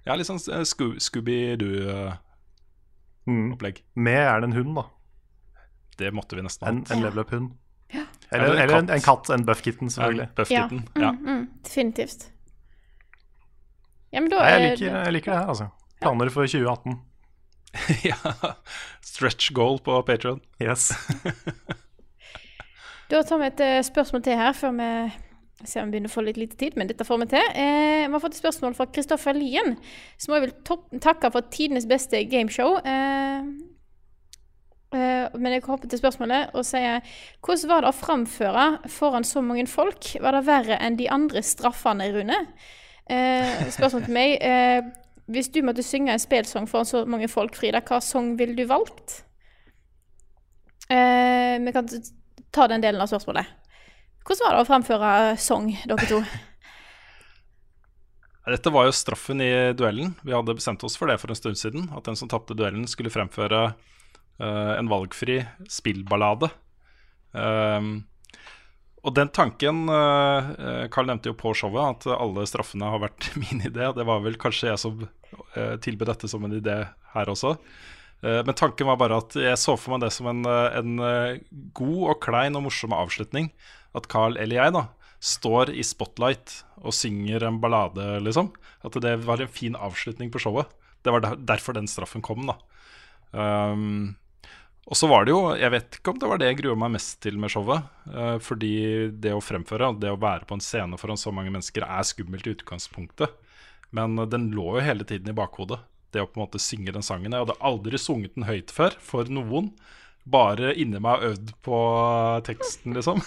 Ja, 0.07 0.15
litt 0.15 0.27
sånn 0.29 0.39
sco 0.65 0.93
Scooby-Doo-opplegg. 1.03 2.17
Mm. 3.27 4.03
Med 4.07 4.17
gjerne 4.23 4.43
en 4.49 4.55
hund, 4.57 4.75
da. 4.79 4.85
Det 5.97 6.11
måtte 6.13 6.35
vi 6.37 6.41
nesten 6.45 6.67
En, 6.67 6.77
ha. 6.87 6.93
en 6.95 7.01
level 7.03 7.19
up-hund. 7.25 7.51
Ja. 7.93 8.03
Eller, 8.31 8.45
Eller 8.45 8.55
en 8.55 8.61
eller 8.61 8.77
en, 8.77 8.87
katt. 8.87 8.95
en 8.95 9.01
katt, 9.01 9.29
en 9.35 9.45
buff 9.47 9.61
kitten, 9.65 9.89
selvfølgelig. 9.89 10.29
Buff-kitten. 10.35 10.81
Ja. 10.95 11.01
Ja. 11.01 11.11
Mm, 11.11 11.25
mm, 11.27 11.47
definitivt. 11.63 12.31
Ja, 14.11 14.21
men 14.21 14.29
da 14.31 14.37
Nei, 14.39 14.49
jeg, 14.51 14.55
er 14.55 14.69
liker, 14.77 15.03
jeg 15.03 15.13
liker 15.13 15.31
det 15.31 15.39
her, 15.39 15.47
altså. 15.51 15.69
Planer 16.01 16.29
for 16.31 16.45
2018. 16.47 17.01
ja. 18.09 18.15
Stretch 19.03 19.51
goal 19.53 19.79
på 19.83 20.01
Patron. 20.07 20.41
Yes. 20.61 20.91
Da 23.09 23.21
tar 23.23 23.39
vi 23.39 23.45
et 23.47 23.61
eh, 23.63 23.77
spørsmål 23.87 24.23
til 24.25 24.35
her 24.35 24.51
før 24.51 24.73
vi 24.75 24.87
ser 25.65 25.81
om 25.81 25.89
vi 25.89 25.97
begynner 25.97 26.11
å 26.11 26.13
få 26.13 26.23
litt 26.25 26.37
lite 26.37 26.57
tid, 26.59 26.75
men 26.77 26.89
dette 26.89 27.05
får 27.07 27.23
vi 27.23 27.29
til. 27.31 27.47
Eh, 27.57 28.03
vi 28.05 28.13
har 28.13 28.21
fått 28.21 28.35
et 28.35 28.43
spørsmål 28.43 28.75
fra 28.77 28.85
Kristoffer 28.93 29.33
Lien, 29.33 29.77
som 30.21 30.35
jeg 30.35 30.45
vil 30.45 30.99
takke 31.01 31.31
for 31.33 31.49
tidenes 31.53 31.87
beste 31.89 32.21
gameshow. 32.29 32.77
Eh, 32.85 33.47
eh, 34.93 35.25
men 35.33 35.55
jeg 35.55 35.65
hopper 35.65 35.89
til 35.89 36.01
spørsmålet 36.03 36.53
og 36.53 36.67
sier 36.67 37.01
hvordan 37.41 37.71
var 37.73 37.83
det 37.83 37.89
å 37.89 37.97
framføre 37.97 38.67
foran 38.93 39.25
så 39.25 39.41
mange 39.41 39.65
folk? 39.71 40.13
Var 40.21 40.37
det 40.37 40.45
verre 40.45 40.77
enn 40.77 40.99
de 40.99 41.09
andre 41.09 41.41
straffene, 41.41 42.11
Rune? 42.13 42.43
Eh, 43.09 43.67
spørsmål 43.73 44.05
til 44.05 44.13
meg. 44.13 44.37
Eh, 44.41 44.81
hvis 45.27 45.49
du 45.51 45.63
måtte 45.65 45.83
synge 45.83 46.13
en 46.13 46.21
spelsang 46.21 46.69
foran 46.69 46.87
så 46.87 47.05
mange 47.09 47.27
folk, 47.31 47.57
Frida, 47.57 47.81
hva 47.81 47.97
sang 48.03 48.35
ville 48.39 48.55
du 48.55 48.67
valgt? 48.69 49.23
Eh, 50.87 51.57
vi 51.59 51.73
kan 51.75 51.89
ta 52.53 52.67
den 52.67 52.83
delen 52.85 53.01
av 53.01 53.09
spørsmålet. 53.09 53.57
Hvordan 54.27 54.43
var 54.43 54.57
det 54.57 54.63
å 54.65 54.67
fremføre 54.67 55.09
sang, 55.39 55.69
dere 55.87 56.07
to? 56.09 56.17
Dette 58.47 58.71
var 58.71 58.87
jo 58.87 58.95
straffen 58.95 59.39
i 59.43 59.51
duellen. 59.75 60.13
Vi 60.23 60.35
hadde 60.35 60.55
bestemt 60.55 60.83
oss 60.83 60.97
for 60.99 61.07
det 61.07 61.17
for 61.19 61.31
en 61.31 61.39
stund 61.39 61.59
siden. 61.59 61.87
At 61.95 62.07
den 62.07 62.19
som 62.19 62.27
tapte 62.31 62.55
duellen, 62.55 62.87
skulle 62.91 63.11
fremføre 63.11 63.61
uh, 63.71 64.73
en 64.75 64.91
valgfri 64.91 65.41
spillballade. 65.71 66.49
Um, 67.31 68.05
og 69.03 69.15
den 69.15 69.31
tanken 69.35 69.85
uh, 69.91 70.87
Carl 70.91 71.07
nevnte 71.07 71.31
jo 71.31 71.37
på 71.39 71.53
showet 71.55 72.07
at 72.07 72.07
alle 72.15 72.47
straffene 72.47 72.87
har 72.91 73.03
vært 73.03 73.29
min 73.41 73.63
idé. 73.63 73.91
Det 73.95 74.07
var 74.07 74.23
vel 74.23 74.39
kanskje 74.39 74.71
jeg 74.73 74.83
som 74.83 75.03
uh, 75.03 75.75
tilbød 75.83 76.11
dette 76.11 76.31
som 76.31 76.43
en 76.47 76.59
idé 76.59 76.81
her 77.15 77.31
også. 77.31 77.55
Eh, 78.25 78.43
men 78.45 78.55
tanken 78.57 78.89
var 78.89 78.99
bare 78.99 79.19
at 79.21 79.35
jeg 79.37 79.61
så 79.61 79.75
for 79.77 79.93
meg 79.93 80.05
det 80.05 80.11
som 80.15 80.29
en, 80.31 80.43
eh, 80.49 80.77
en 80.79 81.01
eh, 81.03 81.41
god 81.77 82.03
og 82.13 82.21
klein 82.25 82.57
og 82.57 82.65
morsom 82.67 82.95
avslutning. 82.95 83.51
At 83.97 84.09
Carl 84.11 84.37
eller 84.37 84.61
jeg 84.61 84.75
da 84.75 84.87
står 85.23 85.71
i 85.73 85.85
spotlight 85.85 86.61
og 86.83 86.93
synger 86.93 87.47
en 87.47 87.59
ballade, 87.61 88.05
liksom. 88.21 88.51
At 88.85 88.97
det 89.01 89.15
var 89.25 89.41
en 89.41 89.49
fin 89.49 89.73
avslutning 89.73 90.29
på 90.33 90.41
showet. 90.41 90.69
Det 91.01 91.13
var 91.13 91.25
derfor 91.37 91.73
den 91.73 91.89
straffen 91.89 92.21
kom, 92.21 92.45
da. 92.45 92.57
Um, 93.31 94.15
og 94.87 94.95
så 94.95 95.09
var 95.11 95.25
det 95.27 95.33
jo 95.33 95.51
Jeg 95.59 95.71
vet 95.73 95.97
ikke 95.97 96.13
om 96.13 96.19
det 96.21 96.29
var 96.29 96.39
det 96.39 96.47
jeg 96.47 96.57
gruer 96.61 96.77
meg 96.79 96.93
mest 96.93 97.17
til 97.25 97.39
med 97.41 97.51
showet. 97.51 97.89
Uh, 98.05 98.37
fordi 98.43 99.09
det 99.09 99.33
å 99.33 99.41
fremføre, 99.41 99.89
det 99.97 100.13
å 100.13 100.21
være 100.21 100.45
på 100.47 100.57
en 100.57 100.63
scene 100.63 100.99
foran 101.01 101.19
så 101.19 101.33
mange 101.33 101.53
mennesker, 101.53 101.85
er 101.85 102.07
skummelt 102.07 102.45
i 102.47 102.53
utgangspunktet. 102.53 103.33
Men 103.97 104.19
den 104.29 104.51
lå 104.53 104.77
jo 104.77 104.85
hele 104.85 105.07
tiden 105.07 105.33
i 105.33 105.37
bakhodet. 105.37 105.81
Det 106.13 106.23
å 106.23 106.27
på 106.29 106.39
en 106.39 106.45
måte 106.45 106.61
synge 106.61 106.93
den 106.95 107.05
sangen. 107.05 107.33
Jeg 107.33 107.45
hadde 107.45 107.59
aldri 107.67 107.99
sunget 107.99 108.35
den 108.37 108.47
høyt 108.47 108.73
før 108.73 108.95
for 109.03 109.29
noen. 109.31 109.73
Bare 110.27 110.73
inni 110.75 110.99
meg 110.99 111.23
øvd 111.23 111.51
på 111.63 111.77
teksten, 112.47 112.95
liksom. 112.97 113.21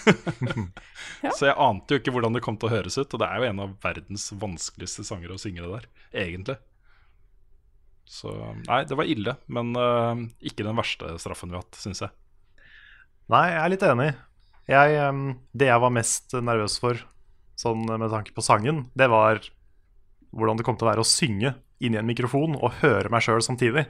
Så 1.36 1.48
jeg 1.48 1.56
ante 1.56 1.96
jo 1.96 2.00
ikke 2.00 2.12
hvordan 2.12 2.36
det 2.36 2.42
kom 2.44 2.58
til 2.60 2.68
å 2.68 2.74
høres 2.74 2.98
ut. 3.00 3.08
Og 3.08 3.22
det 3.22 3.28
er 3.28 3.40
jo 3.40 3.50
en 3.50 3.62
av 3.64 3.76
verdens 3.84 4.26
vanskeligste 4.36 5.06
sanger 5.08 5.32
å 5.32 5.40
synge 5.40 5.64
det 5.64 5.70
der, 5.72 5.86
egentlig. 6.26 6.58
Så 8.10 8.34
nei, 8.66 8.82
det 8.90 8.98
var 8.98 9.08
ille. 9.08 9.36
Men 9.48 9.72
uh, 9.78 10.26
ikke 10.44 10.66
den 10.66 10.76
verste 10.80 11.14
straffen 11.22 11.52
vi 11.52 11.56
har 11.56 11.64
hatt, 11.64 11.80
syns 11.80 12.02
jeg. 12.04 12.12
Nei, 13.30 13.46
jeg 13.52 13.62
er 13.62 13.72
litt 13.72 13.86
enig. 13.86 14.10
Jeg, 14.70 14.98
em, 15.02 15.24
det 15.56 15.70
jeg 15.70 15.82
var 15.82 15.94
mest 15.94 16.34
nervøs 16.36 16.76
for, 16.82 17.00
sånn 17.58 17.86
med 17.88 18.10
tanke 18.12 18.34
på 18.34 18.44
sangen, 18.44 18.84
det 18.98 19.08
var 19.10 19.40
hvordan 20.34 20.58
det 20.58 20.66
kom 20.66 20.76
til 20.78 20.86
å 20.86 20.90
være 20.92 21.04
å 21.04 21.08
synge 21.08 21.54
inn 21.80 21.96
i 21.96 22.00
en 22.00 22.08
mikrofon 22.08 22.56
og 22.60 22.78
høre 22.82 23.10
meg 23.12 23.24
sjøl 23.24 23.42
samtidig. 23.44 23.86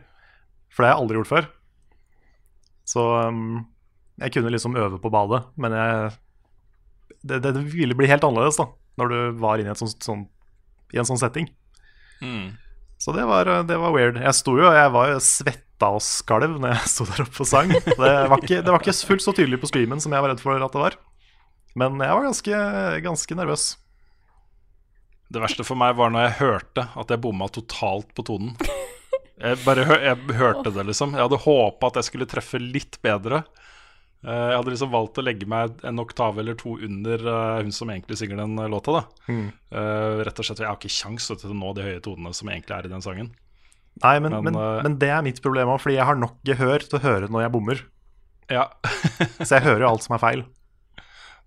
For 0.70 0.82
det 0.82 0.90
har 0.90 0.96
jeg 0.96 1.02
aldri 1.04 1.20
gjort 1.20 1.30
før. 1.30 1.48
Så 2.88 3.04
um, 3.28 3.64
jeg 4.20 4.34
kunne 4.34 4.52
liksom 4.54 4.78
øve 4.78 4.98
på 5.02 5.12
badet, 5.12 5.44
men 5.60 5.74
jeg 5.76 6.10
det, 7.20 7.40
det 7.44 7.52
ville 7.52 7.96
bli 7.96 8.08
helt 8.08 8.24
annerledes 8.24 8.56
da 8.56 8.70
når 9.00 9.10
du 9.12 9.18
var 9.40 9.60
inne 9.60 9.72
i, 9.72 9.74
et 9.74 9.80
sånt, 9.80 10.02
sånn, 10.04 10.26
i 10.92 11.00
en 11.00 11.08
sånn 11.08 11.20
setting. 11.20 11.46
Så 13.00 13.14
det 13.16 13.24
var, 13.24 13.48
det 13.64 13.78
var 13.80 13.94
weird. 13.94 14.18
Jeg 14.20 14.36
sto 14.36 14.58
jo, 14.58 14.66
jeg 14.76 14.92
var 14.92 15.14
jo 15.14 15.20
svetta 15.24 15.88
og 15.96 16.02
skalv 16.04 16.58
når 16.60 16.74
jeg 16.74 16.90
sto 16.94 17.06
der 17.08 17.22
oppe 17.24 17.44
og 17.44 17.48
sang. 17.48 17.72
Det 17.72 17.96
var, 17.96 18.34
ikke, 18.36 18.58
det 18.60 18.74
var 18.74 18.82
ikke 18.82 18.96
fullt 19.08 19.24
så 19.24 19.32
tydelig 19.36 19.60
på 19.62 19.70
streamen 19.70 20.02
som 20.04 20.12
jeg 20.12 20.24
var 20.24 20.34
redd 20.34 20.42
for 20.42 20.66
at 20.66 20.76
det 20.76 20.82
var. 20.82 20.98
Men 21.80 21.96
jeg 22.02 22.18
var 22.18 22.26
ganske, 22.26 22.60
ganske 23.06 23.38
nervøs. 23.38 23.70
Det 25.30 25.42
verste 25.42 25.62
for 25.66 25.78
meg 25.78 25.94
var 25.98 26.10
når 26.10 26.24
jeg 26.26 26.38
hørte 26.40 26.86
at 26.98 27.12
jeg 27.14 27.22
bomma 27.22 27.46
totalt 27.54 28.10
på 28.16 28.24
tonen. 28.26 28.56
Jeg 29.40 29.56
bare 29.64 29.84
hør, 29.88 30.00
jeg 30.04 30.36
hørte 30.36 30.72
det, 30.74 30.82
liksom. 30.90 31.14
Jeg 31.16 31.22
hadde 31.24 31.38
håpa 31.46 31.88
at 31.88 32.00
jeg 32.00 32.08
skulle 32.10 32.26
treffe 32.28 32.58
litt 32.60 32.98
bedre. 33.04 33.44
Eh, 34.26 34.48
Jeg 34.50 34.56
hadde 34.58 34.72
liksom 34.74 34.90
valgt 34.92 35.16
å 35.16 35.24
legge 35.24 35.46
meg 35.48 35.78
en 35.86 36.02
oktav 36.02 36.36
eller 36.42 36.58
to 36.60 36.74
under 36.76 37.22
eh, 37.24 37.62
hun 37.62 37.72
som 37.72 37.88
egentlig 37.88 38.18
synger 38.20 38.42
den 38.42 38.58
eh, 38.60 38.68
låta. 38.68 38.98
da 38.98 39.32
mm. 39.32 39.46
Rett 40.26 40.42
og 40.42 40.44
slett, 40.44 40.60
Jeg 40.60 40.68
har 40.68 40.76
ikke 40.76 40.92
kjangs 40.92 41.30
til 41.30 41.54
å 41.54 41.56
nå 41.56 41.72
de 41.78 41.86
høye 41.86 42.02
tonene 42.04 42.34
som 42.36 42.50
egentlig 42.52 42.76
er 42.76 42.90
i 42.90 42.92
den 42.92 43.06
sangen. 43.06 43.30
Nei, 44.04 44.14
men, 44.20 44.36
Men, 44.44 44.52
men, 44.52 44.82
men 44.84 44.98
det 45.00 45.08
er 45.14 45.24
mitt 45.24 45.40
problem 45.40 45.72
òg, 45.72 45.80
fordi 45.80 45.96
jeg 45.96 46.08
har 46.10 46.20
nok 46.20 46.36
gehør 46.46 46.84
til 46.84 46.98
å 47.00 47.04
høre 47.06 47.30
når 47.32 47.46
jeg 47.46 47.54
bommer. 47.56 47.84
Ja. 48.52 48.66
Så 49.46 49.54
jeg 49.56 49.64
hører 49.70 49.86
jo 49.86 49.92
alt 49.94 50.04
som 50.04 50.18
er 50.18 50.22
feil. 50.26 50.44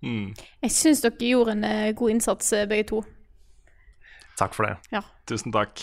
mm. 0.02 0.34
Jeg 0.66 0.74
syns 0.74 1.04
dere 1.04 1.30
gjorde 1.30 1.54
en 1.60 1.94
god 1.94 2.10
innsats, 2.16 2.50
begge 2.66 2.88
to. 2.90 3.04
Takk 4.38 4.54
for 4.56 4.66
det. 4.66 5.02
Tusen 5.30 5.52
takk. 5.54 5.82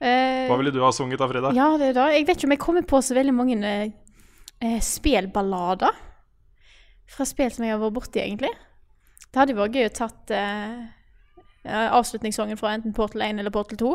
Eh, 0.00 0.46
Hva 0.50 0.58
ville 0.60 0.70
du 0.74 0.82
ha 0.84 0.90
sunget 0.92 1.18
da, 1.22 1.28
Frida? 1.30 1.52
Ja, 1.56 1.70
det 1.80 1.94
da. 1.96 2.10
Jeg 2.12 2.26
vet 2.28 2.36
ikke 2.36 2.48
om 2.50 2.52
jeg 2.56 2.60
kommer 2.60 2.82
på 2.84 3.00
så 3.02 3.14
veldig 3.16 3.32
mange 3.34 3.56
eh, 3.64 3.88
eh, 4.60 4.80
spelballader 4.84 5.94
fra 7.08 7.24
spill 7.24 7.50
som 7.54 7.64
jeg 7.64 7.72
har 7.72 7.80
vært 7.80 7.94
borti, 7.96 8.20
egentlig. 8.20 8.50
Det 9.30 9.40
hadde 9.40 9.54
jo 9.54 9.60
vært 9.62 9.76
gøy 9.78 9.86
å 9.88 9.94
tatt 9.96 10.30
eh, 10.36 10.84
eh, 11.64 11.88
avslutningssangen 11.96 12.58
fra 12.60 12.74
enten 12.76 12.92
Portal 12.96 13.22
1 13.24 13.40
eller 13.40 13.54
Portal 13.54 13.78
2. 13.80 13.94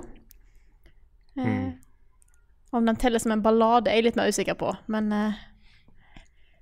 Eh, 1.38 1.70
Om 2.72 2.86
den 2.88 2.96
teller 2.96 3.20
som 3.20 3.32
en 3.36 3.42
ballade, 3.44 3.92
er 3.92 4.00
jeg 4.00 4.06
litt 4.10 4.16
mer 4.20 4.30
usikker 4.32 4.56
på, 4.58 4.70
men 4.88 5.12
eh, 5.12 5.34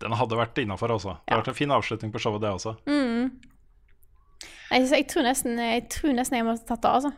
Den 0.01 0.15
hadde 0.15 0.37
vært 0.39 0.57
innafor, 0.61 0.89
altså. 0.95 1.15
Det 1.19 1.31
Ja. 1.31 1.35
hadde 1.37 1.43
vært 1.43 1.53
en 1.53 1.59
fin 1.63 1.71
avslutning 1.75 2.11
på 2.11 2.19
showet, 2.23 2.41
det 2.41 2.49
også. 2.49 2.75
Jeg, 4.69 4.87
jeg, 4.91 5.07
tror 5.11 5.25
nesten, 5.25 5.59
jeg 5.59 5.87
tror 5.91 6.15
nesten 6.17 6.39
jeg 6.39 6.47
måtte 6.47 6.67
tatt 6.69 6.83
det, 6.85 6.93
altså. 6.99 7.11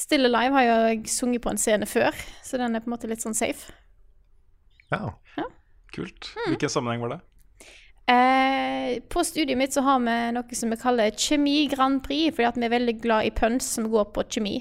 Still 0.00 0.28
Alive 0.30 0.54
har 0.54 0.66
jeg 0.68 1.10
sunget 1.12 1.42
på 1.44 1.52
en 1.52 1.60
scene 1.60 1.86
før, 1.86 2.16
så 2.46 2.60
den 2.60 2.74
er 2.74 2.82
på 2.82 2.88
en 2.88 2.94
måte 2.94 3.10
litt 3.10 3.24
sånn 3.24 3.36
safe. 3.36 3.74
Ja. 4.90 5.12
Kult. 5.94 6.30
Mm. 6.36 6.54
Hvilken 6.54 6.72
sammenheng 6.72 7.02
var 7.02 7.16
det? 7.16 7.20
Eh, 8.10 9.02
på 9.12 9.22
studiet 9.24 9.58
mitt 9.58 9.74
så 9.74 9.82
har 9.86 10.00
vi 10.02 10.16
noe 10.34 10.58
som 10.58 10.72
vi 10.72 10.78
kaller 10.80 11.14
Kjemi 11.14 11.66
Grand 11.70 12.00
Prix, 12.02 12.34
fordi 12.34 12.48
at 12.48 12.58
vi 12.58 12.66
er 12.66 12.74
veldig 12.74 12.96
glad 13.02 13.28
i 13.28 13.34
puns 13.34 13.66
som 13.76 13.90
går 13.90 14.08
på 14.14 14.24
kjemi. 14.30 14.56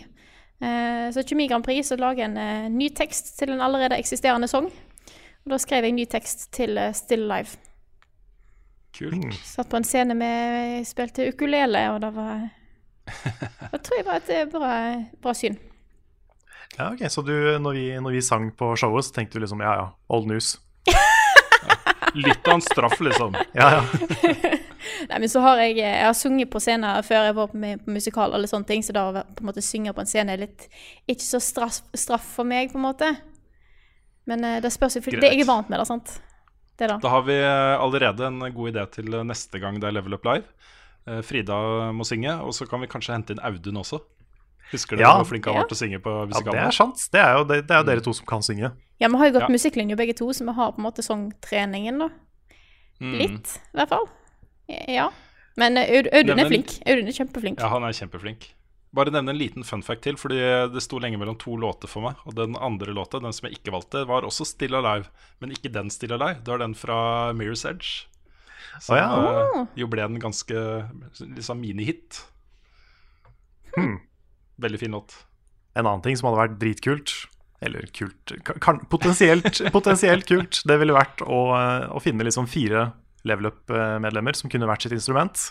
Eh, 0.62 1.08
så 1.14 1.24
Kjemi 1.24 1.48
Grand 1.48 1.66
Prix 1.66 1.88
så 1.90 1.98
lager 1.98 2.28
en 2.28 2.38
eh, 2.38 2.70
ny 2.74 2.90
tekst 2.94 3.38
til 3.40 3.54
en 3.54 3.64
allerede 3.64 3.98
eksisterende 3.98 4.50
sang. 4.52 4.70
Og 5.46 5.54
da 5.54 5.60
skrev 5.62 5.88
jeg 5.88 5.96
en 5.96 6.02
ny 6.02 6.06
tekst 6.10 6.50
til 6.56 6.78
eh, 6.78 6.94
Still 6.98 7.30
Alive. 7.30 7.58
Kult. 8.98 9.36
Satt 9.46 9.70
på 9.70 9.78
en 9.80 9.86
scene 9.88 10.16
med 10.18 10.86
spilte 10.90 11.28
ukulele, 11.30 11.84
og 11.94 12.02
det 12.02 12.10
var 12.16 12.48
Det 13.74 13.82
tror 13.86 13.98
jeg 14.00 14.06
var 14.08 14.22
et 14.22 14.32
eh, 14.36 14.48
bra, 14.50 14.72
bra 15.22 15.34
syn. 15.38 15.58
ja, 16.78 16.92
ok, 16.94 17.06
Så 17.10 17.22
du, 17.26 17.34
når 17.60 17.78
vi, 17.78 17.86
når 18.02 18.12
vi 18.18 18.22
sang 18.22 18.52
på 18.58 18.74
showet, 18.78 19.06
så 19.06 19.14
tenkte 19.16 19.38
du 19.38 19.46
liksom 19.46 19.62
ja 19.66 19.74
ja, 19.82 19.88
old 20.10 20.28
news. 20.30 20.58
Litt 22.18 22.48
av 22.48 22.54
en 22.58 22.62
straff, 22.66 23.00
liksom. 23.06 23.36
Ja, 23.54 23.70
ja. 23.80 23.84
Nei, 25.10 25.20
men 25.20 25.30
så 25.30 25.42
har 25.44 25.60
jeg, 25.62 25.78
jeg 25.78 26.06
har 26.06 26.16
sunget 26.18 26.50
på 26.52 26.60
scener 26.64 27.04
før 27.06 27.28
jeg 27.30 27.36
var 27.38 27.52
med 27.54 27.84
på 27.86 27.94
musikal, 27.94 28.34
eller 28.34 28.50
sånne 28.50 28.68
ting, 28.68 28.82
så 28.84 28.96
da 28.96 29.04
å 29.10 29.14
på 29.22 29.44
en 29.44 29.50
måte 29.52 29.62
synge 29.64 29.94
på 29.96 30.02
en 30.04 30.10
scene 30.10 30.34
er 30.34 30.42
litt 30.48 30.66
ikke 31.10 31.26
så 31.26 31.40
straff, 31.44 31.82
straff 31.98 32.26
for 32.40 32.48
meg, 32.50 32.72
på 32.74 32.80
en 32.80 32.88
måte. 32.88 33.12
Men 34.30 34.44
eh, 34.48 34.58
det 34.64 34.72
spørs 34.74 34.98
jo, 34.98 35.04
for 35.06 35.14
Greit. 35.16 35.28
det 35.28 35.32
jeg 35.36 35.46
er 35.46 35.50
vant 35.52 35.70
med, 35.70 35.80
det, 35.82 35.88
sant? 35.90 36.16
Det 36.80 36.88
da. 36.88 36.96
Da 37.04 37.10
har 37.12 37.26
vi 37.28 37.36
eh, 37.36 37.76
allerede 37.84 38.28
en 38.30 38.40
god 38.56 38.72
idé 38.72 38.86
til 38.96 39.14
eh, 39.14 39.24
neste 39.28 39.60
gang 39.60 39.80
det 39.82 39.90
er 39.90 39.98
Level 39.98 40.16
Up 40.16 40.24
Live. 40.26 40.46
Eh, 41.08 41.20
Frida 41.28 41.58
må 41.96 42.06
synge, 42.08 42.38
og 42.40 42.54
så 42.56 42.68
kan 42.70 42.80
vi 42.82 42.88
kanskje 42.92 43.14
hente 43.18 43.36
inn 43.36 43.42
Audun 43.44 43.82
også. 43.84 44.00
Husker 44.72 44.96
du 44.96 45.02
Ja. 45.04 45.16
hvor 45.18 45.26
flink 45.26 45.46
han 45.50 45.56
Ja. 45.56 45.62
var 45.64 45.68
til 45.68 45.76
å 45.76 45.82
synge 45.82 46.00
på 46.06 46.12
ja 46.30 46.52
det 46.52 46.60
er 46.62 46.72
sant. 46.72 47.02
Det 47.12 47.20
er 47.20 47.34
jo, 47.40 47.44
det, 47.50 47.68
det 47.68 47.74
er 47.76 47.80
jo 47.84 47.88
dere 47.90 48.02
to 48.06 48.14
som 48.14 48.26
kan 48.30 48.42
synge. 48.46 48.72
Ja, 49.02 49.08
vi 49.10 49.18
har 49.18 49.26
jo 49.28 49.34
gått 49.40 49.48
Ja. 49.50 49.54
musikklinje 49.56 49.98
begge 49.98 50.14
to, 50.16 50.28
så 50.32 50.46
vi 50.46 50.54
har 50.54 50.72
på 50.72 50.78
en 50.80 50.86
måte 50.86 51.02
sangtreningen, 51.04 52.00
da. 52.00 52.10
Mm. 53.02 53.18
Litt, 53.18 53.60
i 53.74 53.78
hvert 53.80 53.90
fall. 53.90 54.08
Ja. 54.88 55.10
Men 55.58 55.78
Audun 55.78 56.40
er 56.40 56.48
flink. 56.48 56.78
Audun 56.86 57.08
er 57.08 57.16
kjempeflink. 57.18 57.60
Ja, 57.60 57.68
han 57.70 57.84
er 57.84 57.92
kjempeflink. 57.92 58.54
Bare 58.96 59.14
nevne 59.14 59.36
en 59.36 59.38
liten 59.38 59.66
fun 59.68 59.84
fact 59.86 60.02
til, 60.08 60.18
fordi 60.18 60.40
det 60.74 60.82
sto 60.82 60.98
lenge 61.02 61.20
mellom 61.22 61.38
to 61.38 61.54
låter 61.62 61.92
for 61.92 62.08
meg. 62.08 62.22
Og 62.26 62.34
den 62.38 62.58
andre 62.58 62.96
låta, 62.96 63.22
den 63.22 63.36
som 63.36 63.46
jeg 63.48 63.60
ikke 63.60 63.74
valgte, 63.76 64.06
var 64.10 64.26
også 64.26 64.48
Still 64.50 64.80
Alive. 64.80 65.12
Men 65.44 65.54
ikke 65.54 65.72
den 65.74 65.92
Still 65.94 66.16
Alive, 66.18 66.42
det 66.42 66.54
var 66.54 66.64
den 66.64 66.74
fra 66.78 67.00
Mirror's 67.38 67.66
Edge. 67.70 68.10
Så 68.82 68.96
oh, 68.96 69.00
ja. 69.00 69.08
eh, 69.62 69.66
jo 69.82 69.90
ble 69.92 70.06
den 70.08 70.22
ganske 70.22 70.64
liksom 71.22 71.62
minihit. 71.62 72.24
Veldig 74.60 74.80
fin 74.82 74.96
låt. 74.98 75.14
En 75.78 75.86
annen 75.86 76.04
ting 76.04 76.18
som 76.18 76.30
hadde 76.30 76.42
vært 76.42 76.58
dritkult, 76.62 77.14
eller 77.64 77.86
kult 77.96 78.34
kan, 78.64 78.82
potensielt, 78.92 79.62
potensielt 79.76 80.26
kult, 80.28 80.62
det 80.68 80.80
ville 80.82 80.96
vært 80.96 81.22
å, 81.26 81.44
eh, 81.60 81.88
å 81.94 82.02
finne 82.04 82.26
liksom 82.26 82.50
fire 82.50 82.90
level 83.28 83.52
up-medlemmer 83.52 84.38
som 84.38 84.50
kunne 84.52 84.68
hvert 84.70 84.86
sitt 84.86 84.96
instrument. 84.96 85.50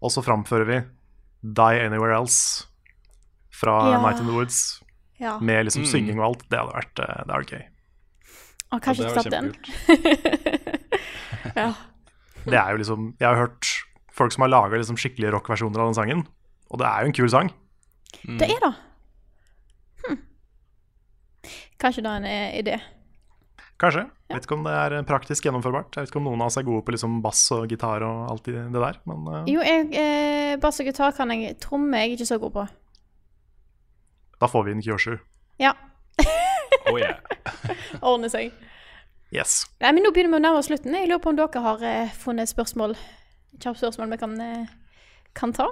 Og 0.00 0.12
så 0.14 0.22
framfører 0.24 0.68
vi 0.70 0.80
Die 1.54 1.80
Anywhere 1.86 2.14
Else 2.16 2.66
fra 3.54 3.90
Ja. 3.92 4.00
Night 4.02 4.20
in 4.20 4.26
the 4.26 4.32
Woods. 4.32 4.82
Ja. 5.20 5.38
Med 5.38 5.64
liksom 5.66 5.82
Mm. 5.82 5.90
synging 5.90 6.18
og 6.20 6.24
alt. 6.26 6.48
Det 6.50 6.58
hadde 6.58 6.72
vært, 6.74 6.98
eh, 6.98 7.06
det 7.06 7.30
hadde 7.30 7.38
vært 7.40 7.52
gøy. 7.52 7.64
Og 8.72 8.82
kanskje 8.82 9.04
ikke 9.04 9.14
satt 9.14 9.24
tatt 9.24 9.32
den. 9.32 9.54
ja. 11.56 11.72
Det 12.46 12.54
er 12.54 12.70
jo 12.70 12.76
liksom 12.78 13.14
Jeg 13.18 13.26
har 13.28 13.36
hørt 13.36 13.66
folk 14.12 14.32
som 14.32 14.42
har 14.42 14.48
laga 14.48 14.76
liksom 14.78 14.96
skikkelige 14.96 15.32
rockversjoner 15.32 15.78
av 15.80 15.86
den 15.88 15.94
sangen. 15.94 16.26
Og 16.70 16.78
det 16.78 16.86
er 16.86 17.00
jo 17.00 17.06
en 17.06 17.12
kul 17.12 17.28
sang. 17.30 17.50
Mm. 18.26 18.38
Det 18.38 18.48
er 18.50 18.60
det. 18.62 18.74
Hm. 20.06 20.18
Kanskje 21.80 22.02
det 22.02 22.10
er 22.12 22.16
en 22.16 22.24
eh, 22.24 22.62
idé. 22.62 22.80
Kanskje. 23.80 24.06
Vet 24.32 24.46
ikke 24.46 24.56
om 24.56 24.64
det 24.64 24.72
er 24.72 24.94
praktisk 25.06 25.46
gjennomførbart. 25.46 25.94
Jeg 25.94 26.06
vet 26.06 26.12
ikke 26.12 26.20
om 26.22 26.30
noen 26.30 26.42
av 26.42 26.48
oss 26.50 26.56
er 26.56 26.64
gode 26.66 26.84
på 26.86 26.94
liksom 26.94 27.18
bass 27.24 27.42
og 27.54 27.68
gitar 27.70 28.04
og 28.06 28.30
alt 28.32 28.48
det 28.48 28.64
der. 28.72 29.00
Men 29.08 29.26
uh... 29.28 29.42
Jo, 29.50 29.60
jeg, 29.64 29.90
eh, 29.92 30.54
bass 30.62 30.80
og 30.80 30.88
gitar 30.88 31.12
kan 31.16 31.30
jeg. 31.34 31.58
Tromme 31.62 31.98
er 31.98 32.06
jeg 32.06 32.16
ikke 32.16 32.30
så 32.32 32.40
god 32.42 32.54
på. 32.56 32.66
da 34.40 34.48
får 34.52 34.64
vi 34.64 34.72
en 34.76 34.82
Kyoshu. 34.84 35.18
Ja, 35.60 35.76
Oh, 36.86 36.98
yeah. 36.98 37.18
ordner 38.02 38.30
seg. 38.30 38.54
Yes. 39.34 39.64
Nei, 39.82 39.90
men 39.90 40.04
Nå 40.06 40.12
begynner 40.14 40.36
vi 40.36 40.38
å 40.38 40.44
nærme 40.44 40.60
oss 40.60 40.68
slutten. 40.70 40.94
Jeg 40.94 41.10
lurer 41.10 41.22
på 41.22 41.32
om 41.32 41.38
dere 41.38 41.62
har 41.64 41.82
eh, 41.82 42.12
funnet 42.14 42.50
spørsmål 42.50 42.94
kjapt 43.62 43.80
spørsmål 43.80 44.12
vi 44.12 44.18
kan, 44.20 44.34
eh, 44.40 44.66
kan 45.36 45.54
ta? 45.56 45.70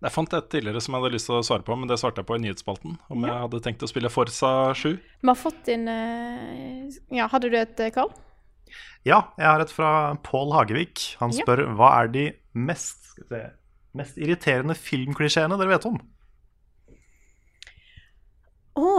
Jeg 0.00 0.12
fant 0.14 0.32
et 0.32 0.46
tidligere 0.48 0.80
som 0.80 0.94
jeg 0.96 1.02
hadde 1.02 1.12
lyst 1.12 1.28
til 1.28 1.36
å 1.36 1.42
svare 1.44 1.64
på, 1.66 1.76
men 1.76 1.90
det 1.90 1.98
svarte 2.00 2.22
jeg 2.22 2.28
på 2.30 2.38
i 2.38 2.40
nyhetsspalten. 2.40 2.94
Om 3.12 3.24
jeg 3.28 3.36
hadde 3.42 3.58
tenkt 3.66 3.82
å 3.84 3.88
spille 3.90 4.08
Forsa 4.12 4.52
7. 4.72 4.94
Vi 4.96 5.28
har 5.28 5.36
fått 5.36 5.68
inn 5.74 5.84
eh, 5.92 6.88
Ja, 7.18 7.26
hadde 7.28 7.50
du 7.52 7.56
et, 7.60 7.82
Karl? 7.92 8.14
Ja, 9.04 9.18
jeg 9.36 9.44
har 9.48 9.60
et 9.60 9.72
fra 9.74 9.90
Pål 10.24 10.54
Hagevik. 10.56 11.02
Han 11.20 11.34
Ja. 11.36 11.42
spør 11.44 11.66
hva 11.76 11.90
er 12.00 12.08
de 12.14 12.24
mest, 12.56 13.10
skal 13.12 13.28
se, 13.28 13.42
mest 14.00 14.16
irriterende 14.16 14.76
filmklisjeene 14.78 15.58
dere 15.60 15.74
vet 15.74 15.88
om? 15.90 16.00
Å 18.80 18.90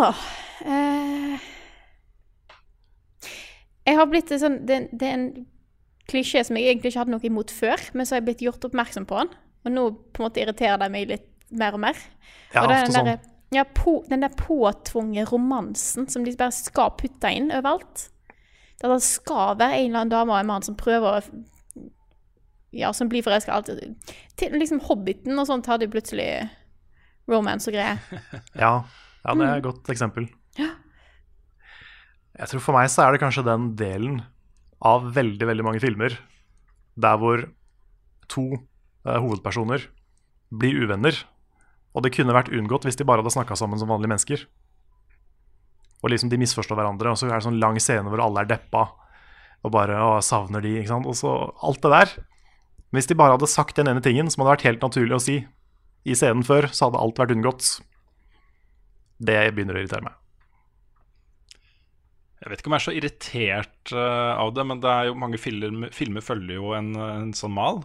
eh, 0.69 1.37
Jeg 3.89 3.97
har 3.97 4.09
blitt 4.11 4.29
sånn 4.37 4.59
det, 4.69 4.83
det 4.93 5.07
er 5.07 5.15
en 5.17 5.29
klisjé 6.11 6.43
som 6.45 6.57
jeg 6.59 6.69
egentlig 6.69 6.91
ikke 6.91 7.01
hadde 7.05 7.13
noe 7.15 7.25
imot 7.25 7.49
før, 7.55 7.81
men 7.95 8.05
så 8.05 8.13
har 8.15 8.21
jeg 8.21 8.27
blitt 8.29 8.43
gjort 8.45 8.67
oppmerksom 8.69 9.07
på 9.09 9.17
den. 9.23 9.31
Og 9.65 9.73
nå 9.73 9.83
på 10.13 10.21
en 10.21 10.27
måte 10.27 10.41
irriterer 10.41 10.79
det 10.81 10.89
meg 10.93 11.09
litt 11.11 11.27
mer 11.51 11.75
og 11.77 11.83
mer. 11.83 11.99
Ja, 12.53 12.63
og 12.63 12.71
det 12.71 12.77
er 12.77 12.87
den 12.87 12.95
den 12.95 13.11
sånn. 13.11 13.29
ja, 13.57 13.65
på, 13.77 13.97
den 14.09 14.23
der 14.23 14.33
påtvungne 14.37 15.25
romansen 15.29 16.07
som 16.09 16.25
de 16.25 16.33
bare 16.37 16.55
skal 16.55 16.93
putte 16.99 17.31
inn 17.35 17.51
overalt. 17.51 18.07
Det 18.81 18.89
det 18.89 19.01
skal 19.05 19.59
være 19.59 19.77
en 19.77 19.91
eller 19.91 19.99
annen 19.99 20.13
dame 20.13 20.33
og 20.33 20.39
en 20.39 20.49
mann 20.49 20.65
som 20.65 20.77
prøver 20.79 21.19
å 21.19 21.41
Ja, 22.71 22.93
som 22.95 23.09
blir 23.11 23.23
forelska 23.23 23.51
alltid. 23.51 23.97
Til 24.39 24.53
liksom 24.55 24.79
Hobbiten 24.87 25.35
og 25.35 25.47
sånt 25.49 25.67
hadde 25.67 25.89
plutselig 25.91 26.47
romance 27.27 27.67
og 27.67 27.75
greier. 27.75 27.99
Ja, 28.63 28.85
ja, 29.21 29.33
det 29.35 29.47
er 29.47 29.57
et 29.59 29.65
godt 29.65 29.89
eksempel. 29.91 30.29
Jeg 32.41 32.49
tror 32.49 32.63
For 32.63 32.73
meg 32.73 32.87
så 32.89 33.03
er 33.03 33.13
det 33.13 33.21
kanskje 33.21 33.43
den 33.45 33.73
delen 33.77 34.21
av 34.81 35.11
veldig 35.13 35.45
veldig 35.45 35.65
mange 35.67 35.81
filmer 35.83 36.15
der 37.01 37.19
hvor 37.21 37.43
to 38.31 38.45
hovedpersoner 39.05 39.87
blir 40.51 40.83
uvenner. 40.83 41.15
Og 41.95 42.05
det 42.05 42.13
kunne 42.15 42.35
vært 42.35 42.51
unngått 42.53 42.85
hvis 42.87 42.99
de 42.99 43.07
bare 43.07 43.23
hadde 43.23 43.33
snakka 43.33 43.57
sammen 43.59 43.79
som 43.79 43.91
vanlige 43.91 44.13
mennesker. 44.13 44.43
Og 46.01 46.13
liksom 46.13 46.31
de 46.31 46.39
misforstår 46.41 46.79
hverandre, 46.79 47.11
og 47.11 47.19
så 47.19 47.27
er 47.27 47.37
det 47.37 47.45
sånn 47.45 47.61
lang 47.61 47.77
scene 47.81 48.09
hvor 48.09 48.23
alle 48.23 48.43
er 48.43 48.51
deppa 48.55 48.87
og 49.61 49.73
bare 49.75 49.97
å, 50.01 50.13
savner 50.25 50.63
de, 50.63 50.79
ikke 50.79 50.89
sant. 50.89 51.09
Og 51.09 51.17
så 51.17 51.31
alt 51.61 51.83
det 51.83 51.91
der. 51.93 52.13
Hvis 52.95 53.07
de 53.07 53.17
bare 53.17 53.35
hadde 53.37 53.49
sagt 53.49 53.77
den 53.77 53.91
ene 53.91 54.01
tingen 54.03 54.31
som 54.31 54.41
hadde 54.41 54.55
vært 54.55 54.65
helt 54.67 54.85
naturlig 54.87 55.17
å 55.17 55.21
si 55.23 55.37
i 56.01 56.17
scenen 56.17 56.43
før, 56.43 56.67
så 56.73 56.87
hadde 56.87 57.01
alt 57.03 57.21
vært 57.21 57.35
unngått. 57.35 57.69
Det 59.21 59.37
begynner 59.53 59.77
å 59.77 59.83
irritere 59.83 60.07
meg. 60.07 60.17
Jeg 62.41 62.49
vet 62.49 62.61
ikke 62.63 62.71
om 62.71 62.73
jeg 62.73 62.81
er 62.81 62.87
så 62.87 62.95
irritert 62.97 63.91
eh, 63.93 64.31
av 64.41 64.49
det, 64.57 64.63
men 64.65 64.79
det 64.81 64.89
er 64.89 65.11
jo 65.11 65.17
mange 65.21 65.37
filmer, 65.37 65.91
filmer 65.93 66.25
følger 66.25 66.57
jo 66.57 66.71
en, 66.73 66.95
en 66.97 67.33
sånn 67.37 67.53
mal. 67.53 67.83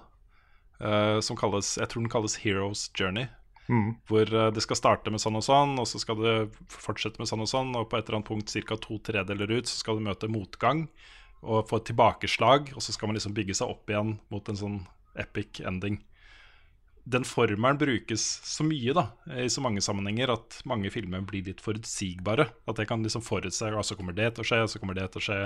Eh, 0.80 1.18
som 1.24 1.38
kalles, 1.38 1.76
jeg 1.80 1.90
tror 1.92 2.04
den 2.04 2.12
kalles 2.12 2.38
Heroes 2.44 2.88
Journey. 2.96 3.28
Mm. 3.66 3.96
Hvor 4.06 4.30
uh, 4.30 4.48
det 4.54 4.62
skal 4.62 4.78
starte 4.78 5.10
med 5.10 5.18
sånn 5.18 5.38
og 5.38 5.42
sånn, 5.42 5.74
og 5.82 5.88
så 5.90 5.98
skal 5.98 6.20
det 6.22 6.34
fortsette 6.70 7.18
med 7.18 7.26
sånn 7.26 7.42
og 7.42 7.50
sånn, 7.50 7.72
og 7.74 7.88
på 7.90 7.98
et 7.98 8.06
eller 8.06 8.20
annet 8.20 8.28
punkt 8.28 8.52
ca. 8.68 8.78
to 8.78 8.98
tredeler 9.02 9.50
ut 9.56 9.66
så 9.66 9.80
skal 9.80 9.98
du 9.98 10.06
møte 10.06 10.30
motgang 10.30 10.86
og 11.42 11.66
få 11.68 11.80
et 11.80 11.88
tilbakeslag, 11.90 12.70
og 12.74 12.82
så 12.82 12.94
skal 12.94 13.10
man 13.10 13.18
liksom 13.18 13.34
bygge 13.36 13.56
seg 13.58 13.70
opp 13.70 13.90
igjen 13.90 14.16
mot 14.32 14.48
en 14.48 14.58
sånn 14.58 14.78
epic 15.20 15.60
ending. 15.66 15.98
Den 17.06 17.26
formelen 17.26 17.78
brukes 17.78 18.22
så 18.46 18.64
mye 18.66 18.94
da, 18.96 19.04
i 19.38 19.46
så 19.52 19.62
mange 19.62 19.82
sammenhenger 19.84 20.32
at 20.34 20.58
mange 20.66 20.90
filmer 20.90 21.22
blir 21.26 21.44
litt 21.46 21.62
forutsigbare. 21.62 22.48
At 22.66 22.80
jeg 22.82 22.90
kan 22.90 23.04
liksom 23.04 23.22
forutse 23.22 23.70
at 23.70 23.86
så 23.86 23.98
kommer 23.98 24.16
det 24.16 24.32
til 24.34 24.42
å 24.42 24.48
skje, 24.48 24.62
og 24.64 24.72
så 24.72 24.82
kommer 24.82 24.98
det 24.98 25.06
til 25.14 25.22
å 25.22 25.26
skje. 25.28 25.38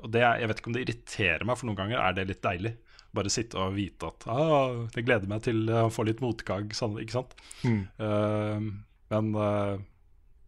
Og 0.00 0.10
det, 0.10 0.24
Jeg 0.24 0.50
vet 0.50 0.62
ikke 0.62 0.72
om 0.72 0.74
det 0.74 0.82
irriterer 0.86 1.46
meg, 1.46 1.60
for 1.60 1.70
noen 1.70 1.78
ganger 1.78 2.02
er 2.02 2.16
det 2.16 2.26
litt 2.32 2.42
deilig. 2.42 2.74
Bare 3.16 3.30
sitte 3.32 3.58
og 3.58 3.72
vite 3.74 4.06
at 4.06 4.26
ah, 4.30 4.86
jeg 4.94 5.04
gleder 5.08 5.26
meg 5.30 5.42
til 5.42 5.64
å 5.74 5.88
få 5.90 6.04
litt 6.06 6.20
motgang. 6.22 6.68
Sånn, 6.76 6.94
ikke 7.02 7.16
sant? 7.16 7.32
Mm. 7.66 7.80
Uh, 7.98 8.68
men 9.10 9.32
uh, 9.34 9.78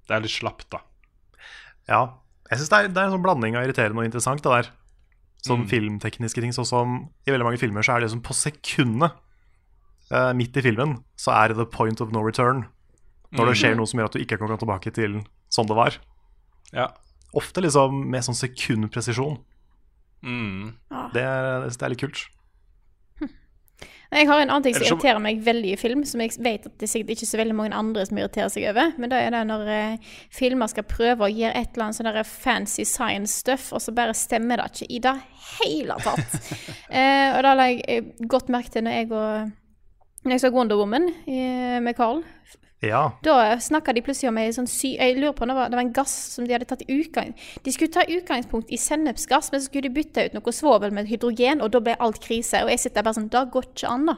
det 0.07 0.15
er 0.15 0.23
litt 0.23 0.31
slapt, 0.37 0.69
da. 0.71 0.79
Ja. 1.91 2.05
Jeg 2.53 2.61
syns 2.61 2.71
det, 2.71 2.79
er- 2.79 2.93
det 2.93 3.01
er 3.03 3.09
en 3.11 3.17
sånn 3.17 3.25
blanding 3.25 3.57
av 3.59 3.65
irriterende 3.67 3.99
og 3.99 4.07
interessant, 4.07 4.43
det 4.45 4.53
der. 4.53 4.71
Sånn 5.43 5.65
Mm. 5.65 5.71
filmtekniske 5.73 6.39
ting. 6.45 6.53
Sånn 6.55 6.69
som 6.69 6.93
i 7.27 7.33
veldig 7.35 7.49
mange 7.49 7.59
filmer 7.59 7.83
så 7.83 7.97
er 7.97 8.01
det 8.01 8.07
liksom 8.11 8.23
på 8.23 8.37
sekundet 8.39 9.17
uh, 10.13 10.31
midt 10.39 10.55
i 10.57 10.63
filmen 10.63 11.01
så 11.19 11.33
er 11.35 11.49
det 11.51 11.57
the 11.59 11.67
point 11.67 11.99
of 12.05 12.13
no 12.15 12.23
return. 12.23 12.67
Når 13.33 13.49
det 13.49 13.57
skjer 13.59 13.75
noe 13.79 13.89
som 13.89 13.99
gjør 13.99 14.11
at 14.11 14.15
du 14.15 14.21
ikke 14.23 14.37
kan 14.39 14.51
gå 14.53 14.59
tilbake 14.61 14.93
til 14.95 15.23
sånn 15.51 15.67
det 15.67 15.75
var. 15.79 15.97
Ja. 16.77 16.87
Ofte 17.35 17.63
liksom 17.65 18.05
med 18.13 18.23
sånn 18.23 18.37
sekundpresisjon. 18.39 19.39
Mm. 20.23 20.74
Det, 21.15 21.23
er- 21.24 21.65
det 21.66 21.82
er 21.82 21.89
litt 21.95 22.03
kult. 22.05 22.23
Jeg 24.12 24.28
har 24.28 24.43
en 24.43 24.51
annen 24.51 24.64
ting 24.66 24.74
som 24.76 24.84
irriterer 24.84 25.20
meg 25.24 25.39
veldig 25.44 25.70
i 25.72 25.78
film, 25.80 26.02
som 26.09 26.20
jeg 26.20 26.34
vet 26.44 26.66
at 26.68 26.74
det 26.76 26.84
er 26.84 26.90
sikkert 26.90 27.14
ikke 27.14 27.28
så 27.30 27.39
veldig 27.40 27.55
mange 27.56 27.78
andre 27.78 28.05
som 28.05 28.18
irriterer 28.20 28.51
seg 28.52 28.66
over. 28.68 28.93
Men 29.01 29.12
det 29.12 29.20
er 29.22 29.32
det 29.32 29.40
når 29.48 29.70
eh, 29.72 30.10
filmer 30.36 30.68
skal 30.68 30.84
prøve 30.89 31.24
å 31.24 31.32
gjøre 31.32 31.56
et 31.56 31.72
eller 31.72 31.86
annet 31.86 31.98
sånn 32.01 32.28
fancy 32.28 32.84
science 32.89 33.40
stuff, 33.40 33.70
og 33.72 33.80
så 33.80 33.94
bare 33.97 34.16
stemmer 34.16 34.60
det 34.60 34.68
ikke 34.72 34.90
i 34.93 35.01
det 35.06 35.14
hele 35.55 35.97
tatt. 36.05 36.36
eh, 37.01 37.32
og 37.32 37.40
da 37.47 37.55
la 37.56 37.70
jeg 37.70 37.80
eh, 37.89 38.12
godt 38.28 38.52
merke 38.52 38.74
til 38.74 38.84
når 38.84 38.98
jeg 39.01 39.10
og 39.16 39.59
når 40.22 40.36
jeg 40.36 40.44
så 40.44 40.52
Wonder 40.55 40.78
Woman 40.78 41.09
i, 41.26 41.40
med 41.82 41.97
Carl. 41.98 42.20
Ja. 42.83 43.13
Da 43.23 43.61
snakka 43.61 43.93
de 43.95 44.03
plutselig 44.03 44.33
om 44.33 44.39
ei 44.43 44.49
sånn 44.55 44.67
sy... 44.67 44.97
Jeg 44.97 45.15
lurer 45.21 45.37
på 45.39 45.47
det 45.47 45.55
var, 45.55 45.71
det 45.71 45.79
var 45.79 45.85
en 45.85 45.95
gass 45.95 46.13
som 46.35 46.47
de 46.49 46.55
hadde 46.57 46.67
tatt 46.67 46.83
i 46.83 46.97
utgang... 46.97 47.31
De 47.63 47.75
skulle 47.75 47.95
ta 47.95 48.03
utgangspunkt 48.03 48.73
i 48.75 48.79
sennepsgass, 48.81 49.53
men 49.53 49.63
så 49.63 49.69
skulle 49.69 49.87
de 49.87 49.95
bytte 49.95 50.25
ut 50.27 50.35
noe 50.35 50.55
svovel 50.55 50.95
med 50.95 51.07
hydrogen, 51.07 51.63
og 51.63 51.71
da 51.75 51.83
ble 51.85 51.95
alt 52.03 52.19
krise. 52.25 52.65
Og 52.65 52.73
jeg 52.73 52.83
sitter 52.83 53.07
bare 53.07 53.21
sånn 53.21 53.31
Det 53.31 53.45
går 53.55 53.69
ikke 53.71 53.93
an, 53.93 54.11
da. 54.11 54.17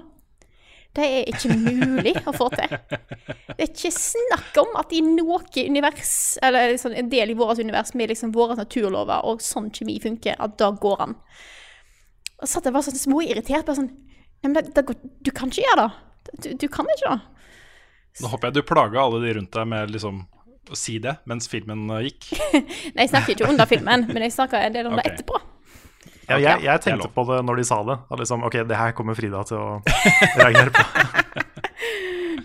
Det 0.95 1.09
er 1.11 1.29
ikke 1.29 1.57
mulig 1.59 2.15
å 2.23 2.33
få 2.33 2.47
til. 2.55 2.71
Det 2.71 3.59
er 3.59 3.67
ikke 3.67 3.91
snakk 3.91 4.61
om 4.63 4.77
at 4.79 4.95
i 4.95 5.03
noe 5.05 5.41
univers, 5.59 6.15
eller 6.47 6.71
liksom 6.71 6.95
en 6.95 7.11
del 7.11 7.35
i 7.35 7.37
vårt 7.37 7.59
univers 7.59 7.93
med 7.99 8.13
liksom 8.13 8.33
våre 8.33 8.57
naturlover 8.57 9.27
og 9.27 9.43
sånn 9.43 9.73
kjemi 9.75 9.99
funker, 10.01 10.39
at 10.39 10.57
da 10.63 10.71
går 10.71 11.05
an. 11.09 11.17
Og 12.39 12.49
satt 12.49 12.65
jeg 12.65 12.77
bare 12.77 12.87
sånn 12.89 13.03
småirritert. 13.03 13.67
bare 13.67 13.83
sånn, 13.83 13.93
Nei, 14.45 14.51
men 14.51 14.57
det, 14.59 14.75
det 14.77 14.85
går, 14.89 14.97
Du 15.25 15.31
kan 15.35 15.51
ikke 15.51 15.65
gjøre 15.65 15.85
det. 15.85 16.41
Du, 16.45 16.49
du 16.65 16.67
kan 16.73 16.89
ikke 16.95 17.11
det. 17.11 17.34
Nå 18.23 18.31
håper 18.31 18.51
jeg 18.51 18.61
du 18.61 18.63
plaga 18.67 19.03
alle 19.03 19.21
de 19.25 19.33
rundt 19.39 19.57
deg 19.57 19.67
med 19.67 19.91
liksom 19.91 20.23
å 20.71 20.77
si 20.79 20.97
det 21.03 21.17
mens 21.29 21.49
filmen 21.51 21.89
eh, 21.97 22.07
gikk. 22.09 22.31
Nei, 22.95 23.05
jeg 23.05 23.11
snakker 23.11 23.35
ikke 23.35 23.51
under 23.51 23.69
filmen, 23.69 24.07
men 24.11 24.27
jeg 24.27 24.37
snakker 24.37 24.63
en 24.63 24.77
del 24.77 24.89
om 24.89 24.97
det 24.99 25.05
etterpå. 25.11 25.41
ja 26.31 26.39
jeg, 26.41 26.63
jeg 26.65 26.85
tenkte 26.85 27.11
på 27.13 27.27
det 27.29 27.41
når 27.45 27.61
de 27.61 27.67
sa 27.69 27.81
det. 27.85 27.99
At 28.09 28.23
liksom, 28.23 28.47
ok, 28.49 28.61
det 28.71 28.79
her 28.81 28.95
kommer 28.97 29.19
Frida 29.19 29.43
til 29.49 29.61
å 29.61 29.81
reagere 30.39 30.73
på. 30.73 30.87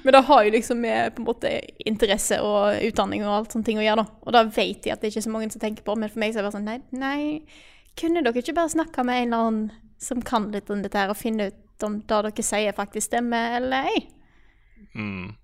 Men 0.03 0.15
det 0.15 0.21
har 0.29 0.43
jo 0.45 0.51
liksom 0.53 0.79
med 0.79 1.15
på 1.15 1.21
en 1.21 1.27
måte 1.27 1.49
interesse 1.85 2.37
og 2.41 2.79
utdanning 2.87 3.25
og 3.25 3.33
alt 3.35 3.53
sånne 3.53 3.67
ting 3.67 3.81
å 3.81 3.83
gjøre, 3.83 4.05
da. 4.05 4.21
Og 4.23 4.35
da 4.35 4.43
vet 4.47 4.87
jeg 4.87 4.95
at 4.95 5.03
det 5.03 5.11
ikke 5.11 5.19
er 5.21 5.25
så 5.25 5.33
mange 5.33 5.49
som 5.51 5.61
tenker 5.61 5.83
på, 5.85 5.95
men 5.99 6.11
for 6.11 6.21
meg 6.23 6.31
så 6.31 6.39
er 6.39 6.45
det 6.45 6.47
bare 6.47 6.55
sånn 6.55 6.69
nei, 6.69 6.77
nei, 6.95 7.97
kunne 7.99 8.23
dere 8.23 8.39
ikke 8.39 8.55
bare 8.55 8.71
snakke 8.71 9.03
med 9.03 9.25
en 9.25 9.27
eller 9.27 9.49
annen 9.49 9.65
som 9.99 10.23
kan 10.23 10.47
litt 10.53 10.71
om 10.71 10.85
dette 10.85 10.97
her, 10.97 11.11
og 11.11 11.19
finne 11.19 11.49
ut 11.51 11.85
om 11.85 11.99
det 11.99 12.21
dere 12.29 12.45
sier 12.47 12.77
faktisk 12.77 13.09
stemmer 13.09 13.57
eller 13.59 13.91
ei? 13.91 13.99
Mm. 14.95 15.35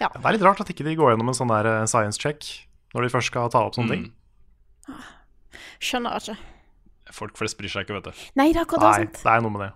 Det 0.00 0.10
er 0.10 0.36
litt 0.36 0.44
rart 0.44 0.62
at 0.64 0.70
ikke 0.72 0.86
de 0.86 0.96
går 0.98 1.12
gjennom 1.12 1.30
en 1.30 1.36
sånn 1.36 1.52
der 1.52 1.68
eh, 1.70 1.84
science 1.90 2.20
check 2.20 2.46
når 2.94 3.06
de 3.06 3.12
først 3.14 3.30
skal 3.32 3.50
ta 3.52 3.64
opp 3.66 3.76
sånne 3.76 3.96
ting. 3.96 4.04
Skjønner 5.82 6.18
ikke. 6.20 6.36
Folk 7.14 7.38
flest 7.38 7.58
bryr 7.58 7.72
seg 7.72 7.86
ikke, 7.86 7.98
vet 7.98 8.10
du. 8.10 8.22
Nei, 8.38 8.50
det 8.54 8.62
er 8.62 8.66
akkurat. 8.66 8.86
Nei, 8.86 9.08
sant. 9.08 9.20
det 9.22 9.32
er 9.32 9.44
noe 9.44 9.54
med 9.54 9.64
det. 9.66 9.72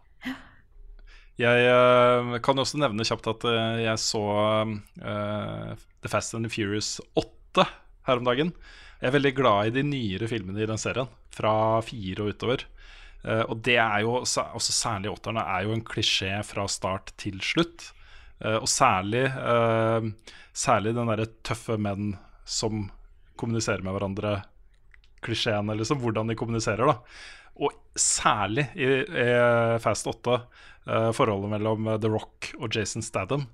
Jeg 1.39 1.67
uh, 1.71 2.39
kan 2.43 2.59
også 2.59 2.81
nevne 2.83 3.07
kjapt 3.07 3.29
at 3.31 3.45
uh, 3.47 3.79
jeg 3.79 4.03
så 4.03 4.23
uh, 4.67 5.75
The 6.03 6.11
Fast 6.11 6.35
and 6.35 6.47
the 6.47 6.51
Furious 6.51 6.97
8 7.19 7.67
her 8.09 8.19
om 8.19 8.27
dagen. 8.27 8.51
Jeg 8.99 9.11
er 9.11 9.15
veldig 9.15 9.35
glad 9.39 9.69
i 9.69 9.75
de 9.77 9.85
nyere 9.87 10.31
filmene 10.31 10.65
i 10.65 10.67
den 10.67 10.81
serien, 10.81 11.11
fra 11.35 11.53
fire 11.87 12.25
og 12.25 12.35
utover. 12.35 12.65
Eh, 13.27 13.45
og 13.47 13.61
det 13.67 13.77
er 13.79 14.03
jo, 14.03 14.17
også 14.23 14.75
særlig 14.75 15.13
åtterne, 15.13 15.43
er 15.43 15.67
jo 15.67 15.75
en 15.75 15.85
klisjé 15.87 16.33
fra 16.47 16.67
start 16.71 17.13
til 17.21 17.39
slutt. 17.45 17.93
Eh, 18.45 18.59
og 18.59 18.69
særlig, 18.71 19.25
eh, 19.27 20.37
særlig 20.55 20.95
den 20.95 21.11
derre 21.11 21.27
tøffe 21.47 21.79
menn 21.81 22.15
som 22.49 22.87
kommuniserer 23.39 23.83
med 23.83 23.97
hverandre 23.97 24.39
klisjeene, 25.23 25.75
liksom, 25.79 26.01
hvordan 26.03 26.31
de 26.31 26.39
kommuniserer. 26.39 26.87
da 26.87 26.99
Og 27.59 27.75
særlig 27.99 28.69
i, 28.79 28.87
i 29.03 29.79
Fast 29.83 30.07
8, 30.07 30.43
eh, 30.87 31.11
forholdet 31.13 31.51
mellom 31.51 31.99
The 32.01 32.09
Rock 32.09 32.53
og 32.61 32.75
Jason 32.75 33.03
Statham. 33.03 33.49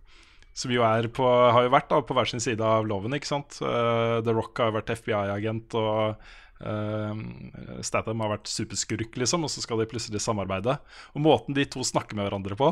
Som 0.55 0.71
jo 0.71 0.87
på, 1.11 1.27
har 1.27 1.65
jo 1.65 1.73
vært 1.73 1.89
da, 1.91 1.99
på 2.01 2.15
hver 2.15 2.29
sin 2.31 2.41
side 2.41 2.63
av 2.63 2.87
loven. 2.87 3.15
ikke 3.17 3.27
sant? 3.27 3.59
Uh, 3.59 4.23
The 4.23 4.31
Rock 4.31 4.61
har 4.63 4.69
jo 4.71 4.77
vært 4.77 4.93
FBI-agent, 4.95 5.75
og 5.75 6.15
uh, 6.63 7.81
Statham 7.83 8.23
har 8.23 8.37
vært 8.37 8.47
superskurk, 8.47 9.19
liksom. 9.19 9.43
Og 9.43 9.51
så 9.51 9.65
skal 9.65 9.83
de 9.83 9.89
plutselig 9.91 10.23
samarbeide. 10.23 10.77
Og 11.19 11.25
måten 11.27 11.59
de 11.59 11.67
to 11.67 11.83
snakker 11.83 12.15
med 12.15 12.29
hverandre 12.29 12.55
på, 12.55 12.71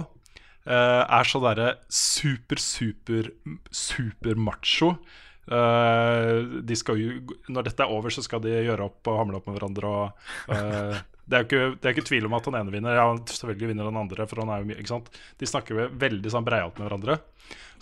eh, 0.69 1.03
er 1.03 1.29
så 1.29 1.41
derre 1.43 1.75
super, 1.91 2.61
super, 2.63 3.31
super 3.71 4.39
macho. 4.39 4.95
Uh, 5.43 6.63
de 6.63 6.77
skal 6.79 7.01
jo, 7.01 7.15
når 7.51 7.67
dette 7.67 7.83
er 7.83 7.91
over, 7.91 8.15
så 8.15 8.23
skal 8.23 8.45
de 8.45 8.53
gjøre 8.55 8.87
opp 8.87 9.09
og 9.11 9.19
hamle 9.19 9.41
opp 9.41 9.49
med 9.51 9.59
hverandre. 9.59 9.91
Og, 9.91 10.27
uh, 10.53 11.01
det, 11.27 11.39
er 11.39 11.47
ikke, 11.47 11.63
det 11.77 11.89
er 11.89 11.97
ikke 11.97 12.09
tvil 12.13 12.29
om 12.29 12.37
at 12.39 12.49
den 12.49 12.59
ene 12.61 12.75
vinner. 12.75 12.99
Ja, 12.99 13.07
selvfølgelig 13.33 13.73
vinner 13.73 13.91
den 13.91 14.03
andre. 14.05 14.27
For 14.31 14.43
han 14.45 14.53
er 14.55 14.63
jo 14.63 14.77
ikke 14.77 14.95
sant? 14.95 15.11
De 15.43 15.49
snakker 15.51 15.79
jo 15.79 15.89
veldig 16.03 16.35
sånn 16.35 16.47
breialt 16.47 16.79
med 16.79 16.89
hverandre. 16.89 17.19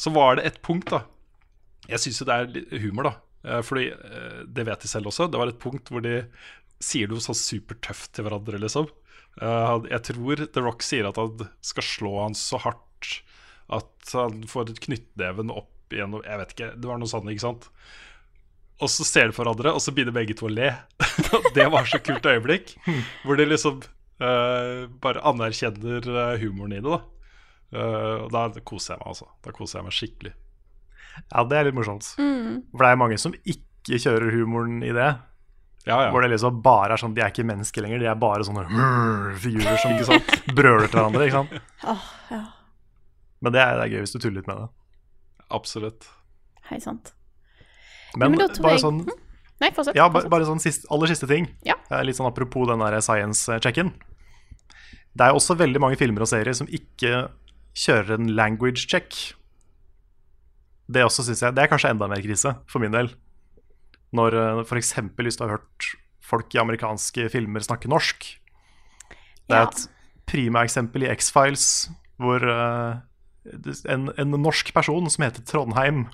Så 0.01 0.13
var 0.15 0.39
det 0.39 0.49
et 0.49 0.63
punkt, 0.65 0.95
da. 0.95 1.05
Jeg 1.91 2.01
syns 2.05 2.23
jo 2.23 2.29
det 2.29 2.39
er 2.39 2.55
litt 2.55 2.73
humor, 2.85 3.11
da. 3.11 3.17
Fordi 3.65 3.87
det 4.53 4.65
vet 4.69 4.83
de 4.85 4.89
selv 4.89 5.09
også. 5.09 5.27
Det 5.33 5.39
var 5.41 5.49
et 5.49 5.61
punkt 5.61 5.89
hvor 5.89 6.03
de 6.05 6.19
sier 6.81 7.09
noe 7.09 7.23
så 7.25 7.37
supertøft 7.37 8.13
til 8.17 8.27
hverandre, 8.27 8.61
liksom. 8.61 8.89
Eh, 9.41 9.75
Jeg 9.91 10.03
tror 10.11 10.45
The 10.53 10.63
Rock 10.65 10.85
sier 10.85 11.09
at 11.09 11.19
han 11.21 11.47
skal 11.65 11.87
slå 11.87 12.15
han 12.23 12.37
så 12.39 12.61
hardt 12.61 13.21
at 13.71 14.13
han 14.13 14.43
får 14.51 14.75
knyttneven 14.83 15.53
opp 15.55 15.95
igjen. 15.95 16.17
Jeg 16.27 16.41
vet 16.43 16.55
ikke, 16.57 16.71
det 16.77 16.89
var 16.91 16.99
noe 17.01 17.11
sånt, 17.11 17.31
ikke 17.31 17.45
sant? 17.45 17.69
Og 18.81 18.89
så 18.91 19.05
ser 19.07 19.29
de 19.31 19.37
hverandre, 19.37 19.73
og 19.77 19.83
så 19.85 19.93
begynner 19.95 20.15
begge 20.17 20.35
to 20.39 20.49
å 20.49 20.53
le. 20.53 20.71
Det 21.57 21.67
var 21.71 21.85
så 21.87 22.01
kult 22.03 22.25
øyeblikk. 22.27 22.73
Hvor 23.27 23.37
de 23.37 23.45
liksom 23.47 23.83
uh, 24.23 24.87
bare 25.05 25.23
anerkjenner 25.29 26.07
eh, 26.09 26.37
humoren 26.43 26.77
i 26.79 26.83
det. 26.83 26.89
da 26.89 27.01
Uh, 27.71 28.25
Og 28.27 28.33
da 28.35 28.49
koser 28.67 28.97
jeg 28.97 28.99
meg, 28.99 29.11
altså. 29.13 29.29
Da 29.47 29.53
koser 29.55 29.79
jeg 29.79 29.87
meg 29.87 29.95
skikkelig. 29.95 30.33
Ja, 31.31 31.45
det 31.47 31.55
er 31.59 31.69
litt 31.69 31.77
morsomt. 31.77 32.09
Mm. 32.19 32.57
For 32.73 32.83
det 32.83 32.89
er 32.91 32.99
mange 32.99 33.19
som 33.23 33.37
ikke 33.47 34.01
kjører 34.03 34.35
humoren 34.35 34.81
i 34.83 34.91
det. 34.97 35.11
Ja, 35.89 35.97
ja. 36.05 36.11
Hvor 36.13 36.21
det 36.23 36.29
liksom 36.35 36.59
bare 36.63 36.93
er 36.93 37.01
sånn 37.01 37.15
De 37.17 37.23
er 37.25 37.31
ikke 37.33 37.45
mennesker 37.49 37.81
lenger, 37.83 38.03
de 38.03 38.09
er 38.11 38.19
bare 38.21 38.45
sånne 38.45 38.67
figurer 39.41 39.79
som 39.81 39.95
ikke 39.95 40.09
sant, 40.11 40.35
brøler 40.59 40.91
til 40.93 40.99
hverandre. 41.01 41.25
ikke 41.25 41.39
sant? 41.39 41.55
Oh, 41.89 42.03
ja. 42.35 42.43
Men 43.41 43.55
det 43.57 43.63
er, 43.65 43.79
det 43.81 43.87
er 43.87 43.95
gøy 43.95 44.03
hvis 44.05 44.13
du 44.13 44.19
tuller 44.21 44.43
litt 44.43 44.51
med 44.51 44.61
det. 44.61 44.69
Absolutt. 45.57 46.05
Hei, 46.69 46.77
sant. 46.85 47.15
Men, 48.17 48.35
men 48.35 48.43
da 48.43 48.51
tror 48.53 48.67
bare 48.69 48.77
jeg- 48.77 48.85
sånn 48.85 49.01
Nei, 49.61 49.69
fortsett. 49.77 49.97
Ja, 49.97 50.07
bare, 50.09 50.29
bare 50.33 50.47
sånn 50.49 50.61
siste, 50.63 50.87
aller 50.93 51.11
siste 51.11 51.27
ting. 51.29 51.45
Ja. 51.69 51.75
Litt 52.05 52.17
sånn 52.17 52.29
apropos 52.31 52.65
den 52.71 52.81
der 52.81 52.95
science-checken. 53.05 53.91
Det 55.13 55.27
er 55.27 55.37
også 55.37 55.53
veldig 55.61 55.83
mange 55.85 55.99
filmer 56.01 56.25
og 56.25 56.31
serier 56.31 56.57
som 56.57 56.69
ikke 56.73 57.27
kjører 57.77 58.15
en 58.17 58.31
language 58.39 58.87
check. 58.89 59.13
Det 60.89 61.05
også 61.05 61.27
synes 61.27 61.43
jeg, 61.45 61.55
det 61.59 61.65
er 61.67 61.69
kanskje 61.75 61.91
enda 61.93 62.09
mer 62.09 62.23
krise, 62.25 62.55
for 62.73 62.81
min 62.81 62.95
del. 62.95 63.13
Når 64.17 64.35
f.eks. 64.35 64.69
for 64.69 64.81
eksempel 64.81 65.29
hvis 65.29 65.39
du 65.39 65.45
har 65.47 65.59
hørt 65.59 65.91
folk 66.31 66.55
i 66.55 66.61
amerikanske 66.63 67.29
filmer 67.33 67.65
snakke 67.65 67.91
norsk. 67.91 68.27
Det 69.51 69.57
er 69.57 69.67
et 69.67 69.87
prima 70.31 70.63
eksempel 70.67 71.07
i 71.07 71.11
X-Files, 71.11 71.65
hvor 72.21 72.45
eh, 72.47 73.01
en, 73.91 74.11
en 74.15 74.39
norsk 74.39 74.71
person 74.77 75.11
som 75.11 75.27
heter 75.27 75.45
Trondheim 75.49 76.05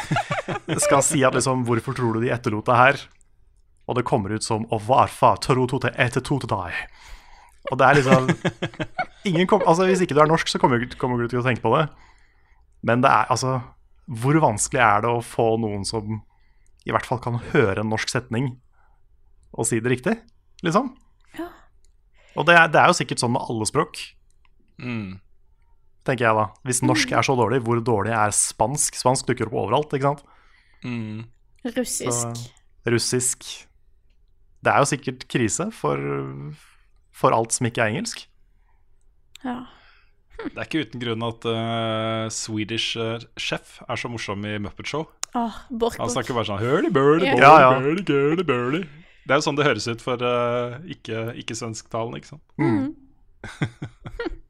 skal 0.86 1.02
si 1.04 1.22
at 1.26 1.36
liksom 1.36 1.64
Hvorfor 1.68 1.94
tror 1.96 2.16
du 2.16 2.24
de 2.24 2.32
etterlot 2.32 2.66
deg 2.66 2.78
her? 2.78 3.00
Og 3.90 3.98
det 3.98 4.06
kommer 4.08 4.32
ut 4.32 4.46
som 4.46 4.64
Og 4.70 4.82
varfa 4.86 5.34
trotote 5.42 5.90
ettertote 5.98 6.48
deg. 6.50 6.78
Og 7.70 7.78
det 7.78 7.86
er 7.86 7.98
liksom 7.98 8.30
ingen 9.28 9.50
kom, 9.50 9.62
altså 9.66 9.86
Hvis 9.88 10.02
ikke 10.04 10.16
du 10.16 10.22
er 10.24 10.30
norsk, 10.30 10.48
så 10.48 10.62
kommer 10.62 10.82
kommer 10.96 11.18
du 11.18 11.26
ikke 11.26 11.34
til 11.36 11.42
å 11.42 11.46
tenke 11.46 11.64
på 11.64 11.74
det. 11.76 11.84
Men 12.86 13.04
det 13.04 13.12
er 13.12 13.30
altså 13.30 13.58
Hvor 14.06 14.40
vanskelig 14.42 14.82
er 14.86 15.04
det 15.04 15.12
å 15.12 15.22
få 15.22 15.52
noen 15.60 15.84
som 15.86 16.22
i 16.86 16.92
hvert 16.94 17.06
fall 17.06 17.20
kan 17.20 17.38
høre 17.52 17.82
en 17.82 17.90
norsk 17.92 18.08
setning 18.08 18.54
og 19.52 19.66
si 19.68 19.80
det 19.82 19.90
riktig? 19.92 20.14
Liksom. 20.64 20.92
Ja. 21.38 21.48
Og 22.38 22.46
det 22.46 22.54
er, 22.56 22.68
det 22.72 22.80
er 22.80 22.86
jo 22.92 22.96
sikkert 23.00 23.20
sånn 23.22 23.32
med 23.34 23.42
alle 23.50 23.66
språk, 23.68 23.98
Mm. 24.80 25.18
tenker 26.08 26.24
jeg 26.24 26.36
da. 26.38 26.44
Hvis 26.64 26.78
norsk 26.86 27.10
er 27.12 27.26
så 27.26 27.34
dårlig, 27.36 27.58
hvor 27.66 27.80
dårlig 27.84 28.14
er 28.16 28.30
spansk? 28.32 28.94
Spansk 28.96 29.26
dukker 29.28 29.50
opp 29.50 29.58
overalt, 29.66 29.92
ikke 29.92 30.08
sant? 30.08 30.22
Mm. 30.84 31.24
Russisk. 31.76 32.08
Så- 32.08 32.88
russisk 32.88 33.44
Det 34.64 34.72
er 34.72 34.78
jo 34.80 34.88
sikkert 34.88 35.26
krise 35.28 35.66
for, 35.72 35.96
for 37.12 37.32
alt 37.36 37.52
som 37.52 37.66
ikke 37.68 37.80
er 37.84 37.92
engelsk. 37.92 38.26
Ja. 39.44 39.66
Det 40.40 40.56
er 40.56 40.64
ikke 40.66 40.82
uten 40.86 41.00
grunn 41.00 41.22
at 41.24 41.44
uh, 41.48 42.28
Swedish 42.32 42.96
eh, 42.96 43.18
Chef 43.40 43.82
er 43.88 43.96
så 44.00 44.08
morsom 44.12 44.44
i 44.48 44.58
Muppet 44.60 44.86
Show. 44.88 45.06
Bork, 45.32 45.96
Han 45.98 46.10
snakker 46.10 46.34
bare 46.34 46.44
sånn 46.48 46.58
burdy, 46.58 46.88
Ja. 47.26 47.34
burdy, 47.34 47.40
Ja, 47.40 47.60
ja. 47.60 47.80
burdy, 47.80 48.02
burdy, 48.02 48.42
burdy. 48.42 48.80
Det 49.26 49.30
er 49.30 49.38
jo 49.38 49.44
sånn 49.46 49.56
det 49.56 49.66
høres 49.66 49.86
ut 49.88 50.00
for 50.02 50.14
uh, 50.18 50.78
ikke- 50.90 51.34
ikke-svensktalende, 51.38 52.16
ikke 52.18 52.26
sant? 52.32 52.42
Mm. 52.58 52.94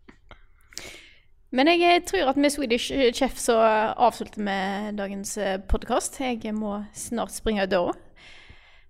Men 1.52 1.66
jeg 1.66 1.82
eh, 1.82 2.02
tror 2.07 2.28
at 2.31 2.36
med 2.39 2.52
Swedish 2.55 2.93
Chef 3.12 3.36
så 3.43 3.57
avslutter 3.98 4.39
vi 4.39 4.93
dagens 4.97 5.32
podkast. 5.69 6.20
Jeg 6.23 6.55
må 6.55 6.85
snart 6.94 7.32
springe 7.35 7.65
ut 7.66 7.70
døra. 7.73 7.94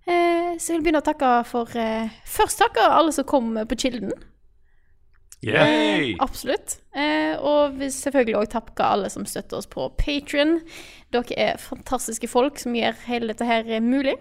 Eh, 0.05 0.57
Så 0.61 0.73
jeg 0.73 0.77
vil 0.81 0.83
begynne 0.91 1.01
å 1.01 1.05
takke 1.05 1.31
for 1.49 1.65
eh, 1.77 2.09
Først 2.25 2.59
takke 2.61 2.81
alle 2.85 3.11
som 3.13 3.25
kom 3.25 3.55
på 3.65 3.75
Kilden. 3.81 4.13
Yay! 5.41 6.15
Absolutt. 6.21 6.77
Eh, 6.93 7.33
og 7.41 7.79
vi 7.79 7.89
selvfølgelig 7.89 8.37
òg 8.37 8.49
takke 8.53 8.85
alle 8.85 9.09
som 9.09 9.25
støtter 9.25 9.57
oss 9.57 9.69
på 9.69 9.87
Patrion. 9.97 10.59
Dere 11.13 11.37
er 11.37 11.61
fantastiske 11.61 12.29
folk 12.29 12.61
som 12.61 12.75
gjør 12.77 12.99
hele 13.07 13.31
dette 13.33 13.47
her 13.47 13.65
eh, 13.65 13.81
mulig. 13.81 14.15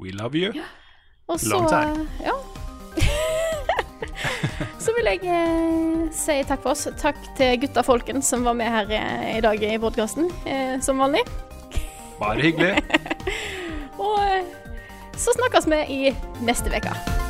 We 0.00 0.12
love 0.12 0.36
you. 0.36 0.52
Og 1.28 1.40
så 1.40 1.48
Long 1.54 1.68
time. 1.68 2.08
Ja. 2.20 2.36
så 4.84 4.92
vil 4.96 5.08
jeg 5.08 5.24
eh, 5.24 6.04
si 6.12 6.40
takk 6.44 6.66
for 6.66 6.74
oss. 6.74 6.84
Takk 7.00 7.20
til 7.38 7.56
gutta 7.64 7.84
folken 7.86 8.20
som 8.24 8.44
var 8.44 8.58
med 8.60 8.68
her 8.68 8.92
eh, 8.92 9.38
i 9.38 9.40
dag 9.44 9.64
i 9.64 9.78
podkasten, 9.80 10.28
eh, 10.44 10.76
som 10.84 11.00
vanlig. 11.00 11.24
Bare 12.20 12.44
hyggelig. 12.44 12.76
Og 14.04 14.20
eh, 14.20 14.44
så 15.16 15.32
snakkes 15.40 15.68
vi 15.72 15.82
i 15.88 16.16
neste 16.44 16.72
uke. 16.76 17.29